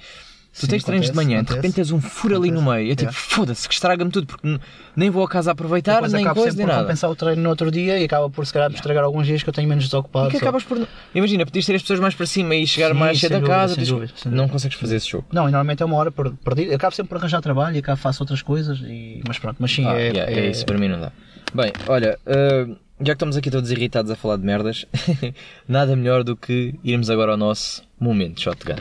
Tu 0.60 0.68
tens 0.68 0.84
treinos 0.84 1.06
de 1.06 1.10
acontece, 1.10 1.26
manhã, 1.28 1.36
de 1.38 1.40
acontece. 1.42 1.56
repente 1.56 1.74
tens 1.74 1.90
um 1.90 2.00
furo 2.00 2.36
ali 2.36 2.50
no 2.50 2.62
meio. 2.62 2.86
Eu 2.90 2.96
tipo, 2.96 3.10
yeah. 3.10 3.12
foda-se, 3.12 3.66
que 3.68 3.74
estraga-me 3.74 4.10
tudo, 4.10 4.26
porque 4.26 4.60
nem 4.94 5.10
vou 5.10 5.24
a 5.24 5.28
casa 5.28 5.50
aproveitar, 5.50 5.94
Depois 5.94 6.12
nem 6.12 6.22
acabo 6.24 6.40
coisa, 6.40 6.50
sempre 6.52 6.58
nem 6.58 6.66
por 6.66 6.72
nada. 6.72 6.84
compensar 6.86 7.10
o 7.10 7.16
treino 7.16 7.42
no 7.42 7.48
outro 7.50 7.70
dia 7.72 7.98
e 7.98 8.04
acaba 8.04 8.30
por 8.30 8.46
se 8.46 8.52
calhar 8.52 8.70
estragar 8.72 9.02
alguns 9.02 9.26
dias 9.26 9.42
que 9.42 9.48
eu 9.48 9.52
tenho 9.52 9.68
menos 9.68 9.84
desocupado. 9.84 10.28
E 10.28 10.30
que 10.30 10.36
acabas 10.36 10.62
por. 10.62 10.86
Imagina, 11.14 11.44
podias 11.44 11.66
ter 11.66 11.74
as 11.74 11.82
pessoas 11.82 11.98
mais 11.98 12.14
para 12.14 12.26
cima 12.26 12.54
e 12.54 12.66
chegar 12.66 12.92
Sim, 12.92 12.98
mais 12.98 13.18
cedo 13.18 13.32
a 13.34 13.38
dúvida, 13.40 13.54
casa. 13.56 13.74
dúvida, 13.84 14.12
sem 14.16 14.30
Não 14.30 14.36
dúvida. 14.38 14.52
consegues 14.52 14.78
fazer 14.78 14.96
esse 14.96 15.08
jogo. 15.10 15.26
Não, 15.32 15.42
e 15.48 15.50
normalmente 15.50 15.82
é 15.82 15.86
uma 15.86 15.96
hora 15.96 16.12
per- 16.12 16.30
perdida. 16.44 16.70
Eu 16.72 16.76
acabo 16.76 16.94
sempre 16.94 17.08
por 17.08 17.18
arranjar 17.18 17.40
trabalho 17.40 17.74
e 17.76 17.80
acabo 17.80 17.98
faço 17.98 18.22
outras 18.22 18.40
coisas. 18.40 18.78
E... 18.80 19.22
Mas 19.26 19.38
pronto, 19.38 19.56
mas 19.58 19.72
sim, 19.72 19.84
Ah, 19.86 19.98
é, 19.98 20.08
yeah, 20.10 20.30
é- 20.32 20.38
é 20.46 20.50
isso, 20.50 20.64
para 20.64 20.78
mim 20.78 20.86
não 20.88 21.00
dá. 21.00 21.10
Bem, 21.52 21.72
olha, 21.88 22.18
uh, 22.26 22.76
já 23.00 23.06
que 23.06 23.12
estamos 23.12 23.36
aqui 23.36 23.50
todos 23.50 23.70
irritados 23.70 24.10
a 24.10 24.16
falar 24.16 24.36
de 24.36 24.44
merdas, 24.44 24.86
nada 25.66 25.96
melhor 25.96 26.22
do 26.22 26.36
que 26.36 26.74
irmos 26.84 27.10
agora 27.10 27.32
ao 27.32 27.36
nosso 27.36 27.82
momento 27.98 28.40
shotgun. 28.40 28.76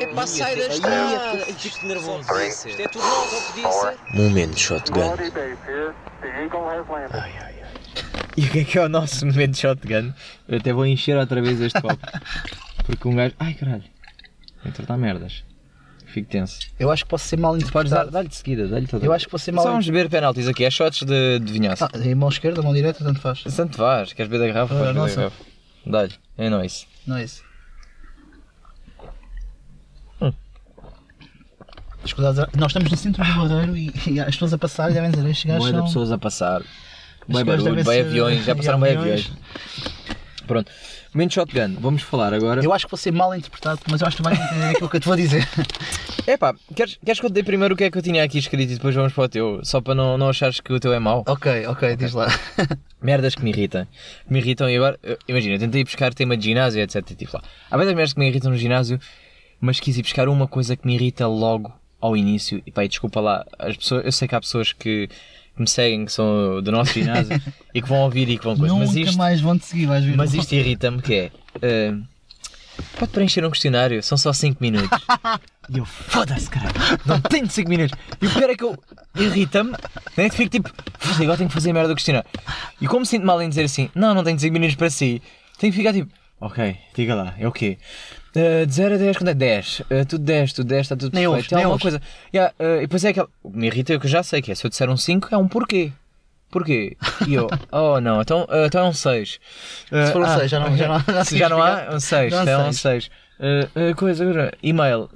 É 0.00 0.06
para 0.06 0.26
sair 0.26 0.56
da 0.56 0.66
estrada. 0.68 1.38
Fico 1.58 1.86
nervoso. 1.86 2.32
Isto 2.40 2.82
é 2.82 2.88
tudo 2.88 3.04
novo, 3.04 3.34
não 3.34 3.42
podia 3.42 3.72
ser. 3.72 4.16
Momento 4.16 4.58
shotgun. 4.58 5.00
E 8.36 8.44
o 8.44 8.50
que 8.50 8.58
é 8.60 8.64
que 8.64 8.78
é 8.78 8.82
o 8.82 8.88
nosso 8.88 9.26
momento 9.26 9.58
shotgun? 9.58 10.12
Eu 10.48 10.58
até 10.58 10.72
vou 10.72 10.86
encher 10.86 11.16
outra 11.18 11.42
vez 11.42 11.60
este 11.60 11.80
copo. 11.80 11.98
Porque 12.86 13.06
um 13.06 13.14
gajo. 13.14 13.34
Ai 13.38 13.54
caralho. 13.54 13.84
Vou 14.64 14.72
tratar 14.72 14.96
merdas. 14.96 15.44
Fico 16.12 16.28
tenso. 16.28 16.58
Eu 16.78 16.90
acho 16.90 17.04
que 17.04 17.10
posso 17.10 17.26
ser 17.28 17.38
mal 17.38 17.56
interpretado. 17.56 18.10
dá-lhe 18.10 18.28
de 18.28 18.34
seguida, 18.36 18.66
dá-lhe 18.66 18.86
toda. 18.86 19.04
Eu 19.06 19.12
acho 19.12 19.26
que 19.26 19.30
vou 19.30 19.38
ser 19.38 19.52
mal. 19.52 19.62
Só 19.64 19.70
vamos 19.70 19.86
beber 19.86 20.08
penaltis 20.08 20.48
aqui, 20.48 20.64
é 20.64 20.70
shots 20.70 21.02
de, 21.04 21.38
de 21.38 21.52
vinhaça. 21.52 21.88
Ah, 21.92 21.98
e 21.98 22.14
mão 22.14 22.28
esquerda, 22.28 22.60
mão 22.62 22.74
direita, 22.74 23.04
tanto 23.04 23.20
faz. 23.20 23.42
Santo 23.46 23.76
faz, 23.76 24.12
queres 24.12 24.30
beber 24.30 24.46
da 24.48 24.52
garrafa? 24.52 24.74
Ah, 24.74 24.78
beber 24.78 24.94
da 24.94 25.00
nossa. 25.00 25.16
garrafa. 25.16 25.44
Dá-lhe, 25.86 26.12
é 26.36 26.50
nóis. 26.50 26.86
Não 27.06 27.16
é 27.16 27.24
isso. 27.24 27.42
Hum. 30.20 30.32
Os 32.04 32.12
cuidados- 32.12 32.46
Nós 32.56 32.66
estamos 32.70 32.90
no 32.90 32.96
centro 32.96 33.22
do 33.24 33.48
Barreiro 33.48 33.76
e, 33.76 33.92
e 34.08 34.20
as 34.20 34.26
pessoas 34.34 34.52
a 34.52 34.58
passar 34.58 34.90
e 34.90 34.94
devem 34.94 35.10
dizer: 35.10 35.28
estes 35.28 35.44
gajos 35.50 35.68
são. 35.70 35.84
pessoas 35.84 36.12
a 36.12 36.18
passar. 36.18 36.62
Bem 37.28 37.44
barulho, 37.44 37.84
bem 37.84 38.00
aviões, 38.00 38.44
já 38.44 38.54
passaram 38.56 38.80
bem 38.80 38.96
aviões. 38.96 39.26
aviões. 39.26 39.40
Pronto, 40.46 40.72
momento 41.16 41.34
shotgun, 41.34 41.76
vamos 41.80 42.02
falar 42.02 42.32
agora. 42.32 42.62
Eu 42.62 42.72
acho 42.72 42.86
que 42.86 42.90
vou 42.90 42.98
ser 42.98 43.12
mal 43.12 43.34
interpretado, 43.34 43.80
mas 43.90 44.00
eu 44.00 44.06
acho 44.06 44.16
que 44.16 44.22
tu 44.22 44.28
vais 44.28 44.38
entender 44.38 44.66
aquilo 44.70 44.88
que 44.88 44.96
eu 44.96 45.00
te 45.00 45.06
vou 45.06 45.16
dizer. 45.16 45.48
Epá, 46.26 46.54
queres, 46.74 46.98
queres 47.04 47.20
que 47.20 47.26
eu 47.26 47.30
te 47.30 47.34
dê 47.34 47.42
primeiro 47.42 47.74
o 47.74 47.76
que 47.76 47.84
é 47.84 47.90
que 47.90 47.98
eu 47.98 48.02
tinha 48.02 48.22
aqui 48.22 48.38
escrito 48.38 48.70
e 48.70 48.74
depois 48.74 48.94
vamos 48.94 49.12
para 49.12 49.24
o 49.24 49.28
teu? 49.28 49.60
Só 49.64 49.80
para 49.80 49.94
não, 49.94 50.16
não 50.16 50.28
achares 50.28 50.60
que 50.60 50.72
o 50.72 50.78
teu 50.78 50.92
é 50.92 50.98
mau? 50.98 51.24
ok, 51.26 51.66
ok, 51.66 51.96
diz 51.96 52.12
lá. 52.12 52.28
Merdas 53.02 53.34
que 53.34 53.42
me 53.42 53.50
irritam. 53.50 53.86
Que 54.26 54.32
me 54.32 54.38
irritam 54.38 54.68
e 54.68 54.76
agora, 54.76 54.98
imagina, 55.26 55.54
eu 55.54 55.58
tentei 55.58 55.82
buscar 55.82 56.14
tema 56.14 56.36
de 56.36 56.44
ginásio, 56.44 56.80
etc. 56.80 57.02
Tipo 57.16 57.36
lá. 57.36 57.42
Há 57.70 57.76
muitas 57.76 57.94
merdas 57.94 58.12
que 58.12 58.20
me 58.20 58.28
irritam 58.28 58.50
no 58.50 58.56
ginásio, 58.56 59.00
mas 59.60 59.80
quis 59.80 59.96
ir 59.96 60.02
buscar 60.02 60.28
uma 60.28 60.46
coisa 60.46 60.76
que 60.76 60.86
me 60.86 60.94
irrita 60.94 61.26
logo 61.26 61.72
ao 62.00 62.16
início. 62.16 62.62
E 62.66 62.70
pá, 62.70 62.84
e 62.84 62.88
desculpa 62.88 63.20
lá, 63.20 63.44
as 63.58 63.76
pessoas, 63.76 64.04
eu 64.04 64.12
sei 64.12 64.26
que 64.26 64.34
há 64.34 64.40
pessoas 64.40 64.72
que, 64.72 65.08
que 65.60 65.64
me 65.64 65.68
seguem, 65.68 66.06
que 66.06 66.12
são 66.12 66.62
do 66.62 66.72
nosso 66.72 66.92
ginásio 66.94 67.40
e 67.74 67.82
que 67.82 67.88
vão 67.88 67.98
ouvir 67.98 68.28
e 68.30 68.38
que 68.38 68.44
vão 68.44 68.56
coisa. 68.56 68.74
Mas 68.74 68.88
Nunca 68.88 69.00
isto, 69.00 69.18
mais 69.18 69.40
vão 69.40 69.58
te 69.58 69.66
seguir, 69.66 69.86
vais 69.86 70.02
ver. 70.04 70.16
mas 70.16 70.32
isto 70.34 70.52
irrita-me 70.54 71.02
que 71.02 71.14
é. 71.14 71.30
eh, 71.60 71.94
pode 72.98 73.12
preencher 73.12 73.44
um 73.44 73.50
questionário, 73.50 74.02
são 74.02 74.16
só 74.16 74.32
5 74.32 74.58
minutos. 74.60 74.88
E 75.72 75.78
eu, 75.78 75.84
foda-se, 75.84 76.50
caralho, 76.50 76.74
não 77.06 77.20
tenho 77.20 77.48
5 77.48 77.68
minutos. 77.70 77.96
E 78.20 78.26
o 78.26 78.30
pior 78.32 78.50
é 78.50 78.56
que 78.56 78.64
eu 78.64 78.76
irrita-me, 79.14 79.70
né? 80.16 80.28
Fico 80.28 80.50
tipo, 80.50 80.68
"Foda-se, 80.98 81.22
agora 81.22 81.38
tenho 81.38 81.48
que 81.48 81.54
fazer 81.54 81.70
a 81.70 81.74
merda 81.74 81.88
do 81.90 81.94
questionário. 81.94 82.28
E 82.80 82.88
como 82.88 83.06
sinto 83.06 83.24
mal 83.24 83.40
em 83.40 83.48
dizer 83.48 83.62
assim, 83.66 83.88
não, 83.94 84.12
não 84.12 84.24
tenho 84.24 84.36
5 84.36 84.52
minutos 84.52 84.74
para 84.74 84.90
si, 84.90 85.22
tenho 85.60 85.72
que 85.72 85.78
ficar 85.78 85.92
tipo, 85.92 86.10
ok, 86.40 86.76
diga 86.96 87.14
lá, 87.14 87.34
é 87.38 87.46
o 87.46 87.52
quê? 87.52 87.78
Uh, 88.36 88.64
de 88.66 88.72
0 88.72 88.94
a 88.94 88.98
10, 88.98 89.16
quanto 89.16 89.28
é? 89.30 89.34
10. 89.34 89.80
Uh, 89.80 89.84
tudo 90.08 90.24
10, 90.24 90.52
tudo 90.52 90.68
10, 90.68 90.80
está 90.82 90.96
tudo 90.96 91.12
Nem 91.14 91.24
perfeito. 91.26 91.48
Tem 91.48 91.56
nem 91.56 91.64
alguma 91.64 91.80
coisa. 91.80 92.00
Yeah, 92.32 92.54
uh, 92.60 92.76
e 92.76 92.80
depois 92.82 93.04
é 93.04 93.08
aquela. 93.08 93.28
O 93.42 93.50
que 93.50 93.58
me 93.58 93.66
irrita 93.66 93.92
é 93.94 93.98
que 93.98 94.06
eu 94.06 94.10
já 94.10 94.22
sei, 94.22 94.40
que 94.40 94.52
é 94.52 94.54
se 94.54 94.64
eu 94.64 94.70
disser 94.70 94.88
um 94.88 94.96
5 94.96 95.28
é 95.32 95.36
um 95.36 95.48
porquê. 95.48 95.92
Porquê? 96.50 96.96
E 97.28 97.34
eu, 97.34 97.48
oh 97.70 98.00
não, 98.00 98.20
então, 98.20 98.42
uh, 98.42 98.66
então 98.66 98.86
é 98.86 98.88
um 98.88 98.92
6. 98.92 99.38
Se 99.88 100.12
for 100.12 100.22
um 100.22 100.38
seis, 100.38 100.50
já 100.50 100.58
não- 100.60 100.76
já 100.76 100.88
não- 100.88 101.04
já 101.14 101.24
se 101.24 101.38
já 101.38 101.48
não 101.48 101.62
há, 101.62 101.80
é 101.82 101.94
um 101.94 102.00
6. 102.00 102.32
não 102.32 102.42
Então 102.42 102.60
é 102.60 102.68
um 102.68 102.72
seis. 102.72 103.10
6. 103.38 103.70
Uh, 103.78 103.90
uh, 103.92 103.94
coisa, 103.96 104.24
agora, 104.24 104.52
e-mail. 104.62 105.08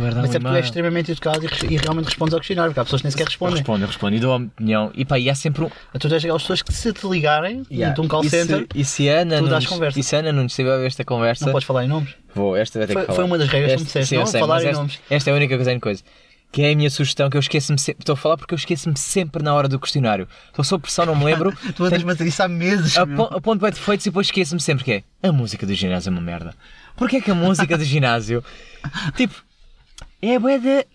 Guardar 0.00 0.22
Mas 0.22 0.34
é 0.34 0.38
porque 0.38 0.52
tu 0.52 0.56
és 0.56 0.64
extremamente 0.66 1.12
educado 1.12 1.44
e, 1.44 1.74
e 1.74 1.76
realmente 1.76 2.06
respondes 2.06 2.34
ao 2.34 2.40
questionário, 2.40 2.70
porque 2.72 2.80
há 2.80 2.84
pessoas 2.84 3.02
que 3.02 3.06
nem 3.06 3.10
sequer 3.12 3.22
Eu 3.24 3.28
respondem. 3.28 3.56
respondo, 3.58 3.82
eu 3.84 3.86
respondo 3.88 4.16
e 4.16 4.20
dou 4.20 4.32
a 4.34 4.38
minha 4.38 4.48
opinião. 4.50 4.90
E 4.94 5.04
pá, 5.04 5.18
e 5.18 5.30
há 5.30 5.34
sempre 5.34 5.64
um. 5.64 5.70
Tu 5.98 6.08
tens 6.08 6.14
aquelas 6.24 6.42
pessoas 6.42 6.62
que 6.62 6.72
se 6.72 6.92
te 6.92 7.06
ligarem 7.06 7.62
Yeah. 7.70 7.94
de 7.94 8.00
um 8.00 8.08
call 8.08 8.24
E 8.24 8.30
se- 8.30 8.44
center, 8.44 8.66
E 8.74 8.84
se 8.84 9.08
a 9.08 9.20
Ana 9.20 9.38
tu 9.38 9.48
dás 9.48 9.66
conversa. 9.66 9.98
e 9.98 10.02
se 10.02 10.16
Ana 10.16 10.32
Nunes 10.32 10.52
estiver 10.52 10.72
a 10.72 10.76
ver 10.78 10.86
esta 10.86 11.04
conversa, 11.04 11.44
não 11.46 11.52
podes 11.52 11.66
falar 11.66 11.84
em 11.84 11.88
nomes. 11.88 12.14
vou, 12.34 12.56
esta 12.56 12.78
vai 12.78 12.86
ter 12.88 12.92
Foi- 12.94 13.02
que 13.02 13.06
falar. 13.06 13.16
foi 13.16 13.24
uma 13.24 13.38
das 13.38 13.48
regras 13.48 13.72
que 13.72 13.78
me 13.80 13.84
disseste, 13.86 14.08
sim, 14.08 14.16
não 14.18 14.26
sei, 14.26 14.40
falar 14.40 14.62
em 14.62 14.66
esta, 14.66 14.78
nomes. 14.78 14.98
Esta 15.10 15.30
é 15.30 15.32
a 15.32 15.36
única 15.36 15.56
coisa 15.56 15.72
em 15.72 15.78
coisa. 15.80 16.02
Que 16.52 16.62
é 16.62 16.72
a 16.72 16.76
minha 16.76 16.88
sugestão 16.88 17.28
que 17.28 17.36
eu 17.36 17.40
esqueço-me 17.40 17.78
sempre. 17.80 18.02
Estou 18.02 18.12
a 18.12 18.16
falar 18.16 18.36
porque 18.36 18.54
eu 18.54 18.56
esqueço-me 18.56 18.96
sempre 18.96 19.42
na 19.42 19.52
hora 19.52 19.66
do 19.68 19.76
questionário. 19.80 20.28
Estou 20.48 20.64
sob 20.64 20.82
pressão, 20.82 21.04
não 21.04 21.16
me 21.16 21.24
lembro. 21.24 21.52
Tu 21.74 21.84
andas-me 21.84 22.08
a 22.10 22.14
dizer 22.14 22.26
isso 22.28 22.42
há 22.44 22.48
meses. 22.48 22.96
A, 22.96 23.04
meu. 23.04 23.16
pon- 23.16 23.36
a 23.36 23.40
ponto 23.40 23.60
bem 23.60 23.70
defeitos 23.72 24.06
e 24.06 24.10
depois 24.10 24.28
esqueço-me 24.28 24.60
sempre 24.60 24.84
que 24.84 24.92
é 24.92 25.02
a 25.28 25.32
música 25.32 25.66
do 25.66 25.74
ginásio 25.74 26.10
é 26.10 26.12
uma 26.12 26.20
merda. 26.20 26.54
Porquê 26.96 27.16
é 27.16 27.20
que 27.20 27.30
a 27.30 27.34
música 27.34 27.76
do 27.76 27.82
ginásio, 27.82 28.44
tipo, 29.16 29.34
é 30.32 30.38
bué 30.38 30.58
de... 30.58 30.86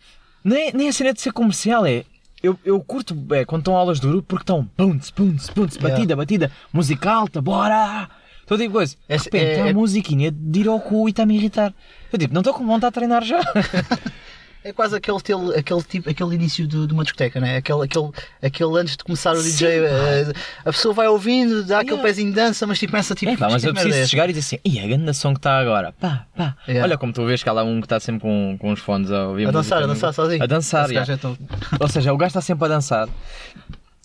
Nem, 0.44 0.72
nem 0.74 0.88
a 0.90 0.94
cena 0.94 1.14
de 1.14 1.22
ser 1.22 1.32
comercial, 1.34 1.86
é... 1.86 2.04
Eu, 2.42 2.58
eu 2.64 2.80
curto 2.80 3.14
é, 3.32 3.44
quando 3.44 3.62
estão 3.64 3.76
aulas 3.76 4.00
de 4.00 4.08
grupo 4.08 4.24
porque 4.30 4.44
estão 4.44 4.64
punts, 4.78 5.12
punts, 5.12 5.50
Yeah. 5.76 5.90
batida, 5.90 6.16
batida, 6.16 6.52
música 6.72 7.12
alta, 7.12 7.42
bora! 7.42 8.10
Todo 8.48 8.60
tipo 8.60 8.70
de 8.72 8.74
coisa. 8.78 8.96
De 9.08 9.16
Esse- 9.16 9.26
repente, 9.26 9.44
é- 9.46 9.52
está 9.52 9.64
a 9.66 9.70
é- 9.70 9.74
musiquinha 9.74 10.32
de 10.32 10.60
ir 10.62 10.68
ao 10.70 10.80
cu 10.80 11.08
e 11.08 11.12
está-me 11.12 11.34
a 11.36 11.38
irritar. 11.38 11.74
Eu 12.12 12.18
tipo, 12.18 12.34
não 12.34 12.40
estou 12.42 12.54
com 12.54 12.66
vontade 12.66 12.92
de 12.92 12.96
treinar 12.96 13.24
já. 13.26 13.40
É 14.62 14.74
quase 14.74 14.94
aquele, 14.96 15.22
tel- 15.22 15.54
aquele, 15.58 15.82
tipo, 15.84 16.10
aquele 16.10 16.36
início 16.36 16.68
de, 16.68 16.86
de 16.86 16.94
uma 16.94 17.04
discoteca, 17.04 17.40
né? 17.40 17.58
aquele, 17.58 17.82
aquele, 17.86 18.10
aquele 18.44 18.78
antes 18.78 18.98
de 18.98 19.04
começar 19.06 19.34
o 19.34 19.42
DJ. 19.42 19.68
eh, 19.86 20.34
a 20.66 20.72
pessoa 20.74 20.94
vai 20.94 21.08
ouvindo, 21.08 21.64
dá 21.64 21.78
aquele 21.80 21.92
Yeah. 21.96 22.04
pezinho 22.10 22.30
de 22.30 22.36
dança, 22.36 22.68
mas 22.68 22.78
tipo, 22.78 22.92
começa 22.92 23.16
tipo. 23.16 23.32
É, 23.32 23.38
pá, 23.38 23.46
mas 23.46 23.56
"Isto 23.64 23.68
eu 23.70 23.74
merda 23.74 23.88
preciso 23.90 24.04
é 24.06 24.08
chegar 24.08 24.30
e 24.30 24.34
dizer 24.34 24.58
assim, 24.58 24.60
e 24.66 24.80
a 24.80 24.86
grande 24.88 25.14
som 25.14 25.32
que 25.34 25.40
está 25.40 25.58
agora, 25.60 25.94
pá, 25.94 26.26
pá. 26.36 26.58
Yeah. 26.68 26.86
Olha 26.86 26.98
como 26.98 27.14
tu 27.14 27.26
vês 27.26 27.42
que 27.42 27.48
há 27.48 27.54
lá 27.54 27.64
um 27.64 27.80
que 27.80 27.86
está 27.86 28.02
sempre 28.02 28.22
com, 28.22 28.58
com 28.60 28.74
os 28.74 28.82
fones 28.82 29.10
a 29.12 29.28
ouvir 29.30 29.48
A 29.48 29.52
dançar, 29.52 29.82
a 29.82 29.88
dançar 29.88 30.14
sozinho. 30.14 30.44
A 30.44 30.46
dançar, 30.46 30.90
yeah. 30.92 31.14
é 31.14 31.16
tão- 31.18 31.38
Ou 31.80 31.88
seja, 31.88 32.12
o 32.14 32.18
gajo 32.18 32.28
está 32.28 32.42
sempre 32.42 32.66
a 32.66 32.68
dançar. 32.68 33.08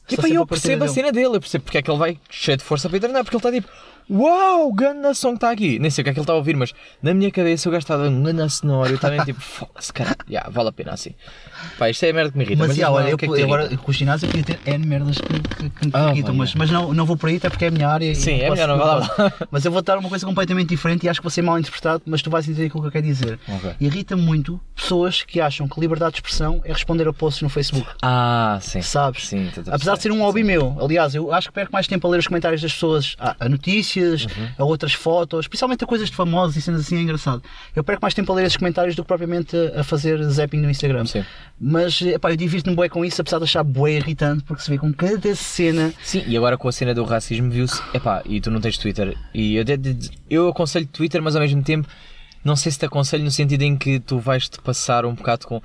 E 0.08 0.16
pá, 0.16 0.28
eu 0.28 0.42
a 0.42 0.46
percebo 0.46 0.84
a 0.84 0.88
cena 0.88 1.10
dele, 1.10 1.34
eu 1.36 1.40
percebo 1.40 1.64
porque 1.64 1.78
é 1.78 1.82
que 1.82 1.90
ele 1.90 1.98
vai 1.98 2.16
cheio 2.30 2.56
de 2.58 2.62
força 2.62 2.88
para 2.88 3.00
treinar, 3.00 3.24
porque 3.24 3.36
ele 3.36 3.40
está 3.40 3.50
tipo, 3.50 3.68
uau, 4.10 4.72
ganda 4.72 5.14
som 5.14 5.30
que 5.30 5.34
está 5.36 5.50
aqui. 5.50 5.78
Nem 5.78 5.90
sei 5.90 6.02
o 6.02 6.04
que 6.04 6.10
é 6.10 6.12
que 6.12 6.18
ele 6.18 6.24
está 6.24 6.32
a 6.32 6.36
ouvir, 6.36 6.56
mas 6.56 6.72
na 7.02 7.14
minha 7.14 7.30
cabeça 7.30 7.68
o 7.68 7.72
gajo 7.72 7.82
está 7.82 7.94
a 7.94 7.98
dar 7.98 8.08
um 8.08 8.22
ganda 8.22 8.48
sonoro 8.48 8.90
eu 8.90 8.96
estava 8.96 9.24
tipo, 9.24 9.40
foda-se, 9.42 9.92
cara, 9.92 10.16
yeah, 10.28 10.48
vale 10.50 10.68
a 10.68 10.72
pena 10.72 10.92
assim. 10.92 11.10
Pá, 11.78 11.88
isto 11.90 12.04
é 12.04 12.10
a 12.10 12.12
merda 12.12 12.32
que 12.32 12.38
me 12.38 12.44
irrita. 12.44 12.58
Mas, 12.60 12.68
Mas, 12.68 12.76
já, 12.76 12.90
olha, 12.90 13.08
eu, 13.10 13.16
o 13.20 13.34
é 13.34 13.36
te 13.38 13.42
agora 13.42 13.76
com 13.76 13.90
o 13.90 13.94
ginásio 13.94 14.28
eu 14.34 14.44
ter 14.44 14.58
N 14.66 14.86
merdas 14.86 15.18
que, 15.18 15.40
que, 15.40 15.70
que 15.70 15.86
me 15.86 15.92
Ah, 15.94 16.10
irritam, 16.10 16.30
vai, 16.32 16.38
mas, 16.38 16.52
vai. 16.52 16.58
mas 16.66 16.70
não, 16.70 16.92
não 16.92 17.06
vou 17.06 17.16
por 17.16 17.28
aí 17.28 17.36
até 17.36 17.48
porque 17.48 17.64
é 17.64 17.68
a 17.68 17.70
minha 17.70 17.88
área. 17.88 18.14
Sim, 18.14 18.40
é 18.40 18.48
posso- 18.48 18.60
melhor 18.60 18.68
não 18.68 18.84
vá 18.84 18.94
lá. 18.96 19.32
Mas 19.50 19.64
eu 19.64 19.72
vou 19.72 19.82
dar 19.82 19.98
uma 19.98 20.08
coisa 20.08 20.26
completamente 20.26 20.68
diferente 20.68 21.04
e 21.04 21.08
acho 21.08 21.20
que 21.20 21.24
vou 21.24 21.30
ser 21.30 21.42
mal 21.42 21.58
interpretado, 21.58 22.02
mas 22.06 22.20
tu 22.22 22.30
vais 22.30 22.46
entender 22.48 22.66
aquilo 22.66 22.82
que 22.82 22.88
eu 22.88 22.92
quero 22.92 23.06
dizer. 23.06 23.38
Ok. 23.48 23.72
Irrita 23.80 24.16
muito 24.16 24.60
pessoas 24.74 25.22
que 25.22 25.40
acham 25.40 25.66
que 25.68 25.80
liberdade 25.80 26.12
de 26.12 26.18
expressão 26.18 26.60
é 26.64 26.72
responder 26.72 27.08
a 27.08 27.12
posts 27.12 27.42
no 27.42 27.48
Facebook. 27.48 27.88
Ah, 28.02 28.58
sim. 28.60 28.82
Sabes? 28.82 29.26
Sim, 29.28 29.50
Apesar 29.70 29.96
de 29.96 30.02
ser 30.02 30.12
um 30.12 30.20
hobby 30.20 30.44
meu, 30.44 30.76
aliás, 30.80 31.14
eu 31.14 31.32
acho 31.32 31.48
que 31.48 31.54
perco 31.54 31.72
mais 31.72 31.86
tempo 31.86 32.06
a 32.06 32.10
ler 32.10 32.18
os 32.18 32.26
comentários 32.26 32.60
das 32.60 32.72
pessoas 32.72 33.16
a, 33.18 33.36
a 33.40 33.48
notícias, 33.94 34.24
Uhum. 34.24 34.48
a 34.58 34.64
outras 34.64 34.92
fotos, 34.92 35.46
principalmente 35.46 35.84
a 35.84 35.86
coisas 35.86 36.10
de 36.10 36.16
famosos 36.16 36.56
e 36.56 36.62
cenas 36.62 36.80
assim, 36.80 36.96
é 36.96 37.00
engraçado. 37.00 37.42
Eu 37.74 37.84
perco 37.84 38.02
mais 38.02 38.14
tempo 38.14 38.30
a 38.32 38.34
ler 38.34 38.44
esses 38.46 38.56
comentários 38.56 38.94
do 38.94 39.02
que 39.02 39.08
propriamente 39.08 39.56
a, 39.74 39.84
fazer 39.84 40.22
zapping 40.24 40.58
no 40.60 40.70
Instagram. 40.70 41.06
Sim. 41.06 41.24
Mas 41.60 42.00
epá, 42.02 42.30
eu 42.32 42.36
divirto-me 42.36 42.74
bué 42.74 42.88
com 42.88 43.04
isso, 43.04 43.20
apesar 43.20 43.38
de 43.38 43.44
achar 43.44 43.62
bué 43.62 43.92
irritante, 43.96 44.42
porque 44.44 44.62
se 44.62 44.70
vê 44.70 44.78
com 44.78 44.92
cada 44.92 45.34
cena. 45.34 45.92
Sim, 46.02 46.24
e 46.26 46.36
agora 46.36 46.56
com 46.56 46.68
a 46.68 46.72
cena 46.72 46.94
do 46.94 47.04
racismo 47.04 47.50
viu-se, 47.50 47.80
epá, 47.92 48.22
e 48.24 48.40
tu 48.40 48.50
não 48.50 48.60
tens 48.60 48.78
Twitter, 48.78 49.16
e 49.34 49.56
eu, 49.56 49.64
eu 50.28 50.48
aconselho 50.48 50.86
Twitter, 50.86 51.22
mas 51.22 51.36
ao 51.36 51.42
mesmo 51.42 51.62
tempo, 51.62 51.88
não 52.44 52.56
sei 52.56 52.72
se 52.72 52.78
te 52.78 52.86
aconselho 52.86 53.24
no 53.24 53.30
sentido 53.30 53.62
em 53.62 53.76
que 53.76 54.00
tu 54.00 54.18
vais-te 54.18 54.60
passar 54.60 55.04
um 55.06 55.14
bocado 55.14 55.46
com. 55.46 55.62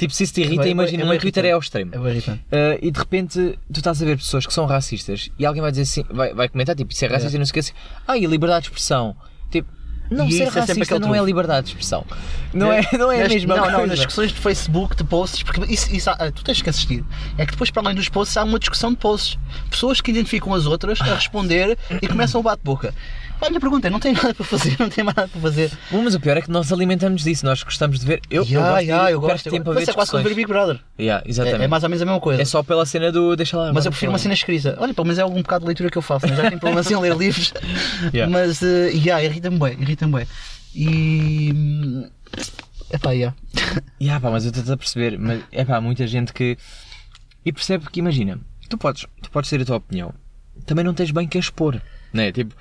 Tipo, 0.00 0.14
se 0.14 0.24
isso 0.24 0.32
te 0.32 0.40
irrita, 0.40 0.62
bué- 0.62 0.70
imagina, 0.70 1.02
é 1.02 1.06
bué 1.06 1.14
no 1.16 1.20
Twitter 1.20 1.44
é 1.44 1.50
ao 1.52 1.60
extremo. 1.60 1.92
É 1.94 2.10
irritante. 2.10 2.40
Uh, 2.44 2.78
e 2.80 2.90
de 2.90 2.98
repente 2.98 3.58
tu 3.70 3.80
estás 3.80 4.00
a 4.00 4.04
ver 4.06 4.16
pessoas 4.16 4.46
que 4.46 4.54
são 4.54 4.64
racistas 4.64 5.30
e 5.38 5.44
alguém 5.44 5.60
vai 5.60 5.70
dizer 5.70 5.82
assim, 5.82 6.04
vai, 6.10 6.32
vai 6.32 6.48
comentar 6.48 6.74
tipo, 6.74 6.90
isso 6.90 7.04
é 7.04 7.08
racista 7.08 7.36
e 7.36 7.38
não 7.38 7.44
que 7.44 7.58
assim, 7.60 7.72
ah, 8.08 8.16
e 8.16 8.24
liberdade 8.24 8.62
de 8.62 8.68
expressão. 8.70 9.14
Tipo, 9.50 9.68
não 10.10 10.26
E 10.26 10.32
ser 10.32 10.44
é 10.44 10.48
racista 10.48 10.82
aquele 10.82 11.00
não 11.00 11.14
é 11.14 11.22
liberdade 11.22 11.66
de 11.66 11.72
expressão. 11.72 12.06
Não 12.54 12.72
é, 12.72 12.80
não 12.98 13.12
é 13.12 13.24
a 13.24 13.28
mesma 13.28 13.54
não, 13.54 13.62
coisa. 13.62 13.78
não, 13.78 13.86
nas 13.86 13.98
discussões 13.98 14.32
de 14.32 14.38
Facebook, 14.40 14.96
de 14.96 15.04
posts, 15.04 15.42
porque 15.42 15.72
isso, 15.72 15.94
isso 15.94 16.10
tu 16.34 16.42
tens 16.42 16.62
que 16.62 16.70
assistir. 16.70 17.04
É 17.36 17.44
que 17.44 17.52
depois, 17.52 17.70
para 17.70 17.82
além 17.82 17.94
dos 17.94 18.08
posts, 18.08 18.36
há 18.38 18.42
uma 18.42 18.58
discussão 18.58 18.90
de 18.90 18.96
posts. 18.96 19.38
Pessoas 19.70 20.00
que 20.00 20.10
identificam 20.10 20.54
as 20.54 20.64
outras 20.66 20.98
a 21.02 21.14
responder 21.14 21.78
e 22.00 22.08
começam 22.08 22.40
o 22.40 22.42
bate-boca. 22.42 22.94
A 23.40 23.48
minha 23.48 23.60
pergunta 23.60 23.86
é: 23.88 23.90
não 23.90 23.98
tem 24.00 24.12
nada 24.12 24.34
para 24.34 24.44
fazer, 24.44 24.76
não 24.78 24.88
tem 24.88 25.02
mais 25.02 25.16
nada 25.16 25.28
para 25.28 25.40
fazer. 25.40 25.70
Bom, 25.90 26.02
mas 26.02 26.14
o 26.14 26.20
pior 26.20 26.36
é 26.36 26.42
que 26.42 26.50
nós 26.50 26.72
alimentamos 26.72 27.22
disso, 27.24 27.44
nós 27.46 27.62
gostamos 27.62 28.00
de 28.00 28.06
ver. 28.06 28.20
Eu, 28.30 28.42
eu 28.42 28.48
Ya, 28.48 28.60
gosto, 28.70 28.84
ya, 28.86 29.06
de, 29.06 29.12
eu 29.12 29.20
gosto. 29.20 29.50
tempo 29.50 29.70
a 29.70 29.74
Mas 29.74 29.84
ver 29.84 29.90
é 29.90 29.94
quase 29.94 30.10
como 30.10 30.22
ver. 30.24 30.34
Big 30.34 30.46
Brother. 30.48 30.80
Ya, 30.98 31.22
exatamente. 31.24 31.62
É, 31.62 31.64
é 31.64 31.68
mais 31.68 31.82
ou 31.82 31.88
menos 31.88 32.02
a 32.02 32.04
mesma 32.04 32.20
coisa. 32.20 32.42
É 32.42 32.44
só 32.44 32.62
pela 32.62 32.84
cena 32.84 33.10
do 33.10 33.34
deixa 33.36 33.56
lá. 33.56 33.72
Mas 33.72 33.86
eu 33.86 33.90
prefiro 33.90 34.12
uma 34.12 34.18
cena 34.18 34.34
escrita. 34.34 34.76
Olha, 34.78 34.92
pelo 34.92 35.06
menos 35.06 35.18
é 35.18 35.22
algum 35.22 35.40
bocado 35.42 35.62
de 35.62 35.66
leitura 35.68 35.90
que 35.90 35.98
eu 35.98 36.02
faço, 36.02 36.26
né? 36.26 36.36
já 36.36 36.48
tenho 36.48 36.60
problemas 36.60 36.90
em 36.90 36.96
ler 36.96 37.16
livros. 37.16 37.52
Yeah. 38.12 38.30
Mas, 38.30 38.60
uh, 38.62 38.66
yeah, 38.92 39.22
irrita-me 39.22 39.58
bem, 39.58 39.76
irrita-me 39.80 40.12
bem. 40.18 40.26
E. 40.74 41.52
hum, 41.54 42.08
Epá, 42.92 43.12
yeah. 43.12 43.36
Ya, 44.00 44.18
pá, 44.18 44.30
mas 44.30 44.44
eu 44.44 44.50
estou 44.50 44.74
a 44.74 44.76
perceber, 44.76 45.18
mas 45.18 45.42
é 45.52 45.64
pá, 45.64 45.80
muita 45.80 46.06
gente 46.06 46.32
que. 46.32 46.56
E 47.44 47.52
percebe 47.52 47.86
que, 47.90 48.00
imagina, 48.00 48.38
tu 48.68 48.76
podes, 48.76 49.06
tu 49.22 49.30
podes 49.30 49.48
ter 49.48 49.60
a 49.60 49.64
tua 49.64 49.76
opinião, 49.76 50.12
também 50.66 50.84
não 50.84 50.92
tens 50.94 51.10
bem 51.10 51.26
que 51.28 51.38
a 51.38 51.40
expor, 51.40 51.80
não 52.12 52.22
é? 52.22 52.32
Tipo, 52.32 52.54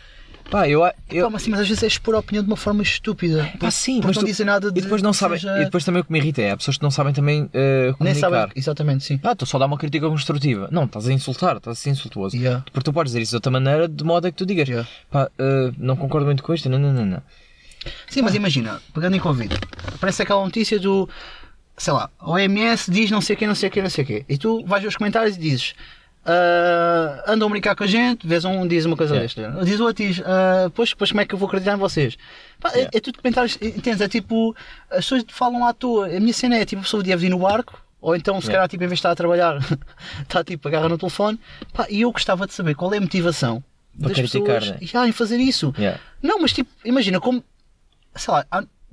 pá, 0.50 0.68
eu. 0.68 0.82
eu 1.10 1.26
Pá, 1.26 1.30
mas, 1.32 1.42
sim, 1.44 1.52
mas 1.52 1.60
às 1.62 1.68
vezes 1.68 1.84
é 1.84 1.88
expor 1.88 2.16
a 2.16 2.20
opinião 2.20 2.44
de 2.44 2.50
uma 2.50 2.58
forma 2.58 2.82
estúpida. 2.84 3.52
pá, 3.60 3.70
sim, 3.72 3.96
Porque 3.96 4.08
mas 4.08 4.16
não 4.18 4.24
tu- 4.24 4.28
dizem 4.28 4.46
nada 4.46 4.72
de. 4.72 4.80
E 4.80 4.82
depois 4.84 5.02
não 5.02 5.14
sabem. 5.14 5.38
seja- 5.40 5.62
E 5.62 5.66
depois 5.66 5.84
também 5.84 6.02
o 6.02 6.06
que 6.06 6.12
me 6.12 6.20
irrita 6.20 6.42
é, 6.42 6.52
há 6.52 6.58
pessoas 6.58 6.78
que 6.78 6.84
não 6.84 6.92
sabem 6.92 7.14
também 7.14 7.50
eh, 7.54 7.86
Nem 7.86 7.94
comunicar. 7.94 8.20
sabem. 8.32 8.52
Exatamente, 8.56 9.04
sim. 9.04 9.20
Ah, 9.24 9.32
estou 9.34 9.48
só 9.48 9.58
dar 9.60 9.66
uma 9.66 9.78
crítica 9.78 10.08
construtiva. 10.10 10.68
Não, 10.72 10.86
estás 10.86 11.08
a 11.08 11.14
insultar, 11.14 11.58
estás 11.58 11.78
a 11.78 11.80
ser 11.80 11.90
insultuoso. 11.92 12.36
Yeah. 12.36 12.64
Porque 12.72 12.84
tu 12.84 12.94
podes 12.94 13.12
dizer 13.12 13.22
isso 13.22 13.32
de 13.32 13.36
outra 13.38 13.52
maneira, 13.52 13.88
de 13.88 14.04
modo 14.04 14.28
a 14.28 14.32
que 14.32 14.38
tu 14.38 14.46
digas, 14.46 14.68
Yeah. 14.68 14.90
pá, 15.12 15.30
eh, 15.38 15.72
não 15.78 15.96
concordo 15.96 16.26
muito 16.26 16.42
com 16.44 16.54
isto, 16.54 16.70
não, 16.70 16.80
não, 16.80 16.94
não, 16.94 17.06
não. 17.06 17.22
Sim, 18.10 18.22
mas 18.24 18.36
imagina, 18.36 18.82
pegando 18.94 19.16
em 19.16 19.20
Covid, 19.20 19.56
aparece 19.96 20.22
aquela 20.22 20.44
notícia 20.44 20.78
do. 20.80 21.08
Sei 21.78 21.94
lá, 21.94 22.10
OMS 22.22 22.92
diz 22.92 23.10
não 23.10 23.22
sei 23.22 23.38
o 23.38 23.40
que, 23.40 23.48
não 23.48 23.56
sei 23.56 23.70
o 23.70 23.72
que, 23.72 23.82
não 23.82 23.90
sei 23.90 24.04
o 24.04 24.08
que. 24.08 24.26
E 24.28 24.38
tu 24.38 24.66
vais 24.66 24.82
ver 24.82 24.90
os 24.90 24.98
comentários 24.98 25.38
e 25.38 25.40
dizes. 25.40 25.74
"Ah, 26.32 27.24
andam 27.34 27.48
a 27.48 27.52
brincar 27.52 27.76
com 27.76 27.84
a 27.84 27.88
gente, 27.88 28.26
vês 28.28 28.46
um 28.46 28.68
diz 28.68 28.86
uma 28.86 28.96
coisa 28.96 29.16
Yeah. 29.16 29.34
desta. 29.52 29.66
Diz 29.66 29.80
o 29.80 29.86
outro 29.86 30.06
diz, 30.06 30.22
"Ah, 30.26 30.70
pois, 30.76 30.94
pois 30.94 31.10
como 31.12 31.22
é 31.22 31.26
que 31.26 31.34
eu 31.34 31.40
vou 31.40 31.48
acreditar 31.48 31.74
em 31.74 31.78
vocês? 31.80 32.18
Pá, 32.60 32.70
é- 32.70 32.74
Yeah. 32.76 32.92
é, 32.98 33.00
tudo 33.00 33.18
comentários, 33.22 33.58
entendes? 33.62 34.02
É 34.02 34.08
tipo, 34.08 34.56
as 34.90 34.98
pessoas 34.98 35.24
falam 35.30 35.66
à 35.66 35.74
toa. 35.74 36.08
A 36.08 36.20
minha 36.20 36.34
cena 36.34 36.56
é 36.58 36.66
tipo, 36.66 36.82
a 36.82 36.84
pessoa 36.84 37.02
deve 37.02 37.24
vir 37.24 37.30
no 37.30 37.40
barco, 37.40 37.82
ou 38.00 38.16
então 38.16 38.36
se 38.40 38.48
Yeah. 38.48 38.54
calhar 38.58 38.70
tipo, 38.70 38.84
em 38.84 38.88
vez 38.88 38.98
de 38.98 39.00
estar 39.00 39.12
a 39.12 39.16
trabalhar, 39.16 39.58
está 40.22 40.44
tipo, 40.44 40.68
agarra 40.68 40.88
no 40.90 40.98
telefone. 40.98 41.40
Pá, 41.74 41.88
e 41.90 42.02
eu 42.02 42.12
gostava 42.12 42.46
de 42.46 42.54
saber 42.54 42.76
qual 42.76 42.94
é 42.94 42.98
a 42.98 43.02
motivação 43.02 43.64
Para 44.00 44.10
das 44.10 44.18
criticar, 44.20 44.60
pessoas 44.60 44.70
né? 44.82 44.88
yeah, 44.88 45.10
em 45.10 45.12
fazer 45.12 45.38
isso. 45.38 45.74
Yeah. 45.78 46.00
Não, 46.22 46.40
mas 46.40 46.54
tipo, 46.54 46.70
imagina 46.86 47.20
como. 47.20 47.44
Sei 48.16 48.34
lá, 48.34 48.46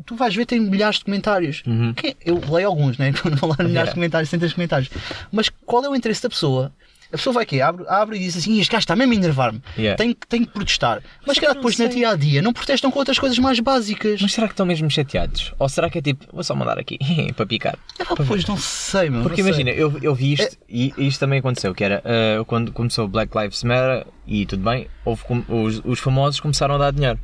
tu 0.04 0.14
vais 0.14 0.34
ver, 0.34 0.44
tem 0.46 0.60
milhares 0.60 0.98
de 0.98 1.04
comentários. 1.04 1.62
Uhum. 1.66 1.94
Eu 2.24 2.40
leio 2.50 2.68
alguns, 2.68 2.98
né? 2.98 3.12
Quando 3.20 3.34
lá 3.46 3.54
milhares 3.58 3.70
Yeah. 3.72 3.90
de 3.90 3.94
comentários, 3.94 4.28
centenas 4.30 4.50
de 4.50 4.54
comentários. 4.54 4.90
Mas 5.32 5.48
qual 5.64 5.84
é 5.84 5.88
o 5.88 5.96
interesse 5.96 6.22
da 6.22 6.28
pessoa? 6.28 6.72
A 7.12 7.16
pessoa 7.16 7.32
vai 7.34 7.46
quê? 7.46 7.60
Abre, 7.60 7.84
abre 7.88 8.16
e 8.16 8.20
diz 8.20 8.36
assim: 8.36 8.54
"Ih, 8.54 8.60
este 8.60 8.70
gajo 8.72 8.80
está 8.82 8.96
mesmo 8.96 9.12
a 9.12 9.16
enervar-me. 9.16 9.62
Yeah. 9.78 9.96
Tenho, 9.96 10.14
que- 10.14 10.26
tenho 10.26 10.46
que 10.46 10.52
protestar. 10.52 11.00
Mas, 11.26 11.38
não 11.40 11.54
depois, 11.54 11.78
no 11.78 11.88
dia 11.88 12.10
a 12.10 12.16
dia, 12.16 12.42
não 12.42 12.52
protestam 12.52 12.90
com 12.90 12.98
outras 12.98 13.18
coisas 13.18 13.38
mais 13.38 13.60
básicas. 13.60 14.20
Mas 14.20 14.32
será 14.32 14.46
que 14.48 14.52
estão 14.54 14.66
mesmo 14.66 14.90
chateados? 14.90 15.52
Ou 15.58 15.68
será 15.68 15.88
que 15.88 15.98
é 15.98 16.02
tipo, 16.02 16.26
vou 16.32 16.42
só 16.42 16.54
mandar 16.54 16.78
aqui 16.78 16.98
para 17.36 17.46
picar? 17.46 17.78
Ah, 18.00 18.14
pois 18.26 18.44
não 18.46 18.56
sei, 18.56 19.08
meu. 19.10 19.22
Porque 19.22 19.42
sei. 19.42 19.48
imagina, 19.50 19.70
eu, 19.70 19.96
eu 20.02 20.14
vi 20.14 20.32
É- 20.32 20.34
isto 20.34 20.58
e 20.68 20.92
isto 20.98 21.20
também 21.20 21.38
aconteceu, 21.38 21.74
que 21.74 21.84
era 21.84 22.02
uh, 22.40 22.44
quando 22.44 22.72
começou 22.72 23.04
o 23.04 23.08
Black 23.08 23.36
Lives 23.38 23.62
Matter 23.62 24.06
e 24.26 24.44
tudo 24.44 24.62
bem, 24.64 24.88
houve 25.04 25.22
com- 25.24 25.44
os, 25.48 25.80
os 25.84 25.98
famosos 26.00 26.40
começaram 26.40 26.74
a 26.74 26.78
dar 26.78 26.90
dinheiro. 26.92 27.18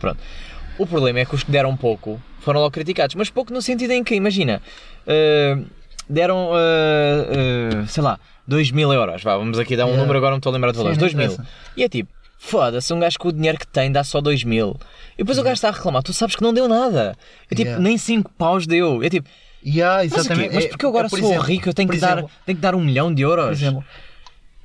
Pronto. 0.00 0.18
O 0.78 0.86
problema 0.86 1.20
é 1.20 1.24
que 1.24 1.34
os 1.34 1.42
que 1.44 1.50
deram 1.52 1.76
pouco 1.76 2.20
foram 2.40 2.60
logo 2.60 2.72
criticados, 2.72 3.14
mas 3.14 3.28
pouco 3.30 3.52
no 3.52 3.60
sentido 3.62 3.90
em 3.92 4.02
que, 4.02 4.14
imagina, 4.14 4.60
uh, 5.06 5.64
deram, 6.08 6.48
uh, 6.50 7.82
uh, 7.82 7.86
sei 7.86 8.02
lá, 8.02 8.18
2 8.50 8.70
mil 8.72 8.92
euros, 8.92 9.22
vá, 9.22 9.36
vamos 9.36 9.58
aqui 9.58 9.76
dar 9.76 9.84
um 9.84 9.88
Yeah. 9.88 10.02
número, 10.02 10.18
agora 10.18 10.32
não 10.32 10.38
estou 10.38 10.50
a 10.50 10.54
lembrar 10.54 10.72
de 10.72 10.76
valores, 10.78 10.98
não 10.98 11.08
2 11.08 11.14
mil. 11.14 11.38
E 11.76 11.84
é 11.84 11.88
tipo, 11.88 12.10
foda-se, 12.38 12.92
um 12.92 12.98
gajo 13.00 13.18
com 13.18 13.28
o 13.28 13.32
dinheiro 13.32 13.58
que 13.58 13.66
tem 13.66 13.90
dá 13.92 14.02
só 14.04 14.20
2 14.20 14.44
mil. 14.44 14.76
E 15.14 15.18
depois 15.18 15.38
o 15.38 15.42
gajo 15.42 15.54
está 15.54 15.68
a 15.68 15.72
reclamar, 15.72 16.02
tu 16.02 16.12
sabes 16.12 16.34
que 16.36 16.42
não 16.42 16.52
deu 16.52 16.66
nada. 16.68 17.16
É 17.50 17.54
tipo, 17.54 17.62
Yeah. 17.68 17.82
nem 17.82 17.96
5 17.96 18.30
paus 18.36 18.66
deu. 18.66 19.02
É 19.02 19.08
tipo, 19.08 19.28
Yeah, 19.64 20.02
mas, 20.02 20.12
exatamente. 20.14 20.54
mas 20.54 20.64
É- 20.64 20.68
porque 20.68 20.84
eu 20.86 20.88
agora 20.88 21.06
é, 21.06 21.10
sou 21.10 21.18
exemplo- 21.18 21.42
rico, 21.42 21.68
eu 21.68 21.74
tenho 21.74 21.88
que, 21.90 21.98
dar, 21.98 22.12
exemplo- 22.18 22.30
tenho 22.46 22.56
que 22.56 22.62
dar 22.62 22.74
um 22.74 22.80
milhão 22.80 23.12
de 23.14 23.20
euros. 23.22 23.44
Por 23.46 23.52
exemplo, 23.52 23.84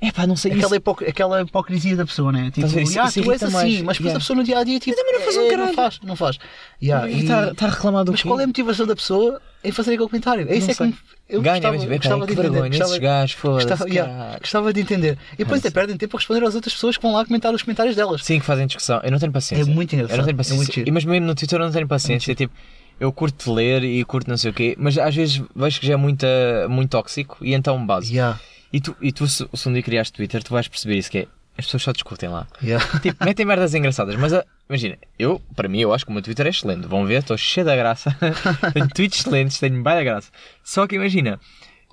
É 0.08 0.12
pá, 0.12 0.28
não 0.28 0.36
sei 0.36 0.52
isso. 0.52 0.60
aquela, 0.62 0.76
hipoc- 0.78 1.04
aquela 1.08 1.42
hipocrisia 1.42 1.96
da 1.96 2.06
pessoa, 2.06 2.32
né? 2.32 2.52
Tipo? 2.52 2.68
Isso- 2.68 3.00
"Ah, 3.00 3.06
isso 3.08 3.22
tu 3.24 3.32
és 3.32 3.44
assim, 3.44 3.54
mais. 3.54 3.82
mas 3.82 3.98
depois 3.98 4.00
Yeah. 4.00 4.16
a 4.18 4.20
pessoa 4.20 4.38
no 4.38 4.44
dia 4.44 4.60
a 4.60 4.64
dia 4.64 4.80
tipo, 4.80 4.96
também 4.96 5.14
não 5.14 5.22
faz 5.22 5.38
um 5.38 5.42
"É, 5.42 5.50
caralho." 5.50 5.68
Não 5.68 5.74
faz, 5.76 6.00
não 6.04 6.16
faz. 6.16 6.38
Yeah, 6.82 7.10
e- 7.10 7.22
Está 7.24 7.52
está 7.52 7.66
a 7.66 7.70
reclamar 7.70 8.04
do 8.06 8.12
Mas 8.12 8.22
qual 8.24 8.40
é 8.40 8.44
a 8.44 8.48
motivação 8.48 8.86
da 8.86 8.96
pessoa 8.96 9.42
em 9.64 9.72
fazer 9.72 9.94
aquele 9.94 10.10
comentário? 10.10 10.48
É 10.50 10.56
isso 10.56 10.68
Não 10.82 10.88
é 10.90 10.92
que 10.92 10.98
eu 11.30 11.42
Ganha, 11.42 11.56
gostava, 11.56 11.78
mas 11.78 11.86
gostava 11.98 12.26
de 12.28 12.34
entender. 12.34 12.42
vergonha, 12.50 12.70
esses 12.70 12.80
Gostava, 12.82 13.00
gajos, 13.00 13.36
foda-se, 13.36 13.68
gostava, 13.68 13.90
yeah, 13.90 14.38
gostava 14.40 14.74
de 14.74 14.82
entender. 14.82 15.18
E 15.34 15.38
depois 15.38 15.60
até 15.60 15.70
perdem 15.72 15.98
tempo 15.98 16.16
a 16.16 16.20
responder 16.20 16.44
às 16.46 16.54
outras 16.56 16.74
pessoas 16.74 16.98
que 16.98 17.04
vão 17.04 17.14
lá 17.14 17.26
comentar 17.26 17.54
os 17.54 17.62
comentários 17.64 17.96
delas. 17.96 18.24
Sim, 18.24 18.40
que 18.40 18.46
fazem 18.46 18.68
discussão. 18.68 19.02
Eu 19.04 19.12
não 19.12 19.18
tenho 19.20 19.32
paciência. 19.32 19.64
É 19.70 19.74
muito 19.74 19.94
engraçado, 19.94 20.14
Eu 20.16 20.18
não 20.20 20.26
tenho 20.26 20.36
é 20.36 20.38
paciência. 20.38 20.84
E 20.86 20.92
mas 20.92 21.04
mesmo 21.06 21.26
no 21.26 21.34
Twitter 21.36 21.60
eu 21.60 21.66
não 21.66 21.72
tenho 21.72 21.88
paciência. 21.88 22.36
tipo, 22.36 22.54
eu 23.00 23.12
curto 23.12 23.52
ler 23.54 23.84
e 23.84 24.04
curto 24.06 24.30
não 24.30 24.38
sei 24.38 24.52
o 24.52 24.54
quê, 24.54 24.76
mas 24.78 24.98
às 24.98 25.14
vezes 25.16 25.42
vejo 25.56 25.80
que 25.80 25.88
já 25.88 25.94
é 25.94 25.98
muito, 25.98 26.26
muito 26.70 26.92
tóxico 26.92 27.38
e 27.42 27.54
então 27.54 27.84
base. 27.86 28.14
Yeah, 28.14 28.40
E 28.76 28.82
tu, 28.82 28.96
e 29.02 29.12
tu 29.12 29.28
se, 29.28 29.48
se 29.54 29.70
um 29.70 29.74
dia 29.74 29.82
criaste 29.84 30.12
Twitter, 30.14 30.44
tu 30.44 30.52
vais 30.52 30.68
perceber 30.68 30.98
isso 30.98 31.10
que 31.10 31.20
é. 31.20 31.28
As 31.58 31.64
pessoas 31.66 31.84
só 31.84 31.92
discutem 31.94 32.28
lá. 32.28 32.46
yeah. 32.62 32.86
Tipo, 33.00 33.24
metem 33.24 33.46
merdas 33.46 33.74
engraçadas, 33.74 34.16
mas 34.18 34.34
ah, 34.34 34.44
imagina, 34.70 34.98
eu, 35.18 35.42
para 35.56 35.70
mim, 35.70 35.80
eu 35.80 35.94
acho 35.94 36.04
que 36.06 36.12
o 36.12 36.14
meu 36.14 36.22
Twitter 36.22 36.46
é 36.46 36.50
excelente. 36.50 36.86
Vão 36.86 37.06
ver, 37.06 37.20
estou 37.22 37.38
cheio 37.38 37.66
da 37.66 37.74
graça. 37.76 38.14
tenho 38.74 38.90
tweets 38.90 39.20
excelentes, 39.22 39.58
tenho 39.60 39.76
bem 39.82 39.84
da 39.96 40.04
graça. 40.04 40.30
Só 40.62 40.86
que 40.86 40.96
imagina, 40.96 41.40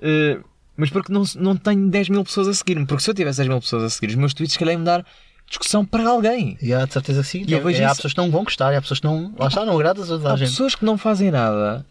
eh, 0.03 0.41
mas 0.77 0.91
porque 0.91 1.13
não, 1.13 1.23
não 1.37 1.57
tenho 1.57 1.89
10 1.89 2.09
mil 2.09 2.25
pessoas 2.25 2.49
a 2.49 2.55
seguir-me? 2.55 2.85
Porque 2.87 3.05
se 3.05 3.11
eu 3.11 3.15
tivesse 3.15 3.37
10 3.39 3.49
mil 3.51 3.61
pessoas 3.61 3.85
a 3.85 3.91
seguir, 3.91 4.09
os 4.09 4.17
meus 4.17 4.35
tweets, 4.35 4.55
se 4.55 4.59
calhar, 4.59 4.75
iam 4.75 4.83
dar 4.83 5.07
discussão 5.49 5.85
para 5.85 6.09
alguém. 6.09 6.59
Yeah, 6.61 6.85
de 6.87 6.93
certeza 6.95 7.23
sim. 7.23 7.45
E 7.47 7.53
eu 7.53 7.59
É- 7.59 7.63
vejo 7.63 7.81
é, 7.81 7.85
há 7.85 7.87
isso- 7.89 7.97
pessoas 7.99 8.15
que 8.15 8.21
não 8.21 8.31
vão 8.33 8.43
gostar, 8.43 8.73
e 8.73 8.77
há 8.77 8.81
pessoas 8.83 8.99
que 8.99 9.07
não. 9.07 9.33
Lá 9.39 9.47
está, 9.47 9.65
não 9.65 9.75
agradas 9.75 10.11
a 10.11 10.17
toda 10.17 10.31
Há 10.31 10.33
a 10.33 10.37
gente. 10.37 10.49
pessoas 10.49 10.75
que 10.75 10.85
não 10.85 10.99
fazem 10.99 11.31
nada 11.31 11.87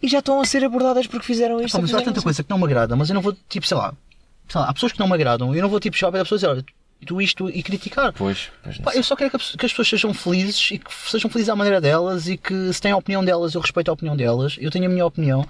e 0.00 0.08
já 0.08 0.20
estão 0.20 0.40
a 0.40 0.44
ser 0.46 0.64
abordadas 0.64 1.06
porque 1.06 1.26
fizeram 1.26 1.60
isto. 1.60 1.74
Pá, 1.76 1.82
mas 1.82 1.92
há 1.92 2.00
tanta 2.00 2.22
coisa 2.22 2.42
que 2.42 2.48
não 2.48 2.56
me 2.56 2.64
agrada, 2.64 2.96
mas 2.96 3.10
eu 3.10 3.14
não 3.14 3.20
vou, 3.20 3.36
tipo, 3.48 3.66
sei 3.66 3.76
lá, 3.76 3.92
lá, 4.54 4.68
há 4.68 4.74
pessoas 4.74 4.92
que 4.92 4.98
não 5.00 5.06
me 5.06 5.14
agradam 5.14 5.54
eu 5.54 5.62
não 5.62 5.68
vou, 5.68 5.80
tipo, 5.80 5.96
chegar 5.96 6.10
para 6.10 6.20
a 6.20 6.24
pessoa 6.24 6.36
e 6.36 6.40
dizer, 6.40 6.48
olha, 6.48 6.64
tu 7.04 7.20
isto 7.20 7.48
e 7.50 7.62
criticar. 7.62 8.12
Pois, 8.12 8.50
pois 8.62 8.78
Pá, 8.78 8.94
eu 8.94 9.02
só 9.02 9.14
quero 9.14 9.30
que, 9.30 9.36
as 9.36 9.72
pessoas 9.72 9.88
sejam 9.88 10.14
felizes 10.14 10.70
e 10.72 10.78
que 10.78 10.92
sejam 10.92 11.30
felizes 11.30 11.50
à 11.50 11.56
maneira 11.56 11.80
delas 11.80 12.28
e 12.28 12.36
que 12.36 12.72
se 12.72 12.80
têm 12.80 12.92
a 12.92 12.96
opinião 12.96 13.24
delas, 13.24 13.54
eu 13.54 13.60
respeito 13.60 13.90
a 13.90 13.92
opinião 13.94 14.16
delas, 14.16 14.56
eu 14.58 14.70
tenho 14.70 14.86
a 14.86 14.88
minha 14.88 15.04
opinião. 15.04 15.46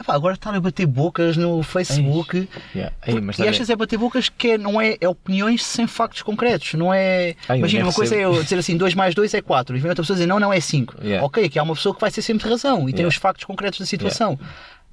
Epá, 0.00 0.14
agora 0.14 0.34
estar 0.34 0.54
a 0.54 0.60
bater 0.60 0.86
bocas 0.86 1.36
no 1.36 1.62
Facebook. 1.62 2.48
Yeah. 2.74 2.94
Ei, 3.06 3.14
e 3.18 3.32
tá 3.32 3.44
vezes 3.44 3.70
é 3.70 3.76
bater 3.76 3.98
bocas 3.98 4.28
que 4.28 4.52
é, 4.52 4.58
não 4.58 4.80
é, 4.80 4.96
é 5.00 5.08
opiniões 5.08 5.62
sem 5.62 5.86
factos 5.86 6.22
concretos. 6.22 6.74
Não 6.74 6.92
é. 6.92 7.36
Ai, 7.48 7.58
imagina, 7.58 7.84
uma 7.84 7.92
coisa 7.92 8.16
é 8.16 8.24
eu 8.24 8.42
dizer 8.42 8.58
assim 8.58 8.76
2 8.76 8.94
mais 8.94 9.14
2 9.14 9.34
é 9.34 9.42
4 9.42 9.76
e 9.76 9.80
vem 9.80 9.90
outra 9.90 10.02
pessoa 10.02 10.16
dizer 10.16 10.26
não, 10.26 10.40
não 10.40 10.52
é 10.52 10.58
5. 10.58 10.96
Yeah. 11.02 11.24
Ok, 11.24 11.44
aqui 11.44 11.58
há 11.58 11.62
uma 11.62 11.74
pessoa 11.74 11.94
que 11.94 12.00
vai 12.00 12.10
ter 12.10 12.22
sempre 12.22 12.48
razão 12.48 12.88
e 12.88 12.92
tem 12.92 13.02
Yeah. 13.02 13.08
os 13.08 13.16
factos 13.16 13.44
concretos 13.44 13.78
da 13.80 13.86
situação. 13.86 14.38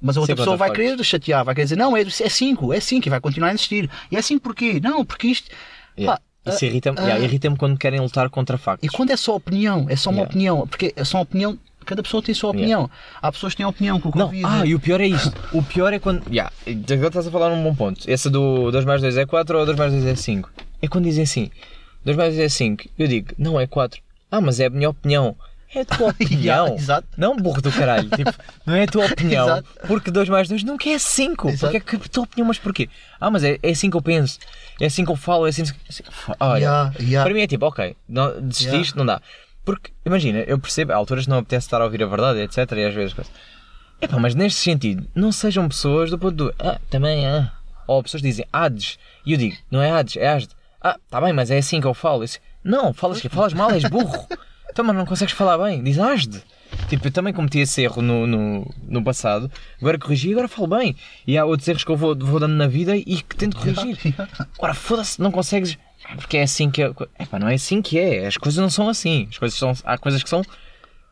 Mas 0.00 0.16
a 0.16 0.20
outra 0.20 0.32
Sempre 0.32 0.42
pessoa 0.42 0.56
vai 0.56 0.70
querer 0.70 1.04
chatear, 1.04 1.44
vai 1.44 1.54
querer 1.54 1.66
dizer 1.66 1.76
não, 1.76 1.96
é 1.96 2.04
5, 2.04 2.72
é 2.72 2.80
5 2.80 3.06
e 3.06 3.10
vai 3.10 3.20
continuar 3.20 3.48
a 3.48 3.54
insistir. 3.54 3.90
E 4.10 4.16
é 4.16 4.22
5 4.22 4.40
porquê? 4.40 4.80
Não, 4.82 5.04
porque 5.04 5.26
isto. 5.28 5.50
Yeah. 5.98 6.20
Pá, 6.44 6.50
Isso 6.52 6.64
ah, 6.64 6.68
irrita-me 6.68 6.98
ah, 6.98 7.02
yeah, 7.02 7.24
irrita-me 7.24 7.56
quando 7.56 7.76
querem 7.78 8.00
lutar 8.00 8.30
contra 8.30 8.56
factos. 8.56 8.88
e 8.88 8.96
quando 8.96 9.10
é 9.10 9.16
só 9.16 9.36
opinião, 9.36 9.86
é 9.90 9.96
só 9.96 10.08
uma 10.10 10.20
Yeah. 10.20 10.30
opinião, 10.30 10.66
porque 10.66 10.92
é 10.96 11.04
só 11.04 11.18
uma 11.18 11.22
opinião, 11.24 11.58
cada 11.84 12.02
pessoa 12.02 12.22
tem 12.22 12.32
a 12.32 12.36
sua 12.36 12.50
opinião. 12.50 12.90
Há 13.20 13.30
pessoas 13.30 13.52
que 13.52 13.58
têm 13.58 13.66
opinião 13.66 14.00
com 14.00 14.08
o 14.08 14.12
Não, 14.16 14.26
Covid. 14.26 14.44
ah, 14.46 14.64
e 14.64 14.74
o 14.74 14.80
pior 14.80 15.00
é 15.02 15.06
isto. 15.06 15.32
O 15.52 15.62
pior 15.62 15.92
é 15.92 15.98
quando. 15.98 16.22
Yeah, 16.30 16.50
agora 16.66 17.08
estás 17.08 17.26
a 17.26 17.30
falar 17.30 17.54
num 17.54 17.62
bom 17.62 17.74
ponto. 17.74 18.10
Essa 18.10 18.30
do 18.30 18.70
2 18.70 18.84
mais 18.86 19.02
2 19.02 19.18
é 19.18 19.26
4 19.26 19.58
ou 19.58 19.66
2 19.66 19.76
mais 19.76 19.92
2 19.92 20.06
é 20.06 20.14
5. 20.14 20.50
É 20.80 20.88
quando 20.88 21.04
dizem 21.04 21.24
assim: 21.24 21.50
2 22.04 22.16
mais 22.16 22.34
2 22.34 22.46
é 22.46 22.48
5. 22.48 22.84
Eu 22.98 23.06
digo, 23.06 23.34
não 23.36 23.60
é 23.60 23.66
4. 23.66 24.00
Ah, 24.30 24.40
mas 24.40 24.60
é 24.60 24.66
a 24.66 24.70
minha 24.70 24.88
opinião. 24.88 25.36
É 25.74 25.80
a 25.80 25.84
tua 25.84 26.08
opinião. 26.10 26.66
Yeah, 26.66 26.74
exato. 26.74 27.08
Não, 27.16 27.36
burro 27.36 27.60
do 27.62 27.70
caralho. 27.70 28.08
Tipo, 28.14 28.32
não 28.66 28.74
é 28.74 28.82
a 28.82 28.86
tua 28.86 29.06
opinião. 29.06 29.46
Exato. 29.46 29.68
Porque 29.86 30.10
2 30.10 30.28
mais 30.28 30.48
2 30.48 30.64
nunca 30.64 30.88
é 30.88 30.98
5. 30.98 31.48
Exato. 31.48 31.60
Porque 31.72 31.94
é 31.94 31.98
que 31.98 32.06
a 32.06 32.08
tua 32.08 32.24
opinião, 32.24 32.46
mas 32.48 32.58
porquê? 32.58 32.88
Ah, 33.20 33.30
mas 33.30 33.44
é, 33.44 33.58
é 33.62 33.70
assim 33.70 33.88
que 33.90 33.96
eu 33.96 34.02
penso. 34.02 34.38
É 34.80 34.86
assim 34.86 35.04
que 35.04 35.10
eu 35.10 35.16
falo. 35.16 35.46
É 35.46 35.50
assim 35.50 35.64
que. 35.64 35.72
Olha, 36.40 36.58
Yeah, 36.60 36.92
yeah. 37.00 37.24
para 37.24 37.34
mim 37.34 37.42
é 37.42 37.46
tipo, 37.46 37.66
ok, 37.66 37.96
não, 38.08 38.40
desististe, 38.40 38.96
não 38.96 39.06
dá. 39.06 39.20
Porque, 39.64 39.92
imagina, 40.04 40.38
eu 40.40 40.58
percebo, 40.58 40.92
há 40.92 40.96
alturas 40.96 41.26
não 41.26 41.38
apetece 41.38 41.66
estar 41.66 41.80
a 41.80 41.84
ouvir 41.84 42.02
a 42.02 42.06
verdade, 42.06 42.40
etc. 42.40 42.58
E 42.72 42.84
às 42.84 42.94
vezes. 42.94 43.14
Epá, 44.00 44.18
mas 44.18 44.34
neste 44.34 44.58
sentido, 44.60 45.06
não 45.14 45.30
sejam 45.30 45.68
pessoas 45.68 46.10
do 46.10 46.18
ponto 46.18 46.34
do. 46.34 46.54
Ah, 46.58 46.80
também, 46.88 47.26
ah. 47.26 47.52
Ou 47.86 48.02
pessoas 48.02 48.22
dizem 48.22 48.46
Hades. 48.52 48.98
E 49.26 49.32
eu 49.32 49.38
digo, 49.38 49.56
não 49.70 49.82
é 49.82 49.90
Hades, 49.90 50.16
é 50.16 50.28
Asde. 50.28 50.54
Ah, 50.80 50.96
tá 51.10 51.20
bem, 51.20 51.32
mas 51.32 51.50
é 51.50 51.58
assim 51.58 51.80
que 51.80 51.86
eu 51.86 51.92
falo. 51.92 52.22
Eu 52.22 52.24
disse, 52.26 52.40
não, 52.64 52.94
falas, 52.94 53.20
falas 53.20 53.52
mal, 53.52 53.70
és 53.70 53.84
burro. 53.84 54.26
então, 54.70 54.84
mas 54.84 54.96
não 54.96 55.04
consegues 55.04 55.34
falar 55.34 55.58
bem. 55.58 55.82
Diz 55.82 55.98
Asde. 55.98 56.42
Tipo, 56.88 57.08
eu 57.08 57.12
também 57.12 57.32
cometi 57.32 57.58
esse 57.58 57.82
erro 57.82 58.00
no, 58.00 58.26
no, 58.26 58.74
no 58.86 59.02
passado. 59.02 59.50
Agora 59.80 59.98
corrigi 59.98 60.28
e 60.28 60.32
agora 60.32 60.48
falo 60.48 60.68
bem. 60.68 60.96
E 61.26 61.36
há 61.36 61.44
outros 61.44 61.68
erros 61.68 61.84
que 61.84 61.90
eu 61.90 61.96
vou, 61.96 62.16
vou 62.16 62.40
dando 62.40 62.54
na 62.54 62.66
vida 62.66 62.96
e 62.96 63.22
que 63.22 63.36
tento 63.36 63.56
corrigir. 63.58 63.98
Ora, 64.58 64.74
foda-se, 64.74 65.20
não 65.20 65.30
consegues. 65.30 65.76
Porque 66.16 66.38
é 66.38 66.42
assim 66.42 66.70
que 66.70 66.82
é. 66.82 66.92
Epá, 67.18 67.38
não 67.38 67.48
é 67.48 67.54
assim 67.54 67.82
que 67.82 67.98
é. 67.98 68.26
As 68.26 68.36
coisas 68.36 68.60
não 68.60 68.70
são 68.70 68.88
assim. 68.88 69.26
As 69.30 69.38
coisas 69.38 69.58
são, 69.58 69.72
há 69.84 69.98
coisas 69.98 70.22
que 70.22 70.28
são 70.28 70.42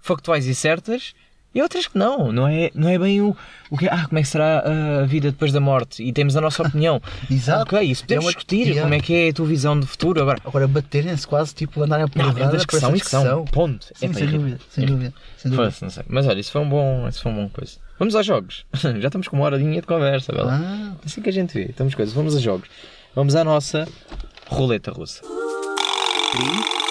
factuais 0.01 0.47
e 0.47 0.55
certas 0.55 1.15
e 1.55 1.63
outras 1.63 1.87
que 1.87 1.99
não. 1.99 2.31
Não 2.31 2.47
é, 2.47 2.71
não 2.75 2.89
é 2.89 2.99
bem 2.99 3.21
o, 3.21 3.37
o 3.71 3.77
que 3.79 3.89
Ah, 3.89 4.07
como 4.07 4.19
é 4.19 4.23
que 4.23 4.29
será 4.29 4.61
a 5.03 5.07
vida 5.07 5.31
depois 5.31 5.53
da 5.53 5.61
morte? 5.61 6.03
E 6.03 6.13
temos 6.13 6.37
a 6.37 6.41
nossa 6.41 6.63
opinião. 6.63 7.01
Exato. 7.31 7.63
Ok, 7.75 7.81
isso 7.91 8.03
podemos 8.05 8.25
É 8.25 8.27
uma- 8.27 8.33
discutir. 8.33 8.63
yeah. 8.69 8.83
Como 8.83 8.95
é 8.95 9.01
que 9.01 9.15
é 9.15 9.29
a 9.29 9.33
tua 9.33 9.47
visão 9.47 9.79
de 9.81 9.87
futuro 9.87 10.21
agora? 10.21 10.41
Agora 10.45 10.69
baterem-se 10.69 11.27
quase, 11.27 11.55
tipo, 11.55 11.83
andarem 11.83 12.05
a 12.05 12.09
porrada 12.09 12.47
das 12.49 12.65
que 12.67 12.79
são 12.79 12.95
e 12.95 13.01
que 13.01 13.07
são. 13.09 13.45
Ponto. 13.47 13.87
Sim, 13.95 14.07
Epá, 14.07 14.15
sem 14.15 14.27
dúvida, 14.29 14.59
sem 14.71 14.87
dúvida. 14.87 15.15
Sem 15.37 15.51
dúvida. 15.51 15.75
Não 15.83 15.91
sei. 15.91 16.05
Mas 16.09 16.27
olha, 16.27 16.39
isso 16.41 16.53
foi 16.53 16.61
um 16.61 16.69
bom, 16.69 17.09
isso 17.09 17.23
foi 17.23 17.33
um 17.33 17.35
bom 17.35 17.49
coisa. 17.49 17.73
Vamos 17.99 18.15
aos 18.15 18.25
jogos. 18.27 18.65
Já 18.75 19.09
estamos 19.09 19.27
com 19.29 19.37
uma 19.37 19.47
horadinha 19.47 19.81
de 19.81 19.87
conversa, 19.87 20.33
Bela. 20.33 20.53
Ah, 20.63 20.93
Assim 21.05 21.21
que 21.21 21.29
a 21.31 21.33
gente 21.33 21.55
vê. 21.55 21.65
Estamos 21.71 21.95
coisas. 21.95 22.15
Vamos 22.15 22.37
a 22.37 22.41
jogos. 22.41 22.69
Vamos 23.15 23.35
à 23.35 23.43
nossa 23.43 23.89
roleta 24.49 24.93
russa. 24.93 25.23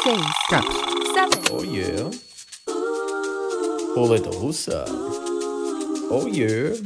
seven, 0.04 1.42
Oh 1.52 1.64
yeah. 1.64 2.10
Roleta 3.98 4.30
russa. 4.30 4.86
Oh 6.10 6.28
yeah. 6.28 6.78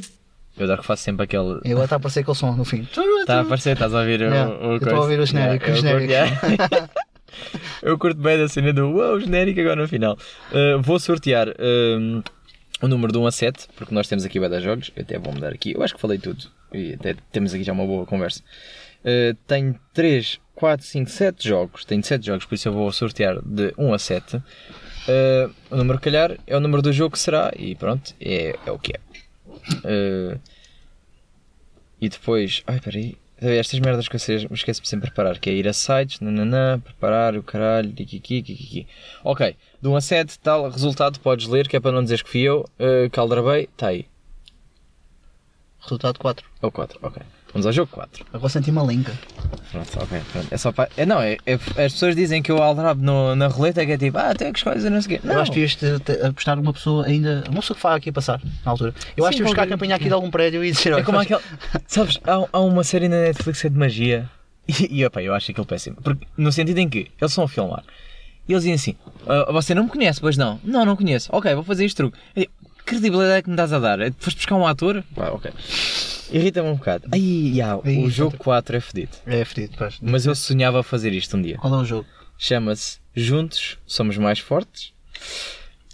Eu 0.58 0.66
adoro 0.66 0.82
que 0.82 0.88
faço 0.88 1.04
sempre 1.04 1.24
aquele. 1.26 1.60
e 1.66 1.72
agora 1.72 1.86
está 1.86 1.96
a 1.96 1.98
aparecer 1.98 2.20
aquele 2.22 2.38
som 2.38 2.52
no 2.56 2.66
fim. 2.66 2.82
Está 2.82 3.38
a 3.38 3.42
aparecer, 3.42 3.74
estás 3.74 3.94
a 3.94 4.00
ouvir 4.00 4.22
Yeah, 4.22 4.50
o, 4.50 4.68
o 4.68 4.72
eu 4.74 4.78
estou 4.78 4.96
a 4.96 5.00
ouvir 5.02 5.20
o 5.20 5.26
genérico, 5.26 5.66
Yeah, 5.66 5.76
o 5.76 6.00
eu 6.00 6.00
curto- 6.00 6.10
genérico. 6.10 6.48
yeah. 6.48 6.90
Eu 7.82 7.98
curto 7.98 8.20
bem 8.22 8.38
da 8.38 8.48
cena 8.48 8.72
do 8.74 8.92
uau, 8.92 9.20
genérico 9.20 9.60
agora 9.62 9.82
no 9.82 9.88
final. 9.88 10.18
Uh, 10.52 10.82
vou 10.82 11.00
sortear 11.00 11.48
um, 11.98 12.22
o 12.82 12.88
número 12.88 13.12
de 13.12 13.18
1 13.18 13.26
a 13.26 13.32
7, 13.32 13.68
porque 13.76 13.96
nós 13.96 14.08
temos 14.08 14.24
aqui 14.26 14.38
o 14.40 14.50
da 14.50 14.60
jogos. 14.60 14.92
Eu 14.96 15.02
até 15.04 15.18
vou 15.18 15.34
mudar 15.34 15.50
aqui. 15.50 15.74
Eu 15.74 15.82
acho 15.82 15.96
que 15.96 16.02
falei 16.02 16.20
tudo. 16.20 16.44
E 16.74 16.94
até 16.94 17.16
temos 17.32 17.54
aqui 17.54 17.64
já 17.64 17.72
uma 17.72 17.86
boa 17.86 18.06
conversa. 18.06 18.42
Uh, 19.04 19.34
tenho 19.48 19.80
3, 19.94 20.40
4, 20.54 20.86
5, 20.86 21.10
7 21.10 21.48
jogos. 21.48 21.86
Tenho 21.86 22.04
7 22.04 22.24
jogos, 22.26 22.46
por 22.46 22.54
isso 22.54 22.68
eu 22.68 22.74
vou 22.74 22.92
sortear 22.92 23.40
de 23.44 23.74
1 23.78 23.94
a 23.94 23.98
7. 23.98 24.44
Uh, 25.12 25.54
o 25.70 25.76
número 25.76 26.00
calhar 26.00 26.38
é 26.48 26.56
o 26.56 26.60
número 26.60 26.82
do 26.82 26.94
jogo 26.94 27.14
que 27.14 27.20
será. 27.20 27.52
E 27.58 27.76
pronto, 27.76 28.14
é, 28.20 28.56
é 28.66 28.72
o 28.72 28.80
que 28.80 28.94
é. 28.94 29.00
Uh, 29.86 30.40
e 32.00 32.10
depois. 32.10 32.64
Ai, 32.66 32.80
peraí. 32.80 33.18
Estas 33.44 33.80
merdas 33.80 34.08
que 34.08 34.20
vocês 34.20 34.46
me 34.46 34.56
sempre 34.56 34.86
de 34.86 35.00
preparar, 35.00 35.40
que 35.40 35.50
é 35.50 35.54
ir 35.54 35.68
a 35.68 35.74
sites, 35.74 36.20
nananã, 36.20 36.80
preparar 36.80 37.36
o 37.36 37.42
caralho, 37.42 37.92
kikiki, 37.92 38.44
kikiki. 38.44 38.88
Ok, 39.24 39.56
de 39.82 39.88
1 39.88 39.96
a 39.96 40.02
7, 40.02 40.40
tal 40.40 40.70
resultado, 40.70 41.20
podes 41.20 41.48
ler, 41.48 41.68
que 41.68 41.76
é 41.76 41.80
para 41.80 41.92
não 41.92 42.04
dizeres 42.04 42.22
que 42.22 42.30
fui 42.30 42.42
eu, 42.42 42.70
uh, 42.80 43.10
que 43.10 43.20
aldrabei, 43.20 43.64
está 43.64 43.88
aí. 43.88 44.06
Resultado 45.82 46.20
4. 46.20 46.46
É 46.62 46.66
o 46.66 46.72
4, 46.72 47.00
ok. 47.02 47.22
Vamos 47.54 47.66
ao 47.66 47.74
jogo 47.74 47.92
4. 47.92 48.26
Agora 48.32 48.48
senti 48.50 48.72
uma 48.72 48.84
linka. 48.84 49.12
Pronto, 49.72 49.90
ok. 50.02 50.22
Pronto. 50.32 50.48
É 50.52 50.58
só 50.58 50.72
para. 50.72 50.90
É, 50.96 51.06
não, 51.06 51.20
é, 51.22 51.38
é- 51.46 51.54
as 51.56 51.92
pessoas 51.94 52.16
dizem 52.16 52.42
que 52.42 52.50
eu 52.52 52.62
aldrabo 52.64 53.02
no, 53.04 53.36
na 53.36 53.48
roleta, 53.48 53.86
que 53.86 53.92
é 53.92 53.98
tipo, 53.98 54.18
ah, 54.18 54.34
tem 54.34 54.54
que 54.54 54.60
escolher, 54.60 54.90
não 54.90 55.02
sei 55.02 55.18
o 55.18 55.20
quê. 55.20 55.28
Não. 55.28 55.34
Eu 55.34 55.42
acho 55.42 55.52
que 55.52 55.60
devias 55.60 56.00
ter- 56.00 56.26
apostar 56.26 56.58
uma 56.58 56.72
pessoa 56.72 57.06
ainda. 57.06 57.44
Uma 57.50 57.60
pessoa 57.60 57.76
que 57.76 57.84
vai 57.84 57.98
aqui 57.98 58.10
a 58.10 58.14
passar, 58.14 58.40
na 58.66 58.72
altura. 58.72 58.94
Eu 59.18 59.26
acho 59.26 59.34
Sim, 59.38 59.44
que 59.44 59.44
devíamos 59.44 59.52
buscar 59.52 59.64
a 59.64 59.68
campanha 59.68 59.96
aqui 59.96 60.06
de 60.06 60.14
algum 60.14 60.32
prédio 60.32 60.64
e 60.64 60.72
dizer. 60.72 60.94
É 60.94 61.04
como 61.04 61.18
faz- 61.22 61.30
aquele. 61.32 61.84
Sabes, 61.88 62.20
há, 62.26 62.48
há 62.54 62.60
uma 62.62 62.84
série 62.86 63.10
na 63.10 63.22
Netflix 63.24 63.60
que 63.62 63.68
é 63.68 63.70
de 63.70 63.78
magia. 63.78 64.30
E, 64.68 65.00
e 65.00 65.06
opa, 65.06 65.22
eu 65.22 65.34
acho 65.34 65.52
aquilo 65.52 65.66
péssimo. 65.66 65.98
Porque, 66.02 66.26
no 66.38 66.52
sentido 66.52 66.78
em 66.78 66.88
que 66.88 67.00
eles 67.20 67.32
estão 67.32 67.44
a 67.44 67.48
filmar. 67.50 67.84
E 68.48 68.54
eles 68.54 68.64
dizem 68.64 68.76
assim: 68.76 68.96
"Ah, 69.28 69.52
Você 69.52 69.74
não 69.76 69.84
me 69.84 69.90
conhece, 69.90 70.22
pois 70.22 70.38
não? 70.38 70.60
Não, 70.64 70.86
não 70.86 70.96
conheço. 70.96 71.28
Ok, 71.34 71.54
vou 71.56 71.64
fazer 71.64 71.84
este 71.84 71.96
truque. 71.98 72.18
Eu 72.36 72.42
digo, 72.44 72.52
Que 72.61 72.61
credibilidade 72.92 73.40
é 73.40 73.42
que 73.42 73.50
me 73.50 73.56
estás 73.56 73.72
a 73.72 73.80
dar? 73.80 74.02
É, 74.02 74.12
Foste 74.20 74.38
buscar 74.38 74.56
um 74.56 74.68
ator? 74.68 75.04
Pá, 75.16 75.30
ok. 75.30 75.52
Irrita-me 76.32 76.70
um 76.70 76.76
bocado. 76.76 77.08
Ai, 77.12 77.54
já, 77.56 77.80
Ai, 77.84 77.98
o 78.04 78.10
jogo 78.10 78.38
4 78.38 78.76
é 78.76 78.80
fedido. 78.82 79.12
É 79.26 79.46
fedido, 79.46 79.76
pois. 79.78 79.98
Mas 80.02 80.26
eu 80.26 80.36
sonhava 80.36 80.84
fazer 80.84 81.14
isto 81.14 81.38
um 81.38 81.42
dia. 81.42 81.58
Qual 81.58 81.74
é 81.74 81.78
o 81.78 81.86
jogo? 81.86 82.08
Chama-se 82.38 83.00
Juntos 83.16 83.78
Somos 83.86 84.18
Mais 84.18 84.40
Fortes. 84.40 84.94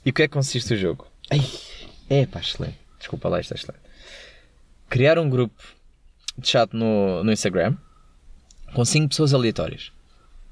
E 0.04 0.10
o 0.10 0.14
que 0.14 0.24
é 0.24 0.28
que 0.28 0.34
consiste 0.34 0.74
o 0.74 0.78
jogo? 0.78 1.08
Ai, 1.30 1.42
é 2.10 2.26
pá, 2.26 2.40
excelente. 2.40 2.78
Desculpa 2.98 3.30
lá, 3.30 3.40
isto 3.40 3.54
é 3.54 3.58
excelente. 3.58 3.80
Criar 4.90 5.20
um 5.20 5.30
grupo 5.30 5.62
de 6.38 6.48
chat 6.48 6.74
no, 6.74 7.24
no 7.24 7.32
Instagram 7.32 7.76
com 8.74 8.84
5 8.84 9.10
pessoas 9.10 9.34
aleatórias. 9.34 9.92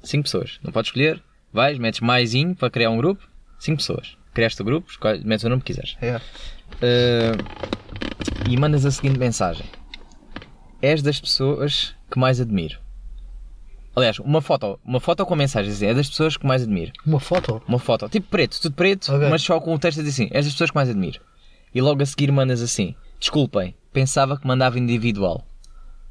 5 0.04 0.24
pessoas. 0.24 0.60
Não 0.64 0.72
podes 0.72 0.89
escolher, 0.89 1.22
vais, 1.52 1.80
metes 1.80 2.02
maisinho 2.02 2.56
para 2.56 2.70
criar 2.70 2.91
um 2.91 2.98
grupo, 2.98 3.28
5 3.60 3.78
pessoas. 3.78 4.18
Criaste 4.36 4.62
o 4.62 4.66
grupo, 4.66 4.92
metes 5.24 5.44
o 5.46 5.50
nome 5.50 5.62
que 5.64 5.74
quiseres. 5.74 5.98
É. 6.02 6.18
Uh, 6.18 7.38
e 8.48 8.58
mandas 8.58 8.86
a 8.86 8.92
seguinte 8.92 9.18
mensagem: 9.18 9.66
És 10.82 11.02
das 11.02 11.20
pessoas 11.20 11.96
que 12.12 12.20
mais 12.20 12.40
admiro. 12.40 12.78
Aliás, 13.96 14.20
uma 14.20 14.42
foto, 14.42 14.78
uma 14.84 15.00
foto 15.00 15.26
com 15.26 15.34
a 15.34 15.38
mensagem 15.38 15.72
assim, 15.72 15.86
é 15.88 15.94
das 15.94 16.10
pessoas 16.10 16.36
que 16.36 16.46
mais 16.46 16.64
admiro. 16.64 16.92
Uma 17.06 17.20
foto? 17.20 17.62
Uma 17.66 17.80
foto, 17.80 18.10
tipo 18.10 18.28
preto, 18.28 18.60
tudo 18.62 18.76
preto, 18.76 19.14
Ok. 19.16 19.30
mas 19.30 19.42
só 19.42 19.58
com 19.62 19.74
o 19.74 19.80
texto 19.80 20.02
a 20.02 20.04
dizer 20.04 20.24
assim: 20.24 20.30
És 20.36 20.46
das 20.46 20.54
pessoas 20.54 20.70
que 20.70 20.76
mais 20.76 20.90
admiro. 20.90 21.22
E 21.74 21.82
logo 21.82 22.04
a 22.04 22.06
seguir 22.06 22.30
mandas 22.32 22.62
assim: 22.62 22.94
Desculpem, 23.20 23.74
pensava 23.94 24.38
que 24.38 24.46
mandava 24.46 24.78
individual. 24.78 25.48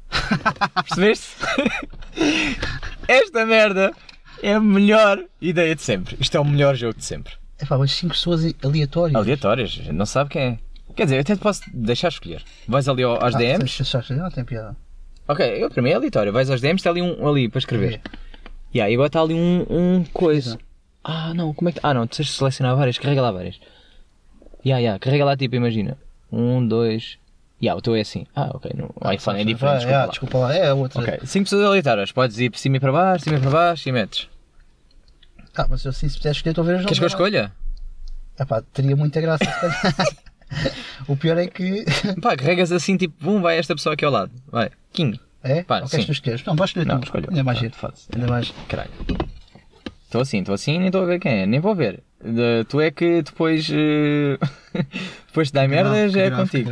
Percebeste? 0.83 1.35
Esta 3.07 3.45
merda 3.45 3.91
é 4.41 4.53
a 4.53 4.59
melhor 4.59 5.23
ideia 5.39 5.75
de 5.75 5.81
sempre. 5.83 6.17
Isto 6.19 6.37
é 6.37 6.39
o 6.39 6.45
melhor 6.45 6.75
jogo 6.75 6.97
de 6.97 7.05
sempre. 7.05 7.33
É 7.59 7.65
pá, 7.65 7.77
mas 7.77 7.91
5 7.93 8.13
pessoas 8.13 8.41
aleatórias. 8.63 9.15
Aleatórias, 9.15 9.77
não 9.87 10.05
sabe 10.05 10.29
quem 10.29 10.41
é. 10.41 10.59
Quer 10.95 11.03
dizer, 11.05 11.15
eu 11.17 11.21
até 11.21 11.35
te 11.35 11.39
posso 11.41 11.61
deixar 11.73 12.09
escolher. 12.09 12.43
Vais 12.67 12.87
ali 12.87 13.03
ao- 13.03 13.23
às 13.23 13.35
Ah, 13.35 13.37
DMs. 13.37 13.77
tens- 13.77 13.91
tens- 13.91 14.09
Não 14.17 14.29
tem 14.29 14.43
piada. 14.45 14.75
Ok, 15.27 15.63
eu 15.63 15.69
para 15.69 15.81
mim 15.81 15.89
é 15.89 15.93
aleatório. 15.95 16.31
Vais 16.31 16.49
aos 16.49 16.61
DMs, 16.61 16.79
está 16.79 16.89
ali 16.89 17.01
um 17.01 17.27
ali 17.27 17.49
para 17.49 17.59
escrever. 17.59 18.01
Yeah, 18.73 18.89
e 18.91 18.93
agora 18.93 19.07
está 19.07 19.21
ali 19.21 19.33
um, 19.33 19.65
um 19.69 20.03
coisa. 20.13 20.57
Ah, 21.03 21.33
não, 21.33 21.53
como 21.53 21.69
é 21.69 21.71
que. 21.71 21.79
Ah, 21.81 21.93
não, 21.93 22.05
tu 22.07 22.17
tens 22.17 22.27
de 22.27 22.33
selecionar 22.33 22.75
várias, 22.75 22.97
carrega 22.97 23.21
lá 23.21 23.31
várias. 23.31 23.59
Yeah, 24.65 24.79
yeah, 24.81 24.99
carrega 24.99 25.25
lá 25.25 25.35
tipo, 25.37 25.55
imagina. 25.55 25.97
Um, 26.31 26.65
dois. 26.67 27.17
Yeah, 27.61 27.77
o 27.77 27.81
teu 27.81 27.95
é 27.95 28.01
assim. 28.01 28.25
Ah, 28.35 28.51
ok, 28.53 28.71
no 28.75 28.87
iPhone 29.11 29.39
é 29.39 29.43
diferente. 29.45 29.77
Desculpa 29.85 29.95
ah, 29.97 30.01
lá. 30.05 30.07
desculpa 30.07 30.37
lá. 30.39 30.55
É 30.55 30.73
outra. 30.73 31.01
Ok, 31.01 31.19
5 31.25 31.45
pessoas 31.45 31.65
aleatórias. 31.65 32.11
Podes 32.11 32.37
ir 32.39 32.49
para 32.49 32.59
cima 32.59 32.77
e 32.77 32.79
para 32.79 32.91
baixo, 32.91 33.23
cima 33.23 33.37
e 33.37 33.39
para 33.39 33.49
baixo 33.49 33.87
e 33.89 33.91
metes. 33.91 34.27
Ah, 35.57 35.67
mas 35.69 35.85
assim, 35.85 36.09
se 36.09 36.17
puder 36.17 36.31
escolher, 36.31 36.51
estou 36.51 36.63
a 36.63 36.67
ver 36.67 36.75
as 36.77 36.81
Queres 36.83 36.97
que 36.99 37.03
eu 37.03 37.07
escolha? 37.07 37.51
Ah 38.37 38.45
pá, 38.45 38.61
teria 38.61 38.95
muita 38.95 39.21
graça. 39.21 39.45
se 39.45 39.51
calhar. 39.51 40.07
o 41.07 41.15
pior 41.15 41.37
é 41.37 41.47
que. 41.47 41.85
Pá, 42.21 42.35
carregas 42.35 42.71
assim 42.71 42.97
tipo, 42.97 43.15
bum, 43.23 43.41
vai 43.41 43.57
esta 43.57 43.73
pessoa 43.75 43.93
aqui 43.93 44.03
ao 44.05 44.11
lado. 44.11 44.31
Vai, 44.51 44.69
King. 44.91 45.19
É? 45.43 45.63
Pá, 45.63 45.81
Ou 45.81 45.87
queres 45.87 46.05
tu 46.05 46.11
escolheres? 46.11 46.43
Não, 46.45 46.55
vais 46.55 46.69
escolher 46.69 46.85
Não, 46.85 46.99
tu. 46.99 47.05
escolho. 47.05 47.25
Ainda 47.29 47.39
é 47.39 47.43
mais 47.43 47.57
Tá, 47.57 47.63
giro. 47.63 47.75
foda-se. 47.75 48.07
Ainda 48.13 48.27
mais. 48.27 48.53
Caralho. 48.67 48.89
Estou 50.05 50.21
assim, 50.21 50.39
estou 50.39 50.55
assim 50.55 50.77
nem 50.77 50.87
estou 50.87 51.03
a 51.03 51.05
ver 51.05 51.19
quem 51.19 51.41
é, 51.41 51.45
nem 51.45 51.59
vou 51.59 51.75
ver. 51.75 52.03
De- 52.23 52.63
tu 52.69 52.79
é 52.81 52.89
que 52.91 53.21
depois. 53.21 53.67
eh, 53.71 54.37
depois 55.27 55.47
de 55.47 55.53
dar 55.53 55.67
merda 55.67 56.07
já 56.09 56.21
é 56.21 56.29
grave, 56.29 56.43
contigo. 56.43 56.71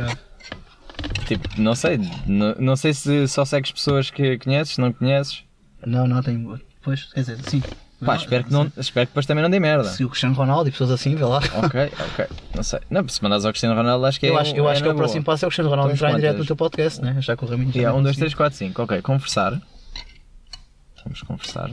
Tipo, 1.26 1.48
não 1.60 1.74
sei. 1.74 1.98
Não, 2.26 2.54
não 2.58 2.76
sei 2.76 2.92
se 2.94 3.26
só 3.28 3.44
segues 3.44 3.72
pessoas 3.72 4.10
que 4.10 4.38
conheces, 4.38 4.74
se 4.74 4.80
não 4.80 4.92
conheces. 4.92 5.42
Não, 5.86 6.06
não, 6.06 6.22
tenho. 6.22 6.60
Pois, 6.82 7.04
quer 7.12 7.20
dizer, 7.20 7.38
sim. 7.48 7.62
Pá, 8.04 8.16
espero 8.16 8.44
que, 8.44 8.52
não, 8.52 8.70
espero 8.76 9.06
que 9.06 9.10
depois 9.10 9.26
também 9.26 9.42
não 9.42 9.50
dê 9.50 9.58
merda. 9.58 9.84
Se 9.84 10.04
o 10.04 10.08
Cristiano 10.08 10.34
Ronaldo 10.34 10.68
e 10.68 10.72
pessoas 10.72 10.90
assim, 10.90 11.14
vê 11.14 11.24
lá. 11.24 11.38
Ok, 11.64 11.92
ok. 12.12 12.26
Não 12.54 12.62
sei. 12.62 12.80
Não, 12.90 13.08
se 13.08 13.22
mandares 13.22 13.44
ao 13.44 13.52
Cristiano 13.52 13.74
Ronaldo, 13.74 14.04
acho 14.06 14.20
que 14.20 14.26
é. 14.26 14.30
eu 14.30 14.38
acho, 14.38 14.54
eu 14.54 14.68
é 14.68 14.72
acho 14.72 14.82
que 14.82 14.88
o 14.88 14.94
próximo 14.94 15.24
passo 15.24 15.44
é 15.44 15.46
o 15.46 15.50
Cristiano 15.50 15.70
Ronaldo 15.70 15.92
Então, 15.92 16.08
entrar 16.08 16.18
em 16.18 16.20
direto 16.20 16.38
no 16.38 16.46
teu 16.46 16.56
podcast, 16.56 17.00
né? 17.02 17.16
Já 17.20 17.36
que 17.36 17.44
o 17.44 17.48
Raminho 17.48 17.70
Yeah, 17.70 17.90
também 17.90 18.00
1, 18.00 18.02
2, 18.04 18.16
conseguiu. 18.16 18.20
3, 18.20 18.34
4, 18.34 18.58
5. 18.58 18.82
Ok, 18.82 19.02
conversar. 19.02 19.62
Vamos 21.04 21.22
conversar. 21.22 21.70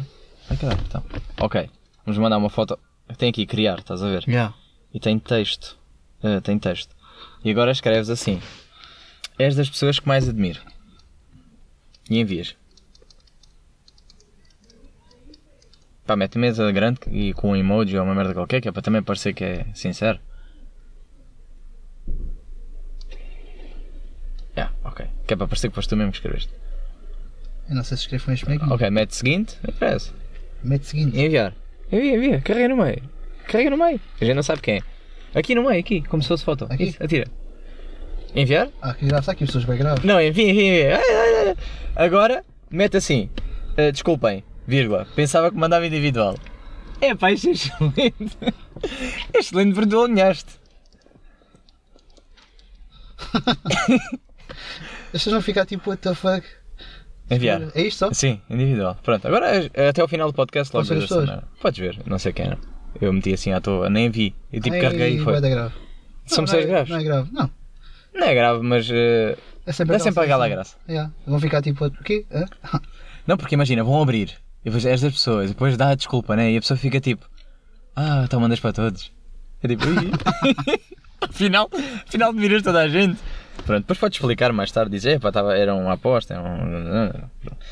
Ai 0.49 0.57
caralho, 0.57 0.81
então. 0.87 1.03
Ok, 1.39 1.69
vamos 2.05 2.19
mandar 2.19 2.37
uma 2.37 2.49
foto. 2.49 2.77
Tem 3.17 3.29
aqui 3.29 3.45
criar, 3.45 3.79
estás 3.79 4.03
a 4.03 4.07
ver? 4.07 4.23
Yeah. 4.27 4.53
E 4.93 4.99
tem 4.99 5.17
texto. 5.17 5.77
Eh, 6.23 6.39
tem 6.41 6.59
texto. 6.59 6.95
E 7.43 7.51
agora 7.51 7.71
escreves 7.71 8.09
assim: 8.09 8.41
És 9.39 9.55
das 9.55 9.69
pessoas 9.69 9.99
que 9.99 10.07
mais 10.07 10.27
admiro. 10.27 10.59
E 12.09 12.19
envias. 12.19 12.55
Pá, 16.11 16.15
mete 16.17 16.37
mesa 16.37 16.69
grande 16.73 16.99
e 17.09 17.31
com 17.33 17.51
um 17.51 17.55
emoji 17.55 17.97
ou 17.97 18.03
uma 18.03 18.13
merda 18.13 18.33
qualquer, 18.33 18.59
que 18.59 18.67
é 18.67 18.71
para 18.73 18.81
também 18.81 19.01
parecer 19.01 19.33
que 19.33 19.45
é 19.45 19.65
sincero. 19.73 20.19
Yeah, 24.57 24.75
ok. 24.83 25.05
Que 25.25 25.33
é 25.33 25.37
para 25.37 25.47
parecer 25.47 25.69
que 25.69 25.75
foste 25.75 25.87
tu 25.87 25.95
mesmo 25.95 26.11
que 26.11 26.17
escreveste. 26.17 26.53
Eu 27.69 27.75
não 27.75 27.83
sei 27.85 27.95
se 27.95 28.03
escrevo 28.03 28.25
com 28.25 28.31
este 28.33 28.45
meio. 28.45 28.61
Ok, 28.73 28.89
mete 28.89 29.15
seguinte, 29.15 29.57
não 29.63 29.73
interessa. 29.73 30.11
Mete 30.61 30.85
seguinte. 30.85 31.17
Enviar. 31.17 31.53
Envia, 31.89 32.15
envia. 32.17 32.41
Carrega 32.41 32.67
no 32.67 32.75
meio. 32.83 33.09
Carrega 33.47 33.69
no 33.69 33.77
meio. 33.77 34.01
A 34.19 34.25
gente 34.25 34.35
não 34.35 34.43
sabe 34.43 34.61
quem 34.61 34.79
é. 34.79 35.39
Aqui 35.39 35.55
no 35.55 35.65
meio, 35.65 35.79
aqui, 35.79 36.01
como 36.01 36.21
se 36.21 36.27
fosse 36.27 36.43
foto. 36.43 36.67
Aqui? 36.69 36.89
Isso, 36.89 37.01
atira. 37.01 37.27
Enviar? 38.35 38.67
Ah, 38.81 38.93
que 38.93 39.05
está 39.05 39.31
aqui 39.31 39.45
pessoas 39.45 39.63
bem 39.63 39.77
graves. 39.77 40.03
Não, 40.03 40.19
envia, 40.19 40.49
envia, 40.49 40.97
envia. 40.97 41.57
Agora, 41.95 42.43
mete 42.69 42.97
assim. 42.97 43.29
eh, 43.77 43.93
desculpem, 43.93 44.43
vírgula. 44.71 45.05
Pensava 45.15 45.51
que 45.51 45.57
mandava 45.57 45.85
individual. 45.85 46.35
É 47.01 47.13
pá, 47.13 47.31
isto 47.31 47.49
é 47.49 47.51
excelente. 47.51 48.37
É 49.33 49.37
excelente 49.39 49.73
porque 49.75 49.89
tu 49.89 50.01
alinhaste. 50.01 50.51
Deixa 55.11 55.29
não 55.29 55.41
ficar 55.41 55.65
tipo, 55.65 55.89
what 55.89 56.01
the 56.01 56.15
fuck. 56.15 56.45
Enviar. 57.29 57.61
É 57.75 57.81
isto 57.83 57.99
só? 57.99 58.13
Sim, 58.13 58.41
individual. 58.49 58.97
Pronto, 59.03 59.27
agora 59.27 59.69
eh, 59.73 59.89
até 59.89 60.01
ao 60.01 60.07
final 60.07 60.27
do 60.29 60.33
podcast 60.33 60.73
logo 60.75 60.87
ver. 60.87 61.07
Podes 61.61 61.79
ver, 61.79 61.99
não 62.05 62.17
sei 62.19 62.33
quem 62.33 62.45
era. 62.47 62.57
Eu 62.99 63.11
meti 63.13 63.33
assim 63.33 63.51
à 63.51 63.61
toa, 63.61 63.89
nem 63.89 64.09
vi. 64.09 64.35
Eu 64.51 64.61
tipo 64.61 64.75
Ai, 64.75 64.81
carreguei 64.81 65.15
e 65.15 65.19
foi. 65.19 65.39
da 65.39 65.49
grave. 65.49 65.73
São 66.25 66.43
Não, 66.43 66.53
não 66.53 66.59
é- 66.59 66.65
graves. 66.65 66.89
Não 66.91 66.97
é 66.99 67.03
grave, 67.03 67.29
não. 67.31 67.51
Não 68.13 68.27
é 68.27 68.33
grave, 68.35 68.61
mas 68.63 68.89
eh, 68.91 69.37
É 69.65 69.71
sempre, 69.71 69.93
dá 69.97 69.99
sempre 70.03 70.23
aquela 70.23 70.47
graça. 70.49 70.75
Yeah. 70.87 71.11
Vão 71.25 71.39
ficar 71.39 71.61
tipo, 71.61 71.85
o 71.85 71.91
quê? 72.03 72.25
Hã? 72.31 72.45
Não, 73.27 73.37
porque 73.37 73.55
imagina, 73.55 73.83
vão 73.83 74.01
abrir 74.01 74.31
e 74.61 74.65
depois 74.65 74.85
és 74.85 75.01
das 75.01 75.13
pessoas 75.13 75.45
e 75.49 75.53
depois 75.53 75.75
dá 75.77 75.89
a 75.89 75.95
desculpa, 75.95 76.35
né? 76.35 76.51
E 76.51 76.57
a 76.57 76.61
pessoa 76.61 76.77
fica 76.77 76.99
tipo, 76.99 77.27
ah, 77.95 78.21
então 78.25 78.39
mandas 78.39 78.59
para 78.59 78.73
todos. 78.73 79.11
É 79.63 79.67
tipo, 79.67 79.85
"Ih." 79.85 80.11
afinal, 81.21 81.69
afinal 82.07 82.29
admiras 82.29 82.63
toda 82.63 82.79
a 82.81 82.87
gente. 82.87 83.19
Pronto, 83.65 83.81
depois 83.81 83.99
podes 83.99 84.17
explicar 84.17 84.51
mais 84.53 84.71
tarde, 84.71 84.89
dizer, 84.91 85.19
pá, 85.19 85.31
tava, 85.31 85.55
era 85.55 85.75
uma 85.75 85.93
aposta, 85.93 86.33
era 86.33 86.41
um... 86.41 87.11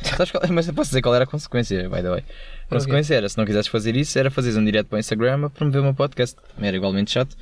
Sabes 0.03 0.29
qual- 0.31 0.43
mas 0.51 0.67
eu 0.67 0.73
posso 0.73 0.89
dizer 0.91 1.01
qual 1.01 1.15
era 1.15 1.23
a 1.23 1.27
consequência, 1.27 1.89
by 1.89 2.01
the 2.03 2.09
way. 2.09 2.23
A 2.69 2.75
consequência 2.75 3.15
era, 3.15 3.27
se 3.27 3.35
não 3.37 3.45
quisesses 3.45 3.67
fazer 3.71 3.95
isso, 3.95 4.19
era 4.19 4.29
fazeres 4.29 4.55
um 4.55 4.63
direto 4.63 4.87
para 4.87 4.97
o 4.97 4.99
Instagram 4.99 5.45
a 5.45 5.49
promover 5.49 5.81
meu 5.81 5.93
podcast. 5.95 6.35
Era 6.61 6.77
igualmente 6.77 7.11
chato, 7.11 7.35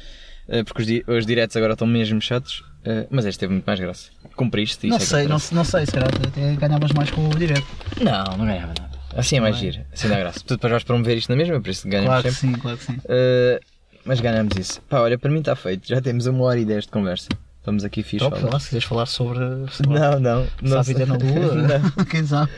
eh, 0.47 0.63
porque 0.63 0.81
os, 0.81 0.87
di 0.87 1.03
os 1.07 1.25
diretos 1.25 1.57
agora 1.57 1.73
estão 1.73 1.85
mesmo 1.85 2.21
chatos, 2.21 2.63
eh, 2.85 3.05
mas 3.09 3.25
este 3.25 3.39
teve 3.39 3.51
muito 3.51 3.65
mais 3.65 3.79
graça. 3.81 4.11
Cumpriste 4.37 4.87
e 4.87 4.91
Não 4.91 4.97
é 4.97 4.99
sei, 5.01 5.23
não, 5.27 5.37
não 5.51 5.63
sei, 5.65 5.85
se 5.85 5.91
calhar 5.91 6.09
até 6.09 6.55
ganhavas 6.55 6.91
mais 6.93 7.11
com 7.11 7.27
o 7.27 7.35
direto. 7.35 7.67
Não, 8.01 8.37
não 8.37 8.45
ganhava 8.45 8.67
nada. 8.67 8.86
Assim 9.17 9.37
é 9.37 9.39
mais 9.41 9.57
giro, 9.57 9.79
assim 9.91 10.07
dá 10.07 10.17
graça. 10.19 10.39
Tu 10.45 10.55
depois 10.55 10.71
vais 10.71 10.83
promover 10.83 11.17
isto 11.17 11.29
na 11.29 11.35
mesma, 11.35 11.59
por 11.59 11.69
isso 11.69 11.87
ganhamos 11.87 12.07
Claro 12.09 12.23
que 12.23 12.31
sempre. 12.31 12.55
sim, 12.55 12.61
claro 12.61 12.77
que 12.77 12.83
sim. 12.85 12.93
Uh, 12.93 13.59
mas 14.05 14.21
ganhamos 14.21 14.55
isso. 14.57 14.79
Pá, 14.89 15.01
olha, 15.01 15.17
para 15.17 15.29
mim 15.31 15.39
está 15.39 15.55
feito. 15.55 15.87
Já 15.87 15.99
temos 15.99 16.25
uma 16.27 16.43
hora 16.45 16.59
e 16.59 16.65
dez 16.65 16.85
de 16.85 16.91
conversa. 16.91 17.27
Estamos 17.59 17.83
aqui 17.83 18.01
fixe. 18.01 18.19
Top, 18.19 18.41
lá, 18.45 18.57
se 18.61 18.67
quiseres 18.67 18.85
falar 18.85 19.05
sobre. 19.05 19.39
lá, 19.39 20.11
Não, 20.11 20.19
não. 20.21 20.47
Não, 20.61 20.79
há 20.79 20.81
vida 20.83 21.05
na 21.05 21.15
lua, 21.19 21.53
não, 21.53 22.05
quem 22.05 22.25
sabe? 22.25 22.49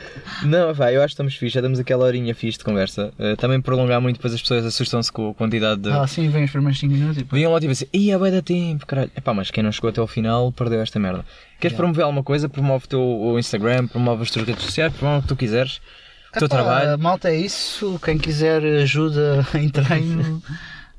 não, 0.46 0.76
pá, 0.76 0.92
eu 0.94 1.00
acho 1.02 1.08
que 1.08 1.14
estamos 1.14 1.34
fixe. 1.34 1.56
Já 1.56 1.62
damos 1.62 1.80
aquela 1.80 2.06
horinha 2.06 2.36
fixe 2.36 2.60
de 2.60 2.64
conversa. 2.64 3.12
Uh, 3.18 3.36
também 3.36 3.60
prolongar 3.60 4.00
muito, 4.00 4.18
depois 4.18 4.36
as 4.36 4.42
pessoas 4.42 4.64
assustam-se 4.68 5.12
com 5.12 5.32
a 5.32 5.34
quantidade 5.34 5.82
de. 5.82 5.90
Ah, 5.90 6.06
sim, 6.06 6.30
vem 6.30 6.44
os 6.44 6.52
primeiros 6.52 6.80
5 6.80 6.94
minutos 6.94 7.18
e 7.18 7.20
depois. 7.22 7.40
Vinham 7.40 7.52
lá 7.52 7.60
tipo 7.60 7.72
assim, 7.72 7.86
ia 7.92 8.20
vai 8.20 8.30
dar 8.30 8.44
tempo, 8.44 8.86
caralho. 8.86 9.10
Epá, 9.18 9.34
mas 9.34 9.50
quem 9.50 9.64
não 9.64 9.72
chegou 9.72 9.90
até 9.90 10.00
ao 10.00 10.06
final 10.06 10.52
perdeu 10.52 10.80
esta 10.80 11.00
merda. 11.00 11.26
Queres 11.60 11.76
promover 11.76 12.04
alguma 12.06 12.22
coisa? 12.24 12.48
Promove 12.48 12.86
o 12.86 12.88
teu 12.88 13.02
o 13.02 13.40
Instagram, 13.40 13.88
promove 13.88 14.22
as 14.22 14.30
tuas 14.30 14.46
redes 14.46 14.64
sociais, 14.64 14.94
promove 14.94 15.20
o 15.20 15.22
que 15.24 15.28
tu 15.30 15.36
quiseres. 15.36 15.82
O 16.30 16.40
teu 16.40 16.46
Epá, 16.46 16.56
trabalho. 16.56 17.00
Malta, 17.00 17.30
é 17.30 17.36
isso. 17.36 18.00
Quem 18.04 18.18
quiser 18.18 18.64
ajuda 18.64 19.46
em 19.56 19.68
treino, 19.70 20.42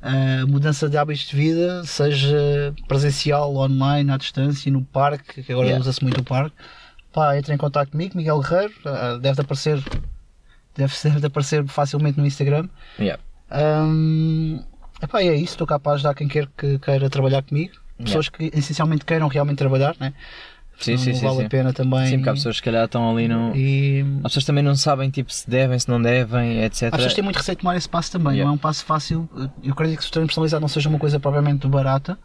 eh, 0.03 0.45
mudança 0.47 0.89
de 0.89 0.97
hábitos 0.97 1.27
de 1.29 1.37
vida, 1.37 1.85
seja 1.85 2.75
presencial, 2.89 3.55
online, 3.57 4.11
à 4.11 4.17
distância, 4.17 4.71
no 4.73 4.83
parque, 4.85 5.43
que 5.43 5.53
agora 5.53 5.69
Yeah. 5.69 5.81
usa-se 5.83 6.03
muito 6.03 6.21
o 6.21 6.25
parque, 6.25 6.57
pá, 7.13 7.37
entre 7.37 7.55
em 7.55 7.57
contato 7.57 7.91
comigo, 7.91 8.17
Miguel 8.17 8.41
Guerreiro, 8.41 8.73
ah, 8.85 9.19
deve 9.21 9.41
aparecer, 9.43 9.81
deve 10.75 10.93
ser 10.97 11.21
de 11.21 11.27
aparecer 11.27 11.65
facilmente 11.69 12.19
no 12.19 12.27
Instagram. 12.27 12.69
Yeah. 12.99 13.23
Hum, 13.53 14.63
epá, 15.03 15.21
é 15.23 15.35
isso, 15.35 15.55
estou 15.55 15.67
capaz 15.67 15.99
de 15.99 16.05
dar 16.05 16.15
quem 16.15 16.27
quer 16.29 16.49
que 16.57 16.79
queira 16.79 17.09
trabalhar 17.11 17.43
comigo. 17.43 17.75
Pessoas 18.03 18.31
que 18.31 18.51
essencialmente 18.55 19.05
queiram 19.05 19.29
realmente 19.29 19.59
trabalhar, 19.59 19.95
né? 20.01 20.15
Sim, 20.81 20.97
sim, 20.97 21.11
Não 21.11 21.17
sim. 21.19 21.25
vale 21.27 21.39
sim. 21.41 21.45
a 21.45 21.49
pena 21.49 21.73
também. 21.73 22.07
Sim, 22.07 22.17
porque 22.17 22.29
há 22.31 22.33
pessoas 22.35 22.55
que 22.55 22.59
se 22.61 22.63
calhar 22.65 22.85
estão 22.85 23.11
ali 23.11 23.29
no. 23.29 23.55
E 23.55 24.05
As 24.25 24.31
pessoas 24.33 24.45
também 24.45 24.65
não 24.65 24.75
sabem 24.75 25.11
tipo, 25.11 25.33
se 25.33 25.49
devem, 25.49 25.79
se 25.79 25.89
não 25.89 26.01
devem, 26.01 26.63
etc. 26.65 26.85
As 26.85 26.91
pessoas 26.93 27.15
têm 27.15 27.25
muito 27.25 27.37
receio 27.37 27.57
de 27.57 27.63
tomar 27.63 27.77
esse 27.77 27.89
passo 27.89 28.11
também, 28.13 28.33
Yeah. 28.35 28.45
não 28.47 28.53
é 28.53 28.55
um 28.55 28.59
passo 28.59 28.85
fácil. 28.85 29.29
Eu 29.63 29.73
acredito 29.73 29.99
que 29.99 30.05
se 30.05 30.09
o 30.09 30.13
treino 30.13 30.27
personalizado 30.27 30.61
não 30.61 30.69
seja 30.69 30.89
uma 30.89 30.99
coisa 30.99 31.21
propriamente 31.21 31.67
barata. 31.69 32.19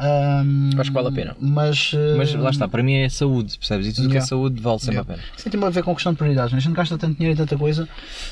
hum, 0.00 0.70
Acho 0.78 0.90
que 0.90 0.94
vale 0.94 1.08
a 1.08 1.12
pena. 1.12 1.36
Mas, 1.38 1.92
eh, 1.94 2.14
Mas 2.16 2.34
lá 2.34 2.50
está, 2.50 2.66
para 2.66 2.82
mim 2.82 2.94
é 2.94 3.08
saúde, 3.08 3.58
percebes? 3.58 3.86
E 3.88 3.92
tudo 3.92 4.06
que 4.08 4.14
é 4.14 4.16
Yeah. 4.16 4.26
saúde 4.26 4.60
vale 4.60 4.78
sempre 4.78 4.94
Yeah. 4.96 5.12
a 5.12 5.16
pena. 5.16 5.28
Isso 5.36 5.50
tem 5.50 5.62
a 5.64 5.70
ver 5.70 5.82
com 5.82 5.94
questão 5.94 6.12
de 6.12 6.18
prioridades, 6.18 6.52
né? 6.52 6.58
a 6.58 6.60
gente 6.60 6.74
gasta 6.74 6.96
tanto 6.98 7.16
dinheiro 7.18 7.34
em 7.34 7.36
tanta 7.36 7.56
coisa 7.58 7.88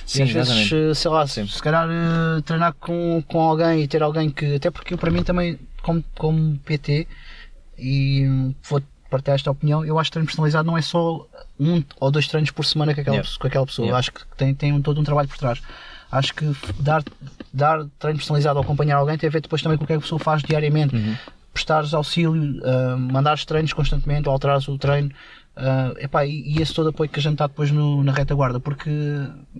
Sim, 0.06 0.20
e 0.20 0.22
às 0.22 0.30
vezes, 0.30 0.50
exatamente. 0.52 0.90
eh, 0.90 0.94
sei 0.94 1.10
lá, 1.10 1.26
Sim. 1.26 1.46
se, 1.46 1.62
calhar 1.62 1.86
eh, 1.88 2.40
treinar 2.44 2.72
com, 2.80 3.22
com 3.28 3.40
alguém 3.40 3.82
e 3.82 3.88
ter 3.88 4.02
alguém 4.02 4.30
que, 4.30 4.54
até 4.56 4.70
porque 4.70 4.94
eu 4.94 4.98
para 4.98 5.10
mim 5.10 5.22
também, 5.22 5.58
como, 5.82 6.02
como 6.16 6.58
PT, 6.64 7.06
e 7.78 8.26
hum, 8.26 8.54
vou 8.68 8.82
partilhar 9.10 9.34
esta 9.34 9.50
opinião. 9.50 9.84
Eu 9.84 9.98
acho 9.98 10.10
que 10.10 10.12
treino 10.14 10.26
personalizado 10.26 10.66
não 10.66 10.78
é 10.78 10.82
só 10.82 11.26
um 11.58 11.82
ou 11.98 12.10
dois 12.10 12.26
treinos 12.28 12.50
por 12.50 12.64
semana 12.64 12.94
com 12.94 13.00
aquela, 13.00 13.16
Yeah. 13.16 13.26
pessoa- 13.28 13.40
com 13.40 13.46
aquela 13.48 13.66
pessoa. 13.66 13.86
Yeah. 13.86 13.98
acho 13.98 14.12
que 14.12 14.20
tem, 14.36 14.54
tem 14.54 14.72
um, 14.72 14.80
todo 14.80 15.00
um 15.00 15.04
trabalho 15.04 15.28
por 15.28 15.36
trás. 15.38 15.60
Acho 16.12 16.34
que 16.34 16.44
dar, 16.80 17.02
dar 17.52 17.84
treino 17.98 18.18
personalizado 18.18 18.58
ou 18.58 18.64
acompanhar 18.64 18.96
alguém 18.96 19.16
tem 19.18 19.28
a 19.28 19.30
ver 19.30 19.40
depois 19.42 19.62
também 19.62 19.78
com 19.78 19.84
o 19.84 19.86
que 19.86 19.92
é 19.92 19.96
a 19.96 20.00
pessoa 20.00 20.18
faz 20.18 20.42
diariamente. 20.42 20.94
Uhum. 20.96 21.16
Prestares 21.52 21.92
auxílio, 21.94 22.60
ah, 22.64 22.96
mandares 22.96 23.44
treinos 23.44 23.72
constantemente 23.72 24.28
ou 24.28 24.32
alterares 24.32 24.66
o 24.68 24.78
treino. 24.78 25.10
ah, 25.56 25.92
epá, 25.98 26.24
e, 26.24 26.42
e 26.56 26.62
esse 26.62 26.72
todo 26.72 26.88
apoio 26.88 27.10
que 27.10 27.18
a 27.18 27.22
gente 27.22 27.32
está 27.32 27.46
depois 27.46 27.70
no- 27.70 28.02
na 28.02 28.12
retaguarda, 28.12 28.58
porque 28.58 28.88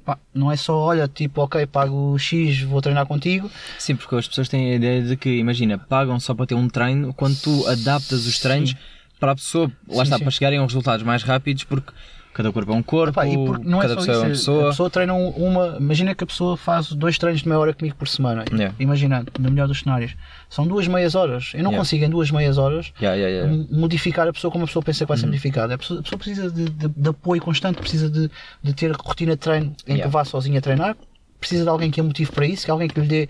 pá, 0.04 0.16
não 0.32 0.50
é 0.50 0.56
só, 0.56 0.74
olha, 0.78 1.06
tipo, 1.06 1.42
ok, 1.42 1.66
pago 1.66 2.16
X, 2.18 2.62
vou 2.62 2.80
treinar 2.80 3.04
contigo, 3.06 3.50
Sim, 3.78 3.96
porque 3.96 4.14
as 4.14 4.26
pessoas 4.26 4.48
têm 4.48 4.72
a 4.72 4.76
ideia 4.76 5.02
de 5.02 5.16
que, 5.16 5.28
imagina, 5.36 5.76
pagam 5.76 6.18
só 6.18 6.32
para 6.32 6.46
ter 6.46 6.54
um 6.54 6.68
treino 6.68 7.12
quando 7.12 7.36
tu 7.42 7.66
adaptas 7.66 8.24
os 8.26 8.38
treinos 8.38 8.74
para 9.20 9.32
a 9.32 9.34
pessoa, 9.36 9.70
lá 9.88 9.96
Sim, 9.96 10.02
está, 10.02 10.16
sim. 10.18 10.22
para 10.24 10.30
chegarem 10.32 10.58
a 10.58 10.62
resultados 10.62 11.04
mais 11.04 11.22
rápidos, 11.22 11.62
porque 11.64 11.92
cada 12.32 12.50
corpo 12.52 12.72
é 12.72 12.74
um 12.74 12.82
corpo, 12.82 13.10
Epá, 13.20 13.26
é 13.26 13.80
cada 13.82 13.96
pessoa 13.96 14.00
isso, 14.00 14.10
é 14.10 14.16
uma 14.16 14.24
a 14.24 14.28
pessoa. 14.30 14.68
pessoa 14.70 14.90
treina 14.90 15.14
um- 15.14 15.28
uma. 15.30 15.76
Imagina 15.78 16.14
que 16.14 16.24
a 16.24 16.26
pessoa 16.26 16.56
faz 16.56 16.92
dois 16.92 17.18
treinos 17.18 17.42
de 17.42 17.48
meia 17.48 17.58
hora 17.58 17.74
comigo 17.74 17.96
por 17.96 18.08
semana. 18.08 18.44
Yeah. 18.52 18.74
Imagina, 18.78 19.24
no 19.38 19.50
melhor 19.50 19.66
dos 19.68 19.80
cenários. 19.80 20.14
São 20.48 20.66
duas 20.66 20.86
meias 20.88 21.14
horas. 21.14 21.50
Eu 21.54 21.58
não 21.64 21.70
Yeah. 21.70 21.78
consigo 21.78 22.04
em 22.04 22.08
duas 22.08 22.30
meias 22.30 22.56
horas 22.56 22.92
Yeah, 23.02 23.46
modificar 23.70 24.26
a 24.28 24.32
pessoa 24.32 24.50
como 24.50 24.64
a 24.64 24.66
pessoa 24.66 24.82
pensa 24.82 25.04
que 25.04 25.08
vai 25.08 25.18
ser 25.18 25.24
Uhum. 25.24 25.30
modificada. 25.30 25.74
A 25.74 25.78
pessoa, 25.78 26.00
a 26.00 26.02
pessoa 26.02 26.18
precisa 26.18 26.50
de, 26.50 26.70
de- 26.70 26.88
de 26.88 27.08
apoio 27.08 27.42
constante, 27.42 27.78
precisa 27.78 28.08
de, 28.08 28.30
de 28.62 28.72
ter 28.72 28.92
rotina 28.92 29.32
de 29.32 29.38
treino 29.38 29.74
em 29.86 30.00
que 30.00 30.08
vá 30.08 30.24
sozinha 30.24 30.58
a 30.60 30.62
treinar, 30.62 30.96
precisa 31.38 31.64
de 31.64 31.68
alguém 31.68 31.90
que 31.90 32.00
a 32.00 32.04
motive 32.04 32.30
para 32.32 32.46
isso, 32.46 32.64
que 32.64 32.70
alguém 32.70 32.88
que 32.88 33.00
lhe 33.00 33.06
dê 33.06 33.28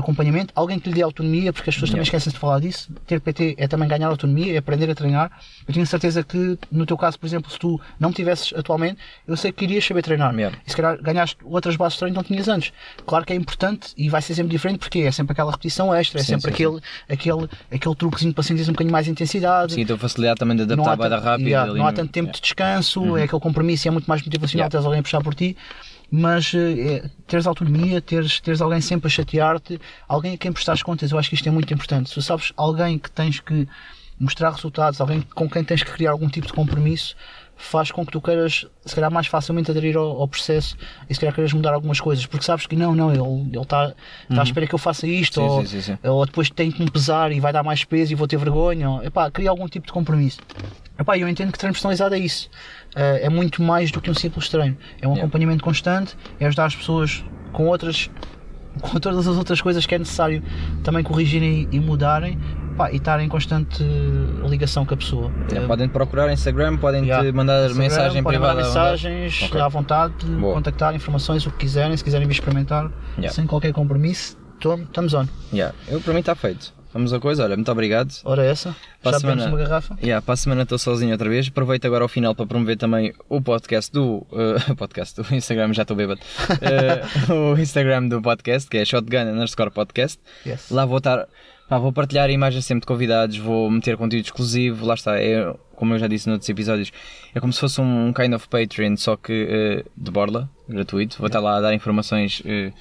acompanhamento, 0.00 0.52
alguém 0.56 0.78
que 0.78 0.88
lhe 0.88 0.94
dê 0.94 1.02
autonomia, 1.02 1.52
porque 1.52 1.70
as 1.70 1.76
pessoas 1.76 1.90
também 1.90 2.02
esquecem 2.02 2.32
de 2.32 2.38
falar 2.38 2.60
disso. 2.60 2.92
Ter 3.06 3.20
PT 3.20 3.54
é 3.58 3.68
também 3.68 3.88
ganhar 3.88 4.08
autonomia, 4.08 4.54
é 4.54 4.58
aprender 4.58 4.90
a 4.90 4.94
treinar. 4.94 5.30
Eu 5.66 5.72
tenho 5.74 5.86
certeza 5.86 6.22
que, 6.22 6.58
no 6.70 6.84
teu 6.86 6.96
caso, 6.96 7.18
por 7.18 7.26
exemplo, 7.26 7.50
se 7.50 7.58
tu 7.58 7.80
não 7.98 8.12
tivesses 8.12 8.52
atualmente, 8.56 8.98
eu 9.26 9.36
sei 9.36 9.52
que 9.52 9.64
irias 9.64 9.84
saber 9.84 10.02
treinar. 10.02 10.34
Yeah. 10.34 10.56
E 10.66 10.70
se 10.70 10.76
calhar 10.76 11.00
ganhaste 11.02 11.36
outras 11.44 11.76
bases 11.76 11.94
de 11.94 11.98
treino 12.00 12.14
que 12.14 12.22
não 12.22 12.24
tinhas 12.24 12.48
antes. 12.48 12.72
Claro 13.06 13.24
que 13.24 13.32
é 13.32 13.36
importante 13.36 13.88
e 13.96 14.08
vai 14.08 14.20
ser 14.22 14.34
sempre 14.34 14.50
diferente 14.50 14.78
porque 14.78 15.00
é 15.00 15.10
sempre 15.12 15.32
aquela 15.32 15.50
repetição 15.50 15.94
extra, 15.94 16.20
é 16.20 16.22
Sim, 16.22 16.38
sempre 16.38 16.50
sim, 16.56 16.64
aquele, 16.64 16.80
aquele, 17.08 17.48
aquele 17.70 17.94
truquezinho 17.94 18.32
para 18.34 18.42
sentir 18.42 18.62
um 18.62 18.72
bocadinho 18.72 18.92
mais 18.92 19.06
intensidade. 19.08 19.74
Sim, 19.74 19.82
então 19.82 19.96
a 19.96 19.98
facilidade 19.98 20.38
também 20.38 20.56
de 20.56 20.62
adaptar 20.62 20.96
tan- 20.96 21.18
rápido. 21.18 21.46
yeah, 21.48 21.72
não 21.72 21.86
há 21.86 21.92
tanto 21.92 22.10
tempo 22.10 22.26
yeah. 22.26 22.32
de 22.36 22.40
descanso, 22.42 23.16
é 23.16 23.24
aquele 23.24 23.40
compromisso 23.40 23.86
e 23.86 23.88
é 23.88 23.90
muito 23.90 24.06
mais 24.06 24.22
motivacional 24.22 24.60
Yeah. 24.60 24.70
teres 24.70 24.84
alguém 24.84 25.00
a 25.00 25.02
puxar 25.02 25.22
por 25.22 25.34
ti. 25.34 25.56
Mas 26.10 26.52
eh, 26.54 27.04
é, 27.04 27.10
teres 27.26 27.46
autonomia, 27.46 28.00
teres, 28.00 28.40
teres 28.40 28.60
alguém 28.60 28.80
sempre 28.80 29.06
a 29.06 29.10
chatear-te, 29.10 29.80
alguém 30.08 30.34
a 30.34 30.38
quem 30.38 30.52
prestares 30.52 30.82
contas, 30.82 31.12
eu 31.12 31.18
acho 31.18 31.28
que 31.28 31.36
isto 31.36 31.48
é 31.48 31.52
muito 31.52 31.72
importante. 31.72 32.10
Se 32.10 32.20
sabes 32.22 32.52
alguém 32.56 32.98
que 32.98 33.10
tens 33.10 33.38
que 33.38 33.68
mostrar 34.18 34.50
resultados, 34.50 35.00
alguém 35.00 35.22
com 35.22 35.48
quem 35.48 35.64
tens 35.64 35.82
que 35.82 35.90
criar 35.90 36.10
algum 36.10 36.28
tipo 36.28 36.46
de 36.46 36.52
compromisso, 36.52 37.16
faz 37.62 37.90
com 37.92 38.04
que 38.06 38.10
tu 38.12 38.20
queiras, 38.20 38.66
se 38.86 38.94
calhar, 38.94 39.10
mais 39.12 39.26
facilmente 39.26 39.70
aderir 39.70 39.96
ao, 39.96 40.20
ao 40.22 40.26
processo 40.26 40.76
e 41.08 41.14
se 41.14 41.20
calhar 41.20 41.34
queiras 41.34 41.52
mudar 41.52 41.72
algumas 41.74 42.00
coisas, 42.00 42.24
porque 42.26 42.44
sabes 42.44 42.66
que 42.66 42.74
não, 42.74 42.94
não, 42.94 43.10
ele 43.12 43.20
ele 43.52 43.58
está 43.60 43.92
está 44.28 44.40
à 44.40 44.44
espera 44.44 44.66
que 44.66 44.74
eu 44.74 44.78
faça 44.78 45.06
isto, 45.06 45.40
Uhum. 45.40 45.48
Sim, 45.48 45.56
ou, 45.58 45.66
sim, 45.66 45.80
sim, 45.82 45.98
ou 46.02 46.26
depois 46.26 46.48
tem 46.50 46.70
que 46.72 46.82
me 46.82 46.90
pesar 46.90 47.30
e 47.32 47.38
vai 47.38 47.52
dar 47.52 47.62
mais 47.62 47.84
peso 47.84 48.12
e 48.12 48.14
vou 48.14 48.26
ter 48.26 48.38
vergonha. 48.38 48.88
ou- 48.88 49.04
Epá, 49.04 49.30
cria 49.30 49.50
algum 49.50 49.68
tipo 49.68 49.86
de 49.86 49.92
compromisso. 49.92 50.38
Epá, 50.98 51.16
eu 51.18 51.28
entendo 51.28 51.52
que 51.52 51.58
treino 51.58 51.72
personalizado 51.74 52.14
é 52.14 52.18
isso. 52.18 52.50
Eh, 52.94 53.20
é 53.24 53.28
muito 53.28 53.62
mais 53.62 53.90
do 53.90 54.00
que 54.00 54.10
um 54.10 54.14
simples 54.14 54.48
treino. 54.48 54.76
É 55.00 55.06
um 55.06 55.12
Yeah. 55.12 55.22
acompanhamento 55.22 55.62
constante, 55.64 56.16
é 56.38 56.46
ajudar 56.46 56.66
as 56.66 56.74
pessoas 56.74 57.24
com 57.52 57.66
outras 57.68 58.10
com 58.80 59.00
todas 59.00 59.26
as 59.26 59.36
outras 59.36 59.60
coisas 59.60 59.84
que 59.84 59.94
é 59.94 59.98
necessário 59.98 60.42
também 60.84 61.02
corrigirem 61.02 61.68
e 61.72 61.80
mudarem 61.80 62.38
pá, 62.80 62.90
e 62.92 62.96
estarem 62.96 63.26
em 63.26 63.28
constante 63.28 63.82
ligação 64.48 64.86
com 64.86 64.94
a 64.94 64.96
pessoa. 64.96 65.30
Yeah, 65.48 65.64
Eh, 65.64 65.66
podem 65.66 65.88
procurar 65.88 66.32
Instagram, 66.32 66.78
podem 66.78 67.04
Yeah. 67.04 67.26
te 67.30 67.32
mandar 67.36 67.66
Instagram, 67.66 67.82
mensagem 67.82 68.22
podem 68.22 68.38
privada. 68.40 68.54
mandar 68.62 68.68
mensagens 68.68 69.42
Ok. 69.42 69.60
à 69.60 69.68
vontade, 69.68 70.24
Boa. 70.26 70.54
contactar 70.54 70.94
informações, 70.94 71.44
o 71.46 71.50
que 71.50 71.58
quiserem, 71.58 71.94
se 71.96 72.02
quiserem 72.02 72.26
vir 72.26 72.32
experimentar, 72.34 72.90
Yeah. 73.18 73.30
sem 73.34 73.46
qualquer 73.46 73.72
compromisso, 73.72 74.38
estamos 74.58 75.12
on. 75.14 75.26
Yeah, 75.52 75.74
Eu, 75.88 76.00
para 76.00 76.14
mim 76.14 76.20
está 76.20 76.34
feito. 76.34 76.72
Vamos 76.92 77.12
a 77.12 77.20
coisa, 77.20 77.44
olha, 77.44 77.54
muito 77.54 77.70
obrigado. 77.70 78.10
Ora 78.24 78.44
essa, 78.44 78.74
Para 79.00 79.10
a 79.16 79.20
já 79.20 79.26
bebemos 79.26 79.44
semana- 79.44 79.56
uma 79.62 79.68
garrafa. 79.68 79.96
Yeah, 80.02 80.20
para 80.24 80.34
a 80.34 80.36
semana 80.36 80.62
estou 80.62 80.76
sozinho 80.76 81.12
outra 81.12 81.28
vez. 81.28 81.46
Aproveito 81.46 81.84
agora 81.84 82.02
ao 82.02 82.08
final 82.08 82.34
para 82.34 82.46
promover 82.46 82.76
também 82.76 83.12
o 83.28 83.40
podcast 83.40 83.92
do. 83.92 84.26
eh, 84.32 84.56
podcast 84.74 85.22
do 85.22 85.32
Instagram, 85.34 85.72
já 85.72 85.82
estou 85.82 85.96
bêbado. 85.96 86.20
Eh, 86.60 87.32
o 87.32 87.56
Instagram 87.56 88.08
do 88.08 88.20
podcast, 88.20 88.68
que 88.68 88.78
é 88.78 88.84
Shotgun 88.84 89.18
underscore 89.34 89.70
podcast. 89.70 90.18
Yes. 90.44 90.68
Lá 90.70 90.84
vou 90.84 90.98
estar. 90.98 91.28
Pá, 91.70 91.78
vou 91.78 91.92
partilhar 91.92 92.28
imagens 92.28 92.64
sempre 92.66 92.80
de 92.80 92.86
convidados, 92.86 93.38
vou 93.38 93.70
meter 93.70 93.96
conteúdo 93.96 94.24
exclusivo. 94.24 94.84
Lá 94.84 94.94
está, 94.94 95.18
é, 95.18 95.54
como 95.76 95.94
eu 95.94 95.98
já 95.98 96.08
disse 96.08 96.28
noutros 96.28 96.48
episódios, 96.50 96.90
é 97.34 97.38
como 97.40 97.52
se 97.52 97.60
fosse 97.60 97.80
um 97.80 98.12
kind 98.12 98.34
of 98.34 98.48
Patreon, 98.48 98.96
só 98.96 99.16
que 99.16 99.46
eh, 99.48 99.84
de 99.96 100.10
borla, 100.10 100.50
gratuito. 100.68 101.16
Vou 101.18 101.28
estar 101.28 101.38
lá 101.40 101.56
a 101.56 101.60
dar 101.60 101.72
informações. 101.72 102.42
eh, 102.44 102.72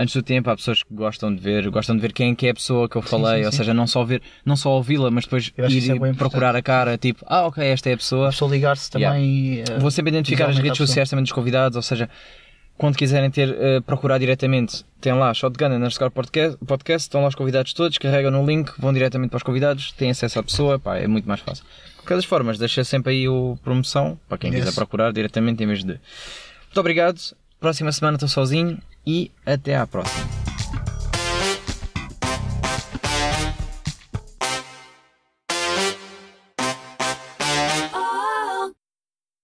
Antes 0.00 0.14
do 0.14 0.22
tempo, 0.22 0.48
há 0.48 0.54
pessoas 0.54 0.80
que 0.84 0.94
gostam 0.94 1.34
de 1.34 1.42
ver, 1.42 1.68
gostam 1.70 1.96
de 1.96 2.00
ver 2.00 2.12
quem 2.12 2.30
é 2.30 2.34
que 2.36 2.46
é 2.46 2.50
a 2.50 2.54
pessoa 2.54 2.88
que 2.88 2.94
eu 2.94 3.02
falei, 3.02 3.40
sim, 3.40 3.46
ou 3.46 3.50
sim. 3.50 3.58
seja, 3.58 3.74
não 3.74 3.84
só 3.84 4.04
ver, 4.04 4.22
não 4.44 4.54
só 4.54 4.70
ouvi-la, 4.70 5.10
mas 5.10 5.24
depois 5.24 5.52
é 5.58 5.68
ir 5.68 5.98
bem 5.98 6.14
procurar 6.14 6.54
a 6.54 6.62
cara, 6.62 6.96
tipo, 6.96 7.24
ah, 7.26 7.48
ok, 7.48 7.64
esta 7.66 7.90
é 7.90 7.94
a 7.94 7.96
pessoa. 7.96 8.28
A 8.28 8.30
pessoa 8.30 8.48
ligar-se 8.48 8.88
também. 8.88 9.64
eh, 9.68 9.78
Vou 9.80 9.90
sempre 9.90 10.10
identificar 10.10 10.48
as 10.50 10.56
redes 10.56 10.76
sociais 10.78 11.10
também 11.10 11.24
dos 11.24 11.32
convidados, 11.32 11.74
ou 11.74 11.82
seja, 11.82 12.08
quando 12.78 12.96
quiserem 12.96 13.30
ter, 13.30 13.54
eh, 13.60 13.80
procurar 13.80 14.16
diretamente, 14.18 14.84
tem 15.00 15.12
lá 15.12 15.34
Shotgun 15.34 15.66
underscore 15.74 16.10
podcast, 16.10 16.56
podcast, 16.64 17.06
estão 17.06 17.20
lá 17.20 17.28
os 17.28 17.34
convidados 17.34 17.74
todos, 17.74 17.98
carregam 17.98 18.30
no 18.30 18.46
link, 18.46 18.72
vão 18.78 18.92
diretamente 18.92 19.30
para 19.30 19.36
os 19.36 19.42
convidados, 19.42 19.92
têm 19.92 20.10
acesso 20.10 20.38
à 20.38 20.42
pessoa, 20.42 20.78
pá, 20.78 20.96
é 20.96 21.06
muito 21.06 21.28
mais 21.28 21.40
fácil. 21.40 21.64
De 21.64 21.96
qualquer 21.96 22.14
das 22.14 22.24
formas, 22.24 22.56
deixa 22.56 22.82
sempre 22.84 23.12
aí 23.12 23.28
o 23.28 23.58
promoção, 23.62 24.18
para 24.28 24.38
quem 24.38 24.50
Yes. 24.50 24.60
quiser 24.64 24.74
procurar 24.74 25.12
diretamente 25.12 25.62
em 25.62 25.66
vez 25.66 25.80
de. 25.84 25.98
Muito 26.68 26.78
obrigado, 26.80 27.18
próxima 27.60 27.92
semana 27.92 28.14
estou 28.16 28.28
sozinho 28.28 28.78
e 29.06 29.30
até 29.44 29.76
à 29.76 29.86
próxima. 29.86 30.57